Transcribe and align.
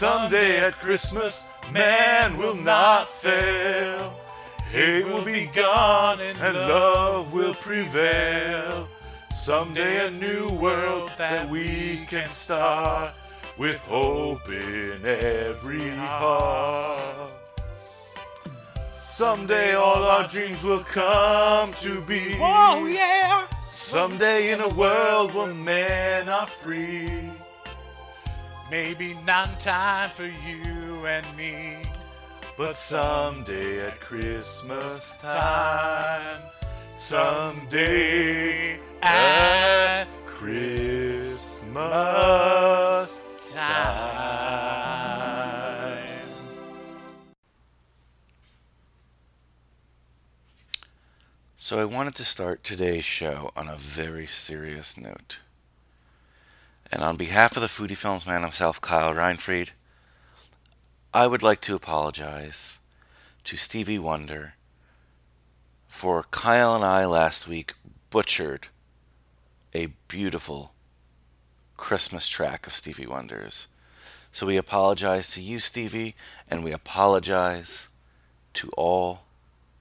Someday 0.00 0.60
at 0.60 0.72
Christmas, 0.72 1.46
man 1.70 2.38
will 2.38 2.54
not 2.54 3.06
fail. 3.06 4.14
Hate 4.72 5.04
will 5.04 5.22
be 5.22 5.44
gone 5.44 6.18
and 6.22 6.38
love 6.40 7.34
will 7.34 7.52
prevail. 7.52 8.88
Someday 9.36 10.06
a 10.06 10.10
new 10.10 10.48
world 10.52 11.12
that 11.18 11.50
we 11.50 12.06
can 12.08 12.30
start 12.30 13.12
with 13.58 13.84
hope 13.84 14.48
in 14.48 15.04
every 15.04 15.90
heart. 15.90 17.30
Someday 18.94 19.74
all 19.74 20.02
our 20.02 20.26
dreams 20.26 20.62
will 20.62 20.84
come 20.84 21.74
to 21.74 22.00
be. 22.00 22.38
Oh 22.40 22.86
yeah! 22.86 23.46
Someday 23.68 24.52
in 24.52 24.62
a 24.62 24.68
world 24.70 25.34
where 25.34 25.52
men 25.52 26.30
are 26.30 26.46
free. 26.46 27.30
Maybe 28.70 29.14
not 29.26 29.50
in 29.50 29.58
time 29.58 30.10
for 30.10 30.26
you 30.26 31.04
and 31.04 31.26
me. 31.36 31.78
But 32.56 32.76
someday 32.76 33.86
at 33.86 33.98
Christmas 34.00 35.12
time, 35.20 36.40
someday 36.96 38.78
at 39.02 40.06
Christmas 40.24 41.80
time. 43.52 44.30
So 51.56 51.78
I 51.80 51.84
wanted 51.84 52.14
to 52.16 52.24
start 52.24 52.62
today's 52.62 53.04
show 53.04 53.50
on 53.56 53.68
a 53.68 53.76
very 53.76 54.26
serious 54.26 54.96
note. 54.96 55.40
And 56.92 57.02
on 57.02 57.16
behalf 57.16 57.56
of 57.56 57.62
the 57.62 57.68
Foodie 57.68 57.96
Films 57.96 58.26
man 58.26 58.42
himself, 58.42 58.80
Kyle 58.80 59.14
Reinfried, 59.14 59.70
I 61.14 61.26
would 61.26 61.42
like 61.42 61.60
to 61.62 61.74
apologize 61.74 62.78
to 63.44 63.56
Stevie 63.56 63.98
Wonder 63.98 64.54
for 65.88 66.24
Kyle 66.30 66.74
and 66.74 66.84
I 66.84 67.04
last 67.06 67.48
week 67.48 67.74
butchered 68.10 68.68
a 69.74 69.88
beautiful 70.08 70.72
Christmas 71.76 72.28
track 72.28 72.66
of 72.66 72.74
Stevie 72.74 73.06
Wonder's. 73.06 73.66
So 74.32 74.46
we 74.46 74.56
apologize 74.56 75.30
to 75.32 75.42
you, 75.42 75.58
Stevie, 75.58 76.14
and 76.48 76.62
we 76.62 76.72
apologize 76.72 77.88
to 78.54 78.70
all 78.76 79.22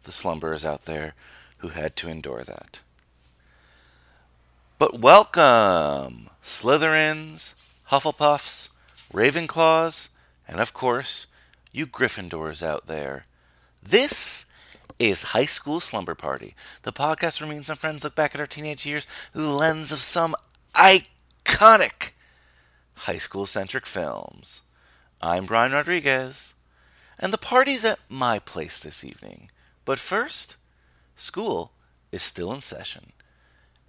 the 0.04 0.12
slumberers 0.12 0.66
out 0.66 0.86
there 0.86 1.14
who 1.58 1.70
had 1.70 1.96
to 1.98 2.10
endure 2.10 2.44
that. 2.44 2.82
But 4.80 5.02
welcome, 5.02 6.30
Slytherins, 6.42 7.54
Hufflepuffs, 7.90 8.70
Ravenclaws, 9.14 10.08
and 10.48 10.62
of 10.62 10.72
course, 10.72 11.28
you 11.74 11.86
Gryffindors 11.86 12.64
out 12.64 12.88
there. 12.88 13.26
This 13.84 14.46
is 14.98 15.34
High 15.36 15.48
School 15.48 15.82
Slumber 15.82 16.16
Party, 16.16 16.56
the 16.84 16.94
podcast 16.94 17.42
where 17.42 17.50
me 17.50 17.58
and 17.58 17.66
some 17.66 17.76
friends 17.76 18.06
look 18.06 18.16
back 18.16 18.34
at 18.34 18.40
our 18.40 18.48
teenage 18.48 18.86
years 18.86 19.04
through 19.34 19.48
the 19.48 19.52
lens 19.52 19.92
of 19.92 19.98
some 19.98 20.34
iconic 20.74 22.12
high 23.00 23.18
school 23.18 23.46
centric 23.46 23.86
films. 23.86 24.62
I'm 25.22 25.46
Brian 25.46 25.74
Rodriguez, 25.74 26.54
and 27.20 27.34
the 27.34 27.38
party's 27.38 27.84
at 27.84 28.00
my 28.08 28.40
place 28.40 28.82
this 28.82 29.04
evening. 29.04 29.52
But 29.84 30.00
first, 30.00 30.56
school 31.18 31.74
is 32.14 32.22
still 32.22 32.54
in 32.54 32.62
session, 32.62 33.12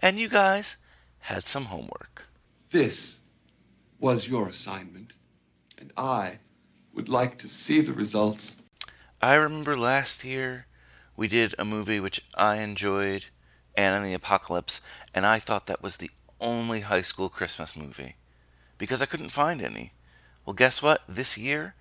and 0.00 0.18
you 0.18 0.28
guys 0.28 0.78
had 1.20 1.44
some 1.44 1.66
homework. 1.66 2.26
This 2.70 3.20
was 3.98 4.28
your 4.28 4.48
assignment, 4.48 5.16
and 5.78 5.92
I 5.96 6.38
would 6.94 7.08
like 7.08 7.38
to 7.38 7.48
see 7.48 7.80
the 7.80 7.92
results. 7.92 8.56
I 9.20 9.34
remember 9.34 9.76
last 9.76 10.24
year 10.24 10.66
we 11.16 11.28
did 11.28 11.54
a 11.58 11.64
movie 11.64 12.00
which 12.00 12.22
I 12.34 12.56
enjoyed, 12.56 13.26
Anna 13.76 13.96
and 13.96 14.06
the 14.06 14.14
Apocalypse, 14.14 14.80
and 15.14 15.26
I 15.26 15.38
thought 15.38 15.66
that 15.66 15.82
was 15.82 15.98
the 15.98 16.10
only 16.40 16.80
high 16.80 17.02
school 17.02 17.28
Christmas 17.28 17.76
movie 17.76 18.16
because 18.78 19.02
I 19.02 19.06
couldn't 19.06 19.30
find 19.30 19.60
any. 19.60 19.92
Well, 20.46 20.54
guess 20.54 20.82
what? 20.82 21.02
This 21.06 21.36
year, 21.36 21.74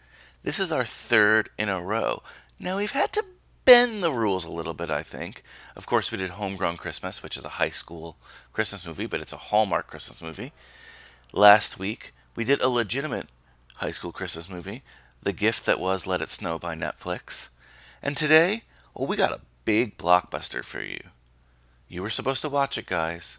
this 0.44 0.60
is 0.60 0.72
our 0.72 0.84
third 0.84 1.50
in 1.58 1.70
a 1.70 1.82
row. 1.82 2.22
Now, 2.60 2.78
we've 2.78 2.92
had 2.92 3.14
to 3.14 3.24
bend 3.70 4.02
the 4.02 4.12
rules 4.12 4.46
a 4.46 4.52
little 4.52 4.74
bit, 4.74 4.90
I 4.90 5.04
think. 5.04 5.44
Of 5.76 5.86
course, 5.86 6.12
we 6.12 6.18
did 6.18 6.32
Homegrown 6.32 6.78
Christmas, 6.78 7.22
which 7.22 7.38
is 7.38 7.46
a 7.46 7.60
high 7.62 7.70
school 7.70 8.18
Christmas 8.52 8.84
movie, 8.84 9.06
but 9.06 9.22
it's 9.22 9.32
a 9.32 9.38
Hallmark 9.38 9.86
Christmas 9.86 10.24
movie. 10.24 10.54
Last 11.34 11.78
week, 11.78 12.12
we 12.36 12.44
did 12.44 12.62
a 12.62 12.68
legitimate 12.68 13.28
high 13.76 13.92
school 13.92 14.12
Christmas 14.12 14.50
movie, 14.50 14.82
The 15.22 15.34
Gift 15.34 15.68
That 15.68 15.80
Was 15.80 16.08
Let 16.08 16.20
It 16.20 16.30
Snow 16.30 16.58
by 16.58 16.74
Netflix. 16.74 17.50
And 18.02 18.18
today, 18.18 18.64
well, 18.96 19.08
we 19.08 19.16
got 19.16 19.32
a 19.32 19.42
big 19.66 20.00
blockbuster 20.00 20.66
for 20.66 20.82
you. 20.82 21.02
You 21.88 22.02
were 22.02 22.10
supposed 22.10 22.42
to 22.42 22.50
watch 22.50 22.76
it, 22.76 22.88
guys 22.88 23.38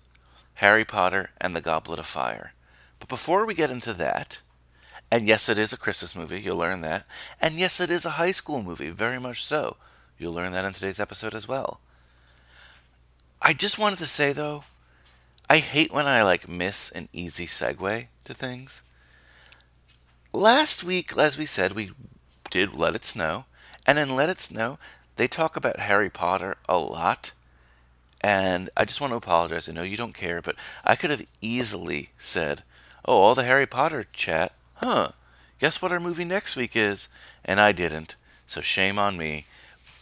Harry 0.55 0.85
Potter 0.85 1.31
and 1.41 1.57
the 1.57 1.61
Goblet 1.61 1.99
of 1.99 2.07
Fire. 2.07 2.53
But 3.01 3.09
before 3.09 3.45
we 3.47 3.55
get 3.55 3.73
into 3.73 3.95
that, 3.95 4.43
and 5.11 5.27
yes, 5.27 5.49
it 5.49 5.59
is 5.59 5.73
a 5.73 5.77
Christmas 5.77 6.15
movie, 6.15 6.41
you'll 6.41 6.57
learn 6.57 6.83
that. 6.83 7.05
And 7.41 7.55
yes, 7.55 7.81
it 7.81 7.91
is 7.91 8.05
a 8.05 8.11
high 8.11 8.31
school 8.31 8.63
movie, 8.63 8.91
very 8.91 9.19
much 9.19 9.43
so. 9.43 9.77
You'll 10.21 10.35
learn 10.35 10.53
that 10.53 10.67
in 10.67 10.75
today's 10.75 11.01
episode 11.01 11.35
as 11.35 11.49
well. 11.49 11.81
I 13.41 13.55
just 13.55 13.79
wanted 13.79 13.97
to 14.01 14.07
say, 14.07 14.35
though, 14.35 14.65
I 15.49 15.57
hate 15.57 15.95
when 15.95 16.05
I 16.05 16.23
like 16.23 16.47
miss 16.47 16.91
an 16.91 17.09
easy 17.11 17.47
segue 17.47 18.07
to 18.25 18.35
things. 18.35 18.83
Last 20.35 20.85
week, 20.85 21.17
as 21.17 21.39
we 21.39 21.47
said, 21.47 21.73
we 21.73 21.93
did 22.51 22.75
Let 22.75 22.95
It 22.95 23.07
Snow, 23.07 23.47
and 23.87 23.99
in 23.99 24.15
Let 24.15 24.29
It 24.29 24.43
Snow, 24.43 24.79
they 25.17 25.27
talk 25.27 25.57
about 25.57 25.81
Harry 25.81 26.11
Potter 26.11 26.59
a 26.69 26.77
lot. 26.77 27.33
And 28.21 28.69
I 28.77 28.85
just 28.85 29.01
want 29.01 29.15
to 29.15 29.17
apologize. 29.17 29.71
I 29.71 29.73
know 29.73 29.83
you 29.83 29.97
don't 29.97 30.13
care, 30.13 30.43
but 30.43 30.55
I 30.85 30.97
could 30.97 31.09
have 31.09 31.25
easily 31.41 32.11
said, 32.19 32.63
Oh, 33.07 33.23
all 33.23 33.35
the 33.35 33.45
Harry 33.45 33.67
Potter 33.67 34.05
chat. 34.13 34.53
Huh. 34.75 35.13
Guess 35.59 35.81
what 35.81 35.93
our 35.93 36.01
movie 36.01 36.27
next 36.27 36.57
week 36.57 36.77
is? 36.77 37.09
And 37.43 37.59
I 37.59 37.73
didn't. 37.73 38.17
So 38.47 38.61
shame 38.61 38.99
on 38.99 39.17
me 39.17 39.47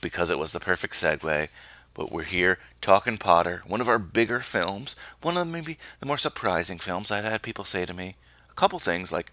because 0.01 0.31
it 0.31 0.39
was 0.39 0.53
the 0.53 0.61
perfect 0.61 0.95
segue. 0.95 1.49
But 1.95 2.13
we're 2.13 2.23
here 2.23 2.59
talking 2.81 3.19
Potter, 3.19 3.63
one 3.67 3.81
of 3.81 3.89
our 3.89 3.99
bigger 3.99 4.41
films, 4.41 4.95
one 5.21 5.37
of 5.37 5.49
maybe 5.49 5.79
the 6.01 6.07
more 6.07 6.19
surprising 6.19 6.79
films. 6.79 7.11
I've 7.11 7.25
had 7.25 7.43
people 7.43 7.65
say 7.65 7.85
to 7.85 7.95
me 7.95 8.15
a 8.51 8.55
couple 8.55 8.79
things 8.79 9.11
like, 9.11 9.33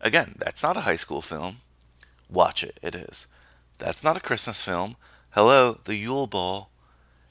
again, 0.00 0.36
that's 0.38 0.62
not 0.62 0.76
a 0.76 0.82
high 0.82 0.96
school 0.96 1.20
film. 1.20 1.56
Watch 2.30 2.64
it, 2.64 2.78
it 2.82 2.94
is. 2.94 3.26
That's 3.78 4.04
not 4.04 4.16
a 4.16 4.20
Christmas 4.20 4.64
film. 4.64 4.96
Hello, 5.30 5.78
the 5.84 5.96
Yule 5.96 6.26
Ball. 6.26 6.70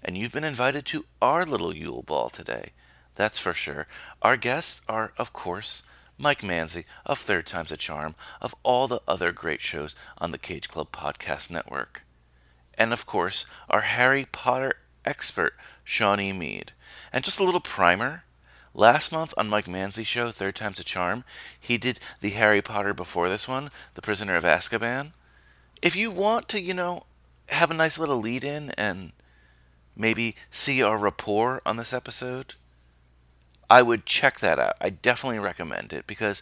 And 0.04 0.18
you've 0.18 0.34
been 0.34 0.44
invited 0.44 0.86
to 0.88 1.06
our 1.22 1.46
little 1.46 1.76
Yule 1.76 2.04
Ball 2.04 2.30
today. 2.30 2.72
That's 3.16 3.40
for 3.40 3.54
sure. 3.54 3.88
Our 4.22 4.38
guests 4.38 4.82
are, 4.88 5.14
of 5.18 5.34
course, 5.34 5.84
Mike 6.18 6.42
Manzi 6.42 6.86
of 7.06 7.18
Third 7.18 7.48
Time's 7.48 7.72
a 7.72 7.78
Charm, 7.78 8.14
of 8.42 8.54
all 8.64 8.88
the 8.88 9.02
other 9.08 9.32
great 9.32 9.62
shows 9.62 9.96
on 10.18 10.32
the 10.32 10.38
Cage 10.38 10.70
Club 10.70 10.92
Podcast 10.92 11.50
Network. 11.50 12.04
And 12.80 12.94
of 12.94 13.06
course, 13.06 13.46
our 13.70 13.82
Harry 13.82 14.26
Potter 14.32 14.76
expert, 15.06 15.54
Shawnee 15.84 16.32
Mead. 16.32 16.72
And 17.12 17.26
just 17.26 17.40
a 17.40 17.44
little 17.44 17.60
primer. 17.60 18.24
Last 18.74 19.12
month 19.12 19.34
on 19.36 19.50
Mike 19.50 19.68
Manzi's 19.68 20.08
show, 20.08 20.32
Third 20.32 20.56
Time's 20.56 20.80
a 20.80 20.84
Charm, 20.84 21.26
he 21.60 21.78
did 21.78 22.00
the 22.22 22.30
Harry 22.30 22.62
Potter 22.62 22.94
before 22.94 23.28
this 23.28 23.48
one, 23.48 23.72
The 23.96 24.02
Prisoner 24.02 24.36
of 24.36 24.44
Azkaban. 24.44 25.12
If 25.82 25.96
you 25.96 26.12
want 26.12 26.48
to, 26.50 26.62
you 26.62 26.74
know, 26.74 27.02
have 27.50 27.72
a 27.72 27.74
nice 27.74 28.00
little 28.00 28.18
lead 28.18 28.44
in 28.44 28.72
and 28.78 29.12
maybe 29.98 30.36
see 30.50 30.82
our 30.82 30.98
rapport 30.98 31.62
on 31.66 31.78
this 31.78 31.94
episode, 31.94 32.54
I 33.70 33.82
would 33.82 34.06
check 34.06 34.40
that 34.40 34.60
out. 34.60 34.76
I 34.80 34.92
definitely 34.92 35.40
recommend 35.40 35.92
it 35.92 36.08
because 36.08 36.42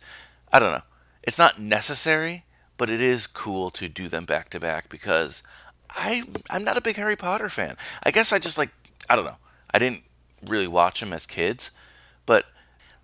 I 0.52 0.60
don't 0.60 0.74
know. 0.74 0.82
It's 1.24 1.40
not 1.40 1.60
necessary, 1.60 2.46
but 2.78 2.90
it 2.90 3.02
is 3.02 3.26
cool 3.26 3.70
to 3.72 3.90
do 3.90 4.08
them 4.08 4.26
back 4.26 4.50
to 4.52 4.60
back 4.60 4.90
because 4.90 5.44
I 5.90 6.24
I'm 6.50 6.64
not 6.64 6.78
a 6.78 6.82
big 6.82 6.96
Harry 6.96 7.16
Potter 7.16 7.50
fan. 7.50 7.76
I 8.04 8.12
guess 8.12 8.34
I 8.34 8.40
just 8.40 8.58
like 8.58 8.70
I 9.10 9.16
don't 9.16 9.26
know. 9.26 9.38
I 9.72 9.80
didn't 9.80 10.04
really 10.46 10.68
watch 10.68 11.00
them 11.00 11.14
as 11.14 11.26
kids, 11.26 11.72
but 12.26 12.46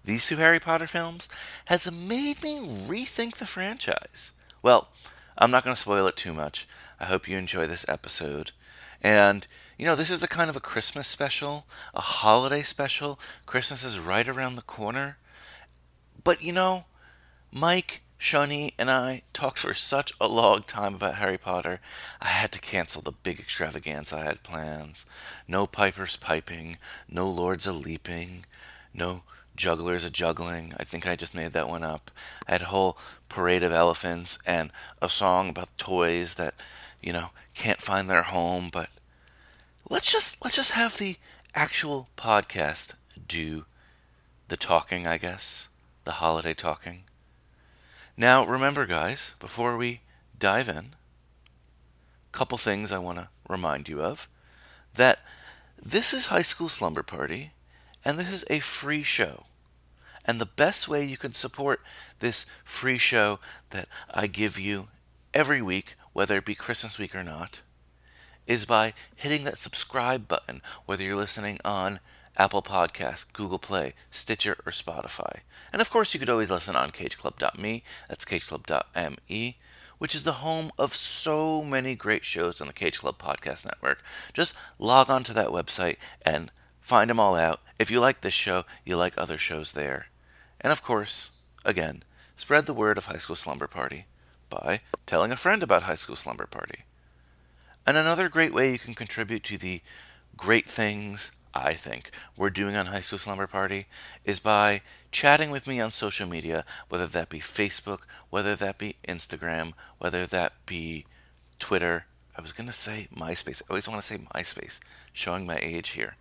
these 0.03 0.27
two 0.27 0.37
Harry 0.37 0.59
Potter 0.59 0.87
films 0.87 1.29
has 1.65 1.91
made 1.91 2.43
me 2.43 2.59
rethink 2.87 3.37
the 3.37 3.45
franchise. 3.45 4.31
Well, 4.61 4.89
I'm 5.37 5.51
not 5.51 5.63
going 5.63 5.75
to 5.75 5.79
spoil 5.79 6.07
it 6.07 6.15
too 6.15 6.33
much. 6.33 6.67
I 6.99 7.05
hope 7.05 7.27
you 7.27 7.37
enjoy 7.37 7.67
this 7.67 7.85
episode. 7.87 8.51
And, 9.01 9.47
you 9.77 9.85
know, 9.85 9.95
this 9.95 10.11
is 10.11 10.23
a 10.23 10.27
kind 10.27 10.49
of 10.49 10.55
a 10.55 10.61
Christmas 10.61 11.07
special, 11.07 11.65
a 11.93 12.01
holiday 12.01 12.61
special. 12.61 13.19
Christmas 13.45 13.83
is 13.83 13.99
right 13.99 14.27
around 14.27 14.55
the 14.55 14.61
corner. 14.61 15.17
But, 16.23 16.43
you 16.43 16.53
know, 16.53 16.85
Mike, 17.51 18.02
Shawnee, 18.23 18.73
and 18.79 18.89
I 18.89 19.23
talked 19.33 19.59
for 19.59 19.73
such 19.73 20.13
a 20.21 20.29
long 20.29 20.63
time 20.63 20.95
about 20.95 21.15
Harry 21.15 21.37
Potter, 21.37 21.81
I 22.21 22.27
had 22.27 22.53
to 22.53 22.61
cancel 22.61 23.01
the 23.01 23.11
big 23.11 23.37
extravaganza 23.37 24.15
I 24.15 24.23
had 24.23 24.43
plans. 24.43 25.05
No 25.45 25.67
pipers 25.67 26.15
piping, 26.15 26.77
no 27.09 27.29
lords 27.29 27.67
a 27.67 27.73
leaping, 27.73 28.45
no 28.93 29.23
jugglers 29.57 30.05
a 30.05 30.09
juggling. 30.09 30.73
I 30.79 30.85
think 30.85 31.05
I 31.05 31.17
just 31.17 31.35
made 31.35 31.51
that 31.51 31.67
one 31.67 31.83
up. 31.83 32.11
I 32.47 32.53
had 32.53 32.61
a 32.61 32.67
whole 32.67 32.97
parade 33.27 33.61
of 33.61 33.73
elephants 33.73 34.39
and 34.45 34.71
a 35.01 35.09
song 35.09 35.49
about 35.49 35.77
toys 35.77 36.35
that, 36.35 36.53
you 37.01 37.11
know, 37.11 37.31
can't 37.53 37.81
find 37.81 38.09
their 38.09 38.23
home, 38.23 38.69
but 38.71 38.87
let's 39.89 40.09
just 40.09 40.41
let's 40.41 40.55
just 40.55 40.71
have 40.71 40.97
the 40.97 41.17
actual 41.53 42.07
podcast 42.15 42.93
do 43.27 43.65
the 44.47 44.55
talking, 44.55 45.05
I 45.05 45.17
guess. 45.17 45.67
The 46.05 46.13
holiday 46.13 46.53
talking. 46.53 47.03
Now, 48.15 48.45
remember 48.45 48.85
guys, 48.85 49.33
before 49.39 49.75
we 49.75 50.01
dive 50.37 50.69
in, 50.69 50.93
couple 52.31 52.57
things 52.57 52.91
I 52.91 52.97
want 52.97 53.17
to 53.19 53.29
remind 53.47 53.87
you 53.87 54.01
of 54.01 54.27
that 54.95 55.19
this 55.81 56.13
is 56.13 56.27
High 56.27 56.41
School 56.41 56.69
Slumber 56.69 57.03
Party 57.03 57.51
and 58.05 58.17
this 58.17 58.31
is 58.31 58.43
a 58.49 58.59
free 58.59 59.03
show. 59.03 59.45
And 60.25 60.39
the 60.39 60.45
best 60.45 60.87
way 60.87 61.03
you 61.03 61.17
can 61.17 61.33
support 61.33 61.81
this 62.19 62.45
free 62.63 62.97
show 62.97 63.39
that 63.71 63.87
I 64.11 64.27
give 64.27 64.59
you 64.59 64.87
every 65.33 65.61
week, 65.61 65.95
whether 66.13 66.37
it 66.37 66.45
be 66.45 66.55
Christmas 66.55 66.99
week 66.99 67.15
or 67.15 67.23
not, 67.23 67.61
is 68.47 68.65
by 68.65 68.93
hitting 69.15 69.43
that 69.45 69.57
subscribe 69.57 70.27
button, 70.27 70.61
whether 70.85 71.03
you're 71.03 71.15
listening 71.15 71.59
on 71.65 71.99
Apple 72.37 72.61
Podcasts, 72.61 73.25
Google 73.31 73.59
Play, 73.59 73.93
Stitcher, 74.09 74.57
or 74.65 74.71
Spotify. 74.71 75.41
And 75.71 75.81
of 75.81 75.91
course, 75.91 76.13
you 76.13 76.19
could 76.19 76.29
always 76.29 76.51
listen 76.51 76.75
on 76.75 76.89
cageclub.me, 76.89 77.83
that's 78.09 78.25
cageclub.me, 78.25 79.57
which 79.99 80.15
is 80.15 80.23
the 80.23 80.33
home 80.33 80.71
of 80.77 80.93
so 80.93 81.63
many 81.63 81.95
great 81.95 82.25
shows 82.25 82.59
on 82.59 82.67
the 82.67 82.73
Cage 82.73 82.99
Club 82.99 83.17
Podcast 83.17 83.65
Network. 83.65 84.03
Just 84.33 84.57
log 84.79 85.09
on 85.09 85.23
to 85.23 85.33
that 85.33 85.49
website 85.49 85.97
and 86.25 86.51
find 86.81 87.09
them 87.09 87.19
all 87.19 87.35
out. 87.35 87.61
If 87.79 87.89
you 87.89 87.99
like 87.99 88.21
this 88.21 88.33
show, 88.33 88.63
you 88.83 88.97
like 88.97 89.13
other 89.17 89.37
shows 89.37 89.71
there. 89.73 90.07
And 90.59 90.71
of 90.71 90.81
course, 90.81 91.31
again, 91.63 92.03
spread 92.35 92.65
the 92.65 92.73
word 92.73 92.97
of 92.97 93.05
High 93.05 93.17
School 93.17 93.35
Slumber 93.35 93.67
Party 93.67 94.05
by 94.49 94.81
telling 95.05 95.31
a 95.31 95.37
friend 95.37 95.63
about 95.63 95.83
High 95.83 95.95
School 95.95 96.15
Slumber 96.15 96.47
Party. 96.47 96.83
And 97.85 97.95
another 97.97 98.27
great 98.29 98.53
way 98.53 98.71
you 98.71 98.79
can 98.79 98.93
contribute 98.93 99.43
to 99.45 99.57
the 99.57 99.81
great 100.35 100.65
things 100.65 101.31
I 101.53 101.73
think 101.73 102.09
we're 102.35 102.49
doing 102.49 102.75
on 102.75 102.87
High 102.87 103.01
School 103.01 103.19
Slumber 103.19 103.47
Party 103.47 103.85
is 104.25 104.39
by 104.39 104.81
chatting 105.11 105.51
with 105.51 105.67
me 105.67 105.79
on 105.79 105.91
social 105.91 106.27
media, 106.27 106.65
whether 106.89 107.07
that 107.07 107.29
be 107.29 107.39
Facebook, 107.39 108.01
whether 108.29 108.55
that 108.55 108.77
be 108.77 108.95
Instagram, 109.07 109.73
whether 109.99 110.25
that 110.25 110.53
be 110.65 111.05
Twitter. 111.59 112.05
I 112.35 112.41
was 112.41 112.51
going 112.51 112.67
to 112.67 112.73
say 112.73 113.07
MySpace. 113.15 113.61
I 113.61 113.65
always 113.69 113.87
want 113.87 114.01
to 114.01 114.07
say 114.07 114.17
MySpace, 114.17 114.79
showing 115.11 115.45
my 115.45 115.59
age 115.61 115.89
here. 115.89 116.15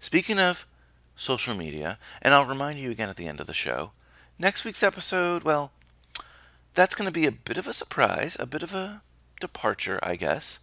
Speaking 0.00 0.38
of 0.38 0.66
social 1.14 1.54
media, 1.54 1.98
and 2.20 2.34
I'll 2.34 2.44
remind 2.44 2.78
you 2.78 2.90
again 2.90 3.08
at 3.08 3.16
the 3.16 3.26
end 3.26 3.40
of 3.40 3.46
the 3.46 3.54
show, 3.54 3.92
next 4.38 4.64
week's 4.64 4.82
episode, 4.82 5.44
well, 5.44 5.70
that's 6.74 6.94
going 6.94 7.06
to 7.06 7.12
be 7.12 7.26
a 7.26 7.32
bit 7.32 7.56
of 7.56 7.68
a 7.68 7.72
surprise, 7.72 8.36
a 8.40 8.46
bit 8.46 8.62
of 8.62 8.74
a 8.74 9.02
departure, 9.40 9.98
I 10.02 10.16
guess. 10.16 10.58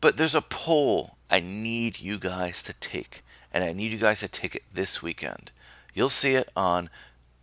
But 0.00 0.16
there's 0.16 0.34
a 0.34 0.40
poll 0.40 1.16
I 1.30 1.40
need 1.40 2.00
you 2.00 2.18
guys 2.18 2.62
to 2.64 2.72
take, 2.72 3.22
and 3.52 3.62
I 3.62 3.72
need 3.72 3.92
you 3.92 3.98
guys 3.98 4.20
to 4.20 4.28
take 4.28 4.54
it 4.54 4.62
this 4.72 5.02
weekend. 5.02 5.52
You'll 5.94 6.08
see 6.08 6.34
it 6.34 6.48
on 6.56 6.88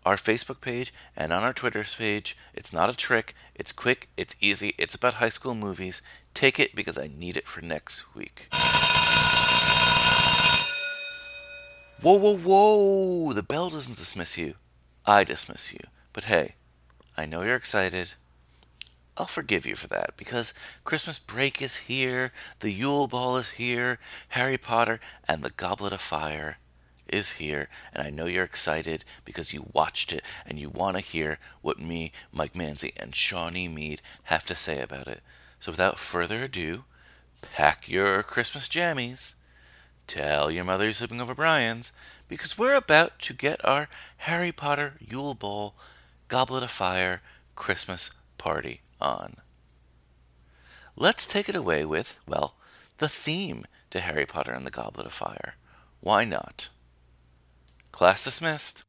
our 0.06 0.16
Facebook 0.16 0.62
page 0.62 0.94
and 1.16 1.32
on 1.32 1.44
our 1.44 1.54
Twitter 1.54 1.84
page. 1.84 2.36
It's 2.54 2.74
not 2.74 2.90
a 2.90 2.96
trick, 2.96 3.36
it's 3.54 3.72
quick, 3.72 4.10
it's 4.18 4.36
easy, 4.40 4.74
it's 4.78 4.96
about 4.96 5.16
high 5.16 5.30
school 5.30 5.54
movies. 5.54 6.02
Take 6.34 6.60
it 6.60 6.76
because 6.76 6.98
I 6.98 7.08
need 7.08 7.38
it 7.38 7.48
for 7.48 7.62
next 7.62 8.16
week. 8.16 8.48
Whoa, 12.02 12.18
whoa, 12.18 12.38
whoa! 12.38 13.34
The 13.34 13.44
bell 13.44 13.70
doesn't 13.70 13.98
dismiss 13.98 14.38
you. 14.38 14.54
I 15.06 15.24
dismiss 15.24 15.74
you. 15.74 15.80
But 16.14 16.26
hey, 16.26 16.56
I 17.18 17.26
know 17.26 17.42
you're 17.42 17.56
excited. 17.56 18.14
I'll 19.18 19.26
forgive 19.26 19.66
you 19.66 19.76
for 19.76 19.88
that 19.88 20.16
because 20.16 20.54
Christmas 20.84 21.18
break 21.18 21.60
is 21.60 21.78
here, 21.78 22.32
the 22.60 22.72
Yule 22.72 23.08
Ball 23.08 23.38
is 23.38 23.52
here, 23.52 23.98
Harry 24.30 24.60
Potter 24.60 25.00
and 25.28 25.42
the 25.42 25.50
Goblet 25.50 25.92
of 25.92 26.02
Fire 26.02 26.58
is 27.08 27.34
here, 27.34 27.68
and 27.94 28.06
I 28.06 28.12
know 28.12 28.26
you're 28.26 28.44
excited 28.44 29.04
because 29.26 29.54
you 29.54 29.72
watched 29.74 30.14
it 30.14 30.22
and 30.46 30.60
you 30.60 30.70
want 30.70 30.98
to 30.98 31.02
hear 31.02 31.40
what 31.62 31.80
me, 31.80 32.12
Mike 32.32 32.54
Manzi, 32.54 32.92
and 32.96 33.16
Shawnee 33.16 33.68
Mead 33.68 34.04
have 34.26 34.46
to 34.46 34.56
say 34.56 34.82
about 34.82 35.08
it. 35.08 35.22
So 35.60 35.72
without 35.72 35.98
further 35.98 36.44
ado, 36.44 36.84
pack 37.42 37.90
your 37.90 38.22
Christmas 38.22 38.68
jammies, 38.68 39.34
tell 40.06 40.52
your 40.52 40.66
mother 40.66 40.84
you're 40.84 40.94
sleeping 40.94 41.22
over 41.22 41.34
Brian's, 41.34 41.92
because 42.28 42.56
we're 42.56 42.76
about 42.76 43.18
to 43.20 43.34
get 43.34 43.66
our 43.66 43.88
Harry 44.18 44.52
Potter 44.52 44.94
Yule 45.00 45.34
Ball 45.34 45.74
Goblet 46.28 46.62
of 46.62 46.70
Fire 46.70 47.22
Christmas 47.56 48.12
party 48.38 48.82
on. 49.00 49.36
Let's 50.96 51.28
take 51.28 51.48
it 51.48 51.56
away 51.56 51.86
with, 51.86 52.20
well, 52.28 52.56
the 52.98 53.10
theme 53.10 53.66
to 53.92 54.00
Harry 54.00 54.26
Potter 54.26 54.52
and 54.52 54.66
the 54.66 54.72
Goblet 54.72 55.06
of 55.06 55.14
Fire. 55.14 55.56
Why 56.02 56.24
not? 56.24 56.70
Class 57.92 58.24
dismissed. 58.24 58.84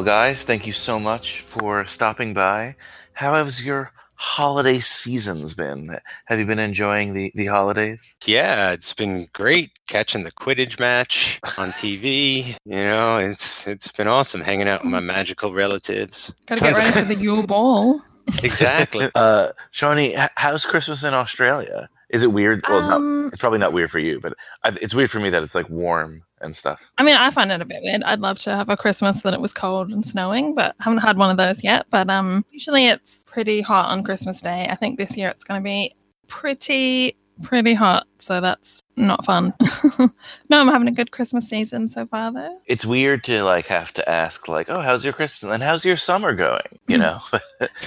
Well, 0.00 0.06
guys, 0.06 0.44
thank 0.44 0.66
you 0.66 0.72
so 0.72 0.98
much 0.98 1.42
for 1.42 1.84
stopping 1.84 2.32
by. 2.32 2.74
How 3.12 3.34
has 3.34 3.62
your 3.66 3.92
holiday 4.14 4.78
seasons 4.78 5.52
been? 5.52 5.94
Have 6.24 6.38
you 6.38 6.46
been 6.46 6.58
enjoying 6.58 7.12
the, 7.12 7.30
the 7.34 7.44
holidays? 7.44 8.16
Yeah, 8.24 8.72
it's 8.72 8.94
been 8.94 9.28
great 9.34 9.72
catching 9.88 10.22
the 10.22 10.32
Quidditch 10.32 10.80
match 10.80 11.38
on 11.58 11.68
TV. 11.72 12.56
You 12.64 12.82
know, 12.82 13.18
it's 13.18 13.66
it's 13.66 13.92
been 13.92 14.08
awesome 14.08 14.40
hanging 14.40 14.68
out 14.68 14.82
with 14.82 14.90
my 14.90 15.00
magical 15.00 15.52
relatives. 15.52 16.34
Gotta 16.46 16.62
get 16.62 16.76
Tons 16.76 16.78
of- 16.88 16.94
ready 16.94 17.06
for 17.06 17.14
the 17.14 17.20
Yule 17.22 17.46
Ball. 17.46 18.00
exactly. 18.42 19.06
Uh, 19.14 19.48
Shawnee, 19.70 20.16
how's 20.38 20.64
Christmas 20.64 21.04
in 21.04 21.12
Australia? 21.12 21.90
Is 22.10 22.22
it 22.22 22.32
weird? 22.32 22.62
Well, 22.68 22.90
Um, 22.90 23.30
it's 23.32 23.40
probably 23.40 23.58
not 23.60 23.72
weird 23.72 23.90
for 23.90 23.98
you, 23.98 24.20
but 24.20 24.34
I, 24.64 24.76
it's 24.82 24.94
weird 24.94 25.10
for 25.10 25.20
me 25.20 25.30
that 25.30 25.42
it's 25.42 25.54
like 25.54 25.68
warm 25.70 26.22
and 26.40 26.54
stuff. 26.56 26.90
I 26.98 27.02
mean, 27.02 27.14
I 27.16 27.30
find 27.30 27.52
it 27.52 27.60
a 27.60 27.64
bit 27.64 27.82
weird. 27.82 28.02
I'd 28.02 28.20
love 28.20 28.38
to 28.40 28.56
have 28.56 28.68
a 28.68 28.76
Christmas 28.76 29.22
that 29.22 29.34
it 29.34 29.40
was 29.40 29.52
cold 29.52 29.90
and 29.90 30.04
snowing, 30.04 30.54
but 30.54 30.74
haven't 30.80 30.98
had 30.98 31.16
one 31.18 31.30
of 31.30 31.36
those 31.36 31.62
yet. 31.62 31.86
But 31.90 32.10
um, 32.10 32.44
usually 32.50 32.86
it's 32.86 33.24
pretty 33.24 33.60
hot 33.60 33.90
on 33.90 34.02
Christmas 34.04 34.40
Day. 34.40 34.66
I 34.68 34.74
think 34.74 34.98
this 34.98 35.16
year 35.16 35.28
it's 35.28 35.44
going 35.44 35.60
to 35.60 35.64
be 35.64 35.94
pretty 36.28 37.16
pretty 37.42 37.74
hot, 37.74 38.06
so 38.18 38.40
that's 38.40 38.82
not 38.96 39.24
fun. 39.24 39.52
no, 39.98 40.60
I'm 40.60 40.68
having 40.68 40.88
a 40.88 40.92
good 40.92 41.10
Christmas 41.10 41.48
season 41.48 41.88
so 41.88 42.06
far, 42.06 42.32
though. 42.32 42.58
It's 42.66 42.84
weird 42.86 43.24
to 43.24 43.42
like 43.44 43.66
have 43.66 43.92
to 43.94 44.08
ask 44.08 44.48
like, 44.48 44.68
"Oh, 44.68 44.80
how's 44.80 45.04
your 45.04 45.12
Christmas?" 45.12 45.42
and 45.42 45.52
then 45.52 45.60
"How's 45.60 45.84
your 45.84 45.96
summer 45.96 46.34
going?" 46.34 46.78
You 46.88 46.98
know. 46.98 47.20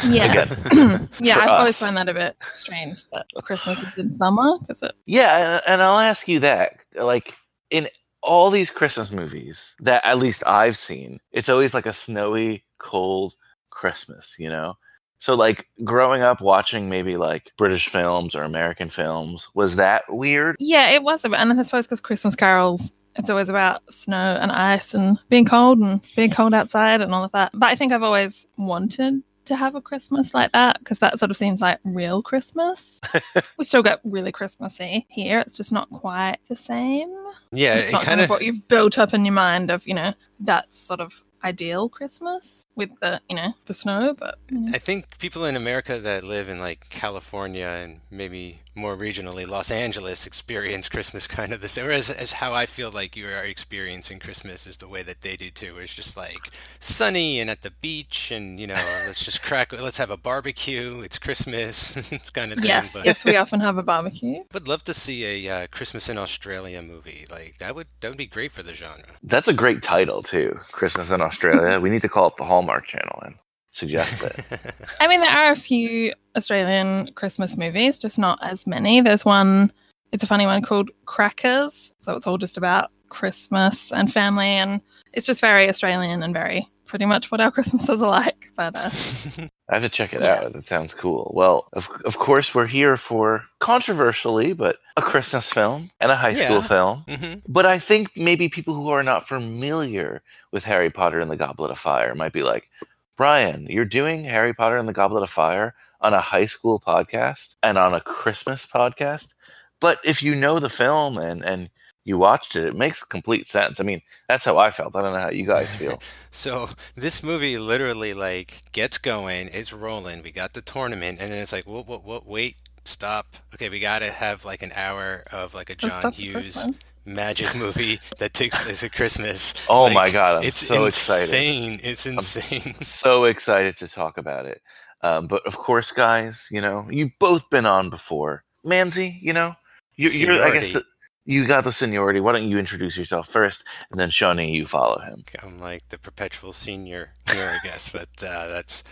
Yeah, 0.08 0.44
Again, 0.44 1.10
yeah. 1.20 1.36
for 1.36 1.42
I 1.42 1.48
always 1.48 1.70
us. 1.70 1.82
find 1.82 1.98
that 1.98 2.08
a 2.10 2.14
bit 2.14 2.36
strange 2.42 2.96
that 3.12 3.26
Christmas 3.44 3.82
is 3.84 3.98
in 3.98 4.14
summer 4.14 4.58
because 4.60 4.84
it. 4.84 4.94
Yeah, 5.08 5.56
and, 5.56 5.62
and 5.68 5.82
I'll 5.82 6.00
ask 6.00 6.28
you 6.28 6.40
that. 6.42 6.78
Like 6.96 7.36
in 7.72 7.88
all 8.22 8.52
these 8.52 8.70
Christmas 8.70 9.12
movies 9.12 9.76
that 9.80 10.06
at 10.06 10.20
least 10.20 10.44
I've 10.46 10.78
seen, 10.78 11.20
it's 11.32 11.50
always 11.50 11.74
like 11.74 11.86
a 11.88 11.94
snowy, 11.94 12.66
cold 12.78 13.36
Christmas, 13.72 14.36
you 14.40 14.50
know? 14.50 14.76
So 15.24 15.36
like 15.36 15.70
growing 15.86 16.22
up 16.22 16.42
watching 16.42 16.89
maybe 16.89 17.15
like 17.15 17.53
British 17.56 17.88
films 17.88 18.36
or 18.36 18.44
American 18.44 18.89
films, 18.89 19.48
was 19.56 19.77
that 19.77 20.03
weird? 20.10 20.58
Yeah, 20.60 20.89
it 20.89 21.01
was 21.01 21.24
a 21.24 21.30
bit, 21.30 21.39
and 21.39 21.58
I 21.58 21.63
suppose 21.63 21.88
because 21.88 22.01
Christmas 22.01 22.36
carols, 22.36 22.92
it's 23.15 23.30
always 23.30 23.48
about 23.48 23.84
snow 23.89 24.38
and 24.42 24.51
ice 24.51 24.94
and 24.94 25.18
being 25.30 25.46
cold 25.46 25.80
and 25.80 26.01
being 26.18 26.30
cold 26.30 26.53
outside 26.53 27.00
and 27.00 27.13
all 27.13 27.24
of 27.24 27.32
that. 27.32 27.51
But 27.53 27.68
I 27.68 27.75
think 27.77 27.94
I've 27.94 28.03
always 28.03 28.46
wanted 28.58 29.24
to 29.46 29.56
have 29.56 29.75
a 29.75 29.82
Christmas 29.82 30.34
like 30.34 30.51
that 30.51 30.80
because 30.80 31.00
that 31.00 31.18
sort 31.20 31.32
of 31.32 31.38
seems 31.38 31.62
like 31.62 31.80
real 31.86 32.22
Christmas. 32.22 33.00
we 33.58 33.63
still 33.63 33.82
get 33.82 34.01
really 34.03 34.34
Christmassy 34.34 35.06
here. 35.08 35.39
It's 35.39 35.56
just 35.56 35.72
not 35.72 35.89
quite 35.89 36.39
the 36.50 36.58
same. 36.58 37.15
Yeah, 37.53 37.75
it's 37.75 37.89
it 37.89 37.94
not 37.94 38.03
kind 38.03 38.20
of 38.20 38.30
what 38.30 38.44
you've 38.44 38.68
built 38.68 38.98
up 38.98 39.13
in 39.13 39.24
your 39.24 39.34
mind 39.34 39.72
of 39.72 39.88
you 39.88 39.94
know 39.94 40.13
that 40.42 40.75
sort 40.75 41.00
of 41.00 41.24
ideal 41.44 41.90
Christmas 41.90 42.66
with 42.76 42.90
the 43.02 43.22
you 43.30 43.36
know 43.36 43.54
the 43.66 43.74
snow, 43.74 44.16
but 44.18 44.40
you 44.50 44.60
know. 44.60 44.72
I 44.74 44.80
think 44.80 45.20
people 45.20 45.46
in 45.46 45.56
America 45.56 46.00
that 46.00 46.24
live 46.24 46.50
in 46.50 46.60
like 46.60 46.90
California 46.90 47.68
and 47.68 48.02
maybe 48.10 48.60
more 48.76 48.98
regionally 48.98 49.48
Los 49.48 49.70
Angeles 49.70 50.26
experience 50.26 50.90
Christmas 50.90 51.28
kind 51.28 51.54
of 51.54 51.62
the 51.62 51.68
same. 51.68 51.86
Whereas 51.86 52.10
as 52.10 52.34
how 52.34 52.54
I 52.54 52.66
feel 52.66 52.92
like 52.92 53.16
you 53.16 53.28
are 53.28 53.44
experiencing 53.44 54.20
Christmas 54.20 54.66
is 54.66 54.78
the 54.78 54.88
way 54.88 55.04
that 55.04 55.22
they 55.22 55.36
do 55.36 55.50
too. 55.50 55.78
It's 55.78 55.94
just 55.94 56.18
like 56.18 56.50
sunny 56.80 57.40
and 57.40 57.50
at 57.50 57.62
the 57.62 57.72
beach 57.72 58.32
and 58.32 58.60
you 58.60 58.68
know 58.68 58.74
let's 59.06 59.24
just 59.24 59.44
crack 59.44 59.72
let's 59.72 59.98
have 59.98 60.10
a 60.10 60.18
barbecue. 60.18 61.02
It's 61.02 61.20
Christmas. 61.20 61.98
it's 62.12 62.30
kind 62.30 62.52
of 62.52 62.60
thing. 62.60 62.68
yes, 62.68 62.94
but 62.94 63.06
yes, 63.06 63.24
we 63.24 63.36
often 63.36 63.60
have 63.60 63.78
a 63.78 63.84
barbecue. 63.84 64.44
would 64.54 64.68
love 64.68 64.84
to 64.86 64.94
see 64.94 65.48
a 65.48 65.64
uh, 65.64 65.68
Christmas 65.68 66.10
in 66.10 66.18
Australia 66.18 66.82
movie. 66.82 67.26
Like 67.30 67.58
that 67.60 67.76
would 67.76 67.88
that 68.02 68.10
would 68.10 68.18
be 68.18 68.26
great 68.26 68.52
for 68.52 68.64
the 68.64 68.74
genre. 68.74 69.04
That's 69.22 69.48
a 69.48 69.54
great 69.54 69.82
title 69.82 70.24
too. 70.24 70.60
Christmas 70.72 71.12
in 71.12 71.22
Australia. 71.22 71.33
We 71.42 71.90
need 71.90 72.02
to 72.02 72.10
call 72.10 72.25
up 72.25 72.38
the 72.38 72.44
Hallmark 72.44 72.86
channel 72.86 73.20
and 73.24 73.36
suggest 73.72 74.24
it. 74.24 74.46
I 75.02 75.08
mean, 75.08 75.20
there 75.20 75.30
are 75.30 75.52
a 75.52 75.56
few 75.56 76.13
Australian 76.36 77.12
Christmas 77.13 77.58
movies, 77.58 78.00
just 78.00 78.18
not 78.18 78.40
as 78.42 78.66
many. 78.66 79.02
There's 79.02 79.25
one, 79.25 79.72
it's 80.12 80.24
a 80.24 80.28
funny 80.28 80.46
one 80.46 80.62
called 80.62 80.92
Crackers. 81.06 81.92
So 82.00 82.16
it's 82.16 82.28
all 82.28 82.38
just 82.38 82.58
about 82.58 82.92
Christmas 83.10 83.92
and 83.92 84.12
family. 84.12 84.48
And 84.48 84.82
it's 85.13 85.25
just 85.25 85.42
very 85.42 85.70
Australian 85.70 86.24
and 86.24 86.34
very 86.34 86.68
pretty 86.86 87.06
much 87.06 87.32
what 87.32 87.42
our 87.42 87.52
Christmases 87.56 88.02
are 88.02 88.10
like. 88.10 88.52
But 88.56 88.75
uh, 88.75 88.90
I 89.74 89.80
have 89.80 89.84
to 89.84 89.89
check 89.89 90.13
it 90.13 90.22
Yeah. 90.22 90.36
out. 90.46 90.53
That 90.53 90.68
sounds 90.68 90.94
cool. 90.94 91.32
Well, 91.36 91.68
of, 91.74 91.89
of 92.06 92.18
course, 92.20 92.53
we're 92.53 92.68
here 92.68 92.96
for 92.96 93.44
controversially, 93.60 94.53
but 94.53 94.77
a 94.98 95.01
Christmas 95.01 95.51
film 95.51 95.89
and 96.00 96.12
a 96.12 96.15
high 96.15 96.34
school 96.36 96.58
Yeah. 96.58 96.62
film. 96.62 96.98
hmm 97.08 97.34
But 97.48 97.65
I 97.65 97.80
think 97.80 98.12
maybe 98.15 98.50
people 98.50 98.75
who 98.75 98.89
are 98.89 99.03
not 99.03 99.27
familiar 99.27 100.22
with 100.51 100.63
Harry 100.65 100.89
Potter 100.92 101.20
and 101.20 101.32
the 101.32 101.36
Goblet 101.36 101.72
of 101.72 101.80
Fire 101.80 102.13
might 102.15 102.34
be 102.34 102.44
like, 102.44 102.70
Brian, 103.18 103.65
you're 103.70 103.86
doing 103.86 104.24
Harry 104.25 104.53
Potter 104.53 104.77
and 104.77 104.88
the 104.88 104.94
Goblet 104.94 105.24
of 105.24 105.30
Fire 105.30 105.74
on 106.01 106.13
a 106.13 106.20
high 106.22 106.46
school 106.46 106.80
podcast 106.80 107.56
and 107.63 107.77
on 107.77 107.94
a 107.94 108.01
Christmas 108.01 108.65
podcast. 108.65 109.34
But 109.80 110.00
if 110.06 110.22
you 110.24 110.36
know 110.36 110.60
the 110.60 110.70
film 110.70 111.18
and, 111.18 111.44
and 111.44 111.70
you 112.06 112.18
watched 112.18 112.56
it, 112.56 112.66
it 112.66 112.76
makes 112.76 113.04
complete 113.04 113.48
sense. 113.48 113.80
I 113.80 113.84
mean, 113.84 114.02
that's 114.28 114.46
how 114.46 114.58
I 114.58 114.72
felt. 114.72 114.96
I 114.96 115.02
don't 115.02 115.14
know 115.14 115.20
how 115.20 115.30
you 115.30 115.46
guys 115.46 115.74
feel. 115.76 116.02
So 116.36 116.70
this 116.96 117.22
movie 117.22 117.60
literally 117.60 118.14
like 118.14 118.64
gets 118.72 118.98
going, 118.98 119.50
it's 119.54 119.72
rolling. 119.72 120.24
We 120.24 120.32
got 120.32 120.54
the 120.54 120.62
tournament, 120.64 121.20
and 121.22 121.32
then 121.32 121.40
it's 121.40 121.52
like, 121.54 121.68
what, 121.68 121.88
what, 121.88 122.04
what? 122.04 122.26
Wait, 122.26 122.56
stop. 122.86 123.38
Okay, 123.54 123.70
we 123.70 123.80
gotta 123.80 124.12
have 124.12 124.44
like 124.44 124.64
an 124.64 124.72
hour 124.76 125.24
of 125.32 125.54
like 125.54 125.70
a 125.70 125.76
John 125.76 126.08
Hughes 126.12 126.68
magic 127.06 127.56
movie 127.58 128.00
that 128.18 128.34
takes 128.34 128.62
place 128.64 128.84
at 128.84 128.94
Christmas. 128.94 129.54
Oh 129.70 129.84
Like, 129.84 129.94
my 129.94 130.10
God, 130.12 130.38
I'm 130.38 130.44
it's 130.44 130.58
so 130.58 130.86
excited. 130.86 131.24
insane. 131.26 131.80
It's 131.84 132.06
insane. 132.08 132.76
so 132.80 133.26
excited 133.26 133.78
to 133.78 133.88
talk 133.88 134.18
about 134.18 134.46
it. 134.46 134.62
Um, 135.02 135.28
but 135.28 135.46
of 135.46 135.58
course, 135.58 135.92
guys, 135.92 136.48
you 136.50 136.62
know, 136.62 136.88
you've 136.90 137.12
both 137.20 137.50
been 137.50 137.66
on 137.66 137.90
before. 137.90 138.44
Manzi, 138.66 139.18
you 139.22 139.34
know, 139.34 139.54
you, 139.98 140.10
you're, 140.10 140.42
I 140.44 140.52
guess, 140.52 140.72
the, 140.72 140.84
you 141.25 141.46
got 141.48 141.63
the 141.63 141.72
seniority. 141.72 142.20
Why 142.20 142.34
don't 142.34 142.48
you 142.48 142.58
introduce 142.60 142.98
yourself 142.98 143.27
first, 143.27 143.65
and 143.92 144.00
then 144.00 144.10
Shawnee, 144.10 144.56
you 144.56 144.65
follow 144.65 145.00
him. 145.00 145.24
I'm 145.42 145.60
like 145.60 145.88
the 145.89 145.98
perpetual 145.98 146.53
senior 146.53 147.12
here, 147.32 147.50
I 147.53 147.60
guess, 147.65 147.89
but 147.89 148.10
uh, 148.22 148.48
that's 148.48 148.84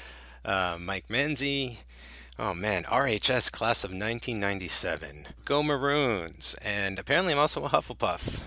uh, 0.46 0.78
Mike 0.80 1.08
Manzi. 1.10 1.78
Oh 2.40 2.54
man, 2.54 2.84
RHS 2.84 3.52
class 3.52 3.84
of 3.84 3.92
1997. 3.92 5.28
Go 5.46 5.62
Maroons! 5.62 6.56
And 6.62 6.98
apparently, 6.98 7.34
I'm 7.34 7.40
also 7.40 7.64
a 7.66 7.70
Hufflepuff. 7.70 8.42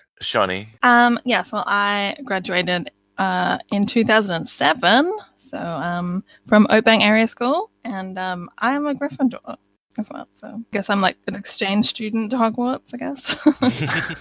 Shawnee, 0.20 0.68
Um, 0.82 1.18
yes, 1.24 1.52
well, 1.52 1.64
I 1.66 2.16
graduated 2.24 2.90
uh, 3.18 3.58
in 3.70 3.86
2007. 3.86 5.12
So 5.38 5.58
um, 5.58 6.24
from 6.48 6.66
Oakbank 6.68 7.02
Area 7.02 7.28
School. 7.28 7.70
And 7.84 8.18
um, 8.18 8.48
I 8.58 8.74
am 8.74 8.86
a 8.86 8.94
Gryffindor 8.94 9.56
as 9.98 10.08
well. 10.10 10.28
So 10.34 10.48
I 10.48 10.60
guess 10.72 10.90
I'm 10.90 11.00
like 11.00 11.16
an 11.26 11.34
exchange 11.34 11.86
student 11.86 12.30
to 12.30 12.36
Hogwarts, 12.36 12.94
I 12.94 12.96
guess. 12.96 14.16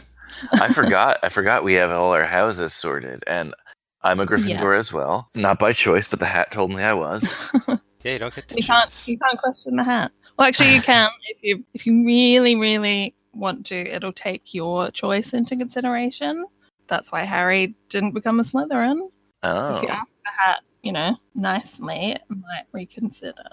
I 0.53 0.73
forgot. 0.73 1.19
I 1.23 1.29
forgot 1.29 1.63
we 1.63 1.73
have 1.73 1.91
all 1.91 2.11
our 2.13 2.23
houses 2.23 2.73
sorted, 2.73 3.23
and 3.27 3.53
I'm 4.01 4.19
a 4.19 4.25
Gryffindor 4.25 4.77
as 4.77 4.91
well. 4.91 5.29
Not 5.35 5.59
by 5.59 5.73
choice, 5.73 6.07
but 6.07 6.19
the 6.19 6.25
hat 6.25 6.51
told 6.51 6.71
me 6.71 6.81
I 6.83 6.93
was. 6.93 7.51
Yeah, 8.03 8.11
you 8.11 8.19
don't 8.19 8.35
get 8.35 8.49
to 8.49 8.55
you 8.55 8.61
choose. 8.61 8.67
can't 8.67 9.07
you 9.07 9.17
can't 9.17 9.39
question 9.39 9.77
the 9.77 9.83
hat. 9.85 10.11
Well, 10.37 10.45
actually, 10.45 10.75
you 10.75 10.81
can 10.81 11.09
if 11.29 11.37
you 11.41 11.63
if 11.73 11.87
you 11.87 12.05
really 12.05 12.55
really 12.57 13.15
want 13.33 13.65
to. 13.67 13.75
It'll 13.75 14.11
take 14.11 14.53
your 14.53 14.91
choice 14.91 15.33
into 15.33 15.55
consideration. 15.55 16.45
That's 16.87 17.13
why 17.13 17.23
Harry 17.23 17.75
didn't 17.87 18.11
become 18.11 18.41
a 18.41 18.43
Slytherin. 18.43 18.97
So 18.97 19.09
Oh. 19.43 19.75
if 19.77 19.83
you 19.83 19.89
oh. 19.89 19.93
ask 19.93 20.13
the 20.23 20.31
hat, 20.37 20.63
you 20.83 20.91
know, 20.91 21.15
nicely, 21.33 22.17
might 22.27 22.65
reconsider. 22.73 23.43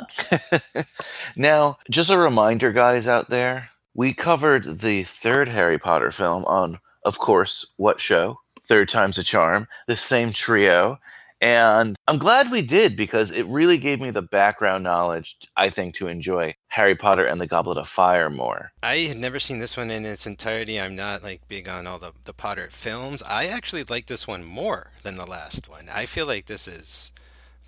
now, 1.37 1.79
just 1.89 2.11
a 2.11 2.19
reminder, 2.19 2.73
guys 2.73 3.07
out 3.07 3.31
there, 3.31 3.71
we 3.95 4.13
covered 4.13 4.81
the 4.81 5.05
third 5.05 5.49
Harry 5.49 5.79
Potter 5.79 6.11
film 6.11 6.45
on, 6.47 6.81
of 7.05 7.19
course, 7.19 7.67
what 7.77 8.01
show? 8.01 8.41
Third 8.65 8.89
Time's 8.89 9.17
a 9.17 9.25
Charm, 9.25 9.69
the 9.87 9.97
same 9.97 10.33
trio. 10.33 10.99
And 11.41 11.97
I'm 12.07 12.19
glad 12.19 12.51
we 12.51 12.61
did 12.61 12.97
because 12.97 13.37
it 13.37 13.47
really 13.47 13.79
gave 13.79 13.99
me 14.01 14.11
the 14.11 14.21
background 14.21 14.85
knowledge, 14.85 15.39
I 15.57 15.71
think, 15.71 15.95
to 15.95 16.07
enjoy 16.07 16.55
Harry 16.69 16.95
Potter 16.95 17.25
and 17.25 17.41
the 17.41 17.47
Goblet 17.47 17.79
of 17.79 17.89
Fire 17.89 18.29
more. 18.29 18.73
I 18.83 18.97
had 18.97 19.17
never 19.17 19.39
seen 19.39 19.59
this 19.59 19.77
one 19.77 19.91
in 19.91 20.05
its 20.05 20.27
entirety. 20.27 20.79
I'm 20.79 20.95
not 20.95 21.23
like 21.23 21.49
big 21.49 21.67
on 21.67 21.87
all 21.87 21.99
the, 21.99 22.13
the 22.25 22.35
Potter 22.35 22.69
films. 22.71 23.23
I 23.23 23.47
actually 23.47 23.85
like 23.85 24.07
this 24.07 24.29
one 24.29 24.45
more 24.45 24.91
than 25.03 25.15
the 25.15 25.25
last 25.25 25.67
one. 25.69 25.89
I 25.89 26.05
feel 26.05 26.27
like 26.27 26.45
this 26.45 26.69
is 26.69 27.13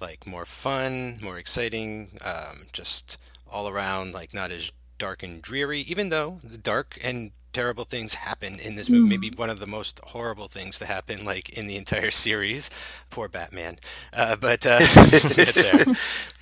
like 0.02 0.26
more 0.26 0.44
fun, 0.44 1.18
more 1.22 1.38
exciting, 1.38 2.18
um, 2.24 2.66
just 2.72 3.16
all 3.50 3.68
around 3.68 4.12
like 4.12 4.34
not 4.34 4.50
as 4.50 4.72
dark 4.98 5.22
and 5.22 5.40
dreary, 5.40 5.80
even 5.80 6.10
though 6.10 6.40
the 6.44 6.58
dark 6.58 6.98
and 7.02 7.32
terrible 7.52 7.84
things 7.84 8.14
happen 8.14 8.58
in 8.58 8.76
this 8.76 8.88
movie. 8.90 9.08
Maybe 9.08 9.30
one 9.30 9.50
of 9.50 9.60
the 9.60 9.66
most 9.66 10.00
horrible 10.04 10.48
things 10.48 10.78
to 10.78 10.86
happen 10.86 11.24
like 11.24 11.50
in 11.50 11.66
the 11.66 11.76
entire 11.76 12.10
series. 12.26 12.70
Poor 13.10 13.28
Batman. 13.28 13.78
Uh, 14.12 14.36
but 14.36 14.66
uh, 14.66 14.80
we'll 14.96 15.34
get 15.34 15.54
there. 15.54 15.84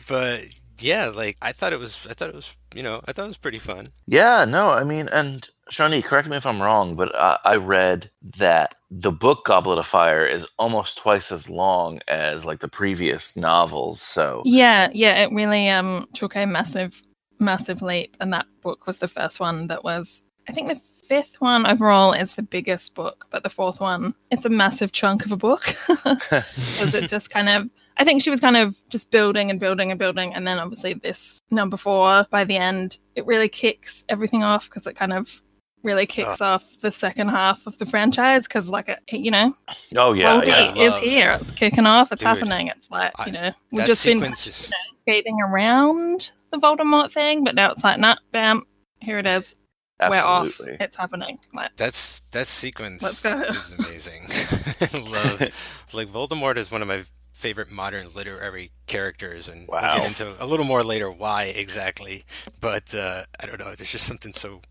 But 0.09 0.47
yeah, 0.81 1.07
like 1.07 1.37
I 1.41 1.53
thought 1.53 1.73
it 1.73 1.79
was 1.79 2.05
I 2.11 2.15
thought 2.15 2.31
it 2.31 2.35
was 2.35 2.57
you 2.75 2.83
know, 2.83 3.01
I 3.07 3.13
thought 3.13 3.27
it 3.27 3.29
was 3.29 3.37
pretty 3.37 3.61
fun. 3.61 3.87
Yeah, 4.07 4.45
no, 4.49 4.73
I 4.73 4.83
mean, 4.83 5.09
and 5.09 5.49
Shawnee, 5.69 6.03
correct 6.03 6.29
me 6.29 6.37
if 6.37 6.47
I'm 6.47 6.61
wrong, 6.61 6.97
but 6.97 7.15
uh, 7.15 7.39
I 7.45 7.57
read 7.57 8.11
that 8.39 8.75
the 8.91 9.13
book 9.13 9.45
Goblet 9.45 9.79
of 9.79 9.87
Fire 9.87 10.25
is 10.25 10.47
almost 10.59 10.99
twice 10.99 11.31
as 11.31 11.49
long 11.49 12.01
as 12.09 12.45
like 12.45 12.59
the 12.59 12.69
previous 12.69 13.37
novels. 13.37 14.03
So 14.03 14.43
Yeah, 14.45 14.91
yeah, 14.93 15.23
it 15.23 15.33
really 15.33 15.69
um 15.69 16.09
took 16.13 16.35
a 16.35 16.47
massive, 16.47 17.03
massive 17.39 17.83
leap, 17.83 18.17
and 18.21 18.33
that 18.33 18.47
book 18.63 18.87
was 18.87 18.99
the 18.99 19.09
first 19.09 19.41
one 19.41 19.69
that 19.69 19.85
was. 19.85 20.23
I 20.49 20.53
think 20.53 20.69
the 20.69 20.81
fifth 21.07 21.41
one 21.41 21.67
overall 21.67 22.13
is 22.13 22.35
the 22.35 22.43
biggest 22.43 22.95
book, 22.95 23.27
but 23.31 23.43
the 23.43 23.51
fourth 23.51 23.81
one, 23.81 24.15
it's 24.31 24.47
a 24.47 24.51
massive 24.51 24.93
chunk 24.93 25.25
of 25.25 25.33
a 25.33 25.37
book. 25.37 25.77
Because 26.05 26.95
it 26.95 27.11
just 27.11 27.31
kind 27.31 27.49
of, 27.49 27.69
I 27.99 28.05
think 28.05 28.23
she 28.23 28.31
was 28.31 28.41
kind 28.41 28.57
of 28.57 28.77
just 28.89 29.11
building 29.11 29.51
and 29.51 29.61
building 29.61 29.91
and 29.91 29.99
building, 29.99 30.35
and 30.35 30.47
then 30.47 30.59
obviously 30.59 30.95
this 30.95 31.41
number 31.51 31.77
four 31.77 32.27
by 32.31 32.45
the 32.45 32.57
end, 32.57 32.99
it 33.15 33.27
really 33.27 33.49
kicks 33.49 34.05
everything 34.09 34.43
off 34.43 34.65
because 34.69 34.87
it 34.87 34.97
kind 34.97 35.13
of 35.13 35.41
really 35.83 36.07
kicks 36.07 36.41
off 36.41 36.65
the 36.83 36.93
second 36.93 37.29
half 37.29 37.67
of 37.67 37.77
the 37.79 37.87
franchise 37.87 38.47
because 38.47 38.69
like 38.69 38.89
it, 38.89 39.01
you 39.13 39.31
know 39.31 39.55
oh 39.97 40.13
yeah, 40.13 40.35
Roll 40.35 40.45
yeah. 40.45 40.73
Beat 40.73 40.81
is 40.81 40.97
here 40.99 41.39
it's 41.41 41.53
kicking 41.53 41.87
off 41.87 42.13
it's 42.13 42.21
Dude, 42.21 42.29
happening 42.29 42.67
it's 42.67 42.91
like 42.91 43.13
you 43.27 43.33
know 43.33 43.51
we've 43.73 43.87
just 43.87 44.05
been 44.05 44.19
sequence 44.21 44.47
is 44.47 44.71
skating 45.03 45.41
around 45.41 46.31
the 46.51 46.59
Voldemort 46.59 47.13
thing, 47.13 47.45
but 47.45 47.55
now 47.55 47.73
it's 47.73 47.83
like, 47.83 47.99
nah, 47.99 48.17
bam, 48.33 48.65
here 49.01 49.19
it 49.19 49.27
is. 49.27 49.55
We're 50.01 50.17
off. 50.17 50.59
It's 50.61 50.97
happening. 50.97 51.39
Like, 51.53 51.77
That's 51.77 52.21
that 52.31 52.47
sequence 52.47 53.03
Let's 53.03 53.21
go. 53.21 53.39
is 53.39 53.73
amazing. 53.73 54.29
Love 54.95 55.41
like 55.93 56.09
Voldemort 56.09 56.57
is 56.57 56.73
one 56.73 56.81
of 56.81 56.89
my 56.89 57.03
favorite 57.33 57.71
modern 57.71 58.09
literary 58.15 58.71
characters, 58.87 59.47
and 59.47 59.69
we'll 59.69 59.81
get 59.81 60.07
into 60.07 60.33
a 60.43 60.47
little 60.47 60.65
more 60.65 60.83
later 60.83 61.11
why 61.11 61.45
exactly. 61.45 62.25
But 62.61 62.95
uh, 62.95 63.25
I 63.41 63.47
don't 63.47 63.61
know. 63.61 63.75
There's 63.75 63.93
just 63.93 64.07
something 64.07 64.33
so 64.33 64.63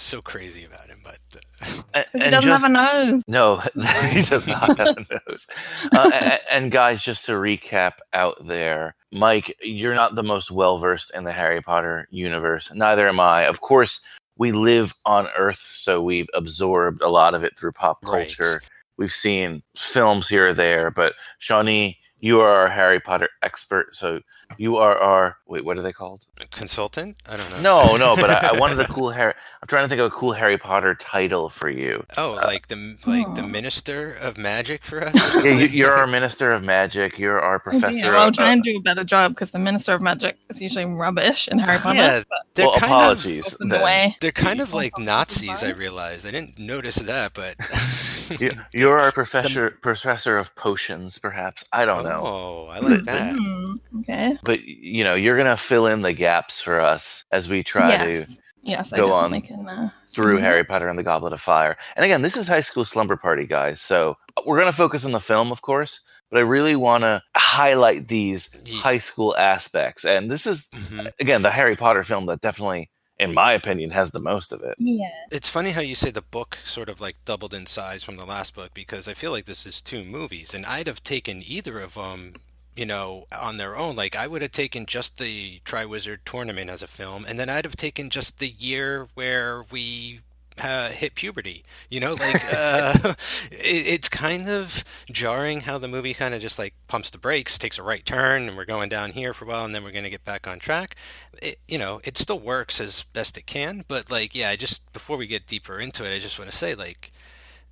so 0.00 0.20
crazy 0.20 0.64
about 0.64 0.86
him. 0.88 1.00
But 1.04 1.18
uh, 1.62 1.82
A- 1.94 2.04
he 2.12 2.22
and 2.24 2.30
doesn't 2.32 2.42
just- 2.50 2.62
have 2.62 2.70
a 2.70 2.72
nose. 3.12 3.22
No, 3.28 3.56
he 4.12 4.22
does 4.22 4.46
not 4.46 4.76
have 4.78 4.96
a 4.96 5.04
nose. 5.28 5.46
Uh, 5.92 6.10
a- 6.12 6.52
and, 6.54 6.70
guys, 6.70 7.02
just 7.04 7.24
to 7.26 7.32
recap 7.32 7.94
out 8.12 8.36
there, 8.46 8.94
Mike, 9.12 9.56
you're 9.62 9.94
not 9.94 10.14
the 10.14 10.22
most 10.22 10.50
well 10.50 10.78
versed 10.78 11.10
in 11.14 11.24
the 11.24 11.32
Harry 11.32 11.60
Potter 11.60 12.06
universe. 12.10 12.72
Neither 12.74 13.08
am 13.08 13.20
I. 13.20 13.42
Of 13.46 13.60
course, 13.60 14.00
we 14.36 14.52
live 14.52 14.94
on 15.04 15.28
Earth, 15.36 15.58
so 15.58 16.00
we've 16.00 16.30
absorbed 16.34 17.02
a 17.02 17.08
lot 17.08 17.34
of 17.34 17.44
it 17.44 17.58
through 17.58 17.72
pop 17.72 17.98
Right. 18.02 18.26
culture. 18.26 18.62
We've 18.96 19.12
seen 19.12 19.62
films 19.76 20.28
here 20.28 20.48
or 20.48 20.54
there, 20.54 20.90
but 20.90 21.14
Shawnee, 21.38 21.98
you 22.20 22.40
are 22.40 22.50
our 22.50 22.68
Harry 22.68 23.00
Potter 23.00 23.28
expert, 23.42 23.96
so 23.96 24.20
you 24.58 24.76
are 24.76 24.96
our 24.98 25.38
wait, 25.46 25.64
what 25.64 25.78
are 25.78 25.82
they 25.82 25.92
called? 25.92 26.26
a 26.40 26.46
consultant? 26.46 27.16
I 27.28 27.36
don't 27.36 27.50
know. 27.50 27.60
No, 27.60 27.96
no, 27.96 28.16
but 28.20 28.30
I, 28.30 28.50
I 28.54 28.58
wanted 28.58 28.78
a 28.80 28.86
cool 28.86 29.10
Harry. 29.10 29.34
I'm 29.62 29.66
trying 29.68 29.84
to 29.84 29.88
think 29.88 30.00
of 30.00 30.06
a 30.06 30.10
cool 30.10 30.32
Harry 30.32 30.58
Potter 30.58 30.94
title 30.94 31.48
for 31.48 31.68
you. 31.68 32.04
Oh, 32.16 32.40
like 32.44 32.68
the 32.68 32.96
like 33.06 33.34
the 33.34 33.42
minister 33.42 34.12
of 34.12 34.38
magic 34.38 34.84
for 34.84 35.02
us. 35.04 35.14
Or 35.14 35.42
Yeah, 35.46 35.56
something? 35.56 35.58
you, 35.60 35.66
you're 35.66 35.92
our 35.94 36.06
minister 36.18 36.52
of 36.52 36.62
magic. 36.62 37.18
You're 37.18 37.40
our 37.40 37.58
professor. 37.58 38.12
Well, 38.12 38.22
I'll 38.22 38.28
of, 38.28 38.34
try 38.34 38.48
uh, 38.48 38.52
and 38.52 38.62
do 38.62 38.76
a 38.76 38.80
better 38.80 39.04
job 39.04 39.32
because 39.32 39.50
the 39.50 39.58
Minister 39.58 39.94
of 39.94 40.02
Magic 40.02 40.36
is 40.48 40.60
usually 40.60 40.84
rubbish 40.84 41.48
in 41.48 41.58
Harry 41.58 41.78
Potter. 41.78 41.96
Yeah, 41.98 42.22
they're 42.54 42.66
well, 42.66 42.76
kind 42.78 42.92
apologies. 42.92 43.46
it's 43.46 43.60
in 43.60 43.68
the 43.68 43.78
way. 43.78 44.06
Of, 44.06 44.20
they're 44.20 44.32
kind 44.32 44.60
of 44.60 44.72
like 44.72 44.98
Nazis. 44.98 45.62
I 45.62 45.70
realized. 45.72 46.26
I 46.26 46.30
didn't 46.30 46.58
notice 46.58 46.96
that, 46.96 47.34
but 47.34 47.56
You, 48.38 48.52
you're 48.72 48.98
our 48.98 49.10
professor, 49.12 49.70
professor 49.82 50.36
of 50.36 50.54
potions, 50.54 51.18
perhaps. 51.18 51.64
I 51.72 51.84
don't 51.84 52.04
know, 52.04 52.20
Oh, 52.22 52.66
I 52.70 52.78
like 52.78 53.02
that. 53.04 53.34
Hmm, 53.36 53.74
okay. 54.00 54.36
But 54.44 54.62
you 54.64 55.04
know, 55.04 55.14
you're 55.14 55.36
gonna 55.36 55.56
fill 55.56 55.86
in 55.86 56.02
the 56.02 56.12
gaps 56.12 56.60
for 56.60 56.80
us 56.80 57.24
as 57.32 57.48
we 57.48 57.62
try 57.62 57.96
to 57.96 58.10
yes. 58.12 58.38
Yes, 58.62 58.92
I 58.92 58.96
go 58.98 59.12
on 59.12 59.40
can. 59.40 59.66
Uh, 59.66 59.88
through 60.12 60.38
Mhm. 60.38 60.42
Harry 60.42 60.64
Potter 60.64 60.88
and 60.88 60.98
the 60.98 61.02
Goblet 61.02 61.32
of 61.32 61.40
Fire. 61.40 61.78
And 61.96 62.04
again, 62.04 62.20
this 62.20 62.36
is 62.36 62.46
High 62.46 62.60
School 62.60 62.84
Slumber 62.84 63.16
Party, 63.16 63.46
guys. 63.46 63.80
So 63.80 64.16
we're 64.44 64.58
gonna 64.58 64.72
focus 64.72 65.04
on 65.06 65.12
the 65.12 65.20
film, 65.20 65.50
of 65.50 65.62
course, 65.62 66.00
but 66.30 66.36
I 66.38 66.42
really 66.42 66.76
want 66.76 67.02
to 67.04 67.22
highlight 67.36 68.08
these 68.08 68.50
Ye- 68.66 68.78
high 68.78 68.98
school 68.98 69.34
aspects. 69.36 70.04
And 70.04 70.30
this 70.30 70.46
is 70.46 70.66
Mhm. 70.74 71.10
again 71.20 71.40
the 71.42 71.50
Harry 71.52 71.74
Potter 71.76 72.02
film 72.02 72.26
that 72.26 72.42
definitely, 72.42 72.90
in 73.18 73.32
my 73.32 73.52
opinion, 73.52 73.90
has 73.92 74.10
the 74.10 74.20
most 74.20 74.52
of 74.52 74.62
it. 74.62 74.74
yeah. 74.78 75.08
It's 75.30 75.48
funny 75.48 75.70
how 75.70 75.80
you 75.80 75.94
say 75.94 76.10
the 76.10 76.20
book 76.22 76.58
sort 76.64 76.88
of 76.90 77.00
like 77.00 77.16
doubled 77.24 77.54
in 77.54 77.64
size 77.66 78.02
from 78.04 78.16
the 78.18 78.26
last 78.26 78.54
book 78.54 78.72
because 78.74 79.08
I 79.08 79.14
feel 79.14 79.30
like 79.30 79.46
this 79.46 79.64
is 79.64 79.80
two 79.80 80.04
movies, 80.04 80.52
and 80.54 80.66
I'd 80.66 80.86
have 80.86 81.02
taken 81.02 81.42
either 81.46 81.78
of 81.80 81.94
them, 81.94 82.34
you 82.76 82.86
know, 82.86 83.26
on 83.38 83.56
their 83.56 83.76
own. 83.76 83.96
Like 83.96 84.16
I 84.16 84.26
would 84.26 84.42
have 84.42 84.52
taken 84.52 84.86
just 84.86 85.18
the 85.18 85.60
Triwizard 85.64 86.18
Tournament 86.24 86.70
as 86.70 86.82
a 86.82 86.86
film, 86.86 87.24
and 87.28 87.38
then 87.38 87.48
I'd 87.48 87.64
have 87.64 87.76
taken 87.76 88.10
just 88.10 88.38
the 88.38 88.48
year 88.48 89.08
where 89.14 89.64
we. 89.70 90.20
Uh, 90.62 90.90
hit 90.90 91.14
puberty, 91.14 91.64
you 91.88 91.98
know, 92.00 92.10
like 92.10 92.42
uh, 92.54 92.92
it, 93.50 93.86
it's 93.86 94.10
kind 94.10 94.46
of 94.46 94.84
jarring 95.10 95.62
how 95.62 95.78
the 95.78 95.88
movie 95.88 96.12
kind 96.12 96.34
of 96.34 96.42
just 96.42 96.58
like 96.58 96.74
pumps 96.86 97.08
the 97.08 97.16
brakes, 97.16 97.56
takes 97.56 97.78
a 97.78 97.82
right 97.82 98.04
turn, 98.04 98.46
and 98.46 98.58
we're 98.58 98.66
going 98.66 98.90
down 98.90 99.12
here 99.12 99.32
for 99.32 99.46
a 99.46 99.48
while, 99.48 99.64
and 99.64 99.74
then 99.74 99.82
we're 99.82 99.92
going 99.92 100.04
to 100.04 100.10
get 100.10 100.24
back 100.24 100.46
on 100.46 100.58
track 100.58 100.96
it, 101.42 101.58
you 101.68 101.78
know, 101.78 102.00
it 102.04 102.18
still 102.18 102.38
works 102.38 102.80
as 102.80 103.04
best 103.12 103.38
it 103.38 103.46
can, 103.46 103.84
but 103.88 104.10
like, 104.10 104.34
yeah, 104.34 104.50
I 104.50 104.56
just 104.56 104.92
before 104.92 105.16
we 105.16 105.26
get 105.26 105.46
deeper 105.46 105.78
into 105.80 106.04
it, 106.04 106.14
I 106.14 106.18
just 106.18 106.38
want 106.38 106.50
to 106.50 106.56
say 106.56 106.74
like, 106.74 107.12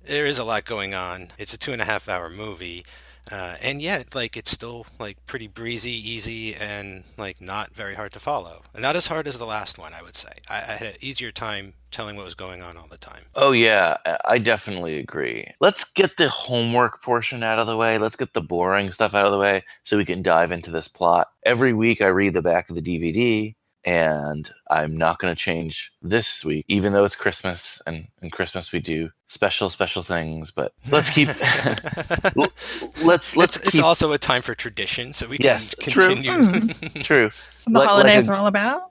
there 0.05 0.25
is 0.25 0.39
a 0.39 0.43
lot 0.43 0.65
going 0.65 0.93
on. 0.93 1.29
It's 1.37 1.53
a 1.53 1.57
two 1.57 1.73
and 1.73 1.81
a 1.81 1.85
half 1.85 2.07
hour 2.09 2.29
movie, 2.29 2.85
uh, 3.31 3.55
and 3.61 3.81
yet 3.81 4.15
like 4.15 4.35
it's 4.37 4.51
still 4.51 4.85
like 4.99 5.17
pretty 5.25 5.47
breezy, 5.47 5.91
easy, 5.91 6.55
and 6.55 7.03
like 7.17 7.41
not 7.41 7.73
very 7.73 7.95
hard 7.95 8.11
to 8.13 8.19
follow. 8.19 8.63
Not 8.77 8.95
as 8.95 9.07
hard 9.07 9.27
as 9.27 9.37
the 9.37 9.45
last 9.45 9.77
one, 9.77 9.93
I 9.93 10.01
would 10.01 10.15
say. 10.15 10.29
I, 10.49 10.57
I 10.57 10.59
had 10.59 10.87
an 10.87 10.95
easier 11.01 11.31
time 11.31 11.73
telling 11.91 12.15
what 12.15 12.25
was 12.25 12.35
going 12.35 12.61
on 12.61 12.77
all 12.77 12.87
the 12.89 12.97
time. 12.97 13.23
Oh 13.35 13.51
yeah, 13.51 13.97
I 14.25 14.37
definitely 14.37 14.97
agree. 14.99 15.45
Let's 15.59 15.83
get 15.83 16.17
the 16.17 16.29
homework 16.29 17.01
portion 17.01 17.43
out 17.43 17.59
of 17.59 17.67
the 17.67 17.77
way. 17.77 17.97
Let's 17.97 18.15
get 18.15 18.33
the 18.33 18.41
boring 18.41 18.91
stuff 18.91 19.13
out 19.13 19.25
of 19.25 19.31
the 19.31 19.39
way 19.39 19.63
so 19.83 19.97
we 19.97 20.05
can 20.05 20.21
dive 20.21 20.51
into 20.51 20.71
this 20.71 20.87
plot. 20.87 21.27
Every 21.45 21.73
week 21.73 22.01
I 22.01 22.07
read 22.07 22.33
the 22.33 22.41
back 22.41 22.69
of 22.69 22.75
the 22.75 22.81
DVD 22.81 23.55
and 23.85 24.51
I'm 24.69 24.97
not 24.97 25.19
going 25.19 25.33
to 25.33 25.39
change 25.41 25.91
this 26.01 26.43
week 26.43 26.65
even 26.67 26.93
though 26.93 27.05
it's 27.05 27.15
Christmas 27.15 27.81
and 27.87 28.07
in 28.21 28.29
Christmas 28.29 28.71
we 28.71 28.79
do 28.79 29.09
special 29.27 29.69
special 29.69 30.03
things, 30.03 30.51
but 30.51 30.73
let's 30.89 31.09
keep 31.09 31.27
let's 32.35 33.35
let's 33.35 33.57
it's, 33.57 33.67
it's 33.67 33.79
also 33.79 34.11
a 34.11 34.17
time 34.17 34.41
for 34.41 34.53
tradition, 34.53 35.13
so 35.13 35.27
we 35.27 35.37
can 35.37 35.43
Yes, 35.45 35.75
true. 35.81 36.15
continue. 36.15 36.31
Mm-hmm. 36.31 36.99
true. 37.01 37.29
The 37.65 37.71
Like- 37.71 37.79
like 37.81 37.87
holidays 37.89 38.27
a- 38.27 38.31
are 38.31 38.35
all 38.35 38.47
about. 38.47 38.81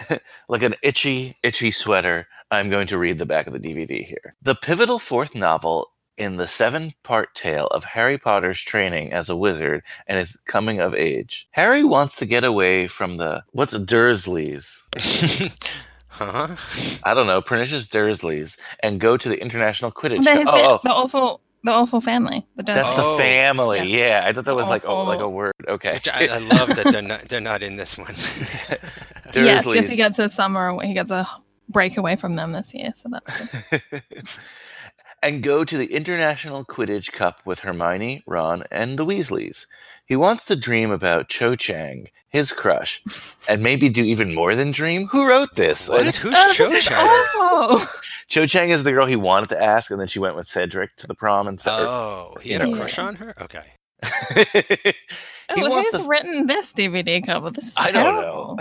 like 0.48 0.62
an 0.62 0.76
itchy, 0.82 1.36
itchy 1.42 1.72
sweater, 1.72 2.28
I'm 2.52 2.70
going 2.70 2.86
to 2.86 2.98
read 2.98 3.18
the 3.18 3.26
back 3.26 3.48
of 3.48 3.52
the 3.52 3.58
DVD 3.58 4.04
here. 4.04 4.34
The 4.40 4.54
pivotal 4.54 5.00
fourth 5.00 5.34
novel 5.34 5.90
in 6.18 6.36
the 6.36 6.46
seven 6.48 6.92
part 7.02 7.34
tale 7.34 7.66
of 7.68 7.84
Harry 7.84 8.18
Potter's 8.18 8.60
training 8.60 9.12
as 9.12 9.28
a 9.30 9.36
wizard 9.36 9.82
and 10.06 10.18
his 10.18 10.36
coming 10.46 10.78
of 10.80 10.94
age. 10.94 11.48
Harry 11.52 11.82
wants 11.84 12.16
to 12.16 12.26
get 12.26 12.44
away 12.44 12.86
from 12.86 13.16
the, 13.16 13.42
what's 13.52 13.74
Dursleys? 13.74 14.82
huh? 16.08 16.48
I 17.02 17.14
don't 17.14 17.26
know, 17.26 17.40
pernicious 17.42 17.86
Dursleys, 17.86 18.58
and 18.80 19.00
go 19.00 19.16
to 19.16 19.28
the 19.28 19.40
International 19.40 19.90
Quidditch. 19.90 20.24
The, 20.24 20.44
Co- 20.44 20.50
oh, 20.50 20.74
oh, 20.74 20.80
the 20.84 20.90
awful, 20.90 21.40
the 21.64 21.70
awful 21.70 22.00
family. 22.00 22.46
The 22.56 22.64
that's 22.64 22.92
the 22.94 23.02
Oh, 23.02 23.16
family. 23.16 23.78
yeah. 23.78 24.20
Yeah. 24.22 24.22
I 24.26 24.32
thought 24.32 24.44
that 24.44 24.54
was 24.54 24.68
like, 24.68 24.84
oh, 24.86 25.04
like 25.04 25.20
a 25.20 25.28
word. 25.28 25.54
Okay. 25.66 25.94
Which 25.94 26.08
I, 26.08 26.26
I 26.26 26.38
love 26.38 26.68
that 26.76 26.88
they're 26.92 27.02
not 27.02 27.28
they're 27.28 27.40
not 27.40 27.62
in 27.62 27.76
this 27.76 27.96
one. 27.96 28.08
yes, 28.16 28.78
yes, 29.34 29.64
Dursleys. 29.64 29.88
he 29.88 29.96
gets 29.96 30.18
a 30.18 30.28
summer. 30.28 30.76
He 30.82 30.92
gets 30.92 31.10
a 31.10 31.26
break 31.68 31.96
away 31.96 32.16
from 32.16 32.34
them 32.36 32.52
this 32.52 32.74
year. 32.74 32.92
So 32.96 33.08
that's 33.10 33.68
good. 33.70 34.02
And 35.22 35.42
go 35.42 35.64
to 35.64 35.76
the 35.78 35.86
International 35.94 36.64
Quidditch 36.64 37.12
Cup 37.12 37.40
with 37.46 37.60
Hermione, 37.60 38.22
Ron, 38.26 38.64
and 38.70 38.98
the 38.98 39.06
Weasleys. 39.06 39.66
He 40.04 40.16
wants 40.16 40.44
to 40.46 40.56
dream 40.56 40.90
about 40.90 41.28
Cho 41.28 41.54
Chang, 41.56 42.08
his 42.28 42.52
crush, 42.52 43.02
and 43.48 43.62
maybe 43.62 43.88
do 43.88 44.02
even 44.04 44.34
more 44.34 44.54
than 44.54 44.72
dream. 44.72 45.06
Who 45.06 45.28
wrote 45.28 45.54
this? 45.54 45.88
what? 45.88 46.14
Who's 46.16 46.34
Oh, 46.36 46.52
Cho 46.52 46.70
Chang? 46.72 47.06
awful. 47.06 47.86
Cho 48.28 48.46
Chang 48.46 48.70
is 48.70 48.82
the 48.84 48.92
girl 48.92 49.06
he 49.06 49.16
wanted 49.16 49.48
to 49.50 49.62
ask, 49.62 49.90
and 49.90 50.00
then 50.00 50.08
she 50.08 50.18
went 50.18 50.36
with 50.36 50.48
Cedric 50.48 50.96
to 50.96 51.06
the 51.06 51.14
prom 51.14 51.46
and 51.46 51.60
stuff. 51.60 51.80
Oh, 51.82 52.34
he 52.42 52.52
had 52.52 52.62
a 52.62 52.68
Yeah. 52.68 52.76
crush 52.76 52.98
on 52.98 53.14
her. 53.16 53.34
Okay. 53.40 53.64
he 54.44 54.92
Oh, 55.50 55.70
wants 55.70 55.90
who's 55.92 56.02
to 56.02 56.08
written 56.08 56.46
this 56.46 56.72
DVD 56.72 57.24
cover? 57.24 57.50
This 57.50 57.68
is 57.68 57.74
I 57.76 57.90
don't 57.90 58.20
know. 58.22 58.58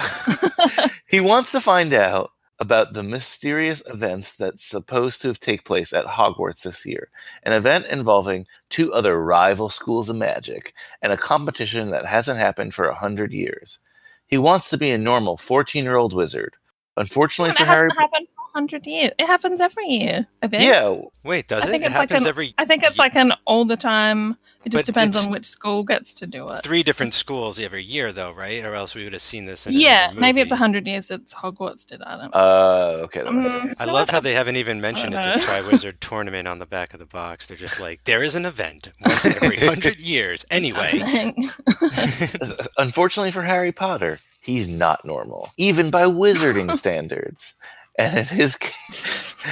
he 1.09 1.19
wants 1.19 1.51
to 1.53 1.59
find 1.61 1.93
out 1.93 2.31
about 2.61 2.93
the 2.93 3.01
mysterious 3.01 3.81
events 3.87 4.33
that's 4.33 4.63
supposed 4.63 5.19
to 5.19 5.27
have 5.29 5.39
take 5.39 5.65
place 5.65 5.91
at 5.91 6.05
Hogwarts 6.05 6.61
this 6.61 6.85
year. 6.85 7.09
An 7.41 7.53
event 7.53 7.87
involving 7.87 8.45
two 8.69 8.93
other 8.93 9.19
rival 9.19 9.67
schools 9.67 10.09
of 10.09 10.15
magic 10.15 10.75
and 11.01 11.11
a 11.11 11.17
competition 11.17 11.89
that 11.89 12.05
hasn't 12.05 12.37
happened 12.37 12.75
for 12.75 12.85
a 12.85 12.93
hundred 12.93 13.33
years. 13.33 13.79
He 14.27 14.37
wants 14.37 14.69
to 14.69 14.77
be 14.77 14.91
a 14.91 14.97
normal 14.99 15.37
14-year-old 15.37 16.13
wizard. 16.13 16.55
Unfortunately 16.97 17.51
for 17.53 17.65
Harry 17.65 17.89
hasn't 17.89 17.99
happened 17.99 18.27
for 18.35 18.40
hundred 18.53 18.85
years. 18.87 19.11
It 19.19 19.25
happens 19.27 19.61
every 19.61 19.87
year. 19.87 20.27
I 20.41 20.47
think. 20.47 20.63
Yeah, 20.63 21.01
Wait, 21.23 21.47
does 21.47 21.63
I 21.63 21.67
it? 21.67 21.69
think 21.71 21.83
It 21.83 21.87
it's 21.87 21.95
like 21.95 22.09
happens 22.09 22.25
an- 22.25 22.29
every 22.29 22.53
I 22.57 22.65
think 22.65 22.83
it's 22.83 22.99
like 22.99 23.15
an 23.15 23.33
all 23.45 23.65
the 23.65 23.77
time. 23.77 24.37
It 24.63 24.71
just 24.71 24.85
But 24.85 24.93
depends 24.93 25.17
on 25.17 25.31
which 25.31 25.47
school 25.47 25.83
gets 25.83 26.13
to 26.13 26.27
do 26.27 26.47
it. 26.49 26.61
three 26.61 26.83
different 26.83 27.15
schools 27.15 27.59
every 27.59 27.81
year, 27.83 28.11
though, 28.13 28.31
right? 28.31 28.63
Or 28.63 28.75
else 28.75 28.93
we 28.93 29.03
would 29.03 29.13
have 29.13 29.21
seen 29.23 29.45
this. 29.45 29.65
In 29.65 29.73
Yeah, 29.73 30.09
another 30.11 30.21
maybe 30.21 30.39
it's 30.41 30.51
a 30.51 30.55
hundred 30.55 30.85
years 30.85 31.07
since 31.07 31.33
Hogwarts 31.33 31.83
did. 31.83 32.03
I 32.03 32.17
don't. 32.17 32.35
uh 32.35 32.99
okay. 33.05 33.23
that 33.23 33.33
makes 33.33 33.53
sense. 33.53 33.81
I 33.81 33.85
love 33.85 34.09
how 34.11 34.19
they 34.19 34.33
haven't 34.35 34.57
even 34.57 34.79
mentioned 34.79 35.15
it's 35.15 35.25
a 35.25 35.35
know. 35.37 35.41
Triwizard 35.43 35.95
tournament 35.99 36.47
on 36.47 36.59
the 36.59 36.67
back 36.67 36.93
of 36.93 36.99
the 36.99 37.07
box. 37.07 37.47
They're 37.47 37.57
just 37.57 37.79
like, 37.79 38.03
there 38.03 38.21
is 38.21 38.35
an 38.35 38.45
event 38.45 38.89
once 39.03 39.25
every 39.25 39.57
hundred 39.57 39.99
years. 39.99 40.45
Anyway, 40.51 40.91
Unfortunately 42.77 43.31
for 43.31 43.41
Harry 43.43 43.71
Potter, 43.71 44.19
he's 44.41 44.67
not 44.67 45.03
normal, 45.05 45.49
even 45.57 45.89
by 45.89 46.03
wizarding 46.03 46.75
standards. 46.75 47.55
And 48.01 48.17
in 48.17 48.25
his 48.25 48.57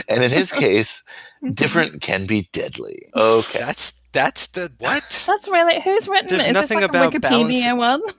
and 0.07 0.23
in 0.23 0.31
his 0.31 0.51
case, 0.51 1.03
different 1.53 2.01
can 2.01 2.25
be 2.25 2.49
deadly. 2.51 3.07
Okay. 3.15 3.59
that's 3.59 3.93
that's 4.11 4.47
the 4.47 4.71
what? 4.79 5.23
That's 5.27 5.47
really 5.47 5.79
who's 5.81 6.07
written 6.07 6.27
There's 6.29 6.43
it? 6.43 6.47
Is 6.47 6.53
nothing 6.53 6.79
this 6.79 6.89
like 6.91 7.13
about 7.13 7.13
a 7.13 7.19
Wikipedia 7.19 7.77
one? 7.77 8.01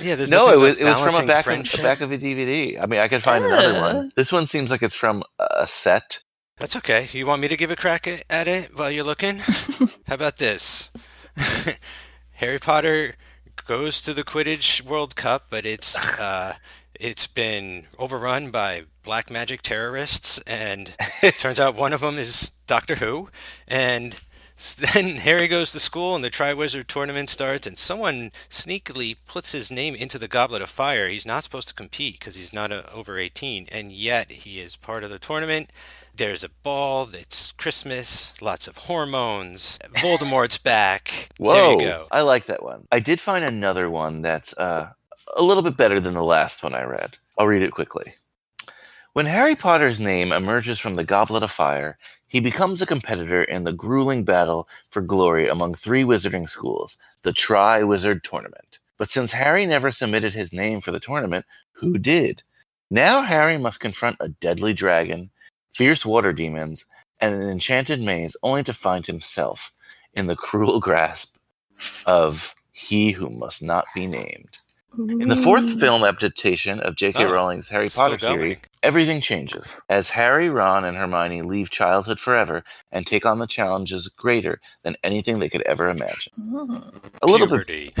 Yeah, 0.00 0.16
there's 0.16 0.30
no, 0.30 0.50
it 0.52 0.56
was 0.56 0.76
it 0.76 0.82
was 0.84 0.98
from 0.98 1.14
a 1.22 1.26
back 1.26 1.40
of, 1.40 1.44
friendship. 1.44 1.80
a 1.80 1.82
back 1.84 2.00
of 2.00 2.10
a 2.10 2.18
DVD. 2.18 2.82
I 2.82 2.86
mean, 2.86 2.98
I 2.98 3.06
could 3.06 3.22
find 3.22 3.44
another 3.44 3.80
one. 3.80 4.10
This 4.16 4.32
one 4.32 4.48
seems 4.48 4.72
like 4.72 4.82
it's 4.82 4.94
from 4.94 5.22
a 5.38 5.68
set. 5.68 6.24
That's 6.56 6.74
okay. 6.76 7.06
You 7.12 7.26
want 7.26 7.40
me 7.42 7.46
to 7.48 7.56
give 7.56 7.70
a 7.70 7.76
crack 7.76 8.08
at- 8.08 8.24
at 8.28 8.48
it 8.48 8.76
while 8.76 8.90
you're 8.90 9.04
looking? 9.04 9.38
How 10.08 10.14
about 10.14 10.38
this? 10.38 10.90
Harry 12.32 12.58
Potter 12.58 13.14
goes 13.66 14.02
to 14.02 14.12
the 14.14 14.24
Quidditch 14.24 14.82
World 14.82 15.14
Cup, 15.14 15.46
but 15.48 15.64
it's 15.64 16.18
uh, 16.18 16.54
it's 16.98 17.28
been 17.28 17.86
overrun 17.98 18.50
by 18.50 18.84
black 19.08 19.30
magic 19.30 19.62
terrorists, 19.62 20.38
and 20.46 20.94
it 21.22 21.38
turns 21.38 21.58
out 21.58 21.74
one 21.74 21.94
of 21.94 22.02
them 22.02 22.18
is 22.18 22.52
Doctor 22.66 22.96
Who. 22.96 23.30
And 23.66 24.20
then 24.76 25.16
Harry 25.16 25.48
goes 25.48 25.72
to 25.72 25.80
school, 25.80 26.14
and 26.14 26.22
the 26.22 26.28
Triwizard 26.28 26.88
tournament 26.88 27.30
starts, 27.30 27.66
and 27.66 27.78
someone 27.78 28.32
sneakily 28.50 29.16
puts 29.26 29.52
his 29.52 29.70
name 29.70 29.94
into 29.94 30.18
the 30.18 30.28
Goblet 30.28 30.60
of 30.60 30.68
Fire. 30.68 31.08
He's 31.08 31.24
not 31.24 31.42
supposed 31.42 31.68
to 31.68 31.74
compete 31.74 32.18
because 32.18 32.36
he's 32.36 32.52
not 32.52 32.70
uh 32.70 32.82
over 32.92 33.16
18, 33.16 33.68
and 33.72 33.92
yet 33.92 34.30
he 34.30 34.60
is 34.60 34.76
part 34.76 35.02
of 35.02 35.08
the 35.08 35.18
tournament. 35.18 35.70
There's 36.14 36.44
a 36.44 36.50
ball. 36.62 37.08
It's 37.14 37.52
Christmas. 37.52 38.34
Lots 38.42 38.68
of 38.68 38.76
hormones. 38.76 39.78
Voldemort's 39.94 40.58
back. 40.74 41.30
Whoa, 41.38 41.54
There 41.54 41.72
you 41.72 41.78
go. 41.78 42.06
I 42.10 42.20
like 42.20 42.44
that 42.44 42.62
one. 42.62 42.86
I 42.92 43.00
did 43.00 43.20
find 43.20 43.42
another 43.42 43.88
one 43.88 44.20
that's 44.20 44.52
uh, 44.58 44.90
a 45.34 45.42
little 45.42 45.62
bit 45.62 45.78
better 45.78 45.98
than 45.98 46.12
the 46.12 46.22
last 46.22 46.62
one 46.62 46.74
I 46.74 46.82
read. 46.82 47.16
I'll 47.38 47.46
read 47.46 47.62
it 47.62 47.70
quickly. 47.70 48.12
When 49.18 49.26
Harry 49.26 49.56
Potter's 49.56 49.98
name 49.98 50.30
emerges 50.30 50.78
from 50.78 50.94
the 50.94 51.02
Goblet 51.02 51.42
of 51.42 51.50
Fire, 51.50 51.98
he 52.28 52.38
becomes 52.38 52.80
a 52.80 52.86
competitor 52.86 53.42
in 53.42 53.64
the 53.64 53.72
grueling 53.72 54.22
battle 54.22 54.68
for 54.90 55.02
glory 55.02 55.48
among 55.48 55.74
three 55.74 56.04
wizarding 56.04 56.48
schools, 56.48 56.96
the 57.22 57.32
Tri 57.32 57.82
Wizard 57.82 58.22
Tournament. 58.22 58.78
But 58.96 59.10
since 59.10 59.32
Harry 59.32 59.66
never 59.66 59.90
submitted 59.90 60.34
his 60.34 60.52
name 60.52 60.80
for 60.80 60.92
the 60.92 61.00
tournament, 61.00 61.46
who 61.72 61.98
did? 61.98 62.44
Now 62.92 63.22
Harry 63.22 63.58
must 63.58 63.80
confront 63.80 64.18
a 64.20 64.28
deadly 64.28 64.72
dragon, 64.72 65.30
fierce 65.72 66.06
water 66.06 66.32
demons, 66.32 66.86
and 67.20 67.34
an 67.34 67.48
enchanted 67.48 68.00
maze 68.00 68.36
only 68.44 68.62
to 68.62 68.72
find 68.72 69.04
himself 69.04 69.72
in 70.14 70.28
the 70.28 70.36
cruel 70.36 70.78
grasp 70.88 71.34
of 72.06 72.54
he 72.70 73.10
who 73.10 73.28
must 73.30 73.64
not 73.64 73.86
be 73.96 74.06
named. 74.06 74.58
In 74.96 75.28
the 75.28 75.36
fourth 75.36 75.78
film 75.78 76.02
adaptation 76.02 76.80
of 76.80 76.96
J.K. 76.96 77.26
Oh, 77.26 77.32
Rowling's 77.32 77.68
Harry 77.68 77.88
Potter 77.88 78.18
series, 78.18 78.62
everything 78.82 79.20
changes 79.20 79.80
as 79.88 80.10
Harry, 80.10 80.48
Ron, 80.48 80.84
and 80.84 80.96
Hermione 80.96 81.42
leave 81.42 81.68
childhood 81.68 82.18
forever 82.18 82.64
and 82.90 83.06
take 83.06 83.26
on 83.26 83.38
the 83.38 83.46
challenges 83.46 84.08
greater 84.08 84.60
than 84.82 84.96
anything 85.04 85.38
they 85.38 85.50
could 85.50 85.62
ever 85.62 85.88
imagine. 85.90 86.32
Oh. 86.52 86.90
A 87.22 87.26
little 87.26 87.46
bit. 87.46 87.66
Puberty. 87.66 87.92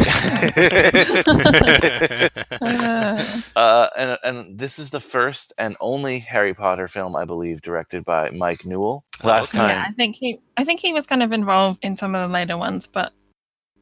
Uh, 2.60 3.22
Uh, 3.58 3.88
and, 3.96 4.18
and 4.22 4.58
this 4.58 4.78
is 4.78 4.90
the 4.90 5.00
first 5.00 5.52
and 5.58 5.76
only 5.80 6.20
Harry 6.20 6.54
Potter 6.54 6.88
film, 6.88 7.16
I 7.16 7.24
believe, 7.24 7.60
directed 7.60 8.04
by 8.04 8.30
Mike 8.30 8.64
Newell. 8.64 9.04
Oh, 9.22 9.28
Last 9.28 9.54
okay. 9.54 9.66
time, 9.66 9.70
yeah, 9.70 9.84
I 9.88 9.92
think 9.92 10.16
he, 10.16 10.40
I 10.56 10.64
think 10.64 10.80
he 10.80 10.92
was 10.92 11.06
kind 11.06 11.22
of 11.22 11.32
involved 11.32 11.80
in 11.82 11.96
some 11.96 12.14
of 12.14 12.28
the 12.28 12.32
later 12.32 12.56
ones, 12.56 12.86
but 12.86 13.12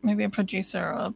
maybe 0.02 0.24
a 0.24 0.30
producer 0.30 0.82
or 0.82 1.14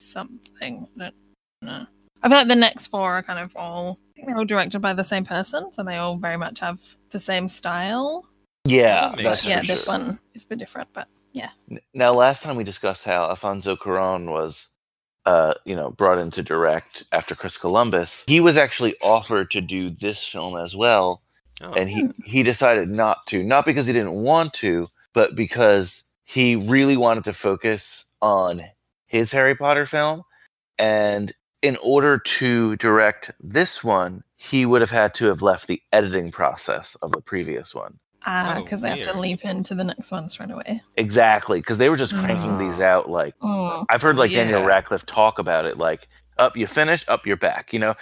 something. 0.00 0.86
I 0.98 1.04
don't 1.04 1.14
know. 1.62 1.86
I 2.22 2.28
feel 2.28 2.38
like 2.38 2.48
the 2.48 2.56
next 2.56 2.88
four 2.88 3.12
are 3.18 3.22
kind 3.22 3.38
of 3.38 3.54
all, 3.56 3.98
I 4.10 4.12
think 4.14 4.26
they're 4.28 4.36
all 4.36 4.44
directed 4.44 4.80
by 4.80 4.92
the 4.92 5.04
same 5.04 5.24
person, 5.24 5.72
so 5.72 5.82
they 5.82 5.96
all 5.96 6.18
very 6.18 6.36
much 6.36 6.60
have 6.60 6.78
the 7.10 7.20
same 7.20 7.48
style. 7.48 8.26
yeah, 8.66 9.10
That 9.16 9.22
that's 9.22 9.46
yeah, 9.46 9.60
for 9.60 9.66
this 9.66 9.84
sure. 9.84 9.94
one 9.98 10.18
is 10.34 10.44
a 10.44 10.48
bit 10.48 10.58
different, 10.58 10.88
but 10.92 11.08
yeah. 11.32 11.50
Now, 11.94 12.12
last 12.12 12.42
time 12.42 12.56
we 12.56 12.64
discussed 12.64 13.04
how 13.04 13.24
Alfonso 13.30 13.74
Cuarón 13.76 14.30
was, 14.30 14.68
uh, 15.24 15.54
you 15.64 15.74
know, 15.76 15.92
brought 15.92 16.18
in 16.18 16.30
to 16.32 16.42
direct 16.42 17.04
after 17.12 17.34
Chris 17.34 17.56
Columbus. 17.56 18.24
He 18.26 18.40
was 18.40 18.56
actually 18.58 18.94
offered 19.00 19.50
to 19.52 19.60
do 19.62 19.88
this 19.90 20.22
film 20.26 20.58
as 20.58 20.74
well, 20.76 21.22
Oh. 21.62 21.72
and 21.74 21.88
he 21.90 22.08
he 22.24 22.42
decided 22.42 22.88
not 22.88 23.26
to. 23.26 23.42
Not 23.42 23.64
because 23.66 23.86
he 23.86 23.92
didn't 23.92 24.14
want 24.14 24.54
to, 24.54 24.88
but 25.12 25.36
because 25.36 26.04
he 26.24 26.56
really 26.56 26.96
wanted 26.96 27.24
to 27.24 27.32
focus 27.34 28.06
on 28.22 28.62
his 29.10 29.32
Harry 29.32 29.54
Potter 29.56 29.84
film. 29.86 30.22
And 30.78 31.32
in 31.62 31.76
order 31.84 32.18
to 32.18 32.76
direct 32.76 33.32
this 33.40 33.84
one, 33.84 34.22
he 34.36 34.64
would 34.64 34.80
have 34.80 34.90
had 34.90 35.12
to 35.14 35.26
have 35.26 35.42
left 35.42 35.66
the 35.66 35.82
editing 35.92 36.30
process 36.30 36.94
of 37.02 37.10
the 37.12 37.20
previous 37.20 37.74
one. 37.74 37.98
Ah, 38.24 38.56
Oh, 38.58 38.62
because 38.62 38.80
they 38.82 38.90
have 38.90 39.12
to 39.12 39.18
leap 39.18 39.44
into 39.44 39.74
the 39.74 39.84
next 39.84 40.10
one 40.10 40.30
straight 40.30 40.50
away. 40.50 40.80
Exactly, 40.96 41.58
because 41.60 41.78
they 41.78 41.90
were 41.90 41.96
just 41.96 42.14
cranking 42.14 42.56
these 42.58 42.80
out 42.80 43.10
like 43.10 43.34
Oh, 43.42 43.84
I've 43.90 44.00
heard 44.02 44.16
like 44.16 44.30
Daniel 44.30 44.64
Radcliffe 44.64 45.04
talk 45.06 45.38
about 45.38 45.64
it, 45.66 45.76
like 45.76 46.06
up 46.38 46.56
you 46.56 46.66
finish, 46.66 47.04
up 47.08 47.26
you're 47.26 47.36
back. 47.36 47.72
You 47.72 47.80
know, 47.80 47.94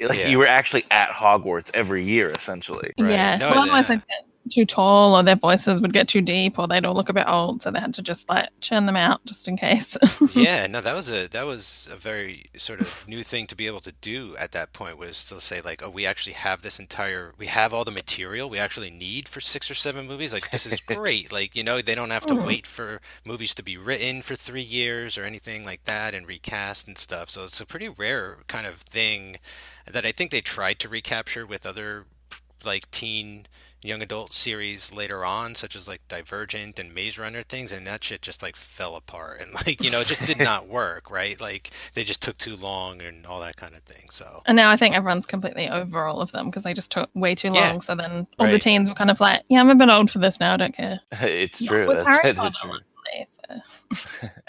like 0.00 0.18
Yeah. 0.18 0.28
you 0.28 0.38
were 0.38 0.46
actually 0.46 0.84
at 0.90 1.10
Hogwarts 1.10 1.70
every 1.74 2.04
year, 2.04 2.30
essentially. 2.30 2.92
Right. 2.98 3.12
yeah. 3.12 3.36
No, 3.36 3.50
well, 3.50 3.60
otherwise, 3.60 3.88
yeah. 3.88 3.96
they'd 3.96 4.06
get 4.08 4.25
too 4.50 4.66
tall, 4.66 5.16
or 5.16 5.22
their 5.22 5.36
voices 5.36 5.80
would 5.80 5.92
get 5.92 6.08
too 6.08 6.20
deep, 6.22 6.58
or 6.58 6.68
they'd 6.68 6.84
all 6.84 6.94
look 6.94 7.08
a 7.08 7.12
bit 7.14 7.26
old, 7.28 7.62
so 7.62 7.70
they 7.70 7.80
had 7.80 7.94
to 7.94 8.02
just 8.02 8.28
like 8.28 8.50
churn 8.60 8.86
them 8.86 8.96
out 8.96 9.24
just 9.26 9.48
in 9.48 9.56
case. 9.56 9.96
yeah, 10.28 10.66
no, 10.66 10.80
that 10.80 10.94
was 10.94 11.10
a 11.10 11.28
that 11.28 11.46
was 11.46 11.88
a 11.92 11.96
very 11.96 12.46
sort 12.56 12.80
of 12.80 13.04
new 13.06 13.22
thing 13.22 13.46
to 13.46 13.54
be 13.56 13.66
able 13.66 13.80
to 13.80 13.92
do 13.92 14.36
at 14.38 14.52
that 14.52 14.72
point 14.72 14.98
was 14.98 15.24
to 15.26 15.40
say 15.40 15.60
like, 15.60 15.82
oh, 15.82 15.90
we 15.90 16.04
actually 16.04 16.32
have 16.34 16.62
this 16.62 16.78
entire, 16.80 17.32
we 17.38 17.46
have 17.46 17.72
all 17.72 17.84
the 17.84 17.90
material 17.92 18.50
we 18.50 18.58
actually 18.58 18.90
need 18.90 19.28
for 19.28 19.40
six 19.40 19.70
or 19.70 19.74
seven 19.74 20.06
movies. 20.06 20.32
Like 20.32 20.50
this 20.50 20.66
is 20.66 20.80
great. 20.80 21.30
like 21.32 21.54
you 21.56 21.62
know, 21.62 21.80
they 21.80 21.94
don't 21.94 22.10
have 22.10 22.26
to 22.26 22.34
Mhm. 22.34 22.44
wait 22.44 22.66
for 22.66 23.00
movies 23.24 23.54
to 23.54 23.62
be 23.62 23.76
written 23.76 24.20
for 24.22 24.34
three 24.34 24.62
years 24.62 25.16
or 25.16 25.24
anything 25.24 25.64
like 25.64 25.84
that 25.84 26.14
and 26.14 26.26
recast 26.26 26.88
and 26.88 26.98
stuff. 26.98 27.30
So 27.30 27.44
it's 27.44 27.60
a 27.60 27.66
pretty 27.66 27.88
rare 27.88 28.38
kind 28.48 28.66
of 28.66 28.76
thing 28.76 29.38
that 29.90 30.04
I 30.06 30.12
think 30.12 30.30
they 30.30 30.40
tried 30.40 30.78
to 30.80 30.88
recapture 30.88 31.46
with 31.46 31.66
other 31.66 32.06
like 32.64 32.90
teen 32.90 33.46
young 33.86 34.02
adult 34.02 34.32
series 34.32 34.92
later 34.92 35.24
on, 35.24 35.54
such 35.54 35.76
as 35.76 35.86
like 35.88 36.00
Divergent 36.08 36.78
and 36.78 36.94
Maze 36.94 37.18
Runner 37.18 37.42
things, 37.42 37.72
and 37.72 37.86
that 37.86 38.04
shit 38.04 38.22
just 38.22 38.42
like 38.42 38.56
fell 38.56 38.96
apart 38.96 39.40
and 39.40 39.54
like 39.54 39.82
you 39.82 39.90
know 39.90 40.00
it 40.00 40.06
just 40.08 40.26
did 40.26 40.38
not 40.38 40.68
work, 40.80 41.10
right? 41.10 41.40
Like 41.40 41.70
they 41.94 42.04
just 42.04 42.22
took 42.22 42.36
too 42.38 42.56
long 42.56 43.00
and 43.02 43.24
all 43.26 43.40
that 43.40 43.56
kind 43.56 43.72
of 43.72 43.80
thing. 43.84 44.08
So 44.10 44.42
and 44.46 44.56
now 44.56 44.70
I 44.70 44.76
think 44.76 44.94
everyone's 44.94 45.26
completely 45.26 45.68
over 45.68 46.04
all 46.04 46.20
of 46.20 46.32
them 46.32 46.46
because 46.46 46.62
they 46.64 46.74
just 46.74 46.90
took 46.92 47.10
way 47.14 47.34
too 47.34 47.52
Yeah. 47.52 47.70
long. 47.72 47.82
So 47.82 47.94
then 47.94 48.26
all 48.38 48.46
the 48.48 48.58
teens 48.58 48.88
were 48.88 48.94
kind 48.94 49.10
of 49.10 49.20
like, 49.20 49.42
"Yeah, 49.48 49.60
I'm 49.60 49.70
a 49.70 49.74
bit 49.74 49.88
old 49.88 50.10
for 50.10 50.18
this 50.18 50.40
now. 50.40 50.54
I 50.54 50.56
don't 50.56 50.74
care." 50.76 51.00
it's 51.12 51.64
true. 51.64 51.86
with 51.86 52.04
That's 52.04 52.08
Harry 52.08 52.30
it. 52.30 52.38
It's 52.38 52.58
true. 52.58 52.78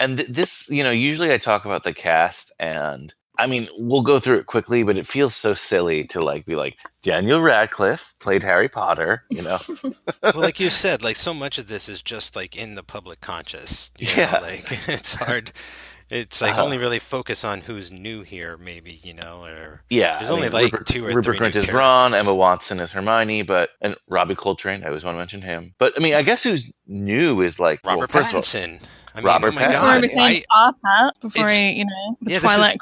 And 0.00 0.18
th- 0.18 0.28
this, 0.28 0.68
you 0.68 0.82
know, 0.82 0.90
usually 0.90 1.32
I 1.32 1.38
talk 1.38 1.64
about 1.64 1.84
the 1.84 1.92
cast, 1.94 2.50
and 2.58 3.14
I 3.38 3.46
mean, 3.46 3.68
we'll 3.78 4.02
go 4.02 4.18
through 4.18 4.38
it 4.38 4.46
quickly, 4.46 4.82
but 4.82 4.98
it 4.98 5.06
feels 5.06 5.34
so 5.36 5.54
silly 5.54 6.04
to 6.08 6.20
like 6.20 6.44
be 6.44 6.56
like 6.56 6.76
Daniel 7.02 7.40
Radcliffe 7.40 8.14
played 8.18 8.42
Harry 8.42 8.68
Potter. 8.68 9.22
You 9.30 9.42
know, 9.42 9.58
well, 10.22 10.32
like 10.34 10.58
you 10.58 10.68
said, 10.70 11.02
like 11.02 11.16
so 11.16 11.32
much 11.32 11.58
of 11.58 11.68
this 11.68 11.88
is 11.88 12.02
just 12.02 12.34
like 12.34 12.56
in 12.56 12.74
the 12.74 12.82
public 12.82 13.20
conscious. 13.20 13.90
You 13.98 14.08
know? 14.08 14.12
Yeah. 14.16 14.38
like 14.40 14.66
it's 14.88 15.14
hard. 15.14 15.52
It's 16.10 16.40
like 16.40 16.52
Uh-huh. 16.52 16.64
only 16.64 16.78
really 16.78 16.98
focus 16.98 17.44
on 17.44 17.60
who's 17.60 17.92
new 17.92 18.22
here, 18.22 18.56
maybe 18.56 18.98
you 19.02 19.12
know, 19.12 19.44
or 19.44 19.82
yeah. 19.90 20.16
There's 20.18 20.30
I 20.30 20.34
only, 20.34 20.48
like, 20.48 20.72
Rupert, 20.72 20.86
two 20.86 21.04
or 21.04 21.08
Rupert 21.08 21.24
three 21.24 21.38
Grint 21.38 21.54
is. 21.56 21.70
Ron, 21.70 22.14
Emma 22.14 22.34
Watson 22.34 22.80
is 22.80 22.92
Hermione, 22.92 23.42
but 23.42 23.70
and 23.82 23.94
Robbie 24.08 24.34
Coltrane. 24.34 24.82
I 24.84 24.86
always 24.88 25.04
want 25.04 25.16
to 25.16 25.18
mention 25.18 25.42
him. 25.42 25.74
But 25.78 25.92
I 25.98 26.02
mean, 26.02 26.14
I 26.14 26.22
guess 26.22 26.42
who's 26.44 26.72
new 26.86 27.42
is 27.42 27.60
like 27.60 27.80
well, 27.84 27.96
Robert 27.96 28.10
first 28.10 28.30
of 28.30 28.36
all, 28.36 28.40
Pattinson. 28.42 28.80
I 29.14 29.18
mean, 29.18 29.26
Robert 29.26 29.48
oh 29.48 29.52
my 29.52 29.62
Pattinson. 29.62 29.68
Before 29.68 29.80
god, 29.80 29.94
he 29.94 30.00
became 30.08 30.20
I, 30.20 30.44
our 30.54 30.74
Pat, 30.84 31.14
before 31.20 31.44
it's- 31.46 31.56
he, 31.56 31.70
you 31.78 31.84
know, 31.84 32.16
the 32.22 32.30
Yeah, 32.32 32.38
this 32.40 32.50
is- 32.50 32.56
Twilight 32.56 32.78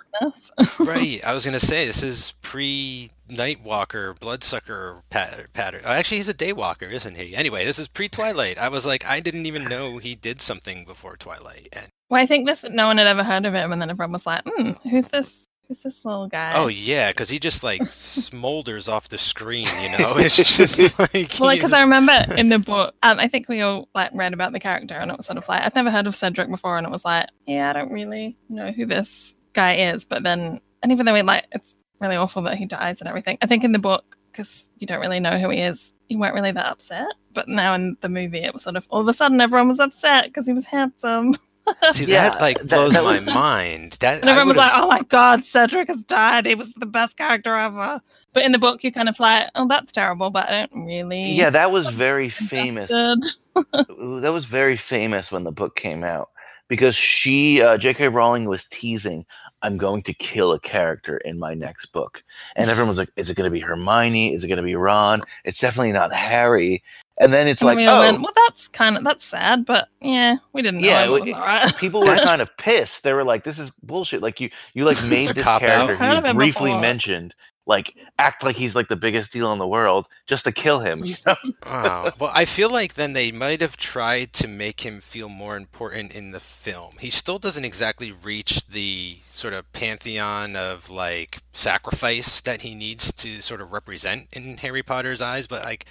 right. 0.81 1.25
I 1.25 1.35
was 1.35 1.45
gonna 1.45 1.61
say 1.61 1.87
this 1.87 2.03
is 2.03 2.35
pre 2.43 3.11
Nightwalker, 3.29 4.19
Bloodsucker 4.19 5.03
pat- 5.11 5.53
pattern. 5.53 5.83
Oh, 5.85 5.91
actually, 5.91 6.19
he's 6.19 6.29
a 6.29 6.35
Daywalker, 6.35 6.91
isn't 6.91 7.17
he? 7.17 7.35
Anyway, 7.35 7.65
this 7.65 7.79
is 7.79 7.89
pre 7.89 8.09
Twilight. 8.09 8.57
I 8.59 8.69
was 8.69 8.87
like, 8.87 9.05
I 9.05 9.21
didn't 9.21 9.47
even 9.47 9.65
know 9.65 9.99
he 9.99 10.15
did 10.15 10.41
something 10.41 10.85
before 10.85 11.17
Twilight. 11.17 11.69
And 11.73 11.89
Well, 12.09 12.23
I 12.23 12.27
think 12.27 12.47
this 12.47 12.65
no 12.71 12.87
one 12.87 12.99
had 12.99 13.07
ever 13.07 13.25
heard 13.25 13.45
of 13.47 13.55
him, 13.55 13.73
and 13.73 13.81
then 13.83 13.91
everyone 13.91 14.13
was 14.13 14.27
like, 14.27 14.43
hmm, 14.47 14.73
"Who's 14.89 15.07
this? 15.09 15.46
Who's 15.69 15.81
this 15.83 16.05
little 16.05 16.29
guy?" 16.29 16.53
oh 16.55 16.69
yeah, 16.69 17.11
because 17.11 17.29
he 17.29 17.39
just 17.39 17.63
like 17.63 17.83
smolders 17.83 18.89
off 18.89 19.09
the 19.09 19.19
screen. 19.19 19.67
You 19.83 19.99
know, 19.99 20.15
it's 20.17 20.37
just 20.37 20.79
like 20.99 21.37
Well, 21.41 21.55
because 21.55 21.73
I 21.73 21.83
remember 21.83 22.25
in 22.37 22.49
the 22.49 22.59
book, 22.59 22.95
um, 23.03 23.19
I 23.19 23.29
think 23.29 23.49
we 23.49 23.61
all 23.61 23.89
like 23.95 24.11
read 24.15 24.33
about 24.33 24.53
the 24.53 24.61
character, 24.61 24.95
and 24.95 25.11
it 25.11 25.17
was 25.17 25.27
sort 25.27 25.39
of 25.39 25.49
like 25.49 25.63
I'd 25.63 25.75
never 25.75 25.91
heard 25.91 26.07
of 26.07 26.15
Cedric 26.15 26.51
before, 26.51 26.79
and 26.79 26.87
it 26.87 26.91
was 26.91 27.05
like, 27.05 27.29
yeah, 27.47 27.71
I 27.71 27.73
don't 27.73 27.93
really 27.93 28.37
know 28.49 28.71
who 28.71 28.87
this 28.87 29.35
guy 29.53 29.75
is. 29.93 30.05
But 30.05 30.23
then, 30.23 30.61
and 30.83 30.93
even 30.93 31.07
though 31.07 31.15
we 31.15 31.23
like, 31.23 31.47
it's 31.53 31.75
really 32.01 32.17
awful 32.17 32.43
that 32.43 32.57
he 32.57 32.67
dies 32.67 33.01
and 33.01 33.09
everything. 33.09 33.39
I 33.43 33.47
think 33.47 33.65
in 33.65 33.73
the 33.73 33.79
book, 33.79 34.17
because 34.31 34.69
you 34.79 34.87
don't 34.87 35.01
really 35.01 35.21
know 35.21 35.39
who 35.39 35.51
he 35.51 35.61
is, 35.61 35.93
you 36.09 36.19
weren't 36.19 36.35
really 36.35 36.53
that 36.53 36.67
upset. 36.67 37.15
But 37.35 37.49
now 37.49 37.75
in 37.75 37.97
the 38.01 38.09
movie, 38.09 38.45
it 38.45 38.55
was 38.55 38.63
sort 38.63 38.77
of 38.77 38.87
all 38.91 39.01
of 39.01 39.09
a 39.09 39.15
sudden 39.15 39.41
everyone 39.41 39.69
was 39.69 39.81
upset 39.81 40.27
because 40.27 40.47
he 40.47 40.53
was 40.53 40.67
handsome, 40.67 41.35
See 41.91 42.05
Yeah, 42.05 42.31
that 42.31 42.41
like 42.41 42.59
that- 42.61 42.69
blows 42.69 42.93
that 42.93 43.05
my 43.05 43.21
mind. 43.35 43.97
That 44.01 44.21
and 44.21 44.29
everyone 44.31 44.49
was 44.49 44.57
like, 44.57 44.73
"Oh 44.75 44.89
my 44.89 45.03
god, 45.03 45.45
Cedric 45.45 45.89
has 45.89 46.05
died. 46.05 46.47
He 46.47 46.55
was 46.55 46.73
the 46.77 46.87
best 46.87 47.17
character 47.17 47.55
ever." 47.57 48.01
But 48.33 48.45
in 48.45 48.53
the 48.53 48.59
book, 48.59 48.85
you're 48.85 48.93
kind 48.93 49.09
of 49.09 49.19
like, 49.19 49.49
"Oh, 49.55 49.67
that's 49.67 49.91
terrible," 49.93 50.31
but 50.31 50.49
I 50.49 50.67
don't 50.67 50.85
really. 50.85 51.33
yeah, 51.33 51.51
that 51.51 51.71
was 51.73 51.89
very 51.89 52.29
famous. 52.29 52.91
that 53.55 54.31
was 54.33 54.45
very 54.45 54.77
famous 54.77 55.33
when 55.33 55.45
the 55.45 55.53
book 55.53 55.77
came 55.77 56.05
out 56.05 56.29
because 56.69 56.95
she 56.95 57.63
uh, 57.63 57.79
j.k 57.79 58.09
rowling 58.09 58.45
was 58.45 58.65
teasing 58.65 59.25
i'm 59.63 59.79
going 59.79 60.03
to 60.03 60.13
kill 60.13 60.53
a 60.53 60.59
character 60.61 61.17
in 61.19 61.39
my 61.39 61.55
next 61.55 61.87
book 61.87 62.23
and 62.57 62.69
everyone 62.69 62.89
was 62.89 62.99
like 62.99 63.09
is 63.17 63.31
it 63.31 63.37
going 63.37 63.47
to 63.51 63.53
be 63.55 63.61
hermione 63.61 64.35
is 64.35 64.43
it 64.45 64.49
going 64.49 64.57
to 64.59 64.63
be 64.65 64.75
ron 64.75 65.23
it's 65.45 65.61
definitely 65.61 65.93
not 65.93 66.13
harry 66.13 66.83
and 67.19 67.33
then 67.33 67.47
it's 67.49 67.63
And 67.63 67.67
like 67.67 67.77
we 67.77 67.87
all 67.87 67.99
oh 67.99 68.01
went, 68.01 68.23
well, 68.23 68.33
that's 68.35 68.69
kind 68.69 68.97
of 68.97 69.05
that's 69.05 69.25
sad, 69.25 69.65
but 69.65 69.89
yeah, 70.01 70.37
we 70.53 70.63
didn't 70.63 70.83
know. 70.83 70.89
Yeah, 70.89 71.05
it 71.07 71.11
was 71.11 71.23
it- 71.27 71.35
all 71.35 71.41
right. 71.41 71.77
people 71.79 72.01
were 72.01 72.17
kind 72.17 72.43
of 72.43 72.57
pissed 72.57 73.03
they 73.05 73.13
were 73.13 73.25
like 73.25 73.45
this 73.45 73.59
is 73.59 73.71
bullshit 73.83 74.23
like 74.23 74.41
you 74.41 74.51
you 74.75 74.85
like 74.85 75.03
made 75.05 75.35
this 75.35 75.45
character 75.45 75.97
who 75.97 76.05
you 76.05 76.35
briefly 76.35 76.71
before. 76.71 76.81
mentioned 76.81 77.35
like 77.67 77.95
act 78.19 78.45
like 78.45 78.57
he's 78.57 78.77
like 78.77 78.89
the 78.89 78.97
biggest 78.97 79.33
deal 79.33 79.53
in 79.53 79.59
the 79.59 79.67
world 79.67 80.07
just 80.27 80.45
to 80.45 80.53
kill 80.53 80.81
him. 80.81 81.03
You 81.05 81.17
know? 81.27 81.35
Oh, 81.69 82.11
well, 82.21 82.31
I 82.33 82.45
feel 82.45 82.71
like 82.71 82.95
then 82.95 83.13
they 83.13 83.33
might 83.33 83.61
have 83.61 83.77
tried 83.77 84.33
to 84.35 84.47
make 84.49 84.83
him 84.83 85.01
feel 85.01 85.29
more 85.29 85.57
important 85.57 86.13
in 86.13 86.31
the 86.31 86.39
film. 86.39 86.95
He 87.01 87.11
still 87.11 87.39
doesn't 87.41 87.65
exactly 87.65 88.13
reach 88.13 88.67
the 88.69 89.19
sort 89.27 89.53
of 89.53 89.71
pantheon 89.73 90.55
of 90.55 90.91
like 90.91 91.39
sacrifice 91.53 92.41
that 92.43 92.63
he 92.63 92.75
needs 92.77 93.13
to 93.15 93.41
sort 93.41 93.61
of 93.61 93.73
represent 93.73 94.29
in 94.33 94.59
Harry 94.59 94.83
Potter's 94.85 95.21
eyes, 95.21 95.49
but 95.49 95.65
like 95.65 95.87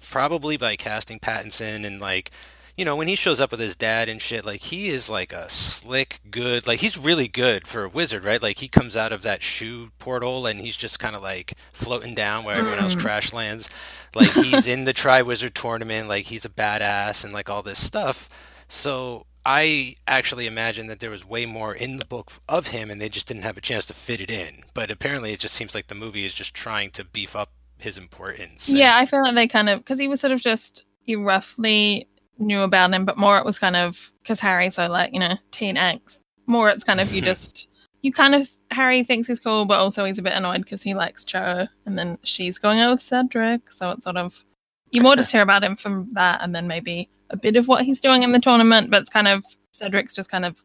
probably 0.00 0.56
by 0.56 0.76
casting 0.76 1.18
Pattinson 1.18 1.84
and 1.86 2.00
like 2.00 2.30
you 2.76 2.84
know, 2.84 2.94
when 2.94 3.08
he 3.08 3.14
shows 3.14 3.40
up 3.40 3.52
with 3.52 3.60
his 3.60 3.74
dad 3.74 4.06
and 4.06 4.20
shit, 4.20 4.44
like 4.44 4.60
he 4.60 4.88
is 4.88 5.08
like 5.08 5.32
a 5.32 5.48
slick, 5.48 6.20
good, 6.30 6.66
like 6.66 6.80
he's 6.80 6.98
really 6.98 7.26
good 7.26 7.66
for 7.66 7.84
a 7.84 7.88
wizard, 7.88 8.22
right? 8.22 8.42
Like 8.42 8.58
he 8.58 8.68
comes 8.68 8.98
out 8.98 9.12
of 9.12 9.22
that 9.22 9.42
shoe 9.42 9.92
portal 9.98 10.44
and 10.44 10.60
he's 10.60 10.76
just 10.76 10.98
kind 11.00 11.16
of 11.16 11.22
like 11.22 11.54
floating 11.72 12.14
down 12.14 12.44
where 12.44 12.54
everyone 12.54 12.78
else 12.78 12.94
Mm. 12.94 13.00
crash 13.00 13.32
lands. 13.32 13.70
Like 14.14 14.30
he's 14.32 14.66
in 14.66 14.84
the 14.84 14.92
Tri 14.92 15.22
Wizard 15.22 15.54
tournament, 15.54 16.06
like 16.06 16.26
he's 16.26 16.44
a 16.44 16.50
badass 16.50 17.24
and 17.24 17.32
like 17.32 17.48
all 17.48 17.62
this 17.62 17.82
stuff. 17.82 18.28
So 18.68 19.24
I 19.46 19.94
actually 20.06 20.46
imagine 20.46 20.86
that 20.88 21.00
there 21.00 21.08
was 21.08 21.24
way 21.24 21.46
more 21.46 21.74
in 21.74 21.96
the 21.96 22.04
book 22.04 22.30
of 22.46 22.66
him 22.66 22.90
and 22.90 23.00
they 23.00 23.08
just 23.08 23.26
didn't 23.26 23.44
have 23.44 23.56
a 23.56 23.62
chance 23.62 23.86
to 23.86 23.94
fit 23.94 24.20
it 24.20 24.30
in. 24.30 24.64
But 24.74 24.90
apparently 24.90 25.32
it 25.32 25.40
just 25.40 25.54
seems 25.54 25.74
like 25.74 25.86
the 25.86 25.94
movie 25.94 26.26
is 26.26 26.34
just 26.34 26.52
trying 26.52 26.90
to 26.90 27.04
beef 27.06 27.34
up 27.34 27.52
his 27.78 27.98
importance. 27.98 28.68
and- 28.68 28.78
Yeah, 28.78 28.96
I 28.96 29.06
feel 29.06 29.22
like 29.22 29.34
they 29.34 29.48
kind 29.48 29.68
of 29.68 29.80
because 29.80 29.98
he 29.98 30.08
was 30.08 30.20
sort 30.20 30.32
of 30.32 30.40
just 30.40 30.84
you 31.04 31.22
roughly 31.22 32.08
knew 32.38 32.60
about 32.62 32.92
him, 32.92 33.04
but 33.04 33.16
more 33.18 33.38
it 33.38 33.44
was 33.44 33.58
kind 33.58 33.76
of 33.76 34.12
because 34.22 34.40
Harry's 34.40 34.74
so 34.74 34.88
like 34.88 35.12
you 35.12 35.20
know 35.20 35.34
teen 35.50 35.76
angst. 35.76 36.18
More 36.46 36.68
it's 36.68 36.84
kind 36.84 37.00
of 37.00 37.12
you 37.12 37.20
just 37.32 37.68
you 38.02 38.12
kind 38.12 38.34
of 38.34 38.48
Harry 38.72 39.04
thinks 39.04 39.28
he's 39.28 39.40
cool, 39.40 39.64
but 39.64 39.78
also 39.78 40.04
he's 40.04 40.18
a 40.18 40.22
bit 40.22 40.32
annoyed 40.32 40.62
because 40.62 40.82
he 40.82 40.94
likes 40.94 41.22
Cho, 41.24 41.66
and 41.86 41.96
then 41.98 42.18
she's 42.24 42.58
going 42.58 42.80
out 42.80 42.90
with 42.92 43.02
Cedric, 43.02 43.70
so 43.70 43.90
it's 43.90 44.04
sort 44.04 44.16
of 44.16 44.44
you 44.90 45.02
more 45.02 45.16
just 45.16 45.32
hear 45.32 45.42
about 45.42 45.62
him 45.64 45.76
from 45.76 46.08
that, 46.12 46.40
and 46.42 46.54
then 46.54 46.66
maybe 46.66 47.08
a 47.30 47.36
bit 47.36 47.56
of 47.56 47.68
what 47.68 47.84
he's 47.84 48.00
doing 48.00 48.22
in 48.22 48.32
the 48.32 48.38
tournament, 48.40 48.90
but 48.90 49.00
it's 49.02 49.10
kind 49.10 49.28
of 49.28 49.44
Cedric's 49.72 50.14
just 50.14 50.30
kind 50.30 50.44
of 50.44 50.62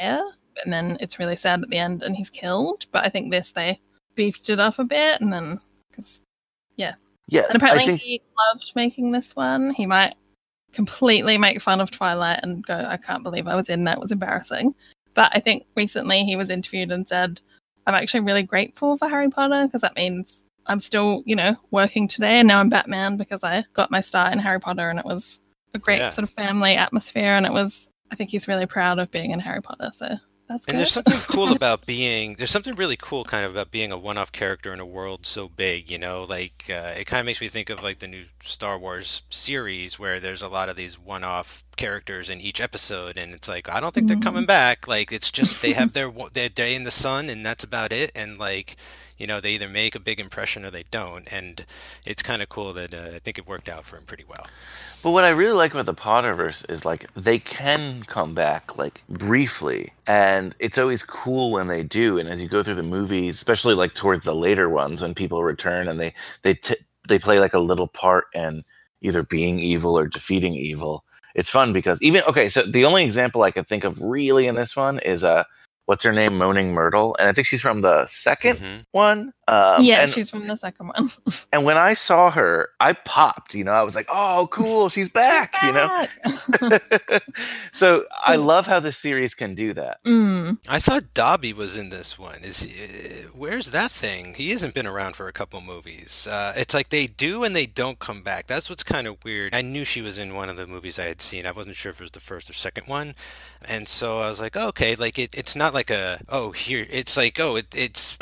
there, 0.00 0.22
and 0.64 0.72
then 0.72 0.96
it's 1.00 1.18
really 1.18 1.36
sad 1.36 1.62
at 1.62 1.70
the 1.70 1.78
end, 1.78 2.02
and 2.02 2.14
he's 2.16 2.30
killed. 2.30 2.86
But 2.92 3.04
I 3.04 3.08
think 3.08 3.30
this 3.30 3.52
they 3.52 3.80
beefed 4.14 4.48
it 4.50 4.58
up 4.60 4.78
a 4.78 4.84
bit, 4.84 5.20
and 5.20 5.32
then 5.32 5.58
because 5.90 6.20
Yeah, 6.80 6.94
Yeah. 7.28 7.42
and 7.48 7.56
apparently 7.56 7.86
think 7.86 8.00
he 8.00 8.22
loved 8.52 8.72
making 8.74 9.12
this 9.12 9.36
one. 9.36 9.70
He 9.74 9.86
might 9.86 10.14
completely 10.72 11.36
make 11.36 11.60
fun 11.60 11.80
of 11.80 11.90
Twilight 11.90 12.40
and 12.42 12.64
go, 12.66 12.74
I 12.74 12.96
can't 12.96 13.22
believe 13.22 13.46
I 13.46 13.54
was 13.56 13.68
in 13.68 13.84
that. 13.84 13.98
It 13.98 14.00
was 14.00 14.12
embarrassing. 14.12 14.74
But 15.14 15.30
I 15.34 15.40
think 15.40 15.66
recently 15.76 16.24
he 16.24 16.36
was 16.36 16.50
interviewed 16.50 16.90
and 16.92 17.08
said, 17.08 17.40
I'm 17.86 17.94
actually 17.94 18.20
really 18.20 18.44
grateful 18.44 18.96
for 18.96 19.08
Harry 19.08 19.28
Potter 19.28 19.66
because 19.66 19.80
that 19.82 19.96
means 19.96 20.42
I'm 20.66 20.80
still, 20.80 21.22
you 21.26 21.34
know, 21.34 21.54
working 21.72 22.06
today 22.06 22.38
and 22.38 22.46
now 22.48 22.60
I'm 22.60 22.68
Batman 22.68 23.16
because 23.16 23.42
I 23.42 23.64
got 23.74 23.90
my 23.90 24.00
start 24.00 24.32
in 24.32 24.38
Harry 24.38 24.60
Potter 24.60 24.88
and 24.88 24.98
it 24.98 25.04
was 25.04 25.40
a 25.74 25.78
great 25.78 25.98
Yeah. 25.98 26.10
sort 26.10 26.22
of 26.22 26.30
family 26.30 26.74
atmosphere 26.74 27.34
and 27.34 27.46
it 27.46 27.52
was 27.52 27.88
I 28.12 28.16
think 28.16 28.30
he's 28.30 28.48
really 28.48 28.66
proud 28.66 28.98
of 28.98 29.10
being 29.12 29.30
in 29.30 29.38
Harry 29.40 29.62
Potter. 29.62 29.90
So 29.94 30.08
that's 30.50 30.66
good. 30.66 30.72
And 30.72 30.78
there's 30.80 30.90
something 30.90 31.18
cool 31.28 31.52
about 31.56 31.86
being 31.86 32.34
there's 32.34 32.50
something 32.50 32.74
really 32.74 32.96
cool 32.96 33.24
kind 33.24 33.44
of 33.44 33.52
about 33.52 33.70
being 33.70 33.92
a 33.92 33.98
one-off 33.98 34.32
character 34.32 34.72
in 34.72 34.80
a 34.80 34.86
world 34.86 35.24
so 35.24 35.48
big, 35.48 35.88
you 35.88 35.98
know, 35.98 36.24
like 36.24 36.64
uh, 36.68 36.94
it 36.98 37.06
kind 37.06 37.20
of 37.20 37.26
makes 37.26 37.40
me 37.40 37.46
think 37.46 37.70
of 37.70 37.82
like 37.84 38.00
the 38.00 38.08
new 38.08 38.24
Star 38.40 38.76
Wars 38.76 39.22
series 39.30 39.98
where 39.98 40.18
there's 40.18 40.42
a 40.42 40.48
lot 40.48 40.68
of 40.68 40.74
these 40.74 40.98
one-off 40.98 41.64
characters 41.76 42.28
in 42.28 42.40
each 42.40 42.60
episode 42.60 43.16
and 43.16 43.32
it's 43.32 43.48
like 43.48 43.68
I 43.68 43.78
don't 43.78 43.94
think 43.94 44.08
they're 44.08 44.18
coming 44.18 44.44
back. 44.44 44.88
Like 44.88 45.12
it's 45.12 45.30
just 45.30 45.62
they 45.62 45.72
have 45.72 45.92
their 45.94 46.12
their 46.32 46.48
day 46.48 46.74
in 46.74 46.82
the 46.82 46.90
sun 46.90 47.30
and 47.30 47.46
that's 47.46 47.62
about 47.62 47.92
it 47.92 48.10
and 48.16 48.36
like 48.36 48.76
you 49.20 49.26
know, 49.26 49.40
they 49.40 49.52
either 49.52 49.68
make 49.68 49.94
a 49.94 50.00
big 50.00 50.18
impression 50.18 50.64
or 50.64 50.70
they 50.70 50.84
don't 50.90 51.30
and 51.32 51.64
it's 52.06 52.22
kind 52.22 52.42
of 52.42 52.48
cool 52.48 52.72
that 52.72 52.94
uh, 52.94 53.16
I 53.16 53.18
think 53.18 53.38
it 53.38 53.46
worked 53.46 53.68
out 53.68 53.84
for 53.84 53.96
him 53.96 54.04
pretty 54.04 54.24
well. 54.28 54.46
But 55.02 55.12
what 55.12 55.24
I 55.24 55.30
really 55.30 55.52
like 55.52 55.72
about 55.72 55.86
the 55.86 55.94
Potterverse 55.94 56.68
is 56.70 56.84
like 56.84 57.12
they 57.14 57.38
can 57.38 58.02
come 58.04 58.34
back 58.34 58.76
like 58.76 59.02
briefly, 59.08 59.92
and 60.06 60.54
it's 60.58 60.76
always 60.76 61.02
cool 61.02 61.52
when 61.52 61.68
they 61.68 61.82
do. 61.82 62.18
And 62.18 62.28
as 62.28 62.42
you 62.42 62.48
go 62.48 62.62
through 62.62 62.74
the 62.74 62.82
movies, 62.82 63.36
especially 63.36 63.74
like 63.74 63.94
towards 63.94 64.24
the 64.26 64.34
later 64.34 64.68
ones, 64.68 65.00
when 65.00 65.14
people 65.14 65.42
return 65.42 65.88
and 65.88 65.98
they 65.98 66.12
they 66.42 66.54
t- 66.54 66.76
they 67.08 67.18
play 67.18 67.40
like 67.40 67.54
a 67.54 67.58
little 67.58 67.88
part 67.88 68.26
in 68.34 68.62
either 69.00 69.22
being 69.22 69.58
evil 69.58 69.98
or 69.98 70.06
defeating 70.06 70.54
evil. 70.54 71.04
It's 71.34 71.48
fun 71.48 71.72
because 71.72 72.02
even 72.02 72.22
okay, 72.28 72.50
so 72.50 72.62
the 72.62 72.84
only 72.84 73.04
example 73.04 73.42
I 73.42 73.52
could 73.52 73.66
think 73.66 73.84
of 73.84 74.02
really 74.02 74.46
in 74.46 74.54
this 74.54 74.76
one 74.76 74.98
is 74.98 75.24
uh 75.24 75.44
what's 75.90 76.04
her 76.04 76.12
name, 76.12 76.38
Moaning 76.38 76.72
Myrtle, 76.72 77.16
and 77.18 77.28
I 77.28 77.32
think 77.32 77.48
she's 77.48 77.60
from 77.60 77.80
the 77.80 78.06
2nd 78.06 78.58
Mhm. 78.58 78.84
one. 78.92 79.32
Um, 79.50 79.82
yeah, 79.82 80.02
and, 80.02 80.12
she's 80.12 80.30
from 80.30 80.46
the 80.46 80.56
second 80.56 80.88
one. 80.94 81.10
and 81.52 81.64
when 81.64 81.76
I 81.76 81.94
saw 81.94 82.30
her, 82.30 82.68
I 82.78 82.92
popped. 82.92 83.52
You 83.52 83.64
know, 83.64 83.72
I 83.72 83.82
was 83.82 83.96
like, 83.96 84.06
"Oh, 84.08 84.48
cool, 84.52 84.88
she's 84.88 85.08
back!" 85.08 85.54
You 85.64 85.72
know. 85.72 86.06
so 87.72 88.04
I 88.24 88.36
love 88.36 88.66
how 88.66 88.78
the 88.78 88.92
series 88.92 89.34
can 89.34 89.56
do 89.56 89.72
that. 89.72 90.04
mm. 90.04 90.58
I 90.68 90.78
thought 90.78 91.14
Dobby 91.14 91.52
was 91.52 91.76
in 91.76 91.90
this 91.90 92.16
one. 92.16 92.42
Is 92.42 92.62
he, 92.62 92.84
uh, 92.84 93.28
where's 93.34 93.72
that 93.72 93.90
thing? 93.90 94.34
He 94.34 94.50
hasn't 94.50 94.74
been 94.74 94.86
around 94.86 95.16
for 95.16 95.26
a 95.26 95.32
couple 95.32 95.60
movies. 95.60 96.28
Uh, 96.30 96.52
it's 96.56 96.74
like 96.74 96.90
they 96.90 97.06
do 97.06 97.42
and 97.42 97.56
they 97.56 97.66
don't 97.66 97.98
come 97.98 98.22
back. 98.22 98.46
That's 98.46 98.70
what's 98.70 98.84
kind 98.84 99.08
of 99.08 99.22
weird. 99.24 99.52
I 99.52 99.62
knew 99.62 99.84
she 99.84 100.00
was 100.00 100.16
in 100.16 100.34
one 100.34 100.48
of 100.48 100.56
the 100.56 100.68
movies 100.68 100.98
I 100.98 101.06
had 101.06 101.20
seen. 101.20 101.44
I 101.44 101.50
wasn't 101.50 101.74
sure 101.74 101.90
if 101.90 102.00
it 102.00 102.04
was 102.04 102.12
the 102.12 102.20
first 102.20 102.48
or 102.48 102.52
second 102.52 102.86
one, 102.86 103.16
and 103.66 103.88
so 103.88 104.18
I 104.18 104.28
was 104.28 104.40
like, 104.40 104.56
okay, 104.56 104.94
like 104.94 105.18
it, 105.18 105.36
it's 105.36 105.56
not 105.56 105.74
like 105.74 105.90
a 105.90 106.20
oh 106.28 106.52
here. 106.52 106.86
It's 106.88 107.16
like 107.16 107.40
oh 107.40 107.56
it, 107.56 107.66
it's 107.74 108.16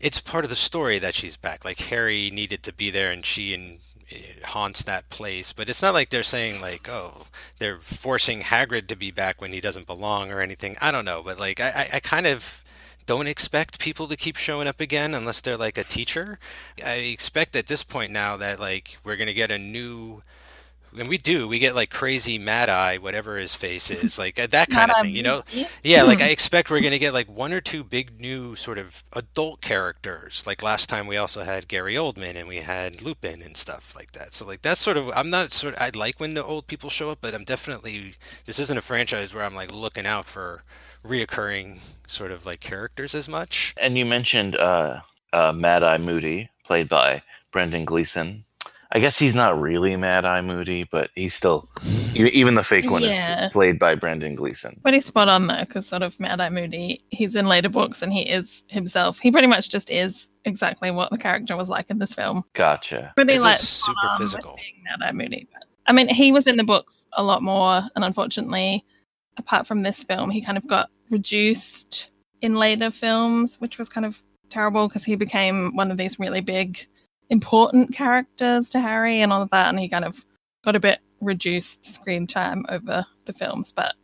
it's 0.00 0.20
part 0.20 0.44
of 0.44 0.50
the 0.50 0.56
story 0.56 0.98
that 0.98 1.14
she's 1.14 1.36
back. 1.36 1.64
Like 1.64 1.78
Harry 1.82 2.30
needed 2.30 2.62
to 2.64 2.72
be 2.72 2.90
there, 2.90 3.10
and 3.10 3.24
she 3.24 3.54
and 3.54 3.78
it 4.08 4.44
haunts 4.46 4.82
that 4.82 5.10
place. 5.10 5.52
But 5.52 5.68
it's 5.68 5.82
not 5.82 5.94
like 5.94 6.08
they're 6.08 6.22
saying 6.22 6.60
like, 6.60 6.88
oh, 6.88 7.26
they're 7.58 7.78
forcing 7.78 8.40
Hagrid 8.40 8.86
to 8.88 8.96
be 8.96 9.10
back 9.10 9.40
when 9.40 9.52
he 9.52 9.60
doesn't 9.60 9.86
belong 9.86 10.32
or 10.32 10.40
anything. 10.40 10.76
I 10.80 10.90
don't 10.90 11.04
know, 11.04 11.22
but 11.22 11.38
like 11.38 11.60
I, 11.60 11.68
I, 11.68 11.88
I 11.94 12.00
kind 12.00 12.26
of 12.26 12.64
don't 13.06 13.26
expect 13.26 13.80
people 13.80 14.06
to 14.08 14.16
keep 14.16 14.36
showing 14.36 14.68
up 14.68 14.80
again 14.80 15.14
unless 15.14 15.40
they're 15.40 15.56
like 15.56 15.78
a 15.78 15.84
teacher. 15.84 16.38
I 16.84 16.94
expect 16.94 17.56
at 17.56 17.66
this 17.66 17.82
point 17.84 18.12
now 18.12 18.36
that 18.36 18.60
like 18.60 18.98
we're 19.04 19.16
gonna 19.16 19.32
get 19.32 19.50
a 19.50 19.58
new 19.58 20.22
and 20.98 21.08
we 21.08 21.18
do. 21.18 21.48
We 21.48 21.58
get 21.58 21.74
like 21.74 21.90
crazy 21.90 22.38
mad 22.38 22.68
eye 22.68 22.98
whatever 22.98 23.36
his 23.36 23.54
face 23.54 23.90
is 23.90 24.18
like 24.18 24.36
that 24.36 24.70
kind 24.70 24.90
of 24.90 24.98
thing 24.98 25.14
you 25.14 25.22
know? 25.22 25.42
yeah 25.82 26.02
like 26.02 26.20
i 26.20 26.28
expect 26.28 26.70
we're 26.70 26.80
going 26.80 26.92
to 26.92 26.98
get 26.98 27.14
like 27.14 27.28
one 27.28 27.52
or 27.52 27.60
two 27.60 27.84
big 27.84 28.20
new 28.20 28.54
sort 28.56 28.78
of 28.78 29.04
adult 29.12 29.60
characters. 29.60 30.44
Like 30.46 30.62
last 30.62 30.88
time 30.88 31.06
we 31.06 31.16
also 31.16 31.42
had 31.42 31.68
gary 31.68 31.94
oldman 31.94 32.36
and 32.36 32.48
we 32.48 32.58
had 32.58 33.02
lupin 33.02 33.42
and 33.42 33.56
stuff 33.56 33.94
like 33.96 34.12
that. 34.12 34.34
So 34.34 34.46
like 34.46 34.62
that's 34.62 34.80
sort 34.80 34.96
of 34.96 35.10
i'm 35.14 35.30
not 35.30 35.52
sort 35.52 35.74
of 35.74 35.82
i 35.82 35.90
like 35.94 36.20
when 36.20 36.34
the 36.34 36.44
old 36.44 36.66
people 36.66 36.90
show 36.90 37.10
up 37.10 37.18
but 37.20 37.34
i'm 37.34 37.44
definitely 37.44 38.14
this 38.46 38.58
isn't 38.58 38.78
a 38.78 38.82
franchise 38.82 39.34
where 39.34 39.44
i'm 39.44 39.54
like 39.54 39.72
looking 39.72 40.06
out 40.06 40.26
for 40.26 40.62
reoccurring 41.04 41.78
sort 42.06 42.30
of 42.30 42.44
like 42.44 42.60
characters 42.60 43.14
as 43.14 43.28
much. 43.28 43.74
And 43.76 43.96
you 43.96 44.04
mentioned 44.04 44.56
uh, 44.56 45.00
uh, 45.32 45.52
Mad 45.54 45.82
Eye 45.82 45.98
Moody, 45.98 46.50
played 46.64 46.88
by 46.88 47.22
Brendan 47.50 47.84
Gleeson. 47.84 48.44
I 48.92 48.98
guess 48.98 49.18
he's 49.18 49.34
not 49.36 49.60
really 49.60 49.94
Mad 49.96 50.24
Eye 50.24 50.40
Moody, 50.40 50.82
but 50.90 51.10
he's 51.14 51.32
still 51.34 51.68
e- 52.14 52.24
even 52.32 52.56
the 52.56 52.62
fake 52.64 52.90
one 52.90 53.02
Yeah. 53.02 53.46
is 53.46 53.52
played 53.52 53.78
by 53.78 53.94
Brendan 53.94 54.34
Gleeson. 54.34 54.80
Pretty 54.82 55.00
spot 55.00 55.28
on 55.28 55.46
though, 55.46 55.60
because 55.60 55.86
sort 55.86 56.02
of 56.02 56.18
Mad 56.18 56.40
Eye 56.40 56.48
Moody, 56.50 57.04
he's 57.10 57.36
in 57.36 57.46
later 57.46 57.68
books 57.68 58.02
and 58.02 58.12
he 58.12 58.22
is 58.28 58.64
himself. 58.66 59.20
He 59.20 59.30
pretty 59.30 59.46
much 59.46 59.68
just 59.70 59.90
is 59.90 60.28
exactly 60.44 60.90
what 60.90 61.10
the 61.12 61.18
character 61.18 61.56
was 61.56 61.68
like 61.68 61.88
in 61.88 61.98
this 62.00 62.14
film. 62.14 62.42
Gotcha. 62.54 63.12
Pretty 63.14 63.34
This 63.34 63.38
is 63.38 63.44
like 63.44 63.56
super 63.58 64.00
spot 64.00 64.10
on 64.14 64.18
with 64.20 64.30
physical. 64.32 64.56
being 64.56 64.82
Mad 64.84 65.06
Eye 65.08 65.12
Moody. 65.12 65.46
But, 65.52 65.64
I 65.86 65.92
mean, 65.92 66.08
he 66.08 66.32
was 66.32 66.46
in 66.48 66.56
the 66.56 66.64
books 66.64 67.06
a 67.12 67.22
lot 67.22 67.42
more, 67.42 67.82
and 67.94 68.04
unfortunately, 68.04 68.84
apart 69.36 69.66
from 69.68 69.82
this 69.82 70.02
film, 70.02 70.30
he 70.30 70.42
kind 70.44 70.58
of 70.58 70.66
got 70.66 70.88
reduced 71.10 72.10
in 72.42 72.54
later 72.56 72.90
films, 72.90 73.60
which 73.60 73.78
was 73.78 73.88
kind 73.88 74.04
of 74.06 74.20
terrible 74.50 74.88
because 74.88 75.04
he 75.04 75.14
became 75.14 75.76
one 75.76 75.90
of 75.92 75.96
these 75.96 76.18
really 76.18 76.40
big, 76.40 76.86
important 77.30 77.94
characters 77.94 78.70
to 78.70 78.80
Harry 78.80 79.22
and 79.22 79.32
all 79.32 79.42
of 79.42 79.50
that, 79.50 79.68
and 79.68 79.78
he 79.78 79.88
kind 79.88 80.04
of 80.04 80.24
got 80.64 80.76
a 80.76 80.80
bit 80.80 80.98
reduced 81.20 81.86
screen 81.86 82.26
time 82.26 82.64
over 82.68 83.06
the 83.26 83.32
films, 83.32 83.72
but 83.72 83.94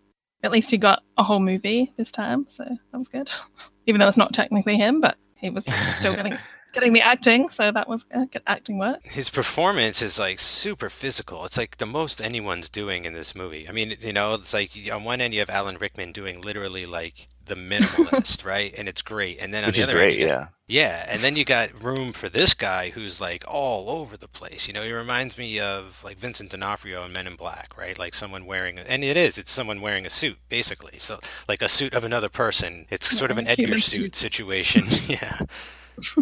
at 0.43 0.53
least 0.53 0.71
he 0.71 0.79
got 0.79 1.03
a 1.19 1.23
whole 1.23 1.41
movie 1.41 1.93
this 1.97 2.11
time, 2.11 2.47
so 2.49 2.65
that 2.65 2.99
was 2.99 3.09
good. 3.09 3.31
Even 3.87 3.99
though 3.99 4.09
it's 4.09 4.17
not 4.17 4.33
technically 4.33 4.77
him, 4.77 5.01
but 5.01 5.17
he 5.37 5.51
was 5.51 5.65
still 5.97 6.15
getting 6.17 6.37
getting 6.77 6.93
the 6.93 7.01
acting, 7.01 7.49
so 7.49 7.73
that 7.73 7.89
was 7.89 8.05
uh, 8.15 8.27
good 8.27 8.43
acting 8.47 8.79
work. 8.79 9.01
his 9.05 9.31
performance 9.31 10.03
is 10.03 10.19
like 10.19 10.39
super 10.39 10.89
physical. 10.91 11.45
It's 11.45 11.57
like 11.59 11.79
the 11.79 11.87
most 11.87 12.21
anyone's 12.21 12.69
doing 12.69 13.05
in 13.05 13.15
this 13.15 13.35
movie. 13.35 13.69
I 13.69 13.73
mean, 13.73 13.97
you 14.01 14.13
know, 14.13 14.35
it's 14.35 14.53
like 14.55 14.71
on 14.93 15.03
one 15.05 15.21
end 15.21 15.35
you 15.35 15.41
have 15.41 15.51
Alan 15.51 15.77
Rickman 15.79 16.13
doing 16.13 16.41
literally 16.43 16.87
like 16.87 17.27
the 17.47 17.55
minimalist, 17.55 18.45
right? 18.55 18.75
And 18.77 18.89
it's 18.89 19.03
great. 19.03 19.39
And 19.41 19.55
then 19.55 19.65
on 19.65 19.69
Which 19.69 19.77
the 19.79 19.83
other 19.85 19.93
great, 19.95 20.13
end, 20.15 20.21
you 20.21 20.27
got- 20.27 20.51
yeah. 20.69 20.83
yeah, 20.83 21.07
and 21.09 21.23
then 21.23 21.37
you 21.37 21.45
got 21.45 21.81
room 21.83 22.13
for 22.13 22.29
this 22.29 22.55
guy 22.55 22.91
who's 22.91 23.21
like 23.21 23.45
all 23.47 23.89
over 23.89 24.17
the 24.17 24.27
place. 24.29 24.67
You 24.69 24.75
know, 24.75 24.83
he 24.83 24.93
reminds 24.93 25.39
me 25.39 25.59
of 25.61 26.03
like 26.05 26.19
Vincent 26.19 26.51
D'Onofrio 26.51 27.05
in 27.05 27.13
Men 27.13 27.27
in 27.29 27.37
Black, 27.37 27.77
right? 27.79 27.97
Like 27.99 28.15
someone 28.15 28.47
wearing, 28.47 28.79
a, 28.79 28.83
and 28.83 29.05
it 29.05 29.17
is, 29.17 29.39
it's 29.39 29.53
someone 29.53 29.81
wearing 29.81 30.05
a 30.05 30.11
suit, 30.11 30.39
basically. 30.49 30.99
So 30.99 31.21
like 31.49 31.63
a 31.63 31.69
suit 31.69 31.95
of 31.95 32.03
another 32.05 32.29
person. 32.29 32.87
It's 32.91 33.09
sort 33.17 33.31
of 33.31 33.39
an 33.39 33.47
Edgar 33.47 33.79
suit 33.79 33.83
suit. 33.85 34.17
situation. 34.17 34.87
yeah. 35.07 35.39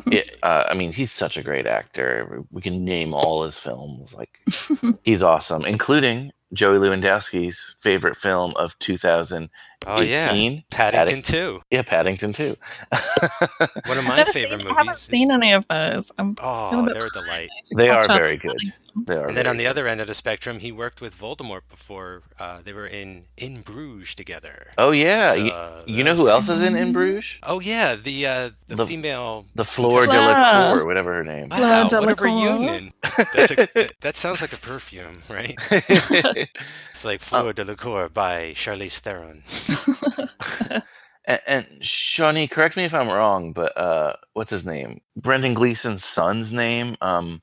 It, 0.07 0.39
uh, 0.43 0.65
I 0.69 0.75
mean, 0.75 0.93
he's 0.93 1.11
such 1.13 1.37
a 1.37 1.43
great 1.43 1.67
actor. 1.67 2.45
We 2.51 2.63
can 2.63 2.85
name 2.85 3.15
all 3.15 3.45
his 3.45 3.59
films. 3.59 4.15
Like, 4.15 4.41
he's 5.05 5.23
awesome, 5.23 5.65
including 5.65 6.33
Joey 6.53 6.79
Lewandowski's 6.79 7.75
favorite 7.81 8.17
film 8.17 8.53
of 8.57 8.79
2018. 8.79 9.51
Oh 9.87 10.01
yeah, 10.01 10.61
Paddington 10.71 11.23
Two. 11.23 11.61
Yeah, 11.71 11.83
Paddington 11.83 12.33
Two. 12.33 12.57
One 13.87 13.99
of 13.99 14.05
my 14.07 14.25
favorite 14.25 14.33
seen, 14.33 14.51
movies. 14.59 14.67
I 14.71 14.75
haven't 14.75 14.95
is- 14.95 15.01
seen 15.01 15.31
any 15.31 15.53
of 15.53 15.67
those. 15.69 16.11
I'm 16.19 16.37
oh, 16.41 16.71
feeling 16.71 16.85
a 16.85 16.89
bit 16.89 16.95
they're 16.95 17.07
a 17.07 17.11
delight. 17.11 17.51
they 17.77 17.91
are 17.91 18.05
very 18.07 18.37
good. 18.37 18.57
They 18.97 19.17
are. 19.17 19.27
And 19.29 19.37
then 19.37 19.47
on 19.47 19.57
very 19.57 19.65
the 19.65 19.67
other 19.71 19.87
end 19.89 20.01
of 20.01 20.07
the 20.07 20.15
spectrum, 20.15 20.61
he 20.61 20.71
worked 20.73 21.01
with 21.01 21.17
Voldemort 21.17 21.63
before. 21.69 22.23
Uh, 22.39 22.61
they 22.63 22.73
were 22.73 22.87
in 22.87 23.25
In 23.37 23.63
Bruges 23.63 24.15
together. 24.15 24.69
Oh 24.79 24.93
yeah, 24.93 25.35
you, 25.35 25.51
So, 25.51 25.85
you 25.87 25.97
that 25.99 26.05
know 26.05 26.15
who 26.15 26.29
else 26.29 26.49
is 26.49 26.63
in 26.63 26.77
In 26.77 26.93
Bruges? 26.93 27.39
Oh 27.43 27.61
yeah, 27.61 27.97
the 27.97 28.27
uh, 28.27 28.51
the, 28.69 28.77
The- 28.77 28.87
female. 28.87 29.47
The 29.55 29.65
Fleur 29.65 30.07
de 30.07 30.13
la 30.13 30.35
Fleur. 30.35 30.77
Cour, 30.79 30.87
whatever 30.87 31.13
her 31.15 31.25
name. 31.25 31.49
Wow, 31.51 31.89
Fleur 31.89 32.01
de 32.01 32.07
what 32.07 32.19
a 32.21 32.23
reunion! 32.23 32.93
That's 33.35 33.51
a, 33.51 33.57
that, 33.75 33.93
that 34.01 34.17
sounds 34.17 34.41
like 34.41 34.53
a 34.53 34.59
perfume, 34.59 35.23
right? 35.29 35.57
It's 36.91 37.05
like 37.05 37.21
Fleur 37.21 37.53
de 37.53 37.65
la 37.65 37.75
Cour 37.75 38.09
by 38.09 38.53
Charlize 38.55 38.99
Theron. 39.01 39.43
and, 41.27 41.41
and 41.47 41.67
Shawnee, 41.85 42.47
correct 42.49 42.77
me 42.77 42.85
if 42.85 42.95
I'm 42.95 43.09
wrong, 43.09 43.53
but 43.53 43.77
uh, 43.77 44.15
what's 44.35 44.51
his 44.51 44.65
name? 44.65 45.01
Brendan 45.17 45.55
Gleeson's 45.55 46.05
son's 46.05 46.53
name. 46.53 46.97
Um, 47.01 47.43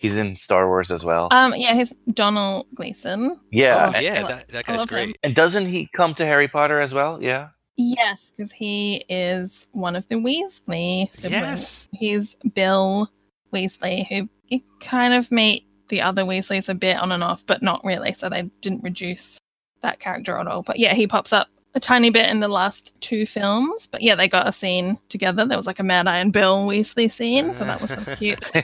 he's 0.00 0.16
in 0.16 0.34
Star 0.36 0.66
Wars 0.66 0.90
as 0.90 1.04
well. 1.04 1.28
Um, 1.30 1.54
yeah, 1.54 1.74
he's 1.74 1.92
Donald 2.14 2.66
Gleeson. 2.74 3.38
yeah, 3.52 3.90
Oh, 3.90 3.96
and, 3.96 4.04
yeah, 4.04 4.24
I 4.24 4.28
that, 4.28 4.48
that 4.48 4.64
guy's 4.66 4.78
love 4.78 4.90
him. 4.90 4.94
great. 5.06 5.18
and 5.22 5.34
doesn't 5.34 5.66
he 5.66 5.88
come 5.94 6.14
to 6.14 6.26
Harry 6.26 6.48
Potter 6.48 6.80
as 6.80 6.92
well? 6.92 7.22
Yeah. 7.22 7.50
Yes, 7.76 8.32
because 8.36 8.52
he 8.52 9.04
is 9.08 9.66
one 9.72 9.96
of 9.96 10.06
the 10.08 10.16
Weasley 10.16 11.14
siblings. 11.14 11.32
Yes. 11.32 11.88
He's 11.92 12.34
Bill 12.54 13.08
Weasley, 13.54 14.06
who 14.08 14.28
you 14.48 14.60
kind 14.80 15.14
of 15.14 15.30
meet 15.30 15.66
the 15.88 16.02
other 16.02 16.22
Weasleys 16.24 16.68
a 16.68 16.74
bit 16.74 16.96
on 16.98 17.10
and 17.12 17.24
off, 17.24 17.42
but 17.46 17.62
not 17.62 17.80
really. 17.84 18.12
So 18.14 18.28
they 18.28 18.42
didn't 18.60 18.82
reduce 18.82 19.38
that 19.82 19.98
character 19.98 20.36
at 20.38 20.46
all. 20.46 20.62
But 20.62 20.78
yeah, 20.78 20.92
he 20.94 21.06
pops 21.06 21.32
up 21.32 21.48
a 21.74 21.80
tiny 21.80 22.10
bit 22.10 22.28
in 22.28 22.40
the 22.40 22.48
last 22.48 22.92
two 23.00 23.26
films. 23.26 23.86
But 23.86 24.02
yeah, 24.02 24.14
they 24.14 24.28
got 24.28 24.48
a 24.48 24.52
scene 24.52 24.98
together. 25.08 25.46
There 25.46 25.56
was 25.58 25.66
like 25.66 25.78
a 25.78 25.84
Mad 25.84 26.06
Eye 26.06 26.18
and 26.18 26.32
Bill 26.32 26.66
Weasley 26.66 27.10
scene, 27.10 27.54
so 27.54 27.64
that 27.64 27.80
was 27.80 27.90
a 27.92 28.16
cute 28.18 28.50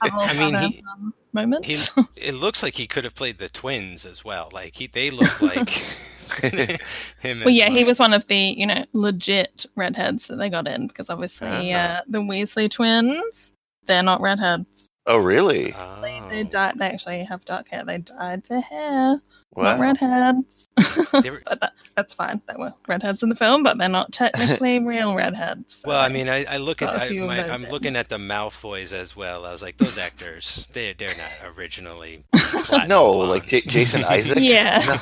I 0.00 0.34
mean, 0.38 0.52
kind 0.52 0.56
of, 0.56 0.62
he- 0.62 0.82
um, 0.92 1.14
moment. 1.32 1.64
He, 1.64 1.82
it 2.16 2.34
looks 2.34 2.62
like 2.62 2.74
he 2.74 2.86
could 2.86 3.04
have 3.04 3.14
played 3.14 3.38
the 3.38 3.48
twins 3.48 4.04
as 4.06 4.24
well. 4.24 4.48
Like 4.52 4.74
he, 4.76 4.86
they 4.86 5.10
look 5.10 5.40
like 5.42 5.68
him. 5.70 7.40
Well, 7.40 7.48
as 7.48 7.56
yeah, 7.56 7.68
he 7.70 7.84
was 7.84 7.98
one 7.98 8.12
of 8.14 8.26
the 8.28 8.36
you 8.36 8.66
know 8.66 8.84
legit 8.92 9.66
redheads 9.76 10.26
that 10.28 10.36
they 10.36 10.48
got 10.50 10.66
in 10.66 10.86
because 10.86 11.10
obviously 11.10 11.72
Uh-huh. 11.74 11.98
uh, 11.98 12.00
the 12.08 12.18
Weasley 12.20 12.70
twins 12.70 13.52
they're 13.86 14.02
not 14.02 14.20
redheads. 14.20 14.88
oh, 15.06 15.16
really? 15.18 15.72
They, 16.02 16.22
they 16.30 16.44
Oh. 16.56 16.72
They 16.76 16.86
actually 16.86 17.24
have 17.24 17.44
dark 17.44 17.66
hair. 17.68 17.84
They 17.84 17.98
dyed 17.98 18.44
their 18.48 18.60
hair, 18.60 19.20
Wow. 19.54 19.76
not 19.76 19.80
redheads. 19.80 20.68
But 21.12 21.60
that, 21.60 21.72
that's 21.94 22.14
fine. 22.14 22.40
They 22.48 22.54
were 22.56 22.72
redheads 22.88 23.22
in 23.22 23.28
the 23.28 23.34
film, 23.36 23.62
but 23.62 23.76
they're 23.76 23.88
not 23.88 24.10
technically 24.12 24.78
real 24.84 25.14
redheads. 25.14 25.76
so- 25.76 25.88
Well, 25.88 26.00
I 26.02 26.08
mean, 26.08 26.28
I, 26.28 26.44
I 26.48 26.56
look 26.56 26.80
at 26.80 26.88
Got 26.90 26.96
a 26.96 27.02
I, 27.04 27.08
few 27.08 27.22
of 27.24 27.28
my, 27.28 27.44
I'm 27.46 27.64
in. 27.64 27.70
looking 27.70 27.94
at 27.96 28.08
the 28.08 28.16
Malfoys 28.16 28.92
as 28.94 29.14
well. 29.14 29.44
I 29.44 29.52
was 29.52 29.60
like, 29.60 29.76
those 29.76 29.98
actors, 29.98 30.68
they 30.72 30.94
they're 30.94 31.08
not 31.10 31.56
originally. 31.58 32.24
platinum 32.32 32.88
No, 32.88 33.10
like 33.10 33.46
J- 33.46 33.60
Jason 33.60 34.04
Isaacs. 34.04 34.40
Yeah. 34.40 34.96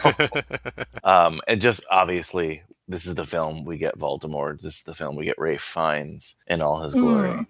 Um, 1.05 1.41
and 1.47 1.61
just 1.61 1.85
obviously, 1.91 2.63
this 2.89 3.07
is 3.07 3.15
the 3.15 3.25
film 3.25 3.65
we 3.65 3.79
get 3.79 3.97
Voldemort. 3.99 4.61
This 4.61 4.77
is 4.79 4.83
the 4.83 4.95
film 4.95 5.17
we 5.17 5.25
get 5.27 5.39
Ralph 5.39 5.61
Fiennes 5.63 6.35
in 6.49 6.61
all 6.61 6.83
his 6.83 6.95
glory. 6.95 7.31
Mm. 7.31 7.47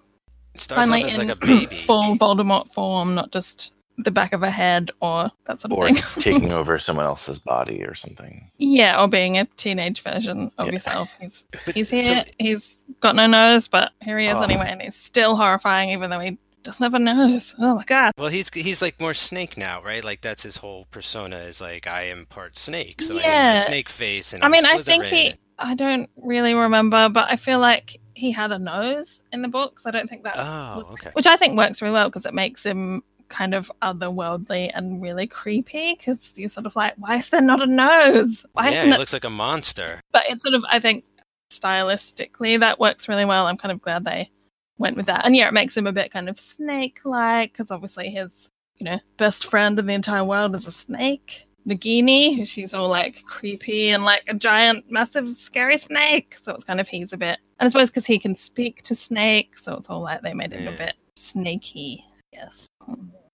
Starts 0.57 0.89
finally 0.89 1.05
off 1.05 1.11
as 1.13 1.19
in 1.19 1.29
like 1.29 1.37
a 1.37 1.47
baby. 1.47 1.77
full 1.77 2.17
Voldemort 2.17 2.73
form, 2.75 3.15
not 3.15 3.33
just 3.33 3.73
the 4.05 4.11
back 4.11 4.33
of 4.33 4.43
a 4.43 4.51
head 4.51 4.91
or 5.01 5.31
that 5.47 5.61
sort 5.61 5.73
of 5.73 5.79
Or 5.79 5.85
thing. 5.87 5.97
taking 6.23 6.53
over 6.53 6.79
someone 6.87 7.07
else's 7.07 7.39
body 7.39 7.83
or 7.85 7.95
something. 7.95 8.49
Yeah, 8.59 9.03
or 9.03 9.09
being 9.09 9.39
a 9.39 9.45
teenage 9.57 10.03
version 10.03 10.51
of 10.59 10.67
Yeah. 10.67 10.73
yourself. 10.75 11.17
He's 11.21 11.45
But- 11.67 11.75
he's 11.75 11.89
so- 11.91 11.97
here. 11.97 12.25
he's 12.39 12.85
got 13.01 13.17
no 13.17 13.27
nose, 13.27 13.69
but 13.69 13.93
here 14.03 14.19
he 14.19 14.27
is 14.27 14.35
Oh. 14.37 14.43
anyway, 14.43 14.67
and 14.69 14.83
he's 14.83 14.97
still 14.97 15.37
horrifying, 15.37 15.91
even 15.91 16.11
though 16.11 16.21
he 16.21 16.39
doesn't 16.63 16.83
have 16.83 16.95
a 16.95 16.99
nose. 16.99 17.55
Oh 17.59 17.77
my 17.77 17.85
god! 17.85 18.13
Well, 18.19 18.29
he's 18.29 18.53
he's 18.53 18.83
like 18.83 19.01
more 19.01 19.15
snake 19.15 19.57
now, 19.57 19.83
right? 19.83 20.05
Like 20.05 20.21
that's 20.21 20.43
his 20.43 20.59
whole 20.59 20.87
persona 20.91 21.37
is 21.39 21.59
like 21.61 21.87
I 21.87 22.03
am 22.09 22.27
part 22.27 22.59
snake, 22.59 23.01
so 23.01 23.17
I 23.17 23.21
Yeah. 23.21 23.51
have 23.53 23.59
a 23.61 23.63
snake 23.63 23.89
face 23.89 24.33
and 24.35 24.43
I 24.43 24.47
I'm 24.47 24.53
mean, 24.53 24.67
I 24.67 24.83
think 24.83 25.05
he. 25.05 25.35
I 25.59 25.75
don't 25.75 26.09
really 26.17 26.55
remember, 26.55 27.09
but 27.11 27.31
I 27.31 27.37
feel 27.37 27.59
like 27.59 27.99
he 28.15 28.31
had 28.33 28.51
a 28.51 28.59
nose 28.59 29.21
in 29.33 29.41
the 29.43 29.49
books. 29.49 29.85
I 29.87 29.91
don't 29.91 30.09
think 30.09 30.23
that, 30.25 30.35
Oh, 30.39 30.87
okay. 30.93 31.11
which 31.13 31.27
I 31.27 31.37
think 31.37 31.57
works 31.57 31.81
really 31.83 31.93
well 31.93 32.09
because 32.09 32.25
it 32.27 32.33
makes 32.35 32.65
him 32.65 33.03
kind 33.31 33.55
of 33.55 33.73
otherworldly 33.81 34.71
and 34.75 35.03
really 35.03 35.27
creepy. 35.27 35.95
Because 35.95 36.33
you're 36.37 36.51
sort 36.51 36.67
of 36.67 36.77
like, 36.77 36.95
why 36.99 37.17
is 37.17 37.31
there 37.31 37.41
not 37.41 37.63
a 37.63 37.67
nose? 37.67 38.45
Why 38.53 38.69
yeah, 38.69 38.81
isn't 38.81 38.93
it 38.93 38.99
looks 38.99 39.15
like 39.15 39.25
a 39.25 39.31
monster. 39.31 40.01
but 40.13 40.25
it's 40.29 40.43
sort 40.43 40.55
of 40.55 40.63
I 40.69 40.79
think 40.79 41.05
stylistically 41.51 42.61
that 42.61 42.79
works 42.79 43.09
really 43.09 43.25
well. 43.25 43.47
I'm 43.47 43.57
kind 43.57 43.73
of 43.73 43.81
glad 43.81 44.05
they 44.05 44.31
went 44.79 44.97
with 44.97 45.07
that, 45.07 45.25
and 45.25 45.35
yeah, 45.35 45.49
it 45.49 45.55
makes 45.55 45.77
him 45.77 45.87
a 45.87 45.93
bit 45.93 46.13
kind 46.13 46.29
of 46.29 46.39
snake-like 46.39 47.53
because 47.53 47.71
obviously 47.71 48.11
his 48.11 48.51
you 48.77 48.85
know 48.85 48.99
best 49.17 49.47
friend 49.47 49.79
in 49.79 49.87
the 49.87 49.95
entire 49.95 50.25
world 50.25 50.55
is 50.55 50.67
a 50.67 50.73
snake, 50.73 51.47
Nagini. 51.67 52.37
Who 52.37 52.47
she's 52.47 52.75
all 52.75 52.89
like 52.89 53.23
creepy 53.25 53.91
and 53.91 54.05
like 54.05 54.25
a 54.29 54.35
giant, 54.35 54.91
massive, 54.91 55.29
scary 55.37 55.79
snake. 55.79 56.37
So 56.43 56.55
it's 56.55 56.65
kind 56.65 56.81
of 56.81 56.89
he's 56.89 57.13
a 57.13 57.19
bit, 57.19 57.39
and 57.59 57.67
I 57.67 57.69
suppose 57.69 57.91
because 57.91 58.07
he 58.07 58.19
can 58.19 58.37
speak 58.37 58.83
to 58.85 58.95
snakes, 58.95 59.65
so 59.65 59.77
it's 59.77 59.91
all 59.91 60.01
like 60.01 60.23
they 60.23 60.35
made 60.35 60.53
him 60.53 60.69
a 60.69 60.77
bit 60.77 60.95
snaky. 61.17 62.05
Yes. 62.33 62.67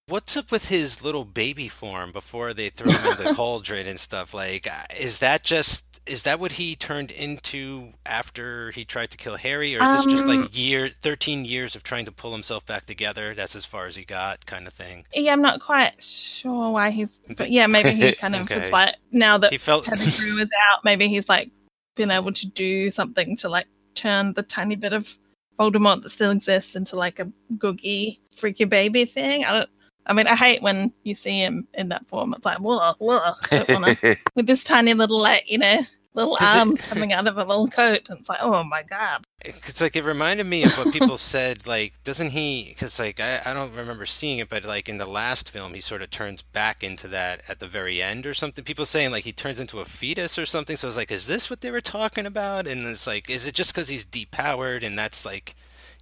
What's 0.08 0.36
up 0.36 0.52
with 0.52 0.68
his 0.68 1.02
little 1.04 1.24
baby 1.24 1.66
form 1.66 2.12
before 2.12 2.54
they 2.54 2.70
throw 2.70 2.92
him 2.92 3.18
in 3.18 3.24
the 3.26 3.34
cauldron 3.34 3.88
and 3.88 3.98
stuff? 3.98 4.32
Like, 4.32 4.68
uh, 4.68 4.84
is 4.96 5.18
that 5.18 5.42
just 5.42 5.84
is 6.06 6.22
that 6.22 6.38
what 6.38 6.52
he 6.52 6.76
turned 6.76 7.10
into 7.10 7.92
after 8.06 8.70
he 8.70 8.84
tried 8.84 9.10
to 9.10 9.16
kill 9.16 9.34
Harry, 9.34 9.74
or 9.76 9.82
is 9.82 9.88
this 9.96 10.04
just 10.04 10.22
Um, 10.22 10.28
like 10.28 10.56
year 10.56 10.88
thirteen 10.88 11.44
years 11.44 11.74
of 11.74 11.82
trying 11.82 12.04
to 12.04 12.12
pull 12.12 12.30
himself 12.30 12.64
back 12.64 12.86
together? 12.86 13.34
That's 13.34 13.56
as 13.56 13.64
far 13.64 13.86
as 13.86 13.96
he 13.96 14.04
got, 14.04 14.46
kind 14.46 14.68
of 14.68 14.72
thing. 14.72 15.06
Yeah, 15.12 15.32
I'm 15.32 15.42
not 15.42 15.60
quite 15.60 16.00
sure 16.00 16.70
why 16.70 16.90
he's, 16.90 17.08
but 17.36 17.50
yeah, 17.50 17.66
maybe 17.66 17.90
he 17.90 18.14
kind 18.20 18.36
of 18.36 18.42
Okay. 18.42 18.60
it's 18.62 18.70
like 18.70 18.94
now 19.10 19.38
that 19.38 19.50
He 19.50 19.58
felt 19.58 19.86
Pettigrew 19.86 20.38
is 20.38 20.48
out, 20.70 20.84
maybe 20.84 21.08
he's 21.08 21.28
like 21.28 21.50
been 21.96 22.12
able 22.12 22.32
to 22.32 22.46
do 22.46 22.92
something 22.92 23.36
to 23.38 23.48
like 23.48 23.66
turn 23.96 24.34
the 24.34 24.44
tiny 24.44 24.76
bit 24.76 24.92
of 24.92 25.12
Voldemort 25.58 26.02
that 26.02 26.10
still 26.10 26.30
exists 26.30 26.76
into 26.76 26.94
like 26.94 27.18
a 27.18 27.28
googie 27.56 28.20
freaky 28.36 28.66
baby 28.66 29.04
thing. 29.04 29.44
I 29.44 29.50
don't. 29.52 29.70
I 30.06 30.12
mean, 30.12 30.26
I 30.26 30.36
hate 30.36 30.62
when 30.62 30.92
you 31.02 31.14
see 31.14 31.38
him 31.40 31.66
in 31.74 31.88
that 31.90 32.06
form. 32.06 32.32
It's 32.34 32.46
like, 32.46 32.58
whoa, 32.58 32.94
whoa, 32.98 33.18
I 33.18 33.34
don't 33.64 33.68
wanna- 33.82 34.16
with 34.34 34.46
this 34.46 34.62
tiny 34.64 34.94
little 34.94 35.20
like 35.20 35.50
you 35.50 35.58
know 35.58 35.80
little 36.14 36.36
'Cause 36.36 36.54
it- 36.54 36.58
arms 36.58 36.80
coming 36.82 37.12
out 37.12 37.26
of 37.26 37.36
a 37.36 37.44
little 37.44 37.68
coat, 37.68 38.00
and 38.08 38.20
it's 38.20 38.28
like, 38.28 38.38
oh 38.40 38.64
my 38.64 38.82
god. 38.82 39.24
It's 39.42 39.80
like 39.80 39.94
it 39.96 40.02
reminded 40.02 40.46
me 40.46 40.62
of 40.64 40.72
what 40.78 40.92
people 40.92 41.18
said. 41.18 41.66
Like, 41.68 42.02
doesn't 42.04 42.30
he? 42.30 42.70
Because 42.70 42.98
like 42.98 43.20
I, 43.20 43.42
I 43.44 43.52
don't 43.52 43.74
remember 43.76 44.06
seeing 44.06 44.38
it, 44.38 44.48
but 44.48 44.64
like 44.64 44.88
in 44.88 44.98
the 44.98 45.06
last 45.06 45.50
film, 45.50 45.74
he 45.74 45.80
sort 45.80 46.02
of 46.02 46.10
turns 46.10 46.40
back 46.42 46.82
into 46.82 47.06
that 47.08 47.42
at 47.48 47.58
the 47.60 47.68
very 47.68 48.00
end 48.02 48.26
or 48.26 48.32
something. 48.34 48.64
People 48.64 48.86
saying 48.86 49.10
like 49.12 49.24
he 49.24 49.32
turns 49.32 49.60
into 49.60 49.78
a 49.80 49.84
fetus 49.84 50.38
or 50.38 50.46
something. 50.46 50.76
So 50.76 50.86
I 50.86 50.90
was 50.90 50.96
like, 50.96 51.10
is 51.12 51.26
this 51.26 51.50
what 51.50 51.60
they 51.60 51.70
were 51.70 51.80
talking 51.82 52.26
about? 52.26 52.66
And 52.66 52.86
it's 52.86 53.06
like, 53.06 53.28
is 53.30 53.46
it 53.46 53.54
just 53.54 53.72
because 53.74 53.88
he's 53.88 54.06
depowered 54.06 54.82
and 54.84 54.98
that's 54.98 55.24
like, 55.26 55.54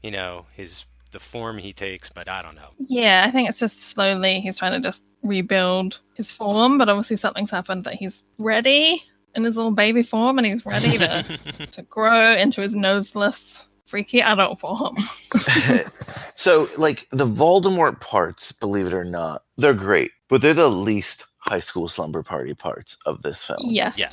you 0.02 0.10
know, 0.12 0.46
his 0.52 0.86
the 1.14 1.20
form 1.20 1.56
he 1.56 1.72
takes? 1.72 2.10
But 2.10 2.28
I 2.28 2.42
don't 2.42 2.54
know. 2.54 2.68
Yeah, 2.78 3.24
I 3.26 3.30
think 3.30 3.48
it's 3.48 3.58
just 3.58 3.80
slowly 3.80 4.40
he's 4.40 4.58
trying 4.58 4.80
to 4.80 4.86
just 4.86 5.02
rebuild 5.22 6.00
his 6.14 6.30
form, 6.30 6.76
but 6.76 6.90
obviously 6.90 7.16
something's 7.16 7.50
happened 7.50 7.84
that 7.84 7.94
he's 7.94 8.22
ready 8.36 9.02
in 9.34 9.44
his 9.44 9.56
little 9.56 9.72
baby 9.72 10.02
form 10.02 10.38
and 10.38 10.46
he's 10.46 10.66
ready 10.66 10.98
to, 10.98 11.66
to 11.72 11.82
grow 11.82 12.34
into 12.34 12.60
his 12.60 12.74
noseless, 12.74 13.66
freaky 13.84 14.20
adult 14.20 14.60
form. 14.60 14.96
so, 16.34 16.66
like 16.78 17.08
the 17.10 17.26
Voldemort 17.26 18.00
parts, 18.00 18.52
believe 18.52 18.86
it 18.86 18.94
or 18.94 19.04
not, 19.04 19.42
they're 19.56 19.74
great, 19.74 20.10
but 20.28 20.42
they're 20.42 20.54
the 20.54 20.68
least 20.68 21.26
high 21.44 21.60
school 21.60 21.88
slumber 21.88 22.22
party 22.22 22.54
parts 22.54 22.96
of 23.04 23.20
this 23.22 23.44
film. 23.44 23.58
yes, 23.62 23.94
Yes. 23.98 24.10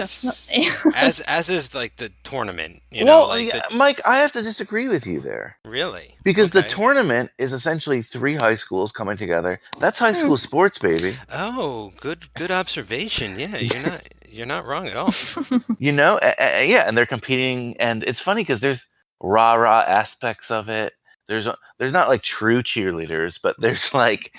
definitely. 0.52 0.92
as 0.96 1.22
as 1.22 1.50
is 1.50 1.74
like 1.74 1.96
the 1.96 2.12
tournament. 2.24 2.82
You 2.92 3.06
know, 3.06 3.20
well, 3.22 3.28
like 3.30 3.54
yeah, 3.54 3.62
the, 3.70 3.78
Mike, 3.78 4.02
I 4.06 4.18
have 4.18 4.34
to 4.34 4.42
disagree 4.42 4.88
with 4.90 5.08
you 5.08 5.22
there 5.22 5.58
really 5.66 6.16
because 6.26 6.52
the 6.52 6.62
tournament 6.62 7.32
is 7.38 7.54
essentially 7.54 8.02
three 8.02 8.36
high 8.36 8.56
schools 8.56 8.92
coming 8.92 9.16
together. 9.18 9.62
That's 9.80 9.98
high 10.00 10.12
school 10.12 10.32
hmm. 10.32 10.36
sports, 10.48 10.78
baby. 10.78 11.16
Oh, 11.32 11.94
good 12.02 12.34
good 12.34 12.52
observation. 12.52 13.40
Yeah, 13.40 13.58
you're 13.58 13.84
not 13.92 14.08
you're 14.30 14.46
not 14.46 14.66
wrong 14.66 14.88
at 14.88 14.96
all. 14.96 15.14
You 15.80 15.92
know, 15.94 16.20
A- 16.22 16.36
a- 16.40 16.70
yeah, 16.70 16.84
and 16.88 16.96
they're 16.98 17.06
competing, 17.06 17.76
and 17.80 18.04
it's 18.04 18.22
funny 18.22 18.42
because 18.44 18.60
there's 18.60 18.88
rah 19.22 19.54
rah 19.56 19.84
aspects 19.88 20.52
of 20.52 20.68
it. 20.70 20.94
There's 21.28 21.48
there's 21.80 21.94
not 21.94 22.10
like 22.10 22.24
true 22.24 22.62
cheerleaders, 22.62 23.40
but 23.42 23.56
there's 23.60 23.94
like 23.94 24.34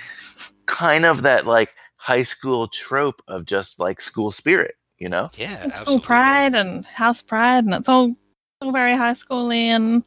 kind 0.66 1.04
of 1.04 1.22
that 1.22 1.46
like 1.46 1.74
high 2.02 2.24
school 2.24 2.66
trope 2.66 3.22
of 3.28 3.46
just 3.46 3.78
like 3.78 4.00
school 4.00 4.30
spirit. 4.32 4.74
You 4.98 5.08
know, 5.08 5.30
Yeah, 5.36 5.54
it's 5.64 5.74
all 5.74 5.80
absolutely. 5.80 6.06
pride 6.06 6.54
and 6.54 6.84
house 6.86 7.22
pride, 7.22 7.64
and 7.64 7.74
it's 7.74 7.88
all, 7.88 8.14
all 8.60 8.72
very 8.72 8.96
high 8.96 9.14
schooly 9.14 9.64
and 9.64 10.04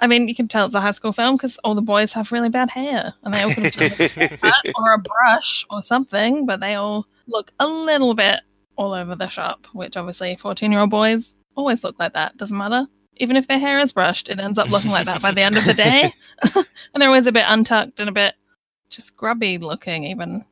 I 0.00 0.08
mean, 0.08 0.26
you 0.26 0.34
can 0.34 0.48
tell 0.48 0.66
it's 0.66 0.74
a 0.74 0.80
high 0.80 0.90
school 0.90 1.12
film 1.12 1.36
because 1.36 1.56
all 1.58 1.76
the 1.76 1.80
boys 1.80 2.12
have 2.14 2.32
really 2.32 2.48
bad 2.48 2.68
hair 2.68 3.14
and 3.22 3.32
they 3.32 3.42
all 3.42 3.54
could 3.54 3.74
have 3.76 4.00
a 4.18 4.36
cut 4.38 4.66
or 4.76 4.92
a 4.92 4.98
brush 4.98 5.64
or 5.70 5.82
something, 5.84 6.46
but 6.46 6.58
they 6.58 6.74
all 6.74 7.06
look 7.28 7.52
a 7.60 7.66
little 7.66 8.12
bit 8.14 8.40
all 8.76 8.92
over 8.92 9.14
the 9.14 9.28
shop, 9.28 9.66
which 9.72 9.96
obviously 9.96 10.34
14 10.36 10.72
year 10.72 10.80
old 10.80 10.90
boys 10.90 11.36
always 11.54 11.84
look 11.84 11.98
like 12.00 12.12
that. 12.14 12.36
Doesn't 12.36 12.56
matter. 12.58 12.88
Even 13.18 13.36
if 13.36 13.46
their 13.46 13.58
hair 13.60 13.78
is 13.78 13.92
brushed, 13.92 14.28
it 14.28 14.40
ends 14.40 14.58
up 14.58 14.68
looking 14.68 14.90
like 14.90 15.06
that 15.06 15.22
by 15.22 15.30
the 15.30 15.42
end 15.42 15.56
of 15.56 15.64
the 15.64 15.74
day. 15.74 16.12
and 16.54 17.00
they're 17.00 17.08
always 17.08 17.28
a 17.28 17.32
bit 17.32 17.44
untucked 17.46 18.00
and 18.00 18.08
a 18.08 18.12
bit 18.12 18.34
just 18.90 19.16
grubby 19.16 19.58
looking, 19.58 20.02
even 20.04 20.44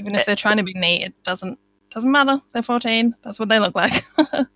even 0.00 0.14
if 0.14 0.26
they're 0.26 0.36
trying 0.36 0.56
to 0.56 0.62
be 0.62 0.74
neat, 0.74 1.04
it 1.04 1.14
doesn't 1.24 1.58
doesn't 1.90 2.10
matter. 2.10 2.40
They're 2.52 2.62
14. 2.62 3.14
That's 3.22 3.38
what 3.38 3.48
they 3.48 3.58
look 3.58 3.74
like. 3.74 4.04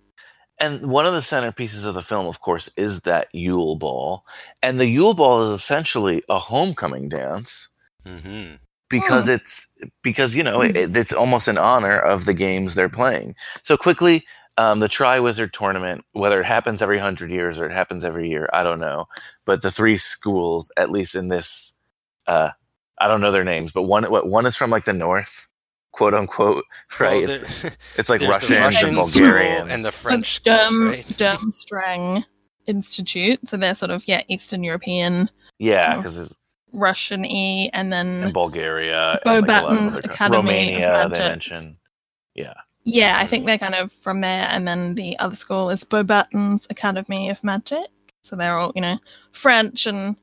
And 0.59 0.89
one 0.89 1.05
of 1.05 1.13
the 1.13 1.19
centerpieces 1.19 1.85
of 1.85 1.95
the 1.95 2.01
film, 2.01 2.27
of 2.27 2.39
course, 2.39 2.69
is 2.77 3.01
that 3.01 3.27
Yule 3.33 3.75
Ball. 3.75 4.23
And 4.63 4.79
the 4.79 4.87
Yule 4.87 5.13
Ball 5.13 5.51
is 5.51 5.59
essentially 5.59 6.23
a 6.29 6.39
homecoming 6.39 7.09
dance 7.09 7.67
hmm 8.05 8.53
because 8.87 9.27
it's 9.27 9.67
because 10.03 10.35
you 10.35 10.43
know 10.43 10.61
it, 10.61 10.95
it's 10.95 11.11
almost 11.11 11.47
in 11.47 11.57
honor 11.57 11.99
of 11.99 12.25
the 12.25 12.33
games 12.33 12.75
they're 12.75 12.87
playing. 12.87 13.35
So 13.63 13.75
quickly, 13.75 14.23
um, 14.57 14.79
the 14.79 14.87
Triwizard 14.87 15.51
Tournament, 15.51 16.05
whether 16.13 16.39
it 16.39 16.45
happens 16.45 16.81
every 16.81 16.99
hundred 16.99 17.31
years 17.31 17.59
or 17.59 17.65
it 17.65 17.73
happens 17.73 18.05
every 18.05 18.29
year, 18.29 18.47
I 18.53 18.63
don't 18.63 18.79
know. 18.79 19.07
But 19.43 19.61
the 19.61 19.71
three 19.71 19.97
schools, 19.97 20.71
at 20.77 20.91
least 20.91 21.15
in 21.15 21.27
this, 21.27 21.73
uh, 22.27 22.51
I 22.97 23.07
don't 23.07 23.21
know 23.21 23.31
their 23.31 23.43
names, 23.43 23.71
but 23.71 23.83
one 23.83 24.03
what 24.05 24.27
one 24.27 24.45
is 24.45 24.55
from 24.55 24.69
like 24.69 24.85
the 24.85 24.93
north, 24.93 25.47
quote 25.91 26.13
unquote, 26.13 26.63
right? 26.99 27.27
Well, 27.27 27.29
it's, 27.41 27.75
it's 27.97 28.09
like 28.09 28.21
Russian 28.21 28.55
the 28.55 28.59
Russians 28.61 28.83
and 28.83 28.95
Bulgarian 28.95 29.69
and 29.69 29.83
the 29.83 29.89
It's 29.89 30.01
French 30.01 30.33
school, 30.35 30.53
Durm, 30.53 30.89
right? 30.91 31.05
Durmstrang 31.07 32.25
Institute. 32.67 33.39
So 33.47 33.57
they're 33.57 33.75
sort 33.75 33.91
of, 33.91 34.07
yeah, 34.07 34.23
Eastern 34.27 34.63
European, 34.63 35.29
yeah, 35.59 35.93
so- 35.93 35.97
because 35.97 36.17
it's 36.17 36.35
Russian 36.73 37.25
E 37.25 37.69
and 37.73 37.91
then 37.91 38.23
in 38.23 38.33
Bulgaria, 38.33 39.19
Bo 39.23 39.37
and 39.37 39.47
like 39.47 39.61
a 39.61 39.63
lot 39.63 39.63
of 39.63 39.69
Batten's 39.77 39.93
other 39.97 40.01
co- 40.07 40.13
Academy 40.13 40.37
of 40.39 40.45
Romania, 40.45 40.89
they 41.03 41.09
Magic. 41.09 41.19
mention. 41.25 41.77
Yeah, 42.33 42.53
Yeah, 42.83 43.17
I 43.17 43.27
think 43.27 43.45
they're 43.45 43.57
kind 43.57 43.75
of 43.75 43.93
from 43.93 44.19
there, 44.21 44.47
and 44.49 44.67
then 44.67 44.95
the 44.95 45.17
other 45.19 45.37
school 45.37 45.69
is 45.69 45.85
Beauxbatons 45.85 46.67
Academy 46.69 47.29
of 47.29 47.41
Magic. 47.45 47.87
So 48.23 48.35
they're 48.35 48.57
all, 48.57 48.73
you 48.75 48.81
know, 48.81 48.97
French 49.31 49.85
and 49.85 50.17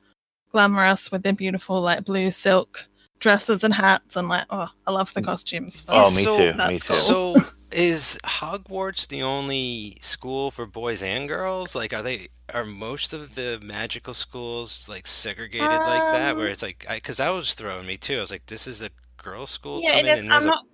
glamorous 0.53 1.11
with 1.11 1.23
their 1.23 1.33
beautiful 1.33 1.81
like 1.81 2.05
blue 2.05 2.31
silk 2.31 2.87
dresses 3.19 3.63
and 3.65 3.73
hats, 3.75 4.17
and 4.17 4.29
like, 4.29 4.47
oh, 4.51 4.69
I 4.87 4.91
love 4.91 5.13
the 5.15 5.23
costumes. 5.23 5.81
for 5.81 5.93
Oh, 5.95 6.11
me 6.15 6.23
so- 6.25 6.37
too. 6.37 6.55
Me 6.59 6.79
too. 6.79 6.89
cool. 6.89 6.97
So 6.97 7.37
is 7.71 8.19
Hogwarts 8.25 9.07
the 9.09 9.23
only 9.23 9.97
school 10.03 10.51
for 10.51 10.67
boys 10.67 11.03
and 11.03 11.27
girls? 11.29 11.75
Like, 11.75 11.93
are 11.95 12.03
they 12.03 12.29
are 12.53 12.65
most 12.67 13.13
of 13.15 13.35
the 13.35 13.59
magical 13.63 14.13
schools 14.13 14.87
like 14.89 15.07
segregated 15.07 15.69
like 15.69 16.03
that, 16.13 16.37
where 16.37 16.47
Um, 16.47 16.53
it's 16.53 16.63
like, 16.63 16.85
because 16.89 17.17
that 17.19 17.31
was 17.31 17.55
throwing 17.55 17.87
me 17.87 17.97
too. 17.97 18.19
I 18.19 18.21
was 18.21 18.31
like, 18.31 18.45
this 18.47 18.67
is 18.67 18.83
a 18.83 18.91
girls' 19.17 19.51
school 19.51 19.81
yeah, 19.81 19.93
coming, 20.01 20.07
is. 20.07 20.19
and 20.21 20.33
I'm 20.35 20.45
not 20.45 20.65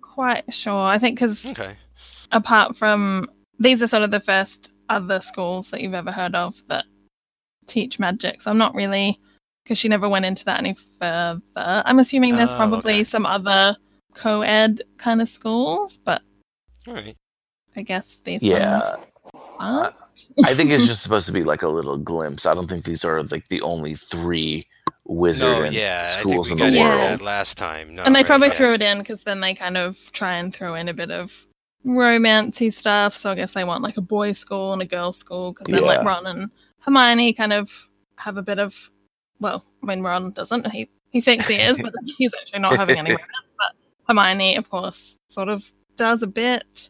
quite 0.00 0.52
sure. 0.52 0.80
I 0.80 0.98
think 0.98 1.16
because 1.20 1.46
okay, 1.46 1.74
apart 2.32 2.76
from 2.76 3.30
these 3.60 3.82
are 3.82 3.86
sort 3.86 4.02
of 4.02 4.10
the 4.10 4.18
first 4.20 4.70
other 4.88 5.20
schools 5.20 5.70
that 5.70 5.80
you've 5.80 5.94
ever 5.94 6.10
heard 6.10 6.34
of 6.34 6.56
that 6.68 6.84
teach 7.66 7.98
magic. 7.98 8.42
So 8.42 8.50
I'm 8.50 8.58
not 8.58 8.74
really 8.74 9.18
because 9.64 9.78
she 9.78 9.88
never 9.88 10.08
went 10.08 10.24
into 10.24 10.44
that 10.46 10.58
any 10.58 10.74
further. 10.98 11.40
I'm 11.56 11.98
assuming 11.98 12.36
there's 12.36 12.52
Oh, 12.52 12.56
probably 12.56 12.94
okay. 12.94 13.04
some 13.04 13.26
other 13.26 13.76
co-ed 14.14 14.82
kind 14.98 15.22
of 15.22 15.28
schools, 15.28 15.98
but 15.98 16.22
all 16.86 16.94
right. 16.94 17.16
I 17.76 17.82
guess 17.82 18.18
these 18.24 18.42
yeah. 18.42 18.96
ones. 19.58 19.94
I 20.44 20.54
think 20.54 20.70
it's 20.70 20.86
just 20.88 21.02
supposed 21.02 21.26
to 21.26 21.32
be 21.32 21.44
like 21.44 21.62
a 21.62 21.68
little 21.68 21.96
glimpse. 21.96 22.44
I 22.46 22.54
don't 22.54 22.68
think 22.68 22.84
these 22.84 23.04
are 23.04 23.22
like 23.22 23.46
the 23.48 23.62
only 23.62 23.94
three 23.94 24.66
wizard 25.06 25.48
No, 25.58 25.62
and 25.64 25.74
yeah, 25.74 26.02
I 26.04 26.10
think 26.10 26.20
schools 26.28 26.46
we 26.48 26.52
in 26.52 26.58
got 26.58 26.70
the 26.70 26.76
into 26.80 26.94
world. 26.96 27.00
that 27.00 27.22
last 27.22 27.56
time. 27.58 27.94
No, 27.94 28.02
and 28.02 28.14
they 28.14 28.20
right, 28.20 28.26
probably 28.26 28.48
yeah. 28.48 28.54
threw 28.54 28.72
it 28.74 28.82
in 28.82 28.98
because 28.98 29.22
then 29.22 29.40
they 29.40 29.54
kind 29.54 29.76
of 29.76 29.96
try 30.12 30.36
and 30.36 30.54
throw 30.54 30.74
in 30.74 30.88
a 30.88 30.94
bit 30.94 31.10
of 31.10 31.46
romancy 31.86 32.72
stuff. 32.72 33.16
So 33.16 33.30
I 33.30 33.34
guess 33.34 33.54
they 33.54 33.64
want 33.64 33.82
like 33.82 33.96
a 33.96 34.02
boys' 34.02 34.38
school 34.38 34.72
and 34.72 34.82
a 34.82 34.86
girls' 34.86 35.18
school 35.18 35.52
because 35.52 35.72
then 35.72 35.82
like 35.84 36.00
Yeah. 36.02 36.08
Ron 36.08 36.26
and 36.26 36.50
Hermione 36.84 37.32
kind 37.32 37.52
of 37.52 37.70
have 38.16 38.36
a 38.36 38.42
bit 38.42 38.58
of. 38.58 38.74
Well, 39.40 39.64
I 39.82 39.86
mean 39.86 40.02
Ron 40.02 40.32
doesn't. 40.32 40.70
He 40.70 40.88
he 41.10 41.20
thinks 41.20 41.48
he 41.48 41.56
is, 41.56 41.80
but 41.80 41.92
he's 42.18 42.32
actually 42.40 42.60
not 42.60 42.76
having 42.76 42.98
any. 42.98 43.16
But 43.58 43.74
Hermione, 44.08 44.56
of 44.56 44.68
course, 44.70 45.18
sort 45.28 45.48
of 45.48 45.64
does 45.96 46.22
a 46.22 46.26
bit 46.26 46.88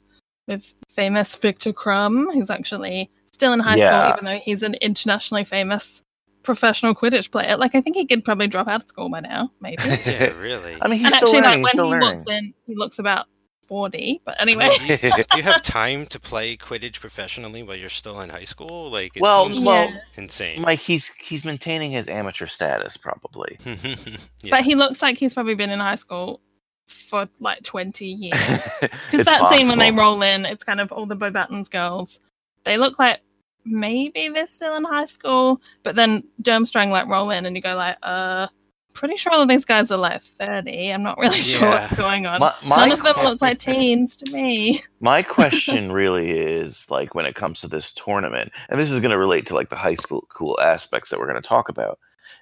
with 0.49 0.73
famous 0.89 1.35
Victor 1.37 1.73
Krum, 1.73 2.33
who's 2.33 2.51
actually 2.51 3.11
still 3.33 3.53
in 3.53 3.61
high 3.61 3.77
Yeah. 3.77 4.13
school, 4.13 4.13
even 4.19 4.25
though 4.25 4.43
he's 4.43 4.63
an 4.63 4.75
internationally 4.75 5.45
famous 5.45 6.03
professional 6.43 6.95
Quidditch 6.95 7.31
player. 7.31 7.57
Like 7.57 7.75
I 7.75 7.81
think 7.81 7.97
he 7.97 8.07
could 8.07 8.25
probably 8.25 8.47
drop 8.49 8.69
out 8.69 8.83
of 8.83 8.89
school 8.89 9.09
by 9.09 9.21
now, 9.21 9.51
maybe. 9.61 9.83
Yeah, 10.07 10.31
really. 10.33 10.77
I 10.81 10.89
mean, 10.89 10.99
he's 10.99 11.07
and 11.07 11.15
still 11.15 11.29
actually, 11.29 11.41
learning. 11.43 11.63
like 11.63 11.63
when 11.63 11.71
still 11.73 11.87
he 11.87 11.91
learning. 11.93 12.19
looks 12.19 12.31
in, 12.31 12.55
he 12.67 12.75
looks 12.77 12.99
about 12.99 13.27
forty. 13.67 14.21
But 14.25 14.41
anyway, 14.41 14.71
mean, 14.87 14.99
do, 15.01 15.07
you, 15.09 15.25
do 15.25 15.37
you 15.39 15.43
have 15.43 15.63
time 15.81 16.07
to 16.07 16.21
play 16.21 16.57
Quidditch 16.57 17.01
professionally 17.01 17.63
while 17.63 17.77
you're 17.77 17.89
still 17.89 18.21
in 18.21 18.31
high 18.31 18.45
school? 18.45 18.91
Like, 18.91 19.17
it 19.17 19.23
Well, 19.23 19.47
seems 19.47 19.65
well, 19.65 19.91
insane. 20.17 20.63
like 20.63 20.79
he's 20.79 21.09
he's 21.15 21.45
maintaining 21.45 21.91
his 21.91 22.09
amateur 22.09 22.47
status 22.47 22.97
probably. 22.97 23.59
yeah. 23.65 24.51
but 24.51 24.63
he 24.63 24.75
looks 24.75 25.03
like 25.03 25.19
he's 25.19 25.35
probably 25.35 25.55
been 25.55 25.71
in 25.71 25.79
high 25.81 25.97
school 25.97 26.41
for 26.89 27.29
like 27.41 27.63
twenty 27.63 28.07
years. 28.07 28.39
Because 28.81 29.21
It's 29.21 29.25
that 29.25 29.49
scene 29.51 29.69
when 29.69 29.79
they 29.79 29.93
roll 29.93 30.23
in, 30.23 30.45
it's 30.45 30.65
kind 30.65 30.81
of 30.81 30.91
all 30.93 31.07
the 31.07 31.17
Beauxbatons 31.17 31.71
girls. 31.71 32.19
They 32.65 32.77
look 32.77 32.99
like 32.99 33.21
maybe 33.65 34.29
they're 34.29 34.47
still 34.47 34.77
in 34.77 34.85
high 34.85 35.07
school, 35.07 35.61
but 35.85 35.95
then 35.97 36.25
Durmstrang 36.43 36.91
like 36.91 37.07
roll 37.09 37.31
in, 37.31 37.47
and 37.47 37.55
you 37.57 37.63
go 37.63 37.75
like, 37.75 37.97
uh. 38.03 38.49
Pretty 38.95 39.17
sure 39.17 39.33
all 39.33 39.41
of 39.43 39.49
these 39.49 39.65
guys 39.65 39.91
are 39.91 39.99
like 39.99 40.23
30. 40.23 40.93
I'm 40.93 41.03
not 41.03 41.19
really 41.19 41.37
sure 41.43 41.61
Yeah. 41.61 41.71
what's 41.83 41.95
going 41.97 42.27
on. 42.27 42.41
My, 42.41 42.55
my, 42.65 42.89
None 42.89 42.93
of 42.99 43.03
them 43.05 43.25
look 43.25 43.41
like 43.43 43.59
teens 43.59 44.17
to 44.19 44.33
me. 44.33 44.83
my 45.01 45.23
question 45.23 45.91
really 45.93 46.31
is 46.31 46.91
like 46.91 47.15
when 47.15 47.27
it 47.27 47.35
comes 47.35 47.61
to 47.63 47.69
this 47.69 47.93
tournament, 47.93 48.51
and 48.69 48.79
this 48.79 48.91
is 48.91 49.01
going 49.01 49.11
to 49.13 49.19
relate 49.19 49.47
to 49.47 49.55
like 49.55 49.71
the 49.71 49.77
high 49.77 49.95
school 49.95 50.27
cool 50.29 50.59
aspects 50.61 51.11
that 51.11 51.19
we're 51.19 51.27
going 51.29 51.41
to 51.41 51.49
talk 51.49 51.69
about, 51.69 51.99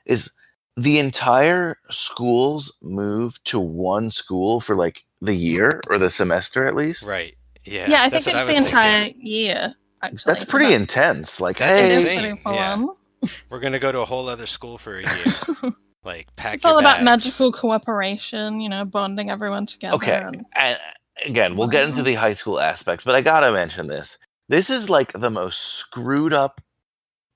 is 0.07 0.33
the 0.77 0.99
entire 0.99 1.77
schools 1.91 2.77
move 2.83 3.43
to 3.45 3.59
one 3.61 4.11
school 4.11 4.61
for 4.61 4.75
like 4.75 5.05
the 5.21 5.35
year 5.35 5.81
or 5.89 5.99
the 5.99 6.11
semester 6.11 6.67
at 6.67 6.75
least. 6.75 7.05
right. 7.05 7.35
Yeah. 7.65 7.89
Yeah, 7.91 8.03
I 8.05 8.09
think 8.09 8.27
it's 8.27 8.35
I 8.35 8.45
the 8.45 8.57
entire 8.57 9.05
thinking. 9.05 9.27
year, 9.27 9.75
actually. 10.03 10.33
That's 10.33 10.45
pretty 10.47 10.73
intense. 10.73 11.41
Like, 11.43 11.59
That's 11.59 11.79
hey, 11.79 11.95
insane. 12.31 12.41
yeah. 12.47 12.87
We're 13.51 13.61
gonna 13.61 13.79
go 13.79 13.93
to 13.93 14.01
a 14.01 14.05
whole 14.07 14.29
other 14.31 14.47
school 14.47 14.79
for 14.79 14.99
a 14.99 15.03
year. 15.03 15.73
like, 16.05 16.35
pack 16.37 16.55
It's 16.57 16.65
all 16.65 16.79
about 16.79 17.03
magical 17.03 17.53
cooperation, 17.53 18.61
you 18.61 18.69
know, 18.69 18.85
bonding 18.85 19.31
everyone 19.31 19.67
together. 19.67 19.97
Okay. 19.97 20.13
and- 20.23 20.47
And 20.55 20.79
again, 21.27 21.57
we'll 21.57 21.69
get 21.69 21.87
into 21.87 22.03
the 22.03 22.15
high 22.15 22.35
school 22.35 22.59
aspects, 22.61 23.05
but 23.05 23.15
I 23.15 23.21
gotta 23.21 23.53
mention 23.53 23.87
this. 23.87 24.17
This 24.49 24.71
is 24.71 24.89
like 24.91 25.13
the 25.13 25.31
most 25.31 25.59
screwed 25.61 26.33
up 26.33 26.61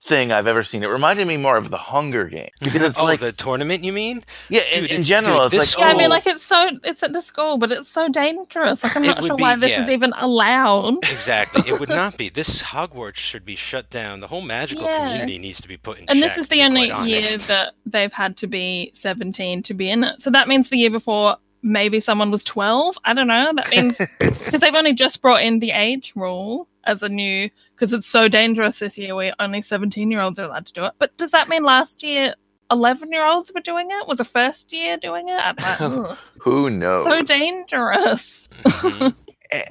thing 0.07 0.31
I've 0.33 0.47
ever 0.47 0.63
seen. 0.63 0.83
It 0.83 0.89
reminded 0.89 1.27
me 1.27 1.37
more 1.39 1.57
of 1.57 1.71
the 1.71 1.79
Hunger 1.79 2.27
Games 2.27 2.51
because 2.63 2.83
it's 2.83 2.99
oh, 2.99 3.05
like, 3.05 3.21
the 3.21 3.33
tournament, 3.33 3.85
you 3.85 3.93
mean? 3.93 4.23
yeah, 4.51 4.61
in, 4.75 4.83
dude, 4.83 4.91
in 4.91 5.01
it's- 5.01 5.07
general, 5.07 5.49
dude, 5.49 5.61
it's 5.63 5.77
like, 5.77 5.85
Yeah, 5.87 5.93
I 5.93 5.97
mean, 5.97 6.07
oh, 6.07 6.11
like 6.11 6.27
it's 6.27 6.45
so 6.45 6.71
it's 6.85 7.03
at 7.03 7.13
the 7.15 7.23
school, 7.23 7.57
but 7.57 7.73
it's 7.73 7.91
so 7.91 8.09
dangerous. 8.09 8.85
Like 8.85 8.97
I'm 8.97 9.05
It 9.05 9.07
not 9.07 9.25
sure 9.25 9.37
be- 9.37 9.43
why 9.43 9.57
this 9.57 9.71
yeah. 9.71 9.83
is 9.83 9.89
even 9.91 10.13
allowed. 10.17 10.97
Exactly. 11.05 11.63
it 11.71 11.81
would 11.81 11.89
not 11.89 12.17
be. 12.19 12.29
This 12.29 12.63
Hogwarts 12.63 13.17
should 13.17 13.45
be 13.47 13.57
shut 13.57 13.89
down. 13.91 14.21
The 14.21 14.27
whole 14.27 14.43
magical 14.43 14.85
Yeah. 14.85 14.99
community 15.09 15.39
needs 15.39 15.61
to 15.63 15.69
be 15.69 15.77
put 15.79 15.99
in 15.99 16.05
And 16.09 16.19
check. 16.21 16.29
this 16.31 16.39
is 16.39 16.49
the 16.49 16.63
only 16.63 16.89
year 17.09 17.23
that 17.49 17.73
they've 17.87 18.13
had 18.13 18.37
to 18.39 18.47
be 18.47 18.91
17 18.95 19.63
to 19.65 19.75
be 19.75 19.91
in 19.91 20.05
it. 20.05 20.21
So 20.21 20.31
that 20.31 20.49
means 20.49 20.69
the 20.69 20.77
year 20.77 20.91
before 20.91 21.37
maybe 21.63 21.99
someone 22.01 22.31
was 22.31 22.45
12. 22.45 22.99
I 23.05 23.15
don't 23.15 23.27
know. 23.27 23.53
That 23.57 23.71
means 23.71 23.97
because 24.19 24.61
they've 24.61 24.75
only 24.75 24.93
just 24.93 25.23
brought 25.23 25.43
in 25.43 25.61
the 25.61 25.71
age 25.71 26.13
rule 26.15 26.69
as 26.87 27.03
a 27.03 27.09
new 27.09 27.51
because 27.75 27.93
it's 27.93 28.07
so 28.07 28.29
dangerous 28.29 28.79
this 28.79 28.97
year 28.99 29.15
where 29.15 29.35
only 29.39 29.63
17 29.63 30.11
year 30.11 30.21
olds 30.21 30.39
are 30.39 30.45
allowed 30.45 30.67
to 30.67 30.73
do 30.73 30.85
it. 30.85 30.93
But 30.99 31.17
does 31.17 31.31
that 31.33 31.49
mean 31.49 31.65
last 31.65 32.03
year 32.03 32.35
11 32.71 33.13
year 33.13 33.27
olds 33.27 33.53
were 33.55 33.61
doing 33.61 33.89
it? 33.91 34.09
Was 34.09 34.21
a 34.21 34.25
first 34.25 34.73
year 34.73 34.97
doing 34.97 35.29
it? 35.29 35.33
I'm 35.39 35.57
like, 35.57 36.19
who 36.41 36.71
knows? 36.71 37.05
so 37.05 37.21
dangerous. 37.23 38.49
Mhm. 38.65 39.15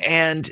And 0.07 0.51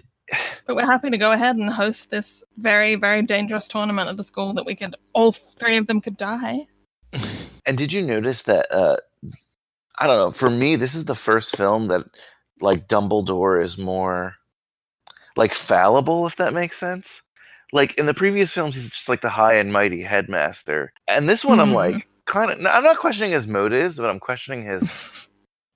But 0.65 0.75
we're 0.75 0.85
happy 0.85 1.09
to 1.09 1.17
go 1.17 1.31
ahead 1.31 1.55
and 1.55 1.69
host 1.69 2.09
this 2.09 2.43
very, 2.57 2.95
very 2.95 3.21
dangerous 3.21 3.67
tournament 3.67 4.09
at 4.09 4.19
a 4.19 4.23
school 4.23 4.53
that 4.55 4.65
we 4.65 4.75
could, 4.75 4.95
all 5.13 5.31
three 5.31 5.77
of 5.77 5.87
them 5.87 6.01
could 6.01 6.17
die. 6.17 6.67
and 7.65 7.77
did 7.77 7.93
you 7.93 8.01
notice 8.01 8.43
that? 8.43 8.67
uh 8.71 8.97
I 9.99 10.07
don't 10.07 10.17
know. 10.17 10.31
For 10.31 10.49
me, 10.49 10.75
this 10.77 10.95
is 10.95 11.05
the 11.05 11.15
first 11.15 11.55
film 11.55 11.87
that 11.87 12.05
like 12.59 12.87
Dumbledore 12.87 13.61
is 13.63 13.77
more 13.77 14.35
like 15.35 15.53
fallible, 15.53 16.25
if 16.27 16.35
that 16.37 16.53
makes 16.53 16.77
sense. 16.77 17.23
Like 17.73 17.97
in 17.97 18.05
the 18.05 18.13
previous 18.13 18.53
films, 18.53 18.75
he's 18.75 18.89
just 18.89 19.07
like 19.09 19.21
the 19.21 19.29
high 19.29 19.53
and 19.55 19.71
mighty 19.71 20.01
headmaster, 20.01 20.91
and 21.07 21.29
this 21.29 21.45
one, 21.45 21.59
I'm 21.59 21.69
Mhm. 21.69 21.73
like 21.75 22.07
kind 22.25 22.51
of. 22.51 22.57
I'm 22.69 22.83
not 22.83 22.97
questioning 22.97 23.31
his 23.31 23.47
motives, 23.47 23.97
but 23.97 24.09
I'm 24.09 24.19
questioning 24.19 24.63
his 24.65 24.89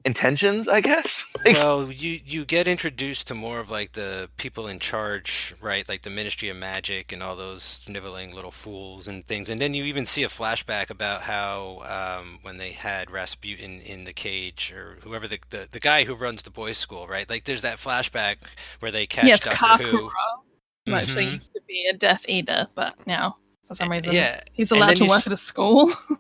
intentions, 0.05 0.67
I 0.67 0.81
guess. 0.81 1.25
Like, 1.45 1.57
well, 1.57 1.91
you 1.91 2.19
you 2.25 2.45
get 2.45 2.67
introduced 2.67 3.27
to 3.27 3.35
more 3.35 3.59
of 3.59 3.69
like 3.69 3.91
the 3.93 4.29
people 4.37 4.67
in 4.67 4.79
charge, 4.79 5.53
right? 5.61 5.87
Like 5.87 6.01
the 6.01 6.09
Ministry 6.09 6.49
of 6.49 6.57
Magic 6.57 7.11
and 7.11 7.21
all 7.21 7.35
those 7.35 7.61
sniveling 7.63 8.33
little 8.33 8.51
fools 8.51 9.07
and 9.07 9.25
things. 9.25 9.49
And 9.49 9.61
then 9.61 9.73
you 9.75 9.83
even 9.85 10.05
see 10.07 10.23
a 10.23 10.27
flashback 10.27 10.89
about 10.89 11.21
how 11.23 11.81
um, 12.21 12.39
when 12.41 12.57
they 12.57 12.71
had 12.71 13.11
Rasputin 13.11 13.79
in 13.81 14.05
the 14.05 14.13
cage, 14.13 14.73
or 14.75 14.97
whoever 15.03 15.27
the, 15.27 15.39
the 15.49 15.67
the 15.71 15.79
guy 15.79 16.05
who 16.05 16.15
runs 16.15 16.41
the 16.43 16.51
boys' 16.51 16.77
school, 16.79 17.07
right? 17.07 17.29
Like 17.29 17.43
there's 17.43 17.61
that 17.61 17.77
flashback 17.77 18.37
where 18.79 18.91
they 18.91 19.05
catch 19.07 19.27
yes, 19.27 19.41
Doctor 19.43 19.73
Who. 19.75 20.13
Karkaroff, 20.13 20.43
who 20.85 20.93
actually 20.95 21.25
Mhm. 21.25 21.33
used 21.35 21.53
to 21.53 21.61
be 21.67 21.87
a 21.91 21.97
Death 21.97 22.25
Eater, 22.27 22.67
but 22.75 22.95
now 23.07 23.37
for 23.68 23.76
some 23.76 23.89
reason 23.91 24.11
Yeah, 24.11 24.39
he's 24.53 24.72
allowed 24.72 24.95
to 24.97 25.05
work 25.05 25.26
s- 25.26 25.28
at 25.28 25.34
a 25.34 25.38
school. 25.38 25.91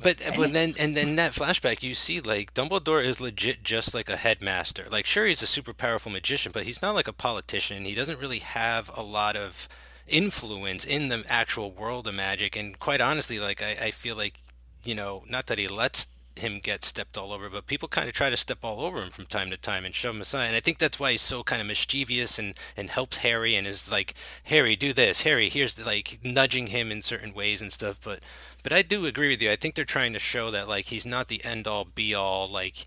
But 0.00 0.20
Okay. 0.28 0.36
but 0.36 0.52
then 0.52 0.74
and 0.78 0.96
then 0.96 1.16
that 1.16 1.32
flashback 1.32 1.82
you 1.82 1.94
see 1.94 2.20
like 2.20 2.54
Dumbledore 2.54 3.04
is 3.04 3.20
legit 3.20 3.62
just 3.62 3.94
like 3.94 4.08
a 4.08 4.16
headmaster. 4.16 4.86
Like 4.90 5.06
sure 5.06 5.26
he's 5.26 5.42
a 5.42 5.46
super 5.46 5.72
powerful 5.74 6.10
magician, 6.12 6.52
but 6.52 6.64
he's 6.64 6.80
not 6.82 6.94
like 6.94 7.08
a 7.08 7.12
politician. 7.12 7.84
He 7.84 7.94
doesn't 7.94 8.18
really 8.20 8.38
have 8.40 8.90
a 8.96 9.02
lot 9.02 9.36
of 9.36 9.68
influence 10.06 10.84
in 10.84 11.08
the 11.08 11.24
actual 11.28 11.70
world 11.70 12.06
of 12.06 12.14
magic. 12.14 12.56
And 12.56 12.78
quite 12.78 13.00
honestly, 13.00 13.38
like 13.38 13.62
I, 13.62 13.70
I 13.86 13.90
feel 13.90 14.16
like 14.16 14.40
you 14.82 14.94
know 14.94 15.24
not 15.28 15.46
that 15.46 15.58
he 15.58 15.68
lets 15.68 16.06
him 16.38 16.60
get 16.60 16.84
stepped 16.84 17.16
all 17.16 17.32
over, 17.32 17.48
but 17.48 17.66
people 17.66 17.88
kind 17.88 18.08
of 18.08 18.14
try 18.14 18.30
to 18.30 18.36
step 18.36 18.58
all 18.62 18.80
over 18.80 19.02
him 19.02 19.10
from 19.10 19.26
time 19.26 19.50
to 19.50 19.56
time 19.56 19.84
and 19.84 19.94
shove 19.94 20.14
him 20.14 20.20
aside. 20.20 20.46
And 20.46 20.56
I 20.56 20.60
think 20.60 20.78
that's 20.78 21.00
why 21.00 21.12
he's 21.12 21.22
so 21.22 21.42
kind 21.42 21.60
of 21.60 21.68
mischievous 21.68 22.38
and 22.38 22.54
and 22.76 22.90
helps 22.90 23.18
Harry 23.18 23.54
and 23.54 23.66
is 23.66 23.90
like 23.90 24.14
Harry 24.44 24.76
do 24.76 24.92
this, 24.92 25.22
Harry 25.22 25.48
here's 25.48 25.78
like 25.78 26.18
nudging 26.22 26.68
him 26.68 26.90
in 26.90 27.02
certain 27.02 27.34
ways 27.34 27.60
and 27.60 27.72
stuff. 27.72 28.00
But 28.02 28.20
but 28.62 28.72
I 28.72 28.82
do 28.82 29.06
agree 29.06 29.28
with 29.28 29.42
you. 29.42 29.50
I 29.50 29.56
think 29.56 29.74
they're 29.74 29.84
trying 29.84 30.12
to 30.12 30.18
show 30.18 30.50
that 30.50 30.68
like 30.68 30.86
he's 30.86 31.06
not 31.06 31.28
the 31.28 31.44
end 31.44 31.66
all 31.66 31.84
be 31.84 32.14
all. 32.14 32.48
Like 32.48 32.86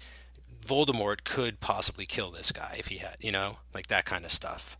Voldemort 0.65 1.23
could 1.23 1.59
possibly 1.59 2.05
kill 2.05 2.31
this 2.31 2.51
guy 2.51 2.75
if 2.77 2.87
he 2.87 2.97
had, 2.97 3.17
you 3.19 3.31
know, 3.31 3.57
like 3.73 3.87
that 3.87 4.05
kind 4.05 4.25
of 4.25 4.31
stuff. 4.31 4.77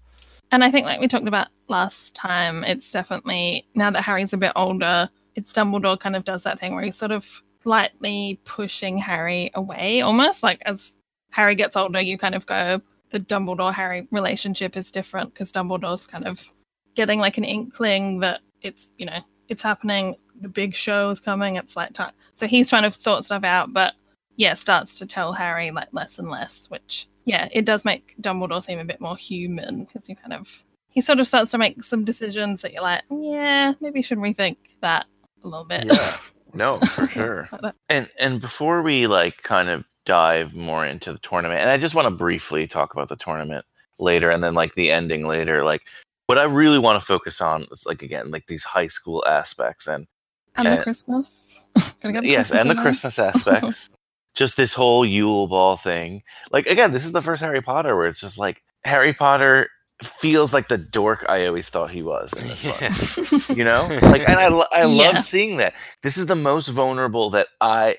And 0.52 0.64
I 0.64 0.72
think, 0.72 0.86
like 0.86 1.00
we 1.00 1.08
talked 1.08 1.28
about 1.28 1.48
last 1.68 2.16
time, 2.16 2.64
it's 2.64 2.92
definitely 2.92 3.66
now 3.76 3.92
that 3.92 4.02
Harry's 4.02 4.34
a 4.34 4.38
bit 4.38 4.54
older, 4.56 5.10
it's 5.36 5.52
Dumbledore 5.52 6.00
kind 6.00 6.16
of 6.16 6.24
does 6.24 6.44
that 6.44 6.60
thing 6.60 6.74
where 6.74 6.84
he's 6.84 6.98
sort 6.98 7.12
of 7.12 7.26
slightly 7.68 8.40
pushing 8.46 8.98
Harry 8.98 9.52
away, 9.54 10.00
almost 10.00 10.42
like 10.42 10.62
as 10.66 10.96
Harry 11.32 11.54
gets 11.54 11.76
older, 11.76 12.00
you 12.00 12.18
kind 12.18 12.34
of 12.34 12.46
go, 12.46 12.80
the 13.10 13.20
Dumbledore 13.20 13.74
Harry 13.74 14.08
relationship 14.10 14.78
is 14.78 14.90
different 14.90 15.34
because 15.34 15.52
Dumbledore's 15.52 16.08
kind 16.08 16.26
of 16.26 16.42
getting 16.96 17.20
like 17.20 17.38
an 17.38 17.44
inkling 17.44 18.22
that 18.22 18.40
it's, 18.62 18.88
you 18.98 19.06
know, 19.06 19.20
it's 19.50 19.62
happening, 19.62 20.16
the 20.40 20.48
big 20.48 20.78
show 20.78 21.10
is 21.10 21.20
coming, 21.20 21.58
it's 21.58 21.76
like 21.76 21.92
time. 21.92 22.14
So 22.38 22.48
he's 22.48 22.70
trying 22.70 22.90
to 22.90 22.98
sort 22.98 23.26
stuff 23.26 23.44
out, 23.44 23.74
but 23.74 23.96
yeah, 24.38 24.54
starts 24.54 24.96
to 25.00 25.06
tell 25.06 25.34
Harry 25.34 25.70
like 25.72 25.90
less 25.92 26.20
and 26.20 26.30
less, 26.30 26.70
which 26.70 27.10
yeah, 27.26 27.50
it 27.52 27.66
does 27.66 27.84
make 27.84 28.16
Dumbledore 28.22 28.64
seem 28.64 28.80
a 28.80 28.86
bit 28.86 29.02
more 29.02 29.18
human 29.18 29.84
because 29.84 30.08
you 30.08 30.16
kind 30.16 30.32
of 30.32 30.64
he 30.88 31.02
sort 31.02 31.20
of 31.20 31.28
starts 31.28 31.52
to 31.52 31.58
make 31.58 31.84
some 31.84 32.06
decisions 32.06 32.62
that 32.62 32.72
you're 32.72 32.82
like, 32.82 33.04
yeah, 33.12 33.74
maybe 33.82 34.00
you 34.00 34.04
should 34.04 34.20
rethink 34.20 34.56
that 34.80 35.06
a 35.44 35.48
little 35.50 35.66
bit. 35.66 35.84
Yeah. 35.84 36.16
No, 36.54 36.78
for 36.80 37.08
sure. 37.08 37.50
And 37.90 38.10
and 38.20 38.42
before 38.42 38.82
we 38.82 39.08
like 39.08 39.44
kind 39.44 39.70
of 39.70 39.86
dive 40.06 40.56
more 40.56 40.86
into 40.86 41.12
the 41.14 41.20
tournament, 41.20 41.62
and 41.62 41.70
I 41.70 41.78
just 41.78 41.96
want 41.96 42.08
to 42.08 42.14
briefly 42.14 42.68
talk 42.68 42.94
about 42.94 43.10
the 43.10 43.16
tournament 43.16 43.66
later, 44.00 44.30
and 44.30 44.44
then 44.44 44.54
like 44.54 44.76
the 44.76 44.92
ending 44.92 45.28
later. 45.28 45.64
Like 45.64 45.84
what 46.28 46.38
I 46.38 46.44
really 46.46 46.80
want 46.80 47.00
to 47.00 47.06
focus 47.06 47.42
on 47.42 47.66
is 47.72 47.86
like 47.86 48.02
again 48.02 48.32
like 48.32 48.48
these 48.48 48.64
high 48.64 48.88
school 48.88 49.24
aspects 49.28 49.88
and 49.88 50.08
and 50.56 50.68
Uh, 50.68 50.76
the 50.78 50.84
Christmas. 50.84 51.28
Get 52.02 52.24
the 52.24 52.28
yes, 52.30 52.52
and 52.52 52.70
the 52.70 52.72
in 52.72 52.78
there. 52.78 52.84
Christmas 52.84 53.20
aspects. 53.20 53.90
just 54.36 54.58
this 54.58 54.74
whole 54.74 55.06
Yule 55.06 55.48
Ball 55.48 55.78
thing. 55.78 56.24
Like 56.52 56.68
again, 56.68 56.92
this 56.92 57.06
is 57.06 57.12
the 57.12 57.22
first 57.22 57.42
Harry 57.42 57.62
Potter 57.62 57.96
where 57.96 58.08
it's 58.08 58.20
just 58.22 58.38
like 58.38 58.64
Harry 58.84 59.14
Potter 59.14 59.70
feels 60.04 60.54
like 60.54 60.68
the 60.68 60.78
dork 60.78 61.26
I 61.28 61.48
always 61.48 61.70
thought 61.70 61.90
he 61.90 62.04
was 62.04 62.32
in 62.34 62.48
this 62.48 62.66
one. 62.66 62.76
Yeah. 62.82 63.56
You 63.58 63.64
know, 63.64 63.88
like, 64.04 64.28
and 64.30 64.38
I 64.38 64.50
lo- 64.50 64.66
I 64.72 64.82
Yeah. 64.86 65.12
love 65.12 65.26
seeing 65.26 65.58
that. 65.58 65.74
This 66.04 66.18
is 66.18 66.28
the 66.28 66.36
most 66.36 66.68
vulnerable 66.68 67.30
that 67.32 67.48
I 67.62 67.98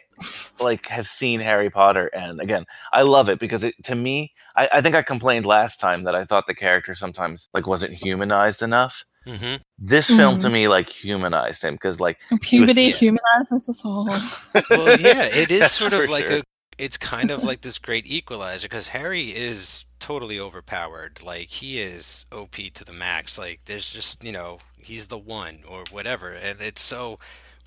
like 0.60 0.86
have 0.86 1.08
seen 1.08 1.40
Harry 1.40 1.70
Potter, 1.70 2.06
and 2.14 2.40
again, 2.40 2.64
I 2.92 3.02
love 3.02 3.28
it 3.28 3.38
because 3.40 3.64
it 3.64 3.74
to 3.84 3.94
me, 3.96 4.32
I, 4.54 4.68
I 4.74 4.80
think 4.80 4.94
I 4.94 5.02
complained 5.02 5.46
last 5.46 5.80
time 5.80 6.04
that 6.04 6.14
I 6.14 6.24
thought 6.24 6.46
the 6.46 6.54
character 6.54 6.94
sometimes 6.94 7.48
like 7.52 7.66
wasn't 7.66 7.94
humanized 7.94 8.62
enough. 8.62 9.04
hmm 9.26 9.56
This 9.78 10.06
film 10.06 10.38
to 10.40 10.46
Mhm. 10.48 10.52
me 10.52 10.68
like 10.68 10.88
humanized 10.90 11.62
him 11.64 11.74
because 11.74 11.98
like 11.98 12.18
Puberty 12.42 12.82
yeah. 12.82 12.90
humanizes 12.92 13.68
us 13.68 13.80
all. 13.84 14.06
Well, 14.70 14.98
yeah, 15.00 15.24
it 15.24 15.50
is 15.50 15.72
sort 15.72 15.92
of 15.92 16.08
like 16.08 16.28
sure. 16.28 16.36
a. 16.38 16.42
It's 16.78 16.96
kind 16.96 17.32
of 17.32 17.42
like 17.42 17.62
this 17.62 17.78
great 17.80 18.06
equalizer 18.06 18.68
because 18.68 18.86
Harry 18.88 19.34
is 19.34 19.84
totally 20.08 20.40
overpowered. 20.40 21.22
Like 21.22 21.50
he 21.50 21.80
is 21.80 22.24
OP 22.32 22.56
to 22.72 22.82
the 22.82 22.94
max. 22.94 23.38
Like 23.38 23.60
there's 23.66 23.90
just 23.90 24.24
you 24.24 24.32
know 24.32 24.58
he's 24.78 25.08
the 25.08 25.18
one 25.18 25.60
or 25.68 25.84
whatever, 25.90 26.32
and 26.32 26.62
it's 26.62 26.80
so 26.80 27.18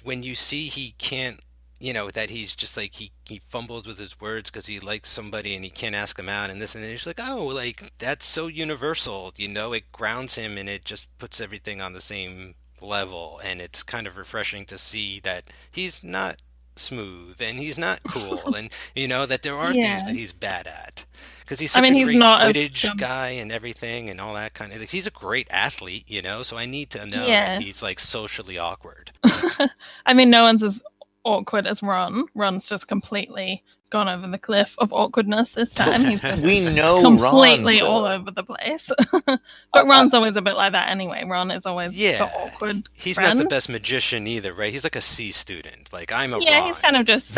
when 0.03 0.23
you 0.23 0.35
see 0.35 0.67
he 0.67 0.95
can't. 0.97 1.39
You 1.79 1.93
know 1.93 2.11
that 2.11 2.29
he's 2.29 2.53
just 2.53 2.77
like 2.77 2.93
he, 2.93 3.11
he 3.25 3.39
fumbles 3.39 3.87
with 3.87 3.97
his 3.97 4.21
words 4.21 4.51
because 4.51 4.67
he 4.67 4.79
likes 4.79 5.09
somebody 5.09 5.55
and 5.55 5.63
he 5.63 5.71
can't 5.71 5.95
ask 5.95 6.19
him 6.19 6.29
out 6.29 6.51
and 6.51 6.61
this 6.61 6.75
and 6.75 6.83
then 6.83 6.91
he's 6.91 7.07
like 7.07 7.19
oh 7.19 7.47
like 7.47 7.91
that's 7.97 8.23
so 8.23 8.45
universal 8.45 9.33
you 9.35 9.47
know 9.47 9.73
it 9.73 9.91
grounds 9.91 10.35
him 10.35 10.59
and 10.59 10.69
it 10.69 10.85
just 10.85 11.09
puts 11.17 11.41
everything 11.41 11.81
on 11.81 11.93
the 11.93 11.99
same 11.99 12.53
level 12.81 13.41
and 13.43 13.59
it's 13.59 13.81
kind 13.81 14.05
of 14.05 14.15
refreshing 14.15 14.63
to 14.65 14.77
see 14.77 15.19
that 15.21 15.45
he's 15.71 16.03
not 16.03 16.39
smooth 16.75 17.41
and 17.41 17.57
he's 17.57 17.79
not 17.79 17.99
cool 18.07 18.53
and 18.55 18.69
you 18.93 19.07
know 19.07 19.25
that 19.25 19.41
there 19.41 19.57
are 19.57 19.73
things 19.73 20.05
that 20.05 20.13
he's 20.15 20.33
bad 20.33 20.67
at 20.67 21.03
because 21.51 21.59
he's 21.59 21.75
I 21.75 21.81
mean, 21.81 21.93
a 21.95 21.97
he's 21.97 22.05
great 22.05 22.17
not 22.17 22.41
Quidditch 22.43 22.97
guy 22.97 23.29
and 23.31 23.51
everything 23.51 24.09
and 24.09 24.21
all 24.21 24.35
that 24.35 24.53
kind 24.53 24.71
of 24.71 24.79
like, 24.79 24.89
he's 24.89 25.05
a 25.05 25.11
great 25.11 25.47
athlete 25.51 26.05
you 26.07 26.21
know 26.21 26.43
so 26.43 26.55
I 26.57 26.65
need 26.65 26.89
to 26.91 27.05
know 27.05 27.27
Yeah. 27.27 27.55
that 27.55 27.61
he's 27.61 27.83
like 27.83 27.99
socially 27.99 28.57
awkward 28.57 29.11
I 30.05 30.13
mean, 30.13 30.29
no 30.29 30.43
one's 30.43 30.63
as 30.63 30.81
awkward 31.25 31.67
as 31.67 31.83
Ron. 31.83 32.25
Ron's 32.35 32.67
just 32.67 32.87
completely 32.87 33.63
gone 33.91 34.09
over 34.09 34.27
the 34.27 34.37
cliff 34.39 34.75
of 34.79 34.91
awkwardness 34.91 35.51
this 35.51 35.73
time. 35.73 36.01
He's 36.05 36.21
just 36.21 36.43
we 36.45 36.61
know 36.73 37.01
completely 37.01 37.81
Ron's, 37.81 37.87
all 37.87 38.05
over 38.05 38.31
the 38.31 38.43
place. 38.43 38.89
I- 39.27 39.37
but 39.73 39.85
Ron's 39.85 40.13
always 40.13 40.35
a 40.37 40.41
bit 40.41 40.55
like 40.55 40.71
that 40.71 40.89
anyway. 40.89 41.23
Ron 41.27 41.51
is 41.51 41.65
always 41.65 41.95
Yeah. 41.95 42.17
the 42.19 42.31
awkward. 42.33 42.89
he's 42.93 43.19
not 43.19 43.37
the 43.37 43.45
best 43.45 43.69
magician 43.69 44.25
either 44.27 44.53
right 44.53 44.71
he's 44.71 44.83
like 44.83 44.95
a 44.95 45.01
C 45.01 45.31
student 45.31 45.91
like 45.93 46.11
I'm 46.11 46.33
a 46.33 46.39
Yeah, 46.39 46.59
Ron. 46.59 46.67
he's 46.67 46.77
kind 46.79 46.95
of 46.97 47.05
just, 47.05 47.35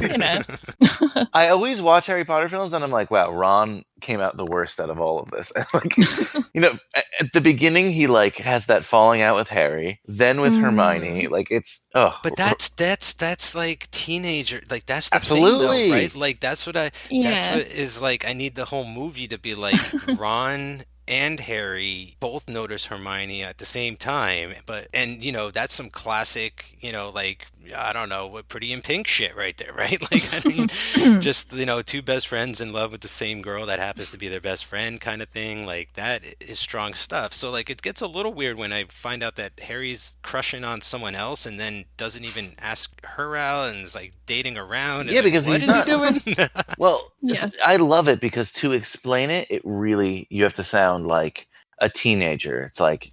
you 0.10 0.18
know. 0.18 1.26
I 1.34 1.48
always 1.48 1.82
watch 1.82 2.06
Harry 2.06 2.24
Potter 2.24 2.48
films 2.48 2.72
and 2.72 2.82
I'm 2.84 2.90
like, 2.90 3.10
wow, 3.10 3.30
Ron 3.32 3.84
came 4.06 4.20
out 4.20 4.36
the 4.36 4.44
worst 4.46 4.78
out 4.80 4.88
of 4.88 5.00
all 5.00 5.18
of 5.18 5.30
this. 5.30 5.52
Like, 5.74 5.96
you 6.54 6.60
know, 6.60 6.78
a- 6.94 7.02
at 7.20 7.32
the 7.32 7.40
beginning 7.40 7.90
he 7.90 8.06
like 8.06 8.36
has 8.36 8.66
that 8.66 8.84
falling 8.84 9.20
out 9.20 9.36
with 9.36 9.48
Harry, 9.48 10.00
then 10.06 10.40
with 10.40 10.56
Hermione. 10.56 11.24
Mm. 11.24 11.30
Like 11.30 11.50
it's 11.50 11.84
oh, 11.94 12.18
But 12.22 12.36
that's 12.36 12.68
that's 12.70 13.12
that's 13.12 13.54
like 13.54 13.90
teenager 13.90 14.62
like 14.70 14.86
that's 14.86 15.10
the 15.10 15.18
thing 15.18 15.42
Absolutely. 15.42 15.88
though, 15.88 15.94
right? 15.94 16.14
Like 16.14 16.40
that's 16.40 16.66
what 16.66 16.76
I 16.76 16.84
that's 16.90 17.10
Yeah. 17.10 17.56
what 17.56 17.66
is 17.68 18.00
like 18.00 18.26
I 18.26 18.32
need 18.32 18.54
the 18.54 18.66
whole 18.66 18.86
movie 18.86 19.28
to 19.28 19.38
be 19.38 19.54
like 19.54 19.80
Ron 20.18 20.82
and 21.08 21.38
Harry 21.40 22.16
both 22.20 22.48
notice 22.48 22.86
Hermione 22.86 23.42
at 23.44 23.58
the 23.58 23.64
same 23.64 23.96
time, 23.96 24.54
but 24.66 24.88
and 24.94 25.22
you 25.24 25.30
know 25.32 25.50
that's 25.50 25.74
some 25.74 25.90
classic, 25.90 26.76
you 26.80 26.90
know, 26.92 27.10
like 27.10 27.46
I 27.74 27.92
don't 27.92 28.08
know, 28.08 28.26
what 28.26 28.48
Pretty 28.48 28.72
in 28.72 28.82
Pink 28.82 29.06
shit 29.06 29.34
right 29.36 29.56
there, 29.56 29.72
right? 29.76 30.00
Like 30.12 30.24
I 30.44 30.48
mean, 30.48 31.20
just 31.22 31.52
you 31.52 31.66
know, 31.66 31.82
two 31.82 32.02
best 32.02 32.28
friends 32.28 32.60
in 32.60 32.72
love 32.72 32.92
with 32.92 33.00
the 33.00 33.08
same 33.08 33.42
girl 33.42 33.66
that 33.66 33.78
happens 33.78 34.10
to 34.10 34.18
be 34.18 34.28
their 34.28 34.40
best 34.40 34.64
friend, 34.64 35.00
kind 35.00 35.22
of 35.22 35.28
thing. 35.28 35.66
Like 35.66 35.94
that 35.94 36.22
is 36.40 36.58
strong 36.58 36.94
stuff. 36.94 37.32
So 37.32 37.50
like 37.50 37.70
it 37.70 37.82
gets 37.82 38.00
a 38.00 38.06
little 38.06 38.32
weird 38.32 38.56
when 38.58 38.72
I 38.72 38.84
find 38.84 39.22
out 39.22 39.36
that 39.36 39.60
Harry's 39.60 40.16
crushing 40.22 40.64
on 40.64 40.80
someone 40.80 41.14
else 41.14 41.46
and 41.46 41.58
then 41.58 41.84
doesn't 41.96 42.24
even 42.24 42.54
ask 42.58 42.90
her 43.04 43.36
out 43.36 43.70
and 43.70 43.84
is 43.84 43.94
like 43.94 44.12
dating 44.26 44.56
around. 44.58 45.08
Yeah, 45.08 45.16
like, 45.16 45.24
because 45.24 45.46
what 45.48 45.60
he's 45.60 45.68
is 45.68 45.68
not- 45.68 45.86
he 45.86 46.34
doing? 46.34 46.48
well, 46.78 47.12
Yeah. 47.22 47.32
s- 47.32 47.56
I 47.64 47.76
love 47.76 48.08
it 48.08 48.20
because 48.20 48.52
to 48.54 48.72
explain 48.72 49.30
it, 49.30 49.46
it 49.50 49.62
really 49.64 50.26
you 50.30 50.42
have 50.42 50.54
to 50.54 50.64
sound 50.64 51.06
like 51.06 51.48
a 51.78 51.88
teenager. 51.90 52.62
It's 52.62 52.80
like 52.80 53.10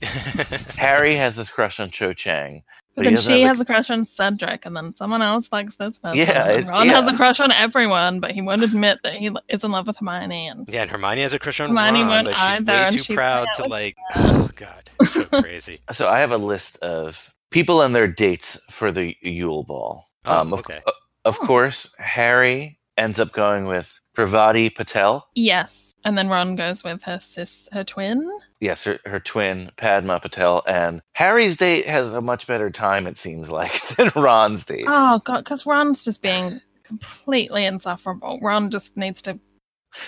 Harry 0.77 1.15
has 1.15 1.35
this 1.35 1.49
crush 1.49 1.79
on 1.79 1.89
Cho 1.89 2.13
Chang. 2.13 2.63
But 2.95 3.05
he 3.05 3.15
then 3.15 3.21
she 3.23 3.41
has 3.41 3.59
a 3.59 3.65
crush 3.65 3.89
on 3.89 4.05
Cedric, 4.05 4.65
and 4.65 4.75
then 4.75 4.95
someone 4.95 5.21
else 5.21 5.49
likes 5.51 5.75
this 5.77 5.97
person. 5.97 6.19
Yeah, 6.19 6.49
and 6.49 6.59
it- 6.63 6.67
Ron 6.67 6.87
has 6.87 7.07
a 7.07 7.15
crush 7.15 7.39
on 7.39 7.51
everyone, 7.51 8.19
but 8.19 8.31
he 8.31 8.41
won't 8.41 8.61
admit 8.61 8.99
that 9.03 9.13
he 9.15 9.31
is 9.49 9.63
in 9.63 9.71
love 9.71 9.87
with 9.87 9.97
Hermione. 9.97 10.47
And 10.47 10.69
yeah, 10.69 10.83
and 10.83 10.91
Hermione 10.91 11.21
has 11.21 11.33
a 11.33 11.39
crush 11.39 11.59
on 11.59 11.69
Hermione 11.69 12.01
Ron, 12.01 12.09
won't 12.09 12.25
but 12.25 12.33
she's 12.35 12.41
either, 12.41 12.71
way 12.73 12.89
too 12.91 12.97
she's 12.99 13.15
proud 13.15 13.47
to 13.55 13.63
like. 13.67 13.95
Oh 14.15 14.49
God, 14.55 14.89
so 15.03 15.23
crazy. 15.41 15.79
So 15.91 16.07
I 16.07 16.19
have 16.19 16.31
a 16.31 16.37
list 16.37 16.77
of 16.77 17.33
people 17.49 17.81
and 17.81 17.95
their 17.95 18.07
dates 18.07 18.59
for 18.69 18.91
the 18.91 19.15
Yule 19.21 19.63
Ball. 19.63 20.05
Oh, 20.25 20.41
um, 20.41 20.53
of, 20.53 20.59
okay. 20.59 20.81
of 21.25 21.39
course, 21.39 21.93
Harry 21.97 22.79
ends 22.97 23.19
up 23.19 23.31
going 23.33 23.65
with 23.65 23.99
Parvati 24.15 24.69
Patil. 24.69 25.23
yes, 25.35 25.82
and 26.05 26.17
then 26.17 26.29
Ron 26.29 26.55
goes 26.55 26.83
with 26.83 27.01
her 27.03 27.19
sis, 27.21 27.67
her 27.71 27.83
twin. 27.83 28.29
Yes, 28.59 28.83
her, 28.83 28.99
her 29.05 29.19
twin, 29.19 29.71
Padma 29.77 30.19
Patil. 30.19 30.61
And 30.67 31.01
Harry's 31.13 31.57
date 31.57 31.85
has 31.85 32.11
a 32.11 32.21
much 32.21 32.47
better 32.47 32.69
time, 32.69 33.07
it 33.07 33.17
seems 33.17 33.49
like, 33.49 33.87
than 33.95 34.11
Ron's 34.15 34.65
date. 34.65 34.85
Oh 34.87 35.19
god, 35.23 35.39
because 35.43 35.65
Ron's 35.65 36.03
just 36.03 36.21
being 36.21 36.51
completely 36.83 37.65
insufferable. 37.65 38.39
Ron 38.41 38.69
just 38.71 38.97
needs 38.97 39.21
to 39.23 39.39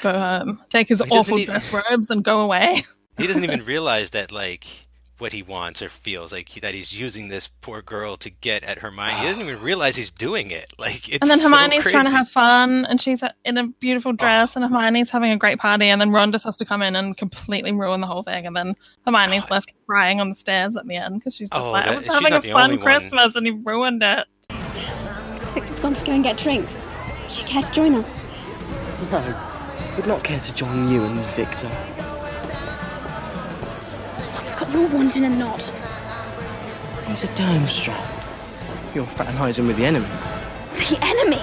go 0.01 0.17
home, 0.17 0.59
take 0.69 0.89
his 0.89 1.01
He 1.01 1.09
awful 1.09 1.37
dress 1.43 1.73
robes, 1.73 2.09
and 2.09 2.23
go 2.23 2.41
away. 2.41 2.83
He 3.17 3.27
doesn't 3.27 3.43
even 3.43 3.63
realize 3.63 4.09
that 4.11 4.31
like 4.31 4.84
what 5.17 5.31
he 5.33 5.41
wants 5.41 5.81
or 5.81 5.89
feels 5.89 6.31
like 6.33 6.49
he, 6.49 6.59
that 6.59 6.73
he's 6.73 6.97
using 6.97 7.29
this 7.29 7.47
poor 7.61 7.81
girl 7.81 8.15
to 8.17 8.29
get 8.29 8.63
at 8.63 8.79
Hermione. 8.79 9.13
He 9.13 9.27
doesn't 9.27 9.43
ah. 9.43 9.49
even 9.49 9.61
realize 9.61 9.95
he's 9.95 10.11
doing 10.11 10.51
it. 10.51 10.73
Like 10.85 11.09
it's 11.09 11.17
and 11.21 11.29
then 11.29 11.39
so 11.39 11.49
Hermione's 11.49 11.83
trying 11.83 12.05
to 12.05 12.11
have 12.11 12.29
fun, 12.29 12.85
and 12.85 13.01
she's 13.01 13.23
in 13.43 13.57
a 13.57 13.67
beautiful 13.67 14.13
dress, 14.13 14.55
and 14.55 14.63
Hermione's 14.63 15.09
having 15.09 15.31
a 15.31 15.37
great 15.37 15.57
party, 15.57 15.85
and 15.85 15.99
then 15.99 16.11
Ron 16.11 16.31
just 16.31 16.45
has 16.45 16.57
to 16.57 16.65
come 16.65 16.83
in 16.83 16.95
and 16.95 17.17
completely 17.17 17.71
ruin 17.71 18.01
the 18.01 18.07
whole 18.07 18.21
thing, 18.21 18.45
and 18.45 18.55
then 18.55 18.75
Hermione's 19.03 19.49
left 19.49 19.73
crying 19.87 20.19
on 20.19 20.29
the 20.29 20.35
stairs 20.35 20.75
at 20.77 20.85
the 20.85 20.95
end 20.95 21.19
because 21.19 21.33
she's 21.35 21.49
just 21.49 21.59
Oh, 21.59 21.71
like, 21.71 21.87
I 21.87 21.95
was 21.95 22.05
having 22.05 22.33
a 22.33 22.41
fun 22.41 22.71
only 22.71 22.77
one. 22.77 22.85
Christmas, 22.85 23.35
and 23.35 23.47
he 23.47 23.51
ruined 23.51 24.03
it. 24.03 24.27
Victor's 25.55 25.79
gone 25.79 25.93
to 25.95 26.05
go 26.05 26.11
and 26.11 26.23
get 26.23 26.37
drinks. 26.37 26.85
Would 27.23 27.39
you 27.39 27.47
care 27.47 27.63
to 27.63 27.71
join 27.71 27.95
us? 27.95 28.23
No, 29.11 29.51
would 29.95 30.07
not 30.07 30.23
care 30.23 30.39
to 30.39 30.53
join 30.53 30.89
you 30.89 31.01
and 31.01 31.17
Victor. 31.19 31.71
What's 34.75 34.91
got 34.91 34.91
your 34.91 34.99
wand 34.99 35.15
a 35.15 35.29
knot? 35.29 35.71
He's 37.07 37.23
a 37.23 37.27
Durmstrang. 37.27 38.93
You're 38.93 39.05
fraternizing 39.05 39.67
with 39.67 39.77
the 39.77 39.85
enemy. 39.85 40.05
The 40.73 40.97
enemy? 41.01 41.41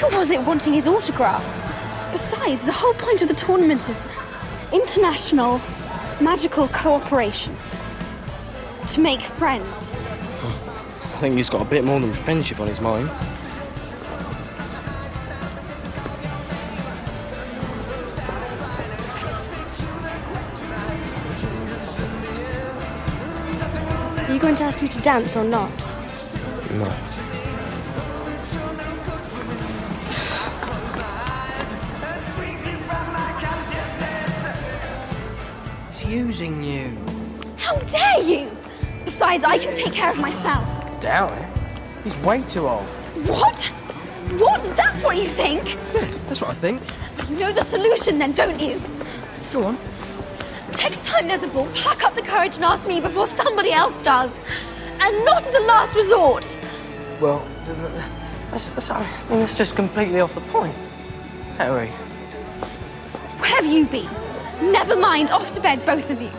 Who 0.00 0.16
was 0.16 0.30
it 0.30 0.42
wanting 0.42 0.72
his 0.72 0.88
autograph? 0.88 1.44
Besides, 2.12 2.64
the 2.64 2.72
whole 2.72 2.94
point 2.94 3.20
of 3.20 3.28
the 3.28 3.34
tournament 3.34 3.86
is 3.90 4.06
international 4.72 5.60
magical 6.18 6.68
cooperation. 6.68 7.54
To 8.88 9.00
make 9.00 9.20
friends. 9.20 9.92
I 9.92 11.18
think 11.20 11.36
he's 11.36 11.50
got 11.50 11.60
a 11.60 11.66
bit 11.66 11.84
more 11.84 12.00
than 12.00 12.14
friendship 12.14 12.58
on 12.58 12.68
his 12.68 12.80
mind. 12.80 13.10
You 24.36 24.42
going 24.42 24.54
to 24.54 24.64
ask 24.64 24.82
me 24.82 24.88
to 24.88 25.00
dance 25.00 25.34
or 25.34 25.44
not? 25.44 25.70
No. 26.72 26.90
He's 35.86 36.04
using 36.04 36.62
you. 36.62 36.98
How 37.56 37.76
dare 37.76 38.20
you! 38.20 38.54
Besides, 39.06 39.42
I 39.42 39.56
can 39.56 39.74
take 39.74 39.94
care 39.94 40.10
of 40.10 40.18
myself. 40.18 41.00
Doubt 41.00 41.32
it. 41.32 41.48
He's 42.04 42.18
way 42.18 42.42
too 42.42 42.68
old. 42.68 42.84
What? 43.24 43.56
What? 44.38 44.60
That's 44.76 45.02
what 45.02 45.16
you 45.16 45.24
think? 45.24 45.78
That's 46.28 46.42
what 46.42 46.50
I 46.50 46.54
think. 46.54 46.82
You 47.30 47.38
know 47.38 47.52
the 47.54 47.64
solution 47.64 48.18
then, 48.18 48.32
don't 48.32 48.60
you? 48.60 48.78
Go 49.50 49.64
on. 49.64 49.78
Next 50.76 51.06
time 51.06 51.28
there's 51.28 51.42
a 51.42 51.48
ball, 51.48 51.66
pluck 51.74 52.04
up 52.04 52.14
the 52.14 52.22
courage 52.22 52.56
and 52.56 52.64
ask 52.64 52.88
me 52.88 53.00
before 53.00 53.26
somebody 53.26 53.72
else 53.72 54.00
does. 54.02 54.30
And 55.00 55.24
not 55.24 55.38
as 55.38 55.54
a 55.54 55.60
last 55.60 55.96
resort. 55.96 56.56
Well, 57.20 57.46
th- 57.64 57.76
th- 57.76 58.04
that's, 58.50 58.70
that's, 58.70 58.90
I 58.90 59.00
mean, 59.30 59.40
that's 59.40 59.56
just 59.56 59.76
completely 59.76 60.20
off 60.20 60.34
the 60.34 60.40
point. 60.42 60.74
Harry. 61.58 61.88
Where 63.38 63.50
have 63.50 63.66
you 63.66 63.86
been? 63.86 64.08
Never 64.72 64.96
mind, 64.96 65.30
off 65.30 65.52
to 65.52 65.60
bed, 65.60 65.84
both 65.84 66.10
of 66.10 66.20
you. 66.20 66.30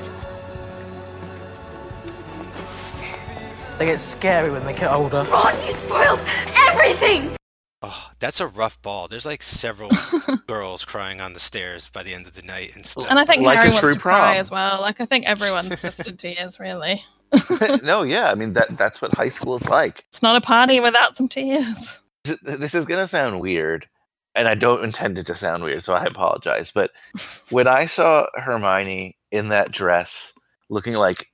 They 3.78 3.86
get 3.86 4.00
scary 4.00 4.52
when 4.52 4.66
they 4.66 4.74
get 4.74 4.92
older. 4.92 5.24
Ron, 5.32 5.54
you 5.66 5.72
spoiled 5.72 6.20
everything! 6.56 7.37
Oh, 7.84 8.10
that's 8.20 8.40
a 8.40 8.48
rough 8.48 8.82
ball. 8.82 9.08
There's 9.08 9.26
like 9.26 9.44
several 9.44 9.92
girls 10.48 10.84
crying 10.84 11.22
on 11.22 11.34
the 11.34 11.40
stairs 11.40 11.90
by 11.90 12.02
the 12.04 12.14
end 12.14 12.26
of 12.26 12.34
the 12.34 12.42
night 12.42 12.76
and 12.76 12.86
stuff. 12.86 13.10
And 13.10 13.20
I 13.20 13.26
think 13.26 13.44
Like 13.44 13.58
a 13.58 13.60
Harry 13.60 13.70
wants 13.70 13.80
true 13.82 13.94
to 13.94 14.00
cry 14.00 14.20
prom. 14.20 14.38
as 14.38 14.50
well. 14.50 14.82
Like 14.82 15.00
I 15.00 15.06
think 15.06 15.26
everyone's 15.26 15.80
just 15.80 16.08
in 16.08 16.18
tears, 16.18 16.60
really. 16.60 17.04
no, 17.84 18.04
yeah, 18.04 18.32
I 18.32 18.36
mean 18.36 18.54
that 18.54 18.78
that's 18.78 19.02
what 19.02 19.14
high 19.14 19.30
school 19.30 19.56
is 19.56 19.68
like. 19.68 20.06
It's 20.10 20.22
not 20.24 20.36
a 20.36 20.42
party 20.42 20.80
without 20.80 21.16
some 21.18 21.28
tears. 21.28 22.00
This 22.42 22.74
is 22.74 22.86
gonna 22.86 23.08
sound 23.08 23.42
weird, 23.42 23.88
and 24.34 24.48
I 24.48 24.56
don't 24.56 24.84
intend 24.84 25.18
it 25.18 25.26
to 25.28 25.36
sound 25.36 25.64
weird, 25.64 25.84
so 25.84 25.94
I 25.94 26.06
apologize. 26.06 26.72
But 26.72 26.92
when 27.52 27.68
I 27.68 27.86
saw 27.86 28.26
Hermione 28.36 29.18
in 29.32 29.50
that 29.50 29.72
dress, 29.72 30.34
looking 30.70 30.94
like 30.96 31.28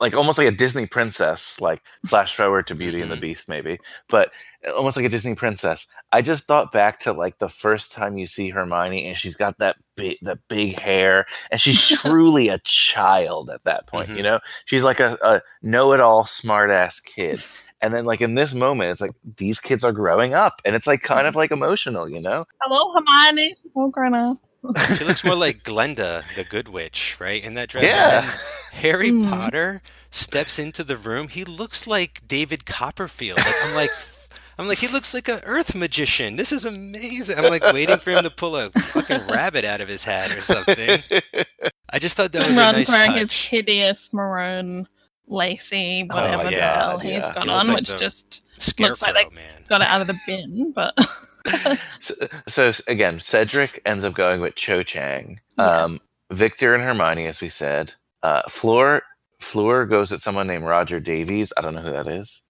like 0.00 0.14
almost 0.14 0.38
like 0.38 0.48
a 0.48 0.52
Disney 0.52 0.86
princess, 0.86 1.60
like 1.60 1.82
flash 2.06 2.34
forward 2.34 2.66
to 2.66 2.74
Beauty 2.74 3.00
and 3.00 3.10
the 3.10 3.16
Mhm. 3.16 3.20
Beast, 3.20 3.48
maybe, 3.48 3.78
but 4.08 4.32
uh, 4.66 4.72
almost 4.72 4.96
like 4.96 5.06
a 5.06 5.08
Disney 5.08 5.34
princess. 5.34 5.86
I 6.12 6.22
just 6.22 6.44
thought 6.44 6.72
back 6.72 6.98
to 7.00 7.12
like 7.12 7.38
the 7.38 7.48
first 7.48 7.92
time 7.92 8.18
you 8.18 8.26
see 8.26 8.50
Hermione, 8.50 9.06
and 9.06 9.16
she's 9.16 9.36
got 9.36 9.58
that 9.58 9.76
big, 9.96 10.16
the 10.22 10.38
big 10.48 10.78
hair, 10.78 11.26
and 11.52 11.60
she's 11.60 11.86
truly 12.00 12.48
a 12.48 12.58
child 12.64 13.50
at 13.50 13.64
that 13.64 13.86
point. 13.86 14.08
You 14.08 14.16
Mhm. 14.16 14.22
know, 14.24 14.40
she's 14.64 14.82
like 14.82 15.00
a, 15.00 15.16
a 15.22 15.42
know-it-all, 15.62 16.26
smart-ass 16.26 17.00
kid. 17.00 17.42
And 17.80 17.94
then, 17.94 18.04
like 18.04 18.20
in 18.20 18.34
this 18.34 18.54
moment, 18.54 18.90
it's 18.90 19.00
like 19.00 19.12
these 19.36 19.60
kids 19.60 19.84
are 19.84 19.92
growing 19.92 20.34
up, 20.34 20.60
and 20.64 20.74
it's 20.74 20.88
like 20.88 21.02
kind 21.02 21.28
of 21.28 21.36
like 21.36 21.52
emotional, 21.52 22.08
you 22.08 22.20
know. 22.20 22.44
Hello, 22.62 22.92
Hermione. 22.92 23.54
She's 23.62 23.70
all 23.74 23.88
grown 23.90 24.14
up. 24.14 24.38
She 24.96 25.04
looks 25.04 25.24
more 25.24 25.36
like 25.36 25.62
Glinda, 25.62 26.24
the 26.36 26.44
Good 26.44 26.68
Witch, 26.68 27.16
right? 27.20 27.42
In 27.42 27.54
that 27.54 27.68
dress. 27.68 27.84
Yeah. 27.84 28.20
then 28.22 28.30
Harry 28.82 29.10
Hmm. 29.10 29.28
Potter 29.28 29.82
steps 30.10 30.58
into 30.58 30.82
the 30.84 30.96
room. 30.96 31.28
He 31.28 31.44
looks 31.44 31.86
like 31.86 32.26
David 32.26 32.66
Copperfield. 32.66 33.38
Like, 33.38 33.54
I'm 33.64 33.74
like, 33.74 33.90
I'm 34.58 34.66
like, 34.66 34.78
he 34.78 34.88
looks 34.88 35.14
like 35.14 35.28
an 35.28 35.40
Earth 35.44 35.74
magician. 35.74 36.36
This 36.36 36.50
is 36.52 36.64
amazing. 36.64 37.38
I'm 37.38 37.50
like 37.50 37.62
waiting 37.72 37.98
for 37.98 38.10
him 38.10 38.24
to 38.24 38.30
pull 38.30 38.56
a 38.56 38.70
fucking 38.70 39.26
rabbit 39.28 39.64
out 39.64 39.80
of 39.80 39.88
his 39.88 40.02
hat 40.04 40.36
or 40.36 40.40
something. 40.40 41.02
I 41.90 41.98
just 41.98 42.16
thought 42.16 42.32
that 42.32 42.40
was 42.40 42.48
And 42.48 42.58
a 42.58 42.60
Ron's 42.60 42.76
nice 42.76 42.88
wearing 42.88 43.12
his 43.12 43.32
hideous 43.32 44.10
maroon, 44.12 44.86
lacy, 45.28 46.04
whatever 46.10 46.44
the 46.44 46.52
yeah, 46.52 46.74
hell 46.74 46.98
he's 46.98 47.12
yeah. 47.12 47.32
got 47.34 47.44
He 47.44 47.50
on, 47.50 47.66
like 47.68 47.76
which 47.76 47.96
just 47.98 48.42
looks 48.80 49.00
like 49.00 49.14
they 49.14 49.34
man. 49.34 49.64
got 49.68 49.82
it 49.82 49.86
out 49.88 50.00
of 50.00 50.06
the 50.08 50.18
bin. 50.26 50.72
But 50.74 50.94
so, 52.00 52.14
so 52.46 52.72
again, 52.88 53.20
Cedric 53.20 53.80
ends 53.86 54.04
up 54.04 54.14
going 54.14 54.40
with 54.40 54.54
Cho 54.54 54.82
Chang. 54.82 55.40
Yeah. 55.56 55.82
Um, 55.84 56.00
Victor 56.30 56.74
and 56.74 56.82
Hermione, 56.82 57.26
as 57.26 57.40
we 57.40 57.48
said. 57.48 57.94
Uh, 58.22 58.42
Fleur, 58.48 59.02
Fleur 59.40 59.86
goes 59.86 60.10
with 60.10 60.20
someone 60.20 60.46
named 60.46 60.64
Roger 60.64 61.00
Davies. 61.00 61.52
I 61.56 61.62
don't 61.62 61.74
know 61.74 61.80
who 61.80 61.92
that 61.92 62.06
is. 62.08 62.42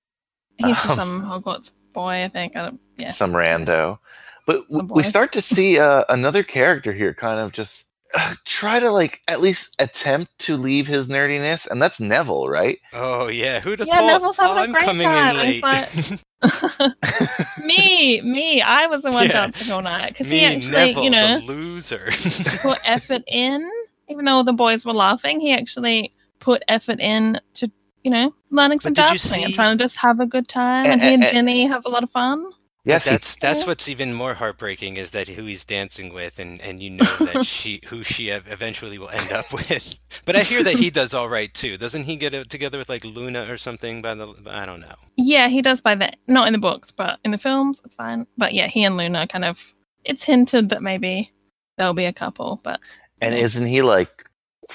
he's 0.58 0.84
Um, 0.86 0.96
some 0.96 1.22
Hogwarts 1.22 1.70
boy, 1.92 2.24
I 2.24 2.28
think. 2.28 2.56
I 2.56 2.66
don't, 2.66 2.80
yeah. 2.96 3.08
Some 3.08 3.32
rando. 3.32 3.98
But 4.46 4.68
w- 4.68 4.88
we 4.92 5.02
start 5.02 5.32
to 5.32 5.42
see 5.42 5.78
uh, 5.78 6.04
another 6.08 6.42
character 6.42 6.92
here, 6.92 7.12
kind 7.14 7.38
of 7.38 7.52
just 7.52 7.84
try 8.44 8.80
to 8.80 8.90
like 8.90 9.20
at 9.28 9.40
least 9.40 9.76
attempt 9.78 10.36
to 10.40 10.56
leave 10.56 10.86
his 10.86 11.08
nerdiness, 11.08 11.68
and 11.70 11.80
that's 11.82 12.00
Neville, 12.00 12.48
right? 12.48 12.78
Oh 12.92 13.28
yeah, 13.28 13.60
who'd 13.60 13.78
have 13.80 13.88
Yeah, 13.88 13.98
thought? 13.98 14.12
Neville's 14.12 14.36
having 14.36 14.56
oh, 14.56 14.60
a 14.60 14.62
I'm 14.64 14.72
great 14.72 14.84
coming 14.84 15.06
time. 15.06 15.36
in 15.36 15.46
He's 15.52 15.62
late. 15.62 16.24
me, 17.64 18.20
me. 18.22 18.62
I 18.62 18.86
was 18.86 19.02
the 19.02 19.10
one 19.10 19.26
Yeah. 19.26 19.32
dancing 19.46 19.72
all 19.72 19.82
night 19.82 20.08
because 20.08 20.28
he 20.28 20.44
actually, 20.44 20.70
Neville, 20.72 21.04
you 21.04 21.10
know, 21.10 21.40
the 21.40 21.46
loser. 21.46 22.08
put 22.62 22.78
effort 22.86 23.22
in. 23.26 23.68
Even 24.08 24.24
though 24.24 24.42
the 24.42 24.52
boys 24.54 24.86
were 24.86 24.94
laughing, 24.94 25.38
he 25.40 25.52
actually 25.52 26.12
put 26.38 26.62
effort 26.68 26.98
in 27.00 27.38
to, 27.54 27.70
you 28.04 28.10
know, 28.10 28.34
learning 28.50 28.80
some 28.80 28.94
But 28.94 29.02
did 29.02 29.08
dancing 29.10 29.44
and 29.44 29.52
trying 29.54 29.76
to 29.76 29.84
just 29.84 29.96
have 29.98 30.18
a 30.20 30.26
good 30.26 30.48
time. 30.48 30.86
A- 30.86 30.88
And 30.88 31.02
he 31.02 31.08
a- 31.08 31.12
and 31.12 31.24
a- 31.24 31.30
Ginny 31.30 31.66
have 31.66 31.82
a 31.84 31.90
lot 31.90 32.02
of 32.04 32.10
fun. 32.10 32.46
Yes, 32.88 33.04
he- 33.04 33.10
that's 33.10 33.36
that's 33.36 33.66
what's 33.66 33.88
even 33.88 34.14
more 34.14 34.34
heartbreaking 34.34 34.96
is 34.96 35.10
that 35.12 35.28
who 35.28 35.44
he's 35.44 35.64
dancing 35.64 36.12
with, 36.12 36.38
and 36.38 36.60
and 36.62 36.82
you 36.82 36.90
know 36.90 37.04
that 37.20 37.44
she 37.56 37.80
who 37.86 38.02
she 38.02 38.30
eventually 38.30 38.98
will 38.98 39.10
end 39.10 39.30
up 39.32 39.52
with. 39.52 39.98
But 40.24 40.36
I 40.36 40.40
hear 40.40 40.62
that 40.64 40.74
he 40.78 40.90
does 40.90 41.14
all 41.14 41.28
right 41.28 41.52
too. 41.52 41.76
Doesn't 41.76 42.04
he 42.04 42.16
get 42.16 42.34
it 42.34 42.48
together 42.50 42.78
with 42.78 42.88
like 42.88 43.04
Luna 43.04 43.50
or 43.52 43.56
something? 43.56 44.02
By 44.02 44.14
the 44.14 44.34
I 44.46 44.66
don't 44.66 44.80
know. 44.80 44.94
Yeah, 45.16 45.48
he 45.48 45.62
does 45.62 45.80
by 45.80 45.94
the 45.94 46.12
not 46.26 46.46
in 46.46 46.52
the 46.52 46.58
books, 46.58 46.90
but 46.90 47.18
in 47.24 47.30
the 47.30 47.38
films, 47.38 47.78
it's 47.84 47.94
fine. 47.96 48.26
But 48.36 48.54
yeah, 48.54 48.66
he 48.66 48.84
and 48.84 48.96
Luna 48.96 49.26
kind 49.26 49.44
of. 49.44 49.72
It's 50.04 50.22
hinted 50.24 50.70
that 50.70 50.82
maybe 50.82 51.32
they'll 51.76 51.92
be 51.92 52.06
a 52.06 52.12
couple, 52.12 52.60
but 52.64 52.80
and 53.20 53.34
isn't 53.34 53.66
he 53.66 53.82
like 53.82 54.24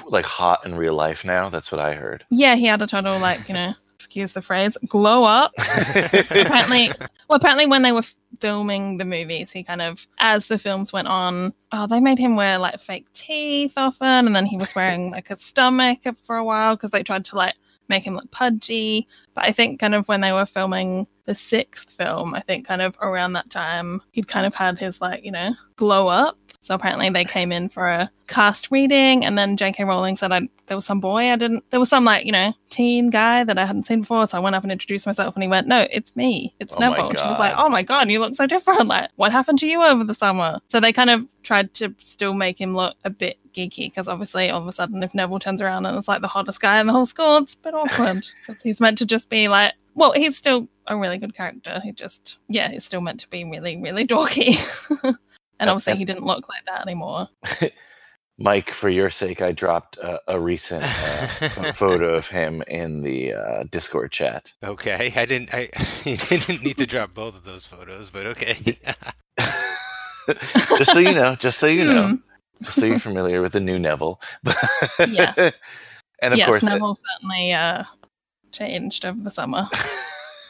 like 0.05 0.25
hot 0.25 0.65
in 0.65 0.75
real 0.75 0.93
life 0.93 1.25
now? 1.25 1.49
That's 1.49 1.71
what 1.71 1.81
I 1.81 1.95
heard. 1.95 2.25
yeah, 2.29 2.55
he 2.55 2.65
had 2.67 2.81
a 2.81 2.87
total 2.87 3.17
like 3.19 3.47
you 3.47 3.53
know, 3.55 3.73
excuse 4.03 4.33
the 4.33 4.41
phrase, 4.41 4.77
glow 4.87 5.23
up. 5.23 5.53
apparently 6.31 6.91
well 7.29 7.37
apparently 7.37 7.65
when 7.65 7.81
they 7.81 7.91
were 7.91 8.03
filming 8.39 8.97
the 8.97 9.05
movies 9.05 9.51
he 9.51 9.63
kind 9.63 9.81
of 9.81 10.05
as 10.19 10.47
the 10.47 10.59
films 10.59 10.91
went 10.91 11.07
on 11.07 11.53
oh 11.71 11.87
they 11.87 11.99
made 11.99 12.19
him 12.19 12.35
wear 12.35 12.57
like 12.57 12.79
fake 12.79 13.11
teeth 13.13 13.73
often 13.77 14.27
and 14.27 14.35
then 14.35 14.45
he 14.45 14.57
was 14.57 14.75
wearing 14.75 15.11
like 15.11 15.29
a 15.29 15.39
stomach 15.39 15.99
for 16.25 16.35
a 16.35 16.43
while 16.43 16.75
because 16.75 16.91
they 16.91 17.03
tried 17.03 17.23
to 17.23 17.35
like 17.35 17.55
make 17.89 18.05
him 18.05 18.15
look 18.15 18.29
pudgy 18.31 19.07
but 19.33 19.45
i 19.45 19.51
think 19.51 19.79
kind 19.79 19.95
of 19.95 20.07
when 20.07 20.21
they 20.21 20.31
were 20.31 20.45
filming 20.45 21.07
the 21.25 21.35
sixth 21.35 21.89
film 21.91 22.33
i 22.33 22.41
think 22.41 22.67
kind 22.67 22.81
of 22.81 22.97
around 23.01 23.33
that 23.33 23.49
time 23.49 24.01
he'd 24.11 24.27
kind 24.27 24.45
of 24.45 24.53
had 24.53 24.77
his 24.77 24.99
like 24.99 25.23
you 25.23 25.31
know 25.31 25.51
glow 25.75 26.07
up 26.07 26.37
So 26.63 26.73
apparently 26.73 27.09
they 27.09 27.25
came 27.25 27.51
in 27.51 27.67
for 27.67 27.87
a 27.87 28.09
cast 28.27 28.71
reading, 28.71 29.25
and 29.25 29.37
then 29.37 29.57
J.K. 29.57 29.83
Rowling 29.83 30.15
said 30.15 30.31
I 30.31 30.47
there 30.67 30.77
was 30.77 30.85
some 30.85 31.01
boy 31.01 31.29
I 31.29 31.35
didn't. 31.35 31.69
There 31.71 31.79
was 31.79 31.89
some 31.89 32.05
like 32.05 32.25
you 32.25 32.31
know 32.31 32.53
teen 32.69 33.09
guy 33.09 33.43
that 33.43 33.57
I 33.57 33.65
hadn't 33.65 33.85
seen 33.85 34.01
before, 34.01 34.27
so 34.27 34.37
I 34.37 34.41
went 34.41 34.55
up 34.55 34.63
and 34.63 34.71
introduced 34.71 35.05
myself, 35.05 35.35
and 35.35 35.43
he 35.43 35.49
went, 35.49 35.67
"No, 35.67 35.85
it's 35.91 36.15
me, 36.15 36.55
it's 36.61 36.73
Oh 36.77 36.79
Neville." 36.79 37.11
She 37.11 37.25
was 37.25 37.37
like, 37.37 37.53
"Oh 37.57 37.67
my 37.67 37.83
god, 37.83 38.09
you 38.09 38.19
look 38.19 38.35
so 38.35 38.47
different! 38.47 38.87
Like, 38.87 39.09
what 39.17 39.33
happened 39.33 39.59
to 39.59 39.67
you 39.67 39.83
over 39.83 40.05
the 40.05 40.13
summer?" 40.13 40.59
So 40.69 40.79
they 40.79 40.93
kind 40.93 41.09
of 41.09 41.27
tried 41.43 41.73
to 41.75 41.93
still 41.99 42.33
make 42.33 42.59
him 42.59 42.73
look 42.75 42.95
a 43.03 43.09
bit 43.09 43.37
geeky, 43.53 43.89
because 43.89 44.07
obviously, 44.07 44.49
all 44.49 44.61
of 44.61 44.67
a 44.67 44.71
sudden, 44.71 45.03
if 45.03 45.13
Neville 45.13 45.39
turns 45.39 45.61
around 45.61 45.85
and 45.85 45.97
it's 45.97 46.07
like 46.07 46.21
the 46.21 46.27
hottest 46.27 46.61
guy 46.61 46.79
in 46.79 46.87
the 46.87 46.93
whole 46.93 47.05
school, 47.05 47.37
it's 47.37 47.55
a 47.55 47.57
bit 47.57 47.73
awkward 47.73 48.25
because 48.47 48.63
he's 48.63 48.79
meant 48.79 48.97
to 48.99 49.05
just 49.05 49.29
be 49.29 49.49
like, 49.49 49.73
well, 49.95 50.13
he's 50.13 50.37
still 50.37 50.69
a 50.87 50.97
really 50.97 51.17
good 51.17 51.35
character. 51.35 51.79
He 51.83 51.91
just, 51.91 52.37
yeah, 52.47 52.69
he's 52.69 52.85
still 52.85 53.01
meant 53.01 53.19
to 53.21 53.29
be 53.29 53.43
really, 53.43 53.77
really 53.77 54.07
dorky. 54.07 54.57
and 55.63 55.69
obviously, 55.69 55.95
he 55.95 56.05
didn't 56.11 56.25
look 56.25 56.47
like 56.49 56.65
that 56.67 56.81
anymore. 56.81 57.27
Mike, 58.39 58.71
for 58.71 58.89
your 58.89 59.11
sake, 59.11 59.41
I 59.43 59.51
dropped 59.51 59.97
a, 59.97 60.19
a 60.27 60.39
recent 60.39 60.83
uh, 60.83 60.87
photo 61.73 62.15
of 62.15 62.27
him 62.27 62.63
in 62.67 63.03
the 63.03 63.33
uh, 63.33 63.63
Discord 63.69 64.11
chat. 64.11 64.53
Okay, 64.63 65.13
I 65.15 65.25
didn't. 65.25 65.53
I 65.53 65.69
you 66.03 66.17
didn't 66.17 66.63
need 66.63 66.77
to 66.77 66.87
drop 66.87 67.13
both 67.13 67.35
of 67.35 67.43
those 67.43 67.67
photos, 67.67 68.09
but 68.09 68.25
okay. 68.25 68.55
just 70.77 70.93
so 70.93 70.99
you 70.99 71.13
know, 71.13 71.35
just 71.35 71.59
so 71.59 71.67
you 71.67 71.85
know, 71.85 72.07
Hmm. 72.07 72.15
just 72.63 72.79
so 72.79 72.85
you're 72.87 72.99
familiar 72.99 73.41
with 73.41 73.51
the 73.53 73.59
new 73.59 73.77
Neville. 73.77 74.19
Yeah. 75.07 75.51
and 76.21 76.33
of 76.33 76.37
yes, 76.39 76.47
course, 76.47 76.63
uh, 76.63 76.69
Neville 76.69 76.97
certainly 77.13 77.53
uh, 77.53 77.83
changed 78.51 79.05
over 79.05 79.21
the 79.21 79.31
summer. 79.31 79.65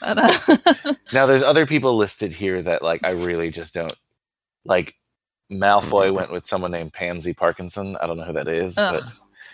but, 0.01 0.17
uh, 0.17 0.93
now 1.11 1.25
there's 1.25 1.43
other 1.43 1.65
people 1.65 1.95
listed 1.97 2.31
here 2.31 2.61
that 2.61 2.81
like 2.81 3.03
I 3.05 3.11
really 3.11 3.51
just 3.51 3.73
don't 3.73 3.95
like. 4.63 4.95
Malfoy 5.59 6.13
went 6.13 6.31
with 6.31 6.45
someone 6.45 6.71
named 6.71 6.93
Pansy 6.93 7.33
Parkinson. 7.33 7.97
I 8.01 8.07
don't 8.07 8.17
know 8.17 8.23
who 8.23 8.33
that 8.33 8.47
is, 8.47 8.75
but 8.75 9.03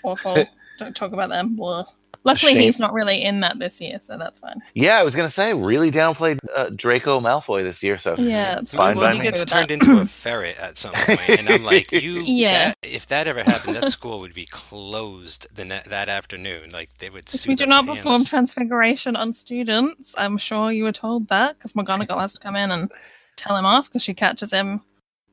awful. 0.03 0.35
Don't 0.79 0.95
talk 0.95 1.11
about 1.11 1.29
them. 1.29 1.55
Blah. 1.57 1.83
Luckily, 2.25 2.51
Shame. 2.53 2.61
he's 2.61 2.79
not 2.81 2.91
really 2.91 3.21
in 3.23 3.39
that 3.41 3.59
this 3.59 3.79
year, 3.79 3.97
so 4.01 4.17
that's 4.17 4.39
fine. 4.39 4.59
yeah, 4.73 4.97
I 4.99 5.03
was 5.03 5.15
gonna 5.15 5.29
say 5.29 5.53
really 5.53 5.89
downplayed 5.89 6.37
uh, 6.53 6.69
Draco 6.75 7.21
Malfoy 7.21 7.63
this 7.63 7.81
year. 7.81 7.97
So 7.97 8.15
Yeah, 8.17 8.59
it's 8.59 8.73
fine 8.73 8.97
well, 8.97 9.07
by 9.07 9.13
he 9.13 9.19
me. 9.19 9.25
gets 9.25 9.43
turned 9.45 9.69
that. 9.69 9.73
into 9.75 10.01
a 10.01 10.05
ferret 10.05 10.57
at 10.59 10.77
some 10.77 10.91
point, 10.93 11.29
and 11.39 11.47
I'm 11.49 11.63
like, 11.73 11.91
you. 11.93 12.19
Yeah. 12.25 12.69
that- 12.69 12.77
if 12.83 13.07
that 13.07 13.27
ever 13.27 13.41
happened, 13.43 13.75
that 13.77 13.87
school 13.89 14.19
would 14.19 14.33
be 14.33 14.45
closed 14.47 15.47
the 15.55 15.63
ne- 15.65 15.81
that 15.87 16.09
afternoon. 16.09 16.71
Like 16.71 16.89
they 16.97 17.09
would. 17.09 17.33
If 17.33 17.47
we 17.47 17.55
do 17.55 17.65
not 17.65 17.85
pants. 17.85 18.01
perform 18.01 18.25
transfiguration 18.25 19.15
on 19.15 19.33
students, 19.33 20.13
I'm 20.17 20.37
sure 20.37 20.71
you 20.73 20.83
were 20.83 20.91
told 20.91 21.29
that 21.29 21.57
because 21.57 21.71
McGonagall 21.73 22.19
has 22.19 22.33
to 22.33 22.39
come 22.41 22.55
in 22.57 22.69
and 22.71 22.91
tell 23.37 23.55
him 23.55 23.65
off 23.65 23.87
because 23.89 24.03
she 24.03 24.13
catches 24.13 24.51
him 24.51 24.81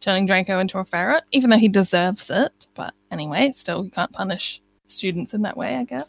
turning 0.01 0.27
Draco 0.27 0.59
into 0.59 0.79
a 0.79 0.85
ferret, 0.85 1.25
even 1.33 1.51
though 1.51 1.59
he 1.59 1.69
deserves 1.69 2.31
it. 2.31 2.53
But 2.75 2.95
anyway, 3.11 3.53
still, 3.57 3.85
you 3.85 3.91
can't 3.91 4.13
punish 4.13 4.61
students 4.87 5.35
in 5.35 5.43
that 5.43 5.57
way, 5.57 5.77
I 5.77 5.85
guess. 5.85 6.07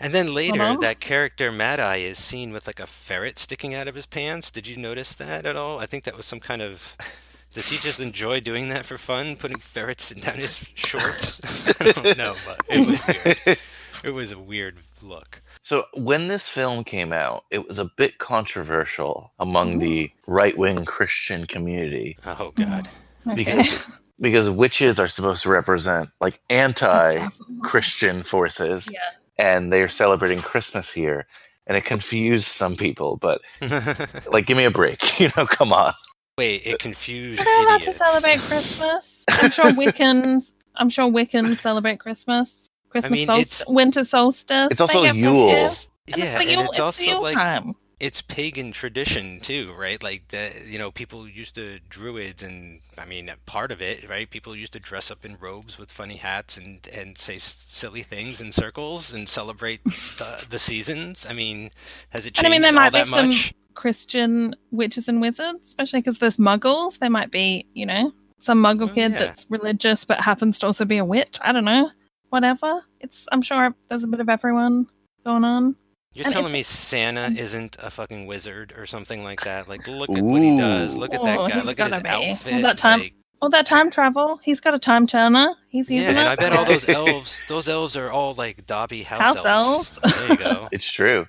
And 0.00 0.12
then 0.12 0.34
later, 0.34 0.62
on. 0.62 0.80
that 0.80 1.00
character 1.00 1.52
Mad 1.52 1.78
Eye 1.80 1.96
is 1.96 2.18
seen 2.18 2.52
with 2.52 2.66
like 2.66 2.80
a 2.80 2.86
ferret 2.86 3.38
sticking 3.38 3.74
out 3.74 3.88
of 3.88 3.94
his 3.94 4.06
pants. 4.06 4.50
Did 4.50 4.66
you 4.66 4.76
notice 4.76 5.14
that 5.14 5.46
at 5.46 5.56
all? 5.56 5.78
I 5.78 5.86
think 5.86 6.04
that 6.04 6.16
was 6.16 6.26
some 6.26 6.40
kind 6.40 6.60
of. 6.62 6.96
Does 7.52 7.68
he 7.68 7.76
just 7.76 8.00
enjoy 8.00 8.40
doing 8.40 8.68
that 8.70 8.84
for 8.84 8.98
fun, 8.98 9.36
putting 9.36 9.58
ferrets 9.58 10.10
in 10.10 10.20
down 10.20 10.36
his 10.36 10.68
shorts? 10.74 11.40
I 11.80 11.92
don't 11.92 12.18
know, 12.18 12.34
but 12.44 12.60
it 12.68 12.86
was 12.86 13.06
weird. 13.46 13.58
It 14.02 14.12
was 14.12 14.32
a 14.32 14.38
weird 14.38 14.76
look. 15.00 15.40
So 15.62 15.84
when 15.94 16.28
this 16.28 16.46
film 16.46 16.84
came 16.84 17.10
out, 17.10 17.46
it 17.50 17.66
was 17.66 17.78
a 17.78 17.86
bit 17.86 18.18
controversial 18.18 19.32
among 19.38 19.78
the 19.78 20.10
right-wing 20.26 20.84
Christian 20.84 21.46
community 21.46 22.18
Oh 22.26 22.52
God. 22.54 22.86
Okay. 23.26 23.34
because 23.36 23.86
because 24.20 24.48
witches 24.50 24.98
are 25.00 25.08
supposed 25.08 25.42
to 25.42 25.48
represent 25.50 26.10
like 26.20 26.40
anti-Christian 26.50 28.22
forces, 28.32 28.88
Yeah. 28.92 29.00
and 29.38 29.72
they're 29.72 29.88
celebrating 29.88 30.40
Christmas 30.40 30.92
here, 30.92 31.26
and 31.66 31.76
it 31.76 31.84
confused 31.84 32.46
some 32.46 32.76
people. 32.76 33.16
But 33.16 33.40
like, 34.30 34.46
give 34.46 34.56
me 34.56 34.64
a 34.64 34.70
break, 34.70 35.20
you 35.20 35.30
know? 35.36 35.46
Come 35.46 35.72
on. 35.72 35.92
Wait, 36.38 36.62
it 36.66 36.78
confused 36.80 37.40
Are 37.40 37.44
they 37.44 37.62
allowed 37.64 37.78
to 37.82 37.90
idiots. 37.90 37.98
celebrate 37.98 38.40
Christmas? 38.40 39.24
I'm 39.30 39.50
sure 39.50 39.64
Wiccans. 39.72 40.52
I'm 40.76 40.90
sure 40.90 41.08
Wiccans 41.10 41.56
celebrate 41.58 42.00
Christmas. 42.00 42.68
Christmas 42.90 43.12
mean, 43.12 43.26
solstice, 43.26 43.60
it's- 43.62 43.72
winter 43.74 44.04
solstice. 44.04 44.68
It's 44.70 44.78
they 44.78 44.82
also 44.82 45.02
get 45.04 45.14
Yule. 45.16 45.48
festive, 45.50 45.90
and 46.08 46.16
Yeah, 46.18 46.24
it's 46.24 46.34
the 46.34 46.40
and 46.40 46.50
Yule, 46.50 46.60
it's 46.62 46.68
it's 46.70 46.76
the 46.76 46.82
also 46.82 47.04
Yule 47.04 47.22
like 47.22 47.34
time. 47.34 47.74
It's 48.00 48.20
pagan 48.22 48.72
tradition 48.72 49.40
too, 49.40 49.72
right? 49.78 50.02
Like 50.02 50.28
the 50.28 50.50
you 50.66 50.78
know 50.78 50.90
people 50.90 51.28
used 51.28 51.54
to 51.54 51.78
druids, 51.88 52.42
and 52.42 52.80
I 52.98 53.04
mean 53.04 53.30
part 53.46 53.70
of 53.72 53.80
it, 53.82 54.08
right? 54.08 54.28
People 54.28 54.54
used 54.56 54.72
to 54.74 54.80
dress 54.80 55.10
up 55.10 55.24
in 55.24 55.36
robes 55.40 55.78
with 55.78 55.90
funny 55.92 56.16
hats 56.16 56.56
and 56.56 56.86
and 56.92 57.16
say 57.18 57.36
s- 57.36 57.64
silly 57.68 58.02
things 58.02 58.40
in 58.40 58.52
circles 58.52 59.14
and 59.14 59.28
celebrate 59.28 59.82
the, 59.84 60.46
the 60.50 60.58
seasons. 60.58 61.26
I 61.28 61.32
mean, 61.32 61.70
has 62.10 62.26
it 62.26 62.30
And 62.30 62.36
changed 62.36 62.46
I 62.46 62.50
mean, 62.50 62.62
there 62.62 62.72
might 62.72 62.92
be 62.92 63.04
some 63.04 63.28
much? 63.28 63.54
Christian 63.74 64.54
witches 64.70 65.08
and 65.08 65.20
wizards, 65.20 65.60
especially 65.66 66.00
because 66.00 66.18
there's 66.18 66.36
muggles. 66.36 66.98
There 66.98 67.10
might 67.10 67.30
be, 67.30 67.66
you 67.74 67.86
know, 67.86 68.12
some 68.38 68.62
muggle 68.62 68.90
Oh, 68.90 68.94
kid 68.94 69.12
yeah. 69.12 69.18
that's 69.18 69.46
religious 69.50 70.04
but 70.04 70.20
happens 70.20 70.58
to 70.60 70.66
also 70.66 70.84
be 70.84 70.98
a 70.98 71.04
witch. 71.04 71.38
I 71.40 71.52
don't 71.52 71.64
know. 71.64 71.90
Whatever. 72.30 72.82
It's. 73.00 73.26
I'm 73.32 73.42
sure 73.42 73.74
there's 73.88 74.02
a 74.04 74.08
bit 74.08 74.20
of 74.20 74.28
everyone 74.28 74.86
going 75.24 75.44
on. 75.44 75.76
You're 76.14 76.26
and 76.26 76.32
telling 76.32 76.52
me 76.52 76.62
Santa 76.62 77.32
isn't 77.36 77.76
a 77.82 77.90
fucking 77.90 78.26
wizard 78.26 78.72
or 78.76 78.86
something 78.86 79.24
like 79.24 79.40
that? 79.42 79.68
Like, 79.68 79.86
look 79.88 80.08
at 80.10 80.22
what 80.22 80.42
he 80.42 80.56
does. 80.56 80.96
Look 80.96 81.12
at 81.12 81.20
Oh, 81.20 81.24
that 81.24 81.36
guy. 81.50 81.62
Look 81.62 81.80
at 81.80 81.90
his 81.90 82.00
gotta 82.00 82.02
be. 82.04 82.08
All 82.10 82.30
outfit. 82.30 82.62
that 82.62 82.78
time- 82.78 83.00
like- 83.00 83.14
All 83.42 83.50
that 83.50 83.66
time 83.66 83.90
travel. 83.90 84.38
He's 84.42 84.60
got 84.60 84.74
a 84.74 84.78
time 84.78 85.06
turner. 85.06 85.54
He's 85.68 85.90
yeah, 85.90 85.98
using 85.98 86.16
and. 86.16 86.28
I 86.28 86.36
bet 86.36 86.52
all 86.52 86.64
those 86.64 86.88
elves, 87.00 87.42
those 87.48 87.68
elves 87.68 87.96
are 87.96 88.10
all 88.10 88.32
like 88.34 88.64
Dobby 88.64 89.02
house, 89.02 89.20
House 89.36 89.44
elves. 89.44 89.98
There 90.02 90.28
you 90.30 90.36
go. 90.36 90.68
It's 90.72 90.90
true. 90.90 91.26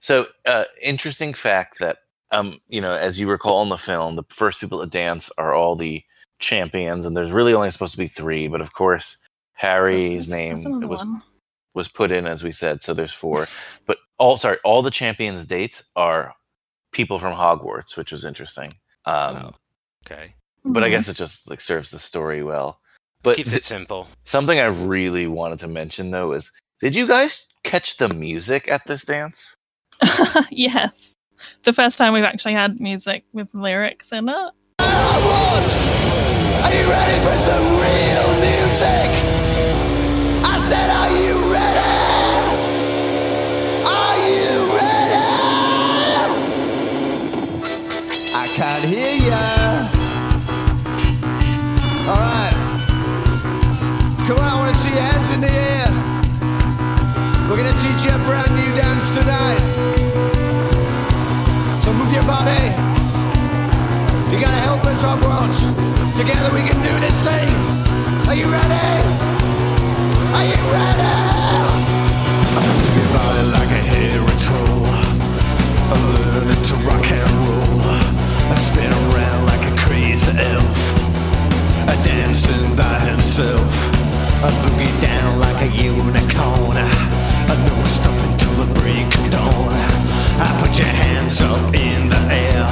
So, 0.00 0.26
uh, 0.46 0.64
interesting 0.80 1.34
fact 1.34 1.80
that, 1.80 1.98
um, 2.30 2.58
you 2.68 2.80
know, 2.80 2.92
as 2.94 3.18
you 3.18 3.28
recall 3.28 3.62
in 3.64 3.68
the 3.68 3.76
film, 3.76 4.14
the 4.16 4.22
first 4.30 4.60
people 4.60 4.80
to 4.80 4.86
dance 4.86 5.30
are 5.36 5.52
all 5.52 5.74
the 5.74 6.02
champions, 6.38 7.04
and 7.04 7.16
there's 7.16 7.32
really 7.32 7.52
only 7.52 7.70
supposed 7.70 7.92
to 7.92 7.98
be 7.98 8.06
three. 8.06 8.46
But 8.46 8.60
of 8.60 8.72
course, 8.72 9.16
Harry's 9.54 10.28
name 10.28 10.62
was 10.88 11.00
one. 11.00 11.22
was 11.74 11.88
put 11.88 12.12
in, 12.12 12.26
as 12.26 12.44
we 12.44 12.52
said. 12.52 12.82
So 12.82 12.94
there's 12.94 13.12
four. 13.12 13.46
But 13.86 13.98
all 14.18 14.36
sorry, 14.38 14.58
all 14.64 14.82
the 14.82 14.90
champions' 14.90 15.44
dates 15.44 15.84
are 15.96 16.34
people 16.92 17.18
from 17.18 17.34
Hogwarts, 17.34 17.96
which 17.96 18.12
was 18.12 18.24
interesting. 18.24 18.72
Um, 19.04 19.36
Oh. 19.36 19.54
Okay. 20.06 20.34
But 20.64 20.82
I 20.84 20.88
Mhm. 20.88 20.90
guess 20.90 21.08
it 21.08 21.16
just 21.16 21.48
like 21.48 21.60
serves 21.60 21.90
the 21.90 21.98
story 21.98 22.42
well. 22.42 22.80
But 23.22 23.36
Keeps 23.36 23.50
th- 23.50 23.60
it 23.60 23.64
simple. 23.64 24.08
something 24.24 24.58
I 24.58 24.66
really 24.66 25.26
wanted 25.26 25.58
to 25.60 25.68
mention 25.68 26.10
though 26.10 26.32
is, 26.32 26.50
did 26.80 26.94
you 26.96 27.06
guys 27.06 27.46
catch 27.64 27.96
the 27.96 28.08
music 28.08 28.70
at 28.70 28.86
this 28.86 29.04
dance? 29.04 29.56
yes. 30.50 31.14
The 31.64 31.72
first 31.72 31.98
time 31.98 32.12
we've 32.14 32.24
actually 32.24 32.54
had 32.54 32.80
music 32.80 33.24
with 33.32 33.48
lyrics 33.52 34.10
in 34.12 34.28
it. 34.28 34.52
Are 34.80 36.74
you 36.74 36.90
ready 36.90 37.18
for 37.24 37.36
some 37.40 37.64
real 37.64 38.28
music? 38.40 39.10
I 40.44 40.58
said, 40.68 40.90
are 40.90 41.10
you 41.16 41.52
ready? 41.52 41.97
Ya. 49.28 49.44
All 52.08 52.20
right. 52.20 52.56
Come 54.26 54.38
on, 54.40 54.48
I 54.48 54.54
want 54.56 54.72
to 54.72 54.78
see 54.80 54.92
your 54.92 55.04
hands 55.04 55.28
in 55.34 55.40
the 55.40 55.52
air. 55.52 55.88
We're 57.48 57.60
gonna 57.60 57.76
teach 57.84 58.04
you 58.04 58.12
a 58.12 58.20
brand 58.24 58.52
new 58.56 58.70
dance 58.76 59.08
tonight. 59.12 59.62
So 61.84 61.92
move 61.92 62.12
your 62.12 62.24
body. 62.24 62.64
You 64.32 64.36
gotta 64.40 64.62
help 64.68 64.84
us, 64.84 65.02
Hogwarts. 65.04 65.60
Together 66.16 66.50
we 66.52 66.62
can 66.68 66.78
do 66.88 66.94
this 67.04 67.18
thing. 67.24 67.52
Are 68.28 68.36
you 68.40 68.48
ready? 68.48 68.88
Are 70.36 70.46
you 70.50 70.58
ready? 70.76 71.14
Move 72.56 72.96
your 72.98 73.08
body 73.16 73.42
like 73.56 73.72
a 73.76 73.82
troll. 74.44 74.88
I'm 75.92 76.02
learning 76.32 76.62
to 76.68 76.74
rock 76.86 77.06
and 77.10 77.32
roll. 77.48 77.87
I 78.50 78.54
spin 78.56 78.92
around 78.92 79.46
like 79.46 79.64
a 79.70 79.74
crazy 79.76 80.32
elf. 80.36 80.80
A 81.92 81.96
dancing 82.04 82.74
by 82.76 82.98
himself. 83.00 83.88
A 84.42 84.50
boogie 84.62 85.00
down 85.00 85.38
like 85.38 85.60
a 85.62 85.68
unicorn. 85.76 86.76
A 86.76 87.54
no 87.66 87.84
stop 87.84 88.16
until 88.28 88.54
the 88.64 88.68
break 88.80 89.06
of 89.18 89.30
dawn. 89.30 89.72
I 90.40 90.48
put 90.60 90.76
your 90.78 90.86
hands 90.86 91.40
up 91.40 91.74
in 91.74 92.08
the 92.08 92.20
air. 92.30 92.64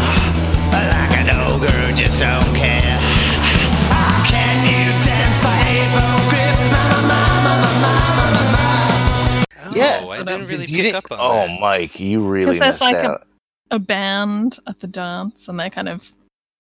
Like 0.73 1.15
an 1.23 1.31
ogre, 1.49 1.93
just 1.97 2.19
don't 2.21 2.55
care. 2.55 2.99
Can 4.31 4.57
you 4.67 4.93
dance 5.05 5.43
like 5.45 5.67
hippogriff? 5.67 6.57
Mama, 6.73 6.99
mama, 7.11 7.55
mama, 7.83 8.43
mama, 8.55 9.77
Yeah. 9.77 10.01
Oh, 10.03 10.11
I 10.11 10.19
didn't 10.23 10.47
really 10.47 10.67
pick 10.67 10.95
up 10.95 11.11
on 11.11 11.19
oh, 11.21 11.47
that. 11.47 11.61
Mike, 11.61 11.99
you 12.01 12.27
really 12.27 12.53
Because 12.53 12.81
missed 12.81 12.81
like 12.81 12.97
out. 12.97 13.23
a, 13.23 13.36
a 13.71 13.79
band 13.79 14.59
at 14.67 14.81
the 14.81 14.87
dance 14.87 15.49
and 15.49 15.59
they're 15.59 15.71
kind 15.71 15.89
of 15.89 16.13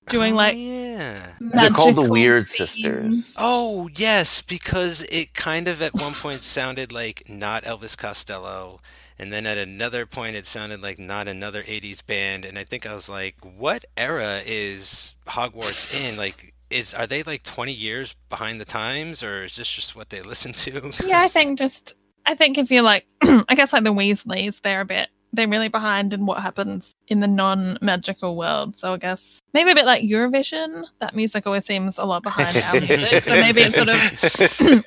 doing 0.09 0.35
oh, 0.35 0.37
like 0.37 0.55
Oh, 0.55 0.59
yeah. 0.59 1.27
They're 1.41 1.71
called 1.71 1.97
the 1.97 2.03
Weird 2.03 2.49
themes. 2.49 2.71
Sisters. 2.71 3.35
Oh 3.39 3.89
yes, 3.95 4.43
because 4.43 5.03
it 5.11 5.35
kind 5.35 5.69
of 5.69 5.83
at 5.83 5.95
one 5.95 6.15
point 6.15 6.43
sounded 6.43 6.93
like 6.93 7.29
not 7.29 7.65
Elvis 7.65 7.97
Costello, 7.97 8.81
and 9.19 9.33
then 9.33 9.47
at 9.47 9.59
another 9.59 10.07
point 10.07 10.37
it 10.37 10.47
sounded 10.47 10.83
like 10.83 10.99
not 10.99 11.29
another 11.29 11.63
'80s 11.63 12.05
band, 12.07 12.45
and 12.45 12.59
I 12.59 12.65
think 12.65 12.87
I 12.87 12.95
was 12.95 13.09
like, 13.09 13.37
what 13.43 13.85
era 13.97 14.41
is 14.45 15.17
Hogwarts 15.27 16.01
in? 16.01 16.17
Like, 16.17 16.55
is 16.71 16.95
are 16.95 17.07
they 17.07 17.23
like 17.23 17.43
20 17.43 17.73
years 17.73 18.15
behind 18.29 18.61
the 18.61 18.65
times, 18.65 19.23
or 19.23 19.45
is 19.45 19.57
this 19.57 19.69
just 19.69 19.97
what 19.97 20.11
they 20.11 20.23
listen 20.23 20.53
to? 20.53 20.93
Yeah, 21.05 21.21
i 21.21 21.29
think 21.29 21.59
just 21.59 21.95
I 22.25 22.35
think 22.35 22.59
if 22.59 22.71
you're 22.71 22.83
like 22.83 23.07
I 23.23 23.55
guess 23.55 23.73
like 23.73 23.85
the 23.85 23.93
Weasleys, 23.93 24.61
they're 24.63 24.81
a 24.81 24.87
bit 24.87 25.09
they're 25.37 25.49
really 25.49 25.68
behind 25.68 26.12
in 26.12 26.26
what 26.26 26.43
happens 26.43 26.95
in 27.09 27.20
the 27.20 27.26
non-magical 27.28 28.37
world. 28.37 28.78
So 28.78 28.95
I 28.95 28.97
guess 28.97 29.41
maybe 29.55 29.70
a 29.70 29.74
bit 29.74 29.84
like 29.84 30.03
Eurovision. 30.03 30.84
That 31.01 31.14
music 31.14 31.47
always 31.47 31.64
seems 31.64 31.99
a 31.99 32.05
lot 32.05 32.22
behind 32.22 32.57
our 32.57 32.80
music. 32.80 33.24
So 33.24 33.32
maybe 33.32 33.62
it's 33.62 33.76
sort 33.76 33.89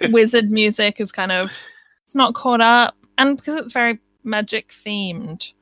of 0.01 0.11
wizard 0.11 0.49
music 0.51 0.99
is 0.99 1.11
kind 1.11 1.31
of 1.31 1.51
it's 2.05 2.15
not 2.15 2.33
caught 2.33 2.61
up, 2.61 2.95
and 3.17 3.37
because 3.37 3.55
it's 3.55 3.71
very 3.73 3.99
magic 4.23 4.69
themed, 4.85 5.53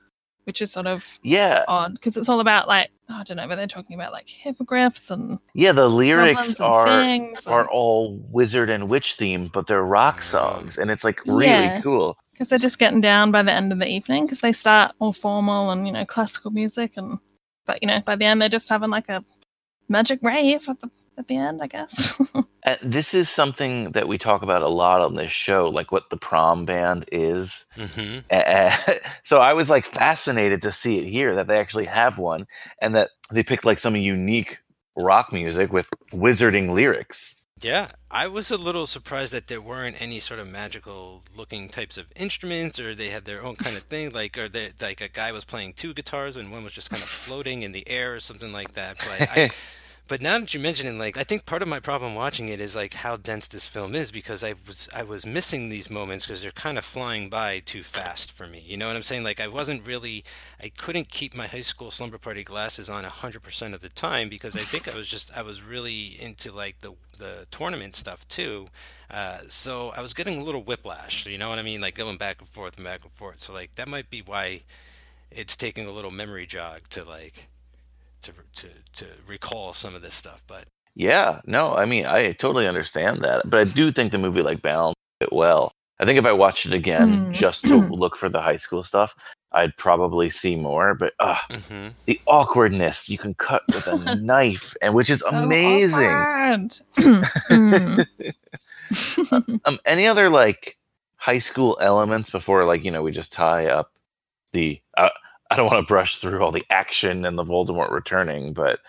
which 0.46 0.62
is 0.62 0.72
sort 0.72 0.88
of 0.88 1.06
Yeah, 1.22 1.64
odd 1.68 1.94
because 1.94 2.18
it's 2.18 2.30
all 2.30 2.40
about 2.40 2.68
like 2.68 2.90
I 3.10 3.24
don't 3.24 3.38
know, 3.38 3.48
but 3.48 3.56
they're 3.56 3.68
talking 3.68 3.96
about 3.96 4.12
like 4.12 4.28
hippogriffs 4.30 5.12
and 5.12 5.40
yeah. 5.54 5.72
The 5.74 5.88
lyrics 5.90 6.60
are 6.60 6.86
things 6.88 7.46
are 7.48 7.62
and- 7.62 7.70
all 7.70 8.18
wizard 8.32 8.70
and 8.70 8.90
witch 8.90 9.18
themed, 9.18 9.52
but 9.52 9.68
they're 9.68 9.84
rock 9.84 10.24
songs, 10.24 10.78
and 10.78 10.90
it's 10.92 11.04
like 11.04 11.22
really 11.26 11.68
Yeah. 11.68 11.82
cool. 11.82 12.18
Because 12.38 12.50
they're 12.50 12.60
just 12.60 12.78
getting 12.78 13.02
down 13.02 13.32
by 13.32 13.42
the 13.42 13.52
end 13.52 13.72
of 13.72 13.80
the 13.80 13.88
evening 13.88 14.26
because 14.26 14.42
they 14.42 14.54
start 14.54 14.94
all 15.00 15.14
formal 15.14 15.72
and 15.72 15.88
you 15.88 15.94
know 15.94 16.06
classical 16.06 16.52
music 16.52 16.94
and 16.96 17.18
but 17.66 17.80
you 17.82 17.88
know 17.88 18.00
by 18.06 18.16
the 18.16 18.26
end 18.26 18.40
they're 18.42 18.48
just 18.50 18.70
having 18.70 18.92
like 18.92 19.10
a 19.10 19.24
magic 19.90 20.20
rave 20.22 20.68
at 20.70 20.80
the 20.82 20.90
at 21.18 21.28
the 21.28 21.36
end 21.36 21.62
I 21.64 21.68
guess. 21.68 22.22
And 22.64 22.78
this 22.84 23.16
is 23.16 23.28
something 23.28 23.92
that 23.94 24.08
we 24.08 24.20
talk 24.20 24.44
about 24.44 24.62
a 24.62 24.68
lot 24.68 25.02
on 25.02 25.16
this 25.16 25.32
show, 25.32 25.68
like 25.68 25.92
what 25.92 26.12
the 26.12 26.18
prom 26.18 26.64
band 26.64 27.06
is. 27.12 27.66
Mhm. 27.76 28.24
Eh, 28.30 29.00
so 29.24 29.40
I 29.40 29.54
was 29.54 29.68
like 29.68 29.86
fascinated 29.86 30.62
to 30.62 30.72
see 30.72 31.00
it 31.00 31.06
here 31.06 31.34
that 31.34 31.48
they 31.48 31.58
actually 31.58 31.86
have 31.86 32.20
one 32.20 32.46
and 32.84 32.96
that 32.96 33.10
they 33.32 33.42
picked 33.42 33.66
like 33.66 33.80
some 33.80 33.96
unique 33.96 34.60
rock 34.96 35.34
music 35.34 35.74
with 35.74 35.90
wizarding 36.14 36.70
lyrics. 36.70 37.36
Yeah, 37.60 37.90
I 38.12 38.28
was 38.28 38.52
a 38.52 38.58
little 38.58 38.86
surprised 38.86 39.34
that 39.34 39.48
there 39.48 39.60
weren't 39.60 40.00
any 40.00 40.20
sort 40.20 40.40
of 40.40 40.48
magical 40.48 41.24
looking 41.36 41.70
types 41.70 41.98
of 41.98 42.06
instruments, 42.16 42.80
or 42.80 42.94
they 42.94 43.10
had 43.10 43.26
their 43.26 43.44
own 43.44 43.56
kind 43.56 43.76
of 43.76 43.84
thing, 43.90 44.12
like 44.12 44.38
or 44.38 44.48
they, 44.48 44.74
like 44.80 45.02
a 45.02 45.08
guy 45.08 45.32
was 45.32 45.44
playing 45.44 45.74
two 45.74 45.94
guitars 45.94 46.38
and 46.38 46.52
one 46.52 46.64
was 46.64 46.74
just 46.74 46.92
kind 46.92 47.02
of 47.02 47.10
floating 47.10 47.64
in 47.64 47.72
the 47.72 47.88
air 47.90 48.14
or 48.14 48.20
something 48.20 48.54
like 48.54 48.74
that. 48.74 48.98
But 48.98 49.30
I, 49.32 49.50
but 50.08 50.22
now 50.22 50.40
that 50.40 50.54
you 50.54 50.60
mention 50.60 50.88
it, 50.88 50.98
like 50.98 51.18
I 51.18 51.24
think 51.24 51.46
part 51.46 51.62
of 51.62 51.68
my 51.68 51.80
problem 51.80 52.16
watching 52.16 52.48
it 52.50 52.60
is 52.60 52.76
like 52.76 52.94
how 52.94 53.18
dense 53.18 53.48
this 53.48 53.68
film 53.68 53.94
is 53.94 54.12
because 54.12 54.44
I 54.44 54.54
was 54.66 54.88
I 54.96 55.04
was 55.04 55.26
missing 55.26 55.70
these 55.70 55.90
moments 55.90 56.26
because 56.26 56.42
they're 56.42 56.52
kind 56.52 56.78
of 56.78 56.86
flying 56.86 57.30
by 57.30 57.60
too 57.60 57.84
fast 57.84 58.32
for 58.32 58.48
me. 58.48 58.64
You 58.66 58.78
know 58.78 58.88
what 58.88 58.96
I'm 58.96 59.02
saying? 59.02 59.24
Like 59.24 59.42
I 59.42 59.48
wasn't 59.48 59.86
really 59.86 60.24
I 60.62 60.70
couldn't 60.70 61.10
keep 61.10 61.36
my 61.36 61.48
high 61.48 61.62
school 61.62 61.92
slumber 61.92 62.18
party 62.18 62.44
glasses 62.44 62.90
on 62.90 63.04
100% 63.04 63.74
of 63.74 63.82
the 63.82 63.90
time 63.90 64.30
because 64.30 64.56
I 64.56 64.60
think 64.60 64.88
I 64.88 64.98
was 64.98 65.08
just 65.08 65.36
I 65.38 65.42
was 65.42 65.64
really 65.64 66.18
into 66.20 66.52
like 66.52 66.80
the 66.80 66.94
the 67.18 67.48
tournament 67.52 67.96
stuff 67.96 68.28
too. 68.28 68.68
Uh, 69.12 69.40
so 69.48 69.90
I 69.96 70.02
was 70.02 70.14
getting 70.14 70.40
a 70.40 70.44
little 70.44 70.62
whiplash, 70.62 71.26
you 71.26 71.38
know 71.38 71.50
what 71.50 71.60
I 71.60 71.64
mean? 71.64 71.82
Like 71.82 71.96
going 71.96 72.18
back 72.18 72.40
and 72.40 72.48
forth 72.48 72.78
and 72.78 72.86
back 72.86 73.04
and 73.04 73.12
forth. 73.12 73.40
So 73.40 73.54
like 73.54 73.76
that 73.76 73.88
might 73.88 74.10
be 74.10 74.22
why 74.22 74.62
it's 75.32 75.56
taking 75.56 75.86
a 75.86 75.92
little 75.92 76.12
memory 76.12 76.46
jog 76.46 76.88
to 76.90 77.04
like 77.04 77.48
to 78.28 78.34
to 78.62 78.68
to 78.98 79.06
recall 79.28 79.74
some 79.74 79.96
of 79.96 80.02
this 80.02 80.16
stuff. 80.16 80.44
But 80.48 80.66
Yeah, 80.96 81.42
no, 81.46 81.76
I 81.76 81.86
mean, 81.86 82.06
I 82.06 82.32
totally 82.34 82.68
understand 82.68 83.22
that, 83.22 83.50
but 83.50 83.60
I 83.60 83.64
do 83.64 83.92
think 83.92 84.12
the 84.12 84.18
movie 84.18 84.42
like 84.44 84.62
balanced 84.62 84.98
it 85.22 85.32
well. 85.34 85.72
I 86.00 86.06
think 86.06 86.20
if 86.20 86.26
I 86.26 86.32
watched 86.34 86.66
it 86.66 86.74
again 86.74 87.10
Mm. 87.10 87.34
just 87.34 87.68
to 87.68 87.76
look 87.90 88.16
for 88.18 88.30
the 88.30 88.42
high 88.42 88.58
school 88.58 88.84
stuff, 88.84 89.16
I'd 89.52 89.76
probably 89.78 90.30
see 90.30 90.56
more. 90.56 90.94
But 90.94 91.14
uh, 91.20 91.38
mhm. 91.50 91.94
the 92.06 92.20
awkwardness 92.28 93.10
you 93.10 93.18
can 93.18 93.34
cut 93.34 93.64
with 93.74 93.88
a 93.88 94.16
knife, 94.22 94.76
and 94.82 94.94
which 94.94 95.10
is 95.10 95.20
So 95.20 95.28
amazing. 95.30 96.08
Mm. 97.50 98.06
Um, 99.66 99.78
any 99.86 100.08
other 100.08 100.30
like 100.30 100.78
high 101.18 101.40
school 101.40 101.78
elements 101.82 102.30
before 102.30 102.64
like 102.66 102.86
you 102.86 102.92
know 102.92 103.02
we 103.04 103.12
just 103.12 103.34
tie 103.34 103.68
up 103.68 103.92
the? 104.54 104.80
Uh, 104.96 105.10
I 105.50 105.56
don't 105.56 105.72
want 105.72 105.86
to 105.86 105.92
brush 105.92 106.18
through 106.18 106.42
all 106.44 106.52
the 106.52 106.66
action 106.70 107.26
and 107.26 107.38
the 107.38 107.44
Voldemort 107.44 107.92
returning, 107.92 108.54
but 108.54 108.80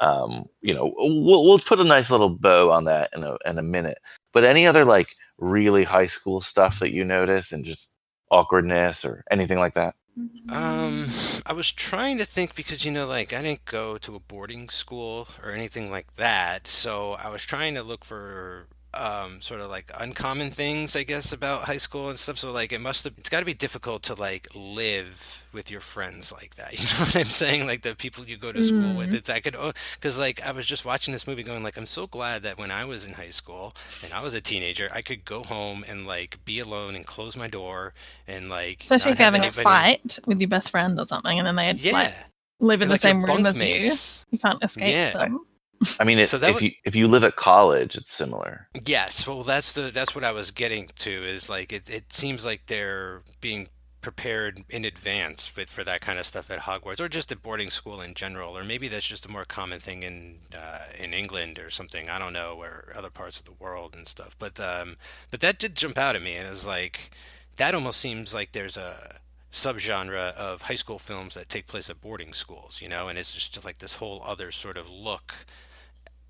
um, 0.00 0.46
you 0.60 0.74
know 0.74 0.92
we'll 0.96 1.44
we'll 1.44 1.58
put 1.58 1.80
a 1.80 1.84
nice 1.84 2.10
little 2.10 2.30
bow 2.30 2.70
on 2.70 2.84
that 2.84 3.10
in 3.16 3.24
a 3.24 3.36
in 3.46 3.58
a 3.58 3.62
minute. 3.62 3.98
But 4.32 4.44
any 4.44 4.66
other 4.66 4.84
like 4.84 5.08
really 5.38 5.84
high 5.84 6.06
school 6.06 6.40
stuff 6.40 6.80
that 6.80 6.92
you 6.92 7.04
notice 7.04 7.52
and 7.52 7.64
just 7.64 7.90
awkwardness 8.30 9.04
or 9.04 9.24
anything 9.30 9.58
like 9.58 9.74
that? 9.74 9.94
Um, 10.50 11.08
I 11.46 11.52
was 11.52 11.70
trying 11.70 12.18
to 12.18 12.24
think 12.24 12.56
because 12.56 12.84
you 12.84 12.90
know, 12.90 13.06
like 13.06 13.32
I 13.32 13.42
didn't 13.42 13.64
go 13.64 13.98
to 13.98 14.16
a 14.16 14.20
boarding 14.20 14.68
school 14.68 15.28
or 15.44 15.52
anything 15.52 15.90
like 15.90 16.16
that, 16.16 16.66
so 16.66 17.16
I 17.22 17.28
was 17.28 17.44
trying 17.44 17.74
to 17.74 17.82
look 17.82 18.04
for 18.04 18.66
um 18.94 19.40
sort 19.40 19.60
of 19.60 19.68
like 19.70 19.90
uncommon 19.98 20.50
things, 20.50 20.96
I 20.96 21.02
guess, 21.02 21.32
about 21.32 21.62
high 21.62 21.76
school 21.76 22.08
and 22.08 22.18
stuff. 22.18 22.38
So 22.38 22.50
like 22.52 22.72
it 22.72 22.80
must 22.80 23.04
have 23.04 23.14
it's 23.18 23.28
got 23.28 23.40
to 23.40 23.44
be 23.46 23.54
difficult 23.54 24.02
to 24.04 24.14
like 24.14 24.48
live 24.54 25.44
with 25.52 25.70
your 25.70 25.80
friends 25.80 26.32
like 26.32 26.54
that. 26.56 26.72
You 26.78 26.84
know 26.84 27.04
what 27.04 27.16
I'm 27.16 27.30
saying? 27.30 27.66
Like 27.66 27.82
the 27.82 27.94
people 27.94 28.24
you 28.24 28.36
go 28.36 28.50
to 28.52 28.62
school 28.64 28.96
with. 28.96 29.10
Mm. 29.10 29.14
It's 29.14 29.30
I 29.30 29.40
could 29.40 29.56
because 29.94 30.18
like 30.18 30.40
I 30.46 30.52
was 30.52 30.66
just 30.66 30.84
watching 30.84 31.12
this 31.12 31.26
movie 31.26 31.42
going 31.42 31.62
like 31.62 31.76
I'm 31.76 31.86
so 31.86 32.06
glad 32.06 32.42
that 32.44 32.58
when 32.58 32.70
I 32.70 32.84
was 32.86 33.06
in 33.06 33.12
high 33.14 33.30
school 33.30 33.74
and 34.04 34.12
I 34.12 34.22
was 34.22 34.34
a 34.34 34.40
teenager, 34.40 34.88
I 34.94 35.02
could 35.02 35.24
go 35.24 35.42
home 35.42 35.84
and 35.88 36.06
like 36.06 36.38
be 36.44 36.58
alone 36.58 36.94
and 36.94 37.04
close 37.06 37.36
my 37.36 37.46
door 37.48 37.92
and 38.26 38.48
like 38.48 38.82
Especially 38.82 39.12
if 39.12 39.18
you're 39.18 39.24
having 39.24 39.42
anybody- 39.42 39.60
a 39.60 39.64
fight 39.64 40.18
with 40.26 40.40
your 40.40 40.48
best 40.48 40.70
friend 40.70 40.98
or 40.98 41.04
something, 41.06 41.38
and 41.38 41.46
then 41.46 41.56
they 41.56 41.72
Yeah. 41.72 41.92
like 41.92 42.14
live 42.60 42.80
in 42.82 42.88
They're 42.88 42.88
the 42.88 42.92
like 42.94 43.00
same 43.02 43.24
room 43.24 43.46
as 43.46 43.56
you. 43.60 44.24
You 44.30 44.38
can't 44.38 44.62
escape 44.64 44.88
Yeah. 44.92 45.12
them. 45.12 45.40
I 46.00 46.04
mean, 46.04 46.18
if, 46.18 46.30
So 46.30 46.36
if 46.38 46.54
would- 46.54 46.62
you 46.62 46.70
if 46.84 46.96
you 46.96 47.08
live 47.08 47.24
at 47.24 47.36
college, 47.36 47.96
it's 47.96 48.12
similar. 48.12 48.68
Yes, 48.84 49.26
well, 49.26 49.42
that's 49.42 49.72
the 49.72 49.90
that's 49.92 50.14
what 50.14 50.24
I 50.24 50.32
was 50.32 50.50
getting 50.50 50.88
to 51.00 51.10
is 51.10 51.48
like 51.48 51.72
it, 51.72 51.88
it 51.88 52.12
seems 52.12 52.44
like 52.44 52.66
they're 52.66 53.22
being 53.40 53.68
prepared 54.00 54.64
in 54.70 54.84
advance 54.84 55.54
with 55.56 55.68
for 55.68 55.82
that 55.84 56.00
kind 56.00 56.18
of 56.20 56.24
stuff 56.26 56.50
at 56.50 56.60
Hogwarts 56.60 57.00
or 57.00 57.08
just 57.08 57.32
at 57.32 57.42
boarding 57.42 57.68
school 57.68 58.00
in 58.00 58.14
general, 58.14 58.56
or 58.56 58.62
maybe 58.64 58.86
that's 58.88 59.06
just 59.06 59.26
a 59.26 59.30
more 59.30 59.44
common 59.44 59.78
thing 59.80 60.02
in 60.02 60.38
uh, 60.56 60.86
in 60.98 61.12
England 61.12 61.58
or 61.58 61.70
something. 61.70 62.08
I 62.08 62.18
don't 62.18 62.32
know, 62.32 62.54
or 62.60 62.92
other 62.96 63.10
parts 63.10 63.38
of 63.38 63.44
the 63.46 63.52
world 63.52 63.94
and 63.96 64.06
stuff. 64.06 64.36
But 64.38 64.58
um, 64.60 64.96
but 65.30 65.40
that 65.40 65.58
did 65.58 65.74
jump 65.74 65.98
out 65.98 66.16
at 66.16 66.22
me, 66.22 66.34
and 66.34 66.46
it 66.46 66.50
was 66.50 66.66
like 66.66 67.10
that 67.56 67.74
almost 67.74 68.00
seems 68.00 68.32
like 68.32 68.52
there's 68.52 68.76
a 68.76 69.18
subgenre 69.52 70.34
of 70.34 70.62
high 70.62 70.74
school 70.74 70.98
films 70.98 71.34
that 71.34 71.48
take 71.48 71.66
place 71.66 71.88
at 71.90 72.00
boarding 72.00 72.32
schools, 72.32 72.80
you 72.82 72.88
know, 72.88 73.08
and 73.08 73.18
it's 73.18 73.32
just 73.32 73.64
like 73.64 73.78
this 73.78 73.96
whole 73.96 74.22
other 74.24 74.50
sort 74.52 74.76
of 74.76 74.92
look 74.92 75.34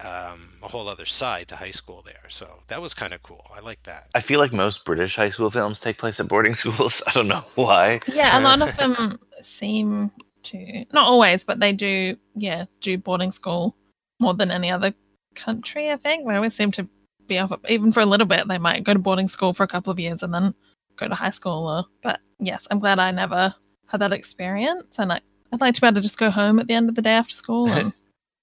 um, 0.01 0.51
a 0.63 0.69
whole 0.69 0.89
other 0.89 1.05
side 1.05 1.49
to 1.49 1.57
high 1.57 1.71
school 1.71 2.03
there. 2.05 2.29
So 2.29 2.63
that 2.69 2.81
was 2.81 2.95
kind 2.95 3.13
of 3.13 3.23
cool. 3.23 3.45
I 3.55 3.61
like 3.61 3.83
that. 3.85 4.09
I 4.15 4.21
feel 4.21 4.39
like 4.39 4.53
most 4.53 4.85
British 4.85 5.17
high 5.17 5.31
school 5.31 5.51
films 5.51 5.81
take 5.81 5.99
place 5.99 6.21
at 6.21 6.29
boarding 6.29 6.55
schools. 6.63 7.03
I 7.07 7.13
don't 7.13 7.29
know 7.29 7.45
why. 7.55 8.01
Yeah, 8.13 8.39
a 8.39 8.41
lot 8.41 8.63
of 8.63 8.77
them 8.77 9.19
seem 9.43 10.11
to 10.45 10.85
not 10.93 11.07
always, 11.07 11.45
but 11.45 11.61
they 11.61 11.73
do. 11.73 12.17
Yeah, 12.35 12.67
do 12.81 12.99
boarding 12.99 13.33
school 13.33 13.77
more 14.21 14.35
than 14.35 14.51
any 14.51 14.71
other 14.71 14.95
country. 15.35 15.91
I 15.91 15.97
think 15.97 16.27
they 16.27 16.35
always 16.35 16.55
seem 16.55 16.71
to 16.73 16.89
be 17.27 17.39
off. 17.39 17.53
Even 17.69 17.93
for 17.93 18.01
a 18.01 18.07
little 18.07 18.27
bit, 18.27 18.47
they 18.49 18.59
might 18.59 18.85
go 18.85 18.93
to 18.93 18.99
boarding 18.99 19.29
school 19.29 19.53
for 19.53 19.65
a 19.65 19.69
couple 19.69 19.91
of 19.91 19.99
years 19.99 20.23
and 20.23 20.33
then 20.33 20.55
go 20.97 21.09
to 21.09 21.15
high 21.15 21.31
school. 21.31 21.69
Or, 21.69 21.85
but 22.03 22.21
yes, 22.39 22.67
I'm 22.71 22.79
glad 22.79 22.99
I 22.99 23.11
never 23.11 23.55
had 23.87 24.01
that 24.01 24.13
experience, 24.13 24.99
and 24.99 25.13
I, 25.13 25.21
I'd 25.53 25.61
like 25.61 25.75
to 25.75 25.81
be 25.81 25.87
able 25.87 25.97
to 25.97 26.03
just 26.03 26.19
go 26.19 26.31
home 26.31 26.59
at 26.59 26.67
the 26.67 26.75
end 26.75 26.89
of 26.89 26.95
the 26.95 27.03
day 27.03 27.13
after 27.13 27.35
school 27.35 27.69
and 27.71 27.93